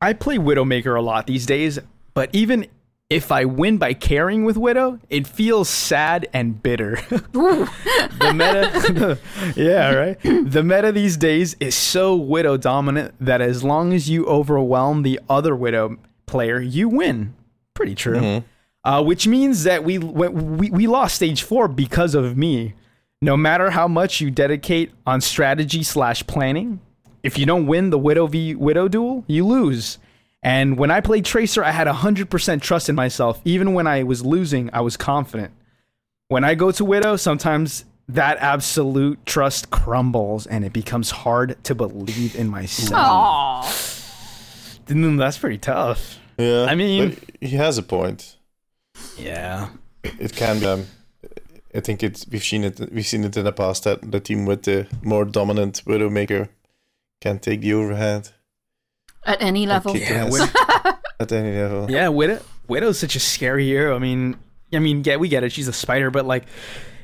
I 0.00 0.14
play 0.14 0.38
Widowmaker 0.38 0.98
a 0.98 1.02
lot 1.02 1.26
these 1.26 1.44
days, 1.44 1.78
but 2.14 2.30
even 2.32 2.66
if 3.10 3.30
I 3.30 3.44
win 3.44 3.76
by 3.76 3.92
carrying 3.92 4.46
with 4.46 4.56
Widow, 4.56 4.98
it 5.10 5.26
feels 5.26 5.68
sad 5.68 6.26
and 6.32 6.62
bitter. 6.62 6.96
the 7.10 8.32
meta, 8.32 9.18
yeah, 9.56 9.92
right. 9.92 10.18
The 10.22 10.62
meta 10.64 10.90
these 10.90 11.18
days 11.18 11.54
is 11.60 11.74
so 11.74 12.16
Widow 12.16 12.56
dominant 12.56 13.14
that 13.20 13.42
as 13.42 13.62
long 13.62 13.92
as 13.92 14.08
you 14.08 14.24
overwhelm 14.24 15.02
the 15.02 15.20
other 15.28 15.54
Widow 15.54 15.98
player, 16.24 16.62
you 16.62 16.88
win. 16.88 17.34
Pretty 17.74 17.94
true. 17.94 18.42
Uh, 18.84 19.02
which 19.02 19.26
means 19.26 19.64
that 19.64 19.82
we, 19.82 19.96
we 19.98 20.70
we 20.70 20.86
lost 20.86 21.14
stage 21.14 21.42
four 21.42 21.68
because 21.68 22.14
of 22.14 22.36
me. 22.36 22.74
No 23.22 23.34
matter 23.36 23.70
how 23.70 23.88
much 23.88 24.20
you 24.20 24.30
dedicate 24.30 24.92
on 25.06 25.22
strategy 25.22 25.82
slash 25.82 26.26
planning, 26.26 26.80
if 27.22 27.38
you 27.38 27.46
don't 27.46 27.66
win 27.66 27.88
the 27.88 27.98
Widow 27.98 28.26
v 28.26 28.54
Widow 28.54 28.88
duel, 28.88 29.24
you 29.26 29.46
lose. 29.46 29.98
And 30.42 30.76
when 30.76 30.90
I 30.90 31.00
played 31.00 31.24
Tracer, 31.24 31.64
I 31.64 31.70
had 31.70 31.86
100% 31.86 32.60
trust 32.60 32.90
in 32.90 32.94
myself. 32.94 33.40
Even 33.46 33.72
when 33.72 33.86
I 33.86 34.02
was 34.02 34.22
losing, 34.22 34.68
I 34.74 34.82
was 34.82 34.98
confident. 34.98 35.54
When 36.28 36.44
I 36.44 36.54
go 36.54 36.70
to 36.72 36.84
Widow, 36.84 37.16
sometimes 37.16 37.86
that 38.08 38.36
absolute 38.38 39.24
trust 39.24 39.70
crumbles 39.70 40.46
and 40.46 40.62
it 40.62 40.74
becomes 40.74 41.10
hard 41.10 41.56
to 41.64 41.74
believe 41.74 42.36
in 42.36 42.48
myself. 42.48 42.92
Aww. 44.86 45.16
That's 45.16 45.38
pretty 45.38 45.56
tough. 45.56 46.18
Yeah. 46.36 46.66
I 46.68 46.74
mean- 46.74 47.16
he 47.40 47.56
has 47.56 47.78
a 47.78 47.82
point. 47.82 48.36
Yeah. 49.18 49.68
It 50.02 50.34
can 50.34 50.60
be. 50.60 50.66
Um, 50.66 50.86
I 51.74 51.80
think 51.80 52.02
it's 52.02 52.26
we've 52.28 52.44
seen 52.44 52.62
it. 52.64 52.78
We've 52.92 53.06
seen 53.06 53.24
it 53.24 53.36
in 53.36 53.44
the 53.44 53.52
past 53.52 53.84
that 53.84 54.10
the 54.12 54.20
team 54.20 54.46
with 54.46 54.62
the 54.62 54.86
more 55.02 55.24
dominant 55.24 55.82
Widowmaker 55.86 56.48
can 57.20 57.38
take 57.38 57.62
the 57.62 57.74
overhead 57.74 58.30
At 59.26 59.42
any 59.42 59.66
level. 59.66 59.96
Yeah, 59.96 60.28
ass 60.30 60.94
at 61.20 61.32
any 61.32 61.56
level. 61.58 61.90
yeah, 61.90 62.08
Widow, 62.08 62.40
Widow's 62.68 62.98
such 62.98 63.16
a 63.16 63.20
scary 63.20 63.64
hero. 63.66 63.96
I 63.96 63.98
mean, 63.98 64.36
I 64.72 64.78
mean, 64.78 65.02
yeah, 65.04 65.16
we 65.16 65.28
get 65.28 65.42
it. 65.42 65.50
She's 65.50 65.66
a 65.66 65.72
spider, 65.72 66.10
but 66.10 66.26
like, 66.26 66.44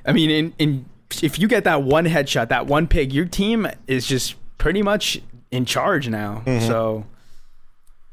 I 0.06 0.12
mean, 0.12 0.30
in 0.30 0.54
in 0.58 0.84
if 1.22 1.38
you 1.40 1.48
get 1.48 1.64
that 1.64 1.82
one 1.82 2.04
headshot, 2.04 2.50
that 2.50 2.66
one 2.66 2.86
pig, 2.86 3.12
your 3.12 3.24
team 3.24 3.66
is 3.88 4.06
just 4.06 4.36
pretty 4.58 4.82
much 4.82 5.20
in 5.50 5.64
charge 5.64 6.08
now. 6.08 6.42
So, 6.60 7.06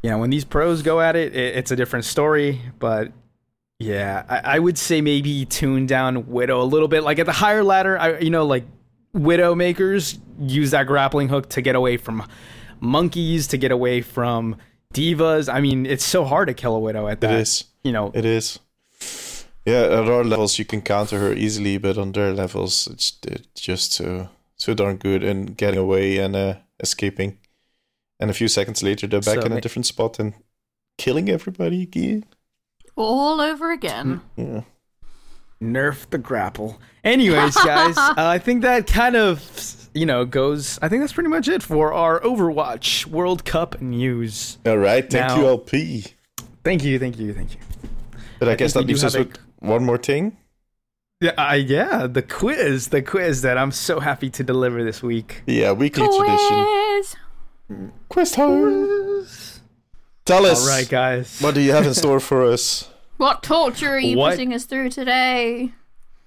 you 0.02 0.10
know, 0.10 0.18
when 0.18 0.32
these 0.32 0.46
pros 0.46 0.82
go 0.82 1.00
at 1.02 1.16
it, 1.16 1.36
it 1.36 1.56
it's 1.58 1.70
a 1.70 1.76
different 1.76 2.06
story. 2.06 2.62
But 2.80 3.12
yeah, 3.80 4.24
I, 4.28 4.56
I 4.56 4.60
would 4.60 4.78
say 4.78 5.02
maybe 5.02 5.46
tune 5.46 5.86
down 5.86 6.28
Widow 6.28 6.62
a 6.62 6.66
little 6.66 6.88
bit. 6.88 7.04
Like 7.04 7.20
at 7.20 7.26
the 7.26 7.32
higher 7.32 7.64
ladder, 7.64 7.98
I 7.98 8.20
you 8.20 8.30
know 8.30 8.46
like 8.46 8.66
Widow 9.14 9.56
makers 9.56 10.18
use 10.40 10.72
that 10.72 10.88
grappling 10.88 11.30
hook 11.30 11.50
to 11.50 11.62
get 11.62 11.76
away 11.76 11.98
from 11.98 12.28
monkeys, 12.80 13.48
to 13.48 13.58
get 13.58 13.72
away 13.72 14.02
from 14.02 14.58
D.Vas. 14.94 15.50
I 15.50 15.62
mean, 15.62 15.86
it's 15.86 16.06
so 16.06 16.26
hard 16.26 16.48
to 16.48 16.54
kill 16.54 16.76
a 16.76 16.80
Widow 16.80 17.08
at 17.08 17.22
that. 17.22 17.34
It 17.34 17.40
is. 17.42 17.66
You 17.84 17.92
know, 17.92 18.12
It 18.14 18.26
is. 18.26 18.60
Yeah, 19.66 19.82
at 19.82 20.08
our 20.08 20.24
levels 20.24 20.58
you 20.58 20.66
can 20.66 20.82
counter 20.82 21.20
her 21.20 21.34
easily, 21.34 21.78
but 21.78 21.98
on 21.98 22.14
their 22.14 22.32
levels 22.34 22.88
it's, 22.88 23.18
it's 23.28 23.62
just 23.62 23.92
so 23.92 24.30
so 24.56 24.74
darn 24.74 24.96
good 24.96 25.24
in 25.24 25.46
getting 25.46 25.80
away 25.80 26.18
and 26.18 26.36
uh, 26.36 26.56
escaping. 26.80 27.38
And 28.20 28.30
a 28.30 28.34
few 28.34 28.48
seconds 28.48 28.82
later 28.82 29.08
they're 29.08 29.20
back 29.20 29.42
So 29.42 29.46
in 29.46 29.52
a 29.52 29.62
different 29.62 29.86
spot 29.86 30.20
and 30.20 30.34
killing 30.98 31.30
everybody 31.30 31.84
again. 31.84 32.26
All 32.98 33.40
over 33.40 33.72
again. 33.72 34.22
Yeah. 34.36 34.62
Nerf 35.62 36.10
the 36.10 36.18
grapple. 36.18 36.80
Anyways, 37.04 37.56
guys, 37.66 37.98
uh, 37.98 38.14
I 38.18 38.38
think 38.40 38.62
that 38.64 38.88
kind 38.88 39.16
of 39.16 39.90
you 39.94 40.06
know 40.06 40.26
goes. 40.26 40.78
I 40.82 40.90
think 40.90 41.02
that's 41.02 41.14
pretty 41.14 41.30
much 41.30 41.48
it 41.48 41.64
for 41.64 41.94
our 41.94 42.20
Overwatch 42.22 43.06
World 43.06 43.46
Cup 43.46 43.82
news. 43.82 44.58
All 44.66 44.78
right, 44.78 45.10
thank 45.10 45.38
you 45.38 45.48
LP. 45.48 46.06
Thank 46.64 46.84
you, 46.84 47.00
thank 47.00 47.18
you, 47.18 47.34
thank 47.34 47.54
you. 47.54 47.60
But 48.40 48.50
I, 48.50 48.52
I 48.52 48.56
guess 48.56 48.74
that 48.74 48.82
we 48.82 48.88
leaves 48.88 49.04
us 49.04 49.16
a- 49.16 49.20
with 49.20 49.38
one 49.60 49.84
more 49.86 49.98
thing. 49.98 50.38
Yeah, 51.22 51.32
uh, 51.32 51.54
yeah, 51.54 52.06
the 52.06 52.22
quiz, 52.22 52.90
the 52.90 53.02
quiz 53.02 53.42
that 53.42 53.58
I'm 53.58 53.72
so 53.72 54.00
happy 54.00 54.30
to 54.30 54.44
deliver 54.44 54.84
this 54.84 55.02
week. 55.02 55.42
Yeah, 55.48 55.72
weekly 55.72 56.06
tradition. 56.06 56.66
Quiz. 56.66 57.16
Quiz 58.10 58.32
time. 58.32 59.07
Tell 60.28 60.46
us. 60.46 60.62
All 60.62 60.68
right, 60.70 60.88
guys. 60.88 61.40
What 61.40 61.56
do 61.56 61.62
you 61.62 61.72
have 61.72 61.86
in 61.88 61.94
store 61.94 62.20
for 62.20 62.44
us? 62.44 62.90
What 63.18 63.42
torture 63.42 63.96
are 63.96 64.00
you 64.00 64.16
What? 64.16 64.34
putting 64.34 64.54
us 64.54 64.66
through 64.66 64.92
today? 64.92 65.72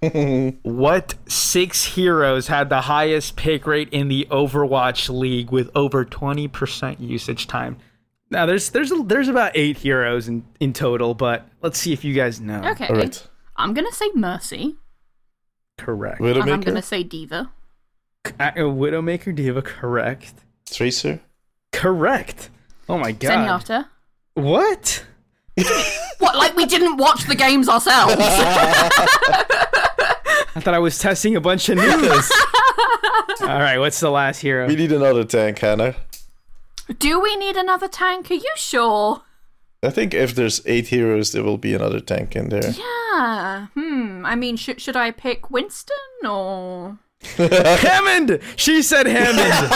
What 0.63 1.15
six 1.29 1.85
heroes 1.95 2.49
had 2.49 2.69
the 2.69 2.81
highest 2.81 3.37
pick 3.37 3.65
rate 3.65 3.89
in 3.93 4.09
the 4.09 4.27
Overwatch 4.29 5.09
League 5.09 5.51
with 5.53 5.71
over 5.77 6.05
20% 6.05 6.99
usage 6.99 7.47
time? 7.47 7.77
Now 8.29 8.47
there's 8.47 8.71
there's 8.71 8.91
there's 9.05 9.29
about 9.29 9.53
eight 9.55 9.77
heroes 9.79 10.27
in, 10.27 10.45
in 10.59 10.73
total, 10.73 11.15
but 11.15 11.47
let's 11.63 11.79
see 11.79 11.93
if 11.93 12.03
you 12.03 12.13
guys 12.15 12.41
know. 12.41 12.61
Okay. 12.71 12.89
All 12.89 12.97
right. 12.97 13.29
I'm 13.57 13.73
gonna 13.75 13.93
say 13.93 14.11
Mercy. 14.17 14.77
Correct. 15.79 16.21
And 16.21 16.51
I'm 16.51 16.61
gonna 16.61 16.83
say 16.83 17.03
D.Va. 17.05 17.51
Uh, 18.25 18.51
Widowmaker 18.57 19.33
D.Va, 19.35 19.63
correct. 19.63 20.35
Tracer. 20.73 21.21
Correct. 21.73 22.51
Oh 22.91 22.99
my 22.99 23.13
god. 23.13 23.65
Zenyatta. 23.65 23.87
What? 24.35 25.05
What, 26.19 26.35
like 26.37 26.57
we 26.57 26.67
didn't 26.67 26.97
watch 26.97 27.25
the 27.27 27.37
games 27.37 27.69
ourselves? 27.69 28.17
I 28.19 29.47
thought 30.57 30.75
I 30.75 30.81
was 30.81 30.99
testing 30.99 31.37
a 31.37 31.41
bunch 31.41 31.69
of 31.69 31.77
news. 31.79 32.33
All 33.43 33.47
right, 33.47 33.79
what's 33.79 34.01
the 34.01 34.11
last 34.11 34.41
hero? 34.41 34.67
We 34.67 34.75
need 34.75 34.91
another 34.91 35.23
tank, 35.23 35.61
Hannah. 35.61 35.95
Do 36.99 37.21
we 37.21 37.37
need 37.37 37.57
another 37.57 37.87
tank? 37.87 38.29
Are 38.33 38.35
you 38.35 38.51
sure? 38.57 39.23
I 39.85 39.91
think 39.91 40.13
if 40.13 40.35
there's 40.35 40.61
eight 40.67 40.89
heroes, 40.89 41.31
there 41.31 41.45
will 41.45 41.59
be 41.59 41.73
another 41.75 42.01
tank 42.01 42.35
in 42.35 42.49
there. 42.49 42.73
Yeah. 42.73 43.69
Hmm. 43.75 44.27
I 44.27 44.35
mean, 44.35 44.57
should 44.57 44.81
should 44.81 44.97
I 44.97 45.13
pick 45.13 45.49
Winston 45.49 45.97
or? 46.25 46.99
Hammond. 47.37 48.41
She 48.57 48.83
said 48.83 49.07
Hammond. 49.07 49.71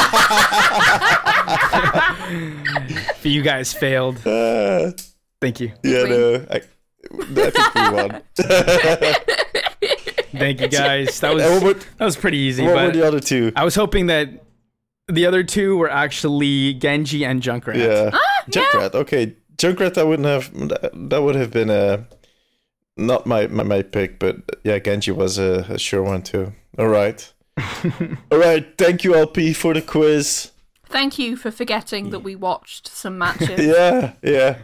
but 3.22 3.24
you 3.30 3.42
guys 3.42 3.72
failed. 3.72 4.16
Uh, 4.26 4.92
Thank 5.40 5.60
you. 5.60 5.72
yeah, 5.82 6.02
we? 6.04 6.08
no, 6.08 6.46
I, 6.50 6.56
I 6.56 7.50
think 7.50 7.74
we 7.74 7.90
won. 7.90 8.22
Thank 10.32 10.60
you 10.60 10.68
guys. 10.68 11.20
That 11.20 11.34
was 11.34 11.42
And 11.44 11.62
what, 11.64 11.86
that 11.98 12.04
was 12.04 12.16
pretty 12.16 12.38
easy. 12.38 12.64
what 12.64 12.74
were 12.74 12.90
the 12.92 13.06
other 13.06 13.20
two? 13.20 13.52
I 13.54 13.64
was 13.64 13.74
hoping 13.74 14.06
that 14.06 14.28
the 15.08 15.26
other 15.26 15.42
two 15.42 15.76
were 15.76 15.90
actually 15.90 16.74
Genji 16.74 17.24
and 17.24 17.42
Junkrat. 17.42 17.76
Yeah, 17.76 18.10
Ah, 18.12 18.44
Junkrat. 18.48 18.94
Okay, 18.94 19.36
Junkrat. 19.56 19.98
I 19.98 20.02
wouldn't 20.02 20.26
have. 20.26 20.50
That, 20.68 20.90
that 21.10 21.22
would 21.22 21.34
have 21.36 21.50
been 21.50 21.70
a 21.70 22.06
not 22.96 23.26
my, 23.26 23.46
my 23.48 23.62
my 23.64 23.82
pick, 23.82 24.18
but 24.18 24.36
yeah, 24.64 24.78
Genji 24.78 25.12
was 25.12 25.38
a, 25.38 25.66
a 25.68 25.78
sure 25.78 26.02
one 26.02 26.22
too. 26.22 26.52
All 26.78 26.88
right, 26.88 27.32
all 28.32 28.38
right. 28.38 28.66
Thank 28.78 29.04
you, 29.04 29.14
LP, 29.14 29.52
for 29.52 29.74
the 29.74 29.82
quiz. 29.82 30.50
Thank 30.94 31.18
you 31.18 31.36
for 31.36 31.50
forgetting 31.50 32.10
that 32.10 32.20
we 32.20 32.36
watched 32.36 32.86
some 32.86 33.18
matches. 33.18 33.58
Yeah, 33.74 34.12
yeah. 34.22 34.58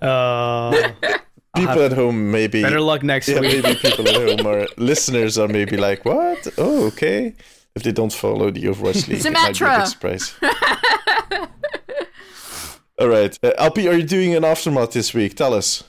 Uh, 0.00 0.92
People 1.56 1.82
at 1.82 1.92
home 1.92 2.30
maybe. 2.30 2.62
better 2.62 2.80
luck 2.80 3.02
next 3.02 3.26
Yeah, 3.28 3.40
week. 3.40 3.64
maybe 3.64 3.74
people 3.78 4.06
at 4.08 4.14
home 4.14 4.46
or 4.46 4.66
listeners 4.76 5.38
are 5.38 5.48
maybe 5.48 5.76
like, 5.76 6.04
"What? 6.04 6.46
Oh, 6.56 6.86
okay." 6.86 7.34
If 7.74 7.82
they 7.82 7.90
don't 7.92 8.12
follow 8.12 8.50
the 8.52 8.62
Overwatch 8.70 9.08
League, 9.08 9.26
it 9.26 9.32
might 9.32 9.58
be 9.58 9.64
a 9.64 9.68
Symmetra. 9.68 9.78
big 9.78 9.86
surprise. 9.88 10.34
All 12.98 13.08
right, 13.08 13.36
uh, 13.42 13.50
LP, 13.58 13.88
are 13.88 13.94
you 13.94 14.04
doing 14.04 14.34
an 14.36 14.44
aftermath 14.44 14.92
this 14.92 15.12
week? 15.12 15.34
Tell 15.34 15.52
us. 15.54 15.82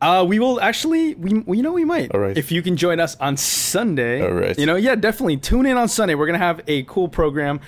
Uh, 0.00 0.24
we 0.28 0.38
will 0.38 0.60
actually. 0.60 1.14
We, 1.16 1.40
we 1.40 1.56
you 1.56 1.62
know 1.62 1.72
we 1.72 1.84
might. 1.84 2.12
All 2.14 2.20
right. 2.20 2.36
If 2.38 2.52
you 2.52 2.62
can 2.62 2.76
join 2.76 3.00
us 3.00 3.16
on 3.16 3.36
Sunday. 3.36 4.22
All 4.22 4.32
right. 4.32 4.56
You 4.58 4.66
know, 4.66 4.76
yeah, 4.76 4.94
definitely 4.94 5.38
tune 5.38 5.66
in 5.66 5.76
on 5.76 5.88
Sunday. 5.88 6.14
We're 6.14 6.26
gonna 6.26 6.38
have 6.38 6.60
a 6.68 6.82
cool 6.84 7.08
program. 7.08 7.60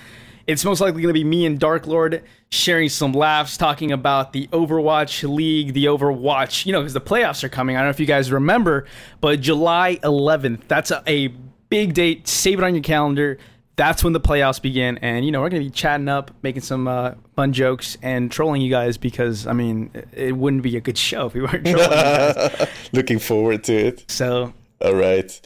It's 0.49 0.65
most 0.65 0.81
likely 0.81 1.03
gonna 1.03 1.13
be 1.13 1.23
me 1.25 1.45
and 1.47 1.59
Dark 1.59 1.87
Lord 1.87 2.25
sharing 2.51 2.89
some 2.89 3.13
laughs, 3.13 3.57
talking 3.59 3.93
about 3.93 4.33
the 4.33 4.47
Overwatch 4.49 5.23
League, 5.29 5.75
the 5.75 5.85
Overwatch. 5.85 6.65
You 6.67 6.73
know, 6.73 6.81
because 6.81 6.95
the 6.95 7.01
playoffs 7.03 7.45
are 7.45 7.49
coming. 7.51 7.77
I 7.77 7.81
don't 7.81 7.87
know 7.89 7.91
if 7.91 8.01
you 8.01 8.07
guys 8.07 8.33
remember, 8.33 8.87
but 9.21 9.41
July 9.41 9.99
11th. 10.03 10.63
That's 10.67 10.91
a, 10.91 11.03
a 11.07 11.29
big 11.69 11.93
date. 11.95 12.27
Save 12.27 12.59
it 12.59 12.65
on 12.65 12.75
your 12.75 12.83
calendar. 12.83 13.39
That's 13.77 14.03
when 14.03 14.13
the 14.13 14.21
playoffs 14.21 14.61
begin, 14.61 14.99
and 15.03 15.25
you 15.25 15.31
know 15.31 15.41
we're 15.41 15.51
gonna 15.51 15.63
be 15.63 15.71
chatting 15.71 16.09
up, 16.09 16.33
making 16.43 16.63
some 16.63 16.89
uh, 16.89 17.13
fun 17.37 17.53
jokes, 17.53 17.97
and 18.03 18.33
trolling 18.33 18.61
you 18.63 18.71
guys 18.71 18.97
because 18.99 19.47
I 19.47 19.53
mean 19.53 19.91
it- 19.95 20.09
it 20.15 20.33
wouldn't 20.37 20.63
be 20.65 20.77
a 20.77 20.81
good 20.81 20.99
show 20.99 21.27
if 21.27 21.35
we 21.35 21.43
weren't 21.43 21.65
trolling 21.65 21.83
you 21.91 21.95
guys. 21.95 22.69
Looking 22.93 23.19
forward 23.21 23.63
to 23.65 23.75
it. 23.75 24.05
So 24.11 24.53
All 24.81 24.95
right. 24.95 25.41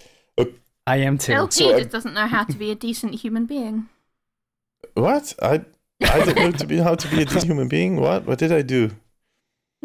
I 0.86 0.96
am 0.96 1.18
too. 1.18 1.32
LP 1.32 1.52
So 1.52 1.74
I- 1.74 1.78
just 1.78 1.90
doesn't 1.90 2.14
know 2.14 2.26
how 2.26 2.44
to 2.44 2.56
be 2.56 2.70
a 2.70 2.74
decent 2.74 3.16
human 3.16 3.44
being. 3.46 3.88
What? 4.94 5.34
I 5.42 5.64
I 6.02 6.24
don't 6.24 6.36
know 6.36 6.50
to 6.52 6.66
be 6.66 6.78
how 6.78 6.94
to 6.94 7.08
be 7.08 7.22
a 7.22 7.24
decent 7.24 7.44
human 7.44 7.68
being. 7.68 7.96
What? 8.00 8.26
What 8.26 8.38
did 8.38 8.52
I 8.52 8.62
do? 8.62 8.90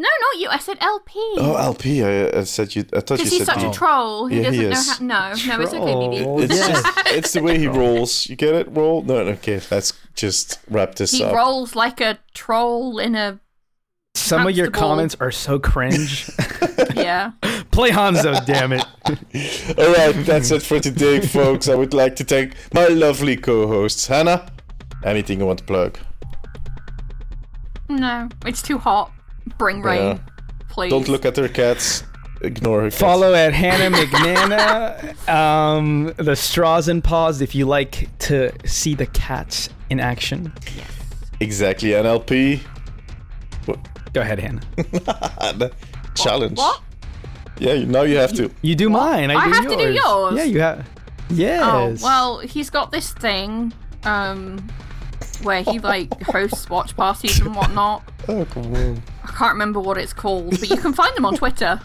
No, 0.00 0.08
not 0.08 0.38
you. 0.40 0.48
I 0.48 0.58
said 0.58 0.78
LP. 0.80 1.18
Oh, 1.38 1.56
LP. 1.56 2.04
I, 2.04 2.38
I 2.38 2.44
said 2.44 2.74
you. 2.76 2.84
I 2.92 3.00
thought 3.00 3.18
you 3.18 3.24
Because 3.24 3.30
said 3.30 3.38
he's 3.38 3.46
such 3.46 3.60
D. 3.60 3.66
a 3.66 3.72
troll. 3.72 4.26
He 4.26 4.40
Yeah, 4.42 4.50
he 4.52 4.62
doesn't 4.68 5.06
know 5.06 5.30
is. 5.32 5.44
how. 5.44 5.56
No, 5.56 5.56
no, 5.56 5.62
it's 5.64 5.74
okay, 5.74 5.92
BB. 5.92 6.22
Troll. 6.22 6.42
It's 6.42 6.54
Yes. 6.54 6.82
just 6.82 6.98
it's 7.16 7.32
the 7.32 7.42
way 7.42 7.58
he 7.58 7.66
rolls. 7.66 8.28
You 8.28 8.36
get 8.36 8.54
it? 8.54 8.68
Roll? 8.70 9.02
No, 9.02 9.24
no, 9.24 9.30
okay. 9.32 9.60
Let's 9.70 9.92
just 10.14 10.60
wrap 10.70 10.94
this 10.94 11.10
He 11.12 11.24
up. 11.24 11.34
rolls 11.34 11.74
like 11.74 12.00
a 12.00 12.18
troll 12.34 12.98
in 13.00 13.14
a. 13.16 13.40
Some 14.14 14.46
of 14.46 14.56
your 14.56 14.70
comments 14.70 15.16
are 15.20 15.30
so 15.32 15.58
cringe. 15.58 16.30
Yeah. 16.94 17.32
Play 17.70 17.90
Hanzo, 17.90 18.44
damn 18.44 18.72
it. 18.72 18.84
All 19.78 19.92
right, 19.94 20.12
that's 20.24 20.50
it 20.50 20.62
for 20.62 20.78
today, 20.80 21.20
folks. 21.20 21.68
I 21.68 21.74
would 21.74 21.92
like 21.94 22.16
to 22.16 22.24
thank 22.24 22.54
my 22.74 22.86
lovely 22.88 23.36
co-hosts, 23.36 24.06
Hannah. 24.08 24.50
Anything 25.08 25.40
you 25.40 25.46
want 25.46 25.58
to 25.60 25.64
plug? 25.64 25.98
No, 27.88 28.28
it's 28.44 28.60
too 28.60 28.76
hot. 28.78 29.10
Bring 29.56 29.80
rain, 29.82 30.02
Yeah. 30.02 30.18
please. 30.68 30.90
Don't 30.90 31.08
look 31.08 31.24
at 31.24 31.36
her 31.36 31.48
cats. 31.48 32.04
Ignore 32.42 32.82
her. 32.82 32.90
Cats. 32.90 33.00
Follow 33.00 33.32
at 33.34 33.52
Hannah 33.54 33.96
McNana, 33.96 35.28
um, 35.28 36.12
the 36.18 36.36
straws 36.36 36.88
and 36.88 37.02
paws 37.02 37.40
if 37.40 37.54
you 37.54 37.64
like 37.64 38.08
to 38.18 38.52
see 38.68 38.94
the 38.94 39.06
cats 39.06 39.70
in 39.90 39.98
action. 40.00 40.52
Exactly. 41.40 41.90
NLP. 41.90 42.60
Go 44.12 44.20
ahead, 44.20 44.38
Hannah. 44.38 44.60
Challenge. 46.14 46.58
What? 46.58 46.82
Yeah, 47.58 47.84
now 47.84 48.02
you 48.02 48.16
have 48.18 48.34
to. 48.34 48.50
You 48.62 48.74
do 48.74 48.90
mine. 48.90 49.30
I, 49.30 49.34
I 49.36 49.44
do 49.46 49.52
have 49.52 49.64
to 49.64 49.76
do 49.76 49.82
yours. 49.84 49.94
yours? 49.96 50.34
Yeah, 50.36 50.44
you 50.44 50.60
have. 50.60 50.88
Yes. 51.30 51.62
Oh 51.64 51.96
well, 52.04 52.38
he's 52.40 52.70
got 52.70 52.90
this 52.92 53.12
thing, 53.12 53.72
um, 54.04 54.66
where 55.42 55.62
he 55.62 55.78
like 55.78 56.20
hosts 56.22 56.68
watch 56.68 56.96
parties 56.96 57.40
and 57.40 57.54
whatnot. 57.54 58.02
Oh, 58.30 58.44
come 58.44 58.74
on. 58.74 59.02
I 59.24 59.28
can't 59.28 59.52
remember 59.52 59.80
what 59.80 59.96
it's 59.96 60.12
called, 60.12 60.50
but 60.50 60.68
you 60.68 60.76
can 60.76 60.92
find 60.92 61.16
him 61.16 61.24
on 61.24 61.34
Twitter. 61.34 61.80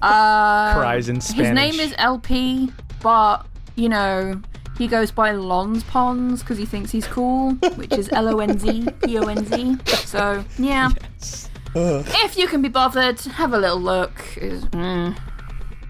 Uh, 0.00 0.74
Cries 0.78 1.08
in 1.08 1.16
His 1.16 1.34
name 1.34 1.80
is 1.80 1.92
LP, 1.98 2.70
but 3.02 3.44
you 3.74 3.88
know 3.88 4.40
he 4.78 4.86
goes 4.86 5.10
by 5.10 5.32
Lonz 5.32 5.82
Ponz 5.82 6.38
because 6.38 6.56
he 6.56 6.64
thinks 6.64 6.92
he's 6.92 7.06
cool, 7.08 7.54
which 7.74 7.92
is 7.92 8.08
L 8.12 8.28
O 8.28 8.38
N 8.38 8.60
Z 8.60 8.86
P 9.02 9.18
O 9.18 9.22
N 9.22 9.44
Z. 9.44 9.76
So 10.04 10.44
yeah, 10.56 10.90
if 11.74 12.38
you 12.38 12.46
can 12.46 12.62
be 12.62 12.68
bothered, 12.68 13.18
have 13.20 13.52
a 13.52 13.58
little 13.58 13.80
look. 13.80 14.12
It's, 14.36 14.64
mm, 14.66 15.18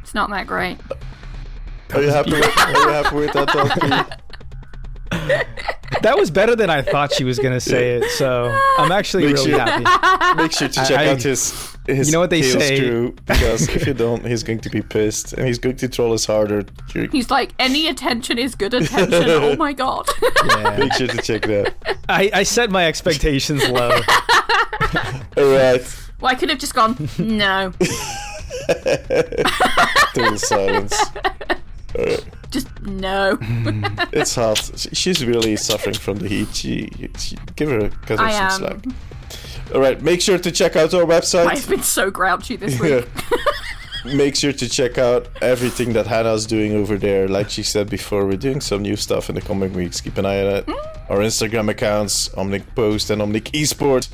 it's 0.03 0.15
not 0.15 0.31
that 0.31 0.47
great. 0.47 0.78
Are 1.93 2.03
you 2.03 2.09
happy 2.09 2.32
with, 2.32 2.59
are 2.59 2.70
you 2.70 2.89
happy 2.89 3.16
with 3.16 3.32
that, 3.35 3.55
LP? 3.55 4.23
That 6.03 6.17
was 6.17 6.31
better 6.31 6.55
than 6.55 6.71
I 6.71 6.83
thought 6.83 7.13
she 7.13 7.25
was 7.25 7.39
gonna 7.39 7.61
say 7.61 7.97
it. 7.97 8.05
So 8.13 8.57
I'm 8.79 8.93
actually 8.93 9.25
Make 9.27 9.35
really 9.37 9.51
sure- 9.51 9.59
happy. 9.59 10.37
Make 10.43 10.53
sure 10.53 10.69
to 10.69 10.75
check 10.75 10.99
I- 10.99 11.09
out 11.09 11.23
his 11.23 11.75
his 11.87 12.09
You 12.09 12.13
know 12.13 12.21
what 12.21 12.29
they 12.31 12.43
say- 12.43 12.77
screw 12.77 13.15
because 13.27 13.67
if 13.71 13.87
you 13.87 13.95
don't, 13.95 14.25
he's 14.27 14.43
going 14.43 14.59
to 14.61 14.69
be 14.71 14.83
pissed 14.83 15.33
and 15.33 15.47
he's 15.47 15.59
going 15.59 15.77
to 15.77 15.89
troll 15.89 16.13
us 16.13 16.27
harder. 16.27 16.65
He's 17.11 17.31
like, 17.31 17.53
any 17.59 17.89
attention 17.89 18.37
is 18.39 18.55
good 18.55 18.75
attention. 18.75 19.25
oh 19.31 19.57
my 19.57 19.73
god. 19.73 20.07
Yeah. 20.47 20.77
Make 20.79 20.93
sure 20.93 21.07
to 21.09 21.17
check 21.23 21.43
that. 21.47 21.75
I, 22.11 22.31
I 22.35 22.43
set 22.43 22.71
my 22.71 22.87
expectations 22.87 23.67
low. 23.71 23.91
All 25.39 25.45
right. 25.53 25.83
well, 26.21 26.31
I 26.31 26.35
could 26.35 26.51
have 26.51 26.59
just 26.59 26.75
gone, 26.75 27.09
no. 27.19 27.73
Total 30.15 30.37
silence. 30.39 30.95
Just 32.51 32.69
no. 32.82 33.39
It's 34.12 34.35
hot. 34.35 34.59
She's 34.93 35.24
really 35.24 35.56
suffering 35.56 35.94
from 35.97 36.19
the 36.19 36.28
heat. 36.28 36.55
She, 36.55 36.90
she 37.19 37.36
give 37.56 37.69
her 37.70 37.90
cut 38.06 38.20
her 38.20 38.31
some 38.31 38.51
slack. 38.51 38.85
All 39.74 39.81
right, 39.81 40.01
make 40.01 40.23
sure 40.23 40.39
to 40.39 40.51
check 40.51 40.77
out 40.77 40.94
our 40.94 41.02
website. 41.05 41.47
I've 41.47 41.69
been 41.69 41.82
so 41.82 42.10
grouchy 42.10 42.56
this 42.56 42.81
week. 42.81 43.06
Make 44.05 44.36
sure 44.36 44.52
to 44.52 44.69
check 44.69 44.97
out 44.97 45.28
everything 45.43 45.93
that 45.93 46.06
Hannah's 46.06 46.47
doing 46.47 46.73
over 46.73 46.97
there. 46.97 47.28
Like 47.28 47.51
she 47.51 47.62
said 47.62 47.90
before, 47.90 48.24
we're 48.24 48.36
doing 48.39 48.60
some 48.60 48.81
new 48.82 48.97
stuff 48.97 49.28
in 49.28 49.35
the 49.35 49.40
coming 49.43 49.73
weeks. 49.74 50.01
Keep 50.01 50.16
an 50.19 50.24
eye 50.24 50.40
on 50.40 50.47
it. 50.56 50.65
Hmm? 50.66 51.12
Our 51.12 51.19
Instagram 51.19 51.69
accounts, 51.69 52.28
Omnic 52.31 52.65
Post 52.74 53.10
and 53.10 53.20
Omnic 53.20 53.51
Esport. 53.52 54.09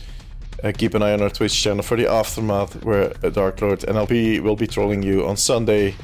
Uh, 0.65 0.73
keep 0.77 0.95
an 0.95 1.03
eye 1.03 1.13
on 1.13 1.21
our 1.23 1.29
Twitch 1.31 1.63
channel 1.63 1.83
for 1.83 1.97
the 1.97 2.11
aftermath, 2.11 2.83
where 2.85 3.11
Dark 3.11 3.61
Lord 3.61 3.85
and 3.85 3.97
NLP 3.97 4.41
will 4.41 4.57
be 4.57 4.67
trolling 4.67 5.03
you 5.03 5.27
on 5.27 5.37
Sunday. 5.37 5.95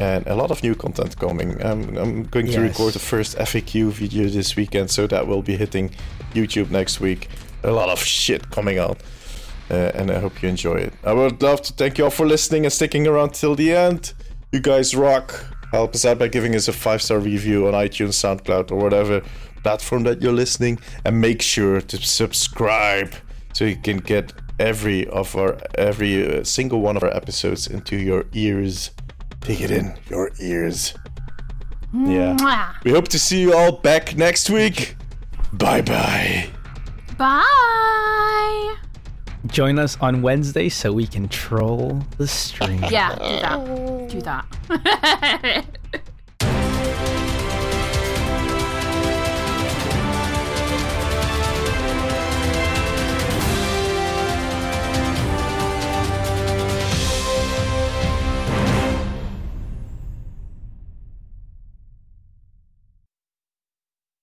And 0.00 0.26
a 0.26 0.34
lot 0.34 0.50
of 0.50 0.62
new 0.62 0.74
content 0.74 1.16
coming. 1.18 1.64
Um, 1.64 1.96
I'm 1.96 2.24
going 2.24 2.46
to 2.46 2.52
Yes. 2.52 2.60
record 2.60 2.94
the 2.94 2.98
first 2.98 3.36
FAQ 3.38 3.90
video 3.92 4.28
this 4.28 4.56
weekend, 4.56 4.90
so 4.90 5.06
that 5.06 5.26
will 5.28 5.42
be 5.42 5.56
hitting 5.56 5.90
YouTube 6.34 6.70
next 6.70 7.00
week. 7.00 7.28
A 7.62 7.70
lot 7.70 7.88
of 7.88 7.98
shit 8.02 8.50
coming 8.50 8.78
out 8.78 8.98
uh, 9.70 9.92
and 9.94 10.10
I 10.10 10.18
hope 10.18 10.42
you 10.42 10.48
enjoy 10.48 10.76
it. 10.76 10.92
I 11.04 11.12
would 11.12 11.42
love 11.42 11.62
to 11.62 11.72
thank 11.72 11.98
you 11.98 12.04
all 12.04 12.10
for 12.10 12.26
listening 12.26 12.64
and 12.64 12.72
sticking 12.72 13.06
around 13.06 13.34
till 13.34 13.54
the 13.54 13.72
end. 13.72 14.12
You 14.52 14.60
guys 14.60 14.94
rock. 14.94 15.46
Help 15.72 15.94
us 15.94 16.04
out 16.04 16.18
by 16.18 16.28
giving 16.28 16.54
us 16.54 16.68
a 16.68 16.72
five 16.72 17.02
star 17.02 17.18
review 17.18 17.66
on 17.66 17.72
iTunes, 17.74 18.14
SoundCloud, 18.14 18.70
or 18.70 18.76
whatever 18.76 19.22
platform 19.62 20.04
that 20.04 20.20
you're 20.22 20.32
listening, 20.32 20.78
and 21.04 21.20
make 21.20 21.40
sure 21.42 21.80
to 21.80 21.96
subscribe 21.96 23.14
so 23.54 23.64
you 23.64 23.76
can 23.76 23.96
get 23.96 24.32
every 24.60 25.06
of 25.08 25.34
our 25.34 25.56
every 25.76 26.40
uh, 26.40 26.44
single 26.44 26.80
one 26.80 26.96
of 26.96 27.02
our 27.02 27.16
episodes 27.16 27.66
into 27.66 27.96
your 27.96 28.26
ears. 28.34 28.90
Take 29.44 29.60
it 29.60 29.70
in 29.70 29.94
your 30.08 30.30
ears. 30.40 30.94
Yeah. 31.92 32.34
Mwah. 32.36 32.82
We 32.82 32.90
hope 32.92 33.08
to 33.08 33.18
see 33.18 33.40
you 33.40 33.54
all 33.54 33.72
back 33.72 34.16
next 34.16 34.50
week. 34.50 34.96
Bye 35.52 35.82
bye. 35.82 36.48
Bye. 37.18 38.76
Join 39.46 39.78
us 39.78 39.98
on 40.00 40.22
Wednesday 40.22 40.70
so 40.70 40.92
we 40.92 41.06
can 41.06 41.28
troll 41.28 42.02
the 42.16 42.26
stream. 42.26 42.82
Yeah, 42.90 43.14
do 44.08 44.20
that. 44.22 44.46
Do 44.70 44.80
that. 44.80 45.66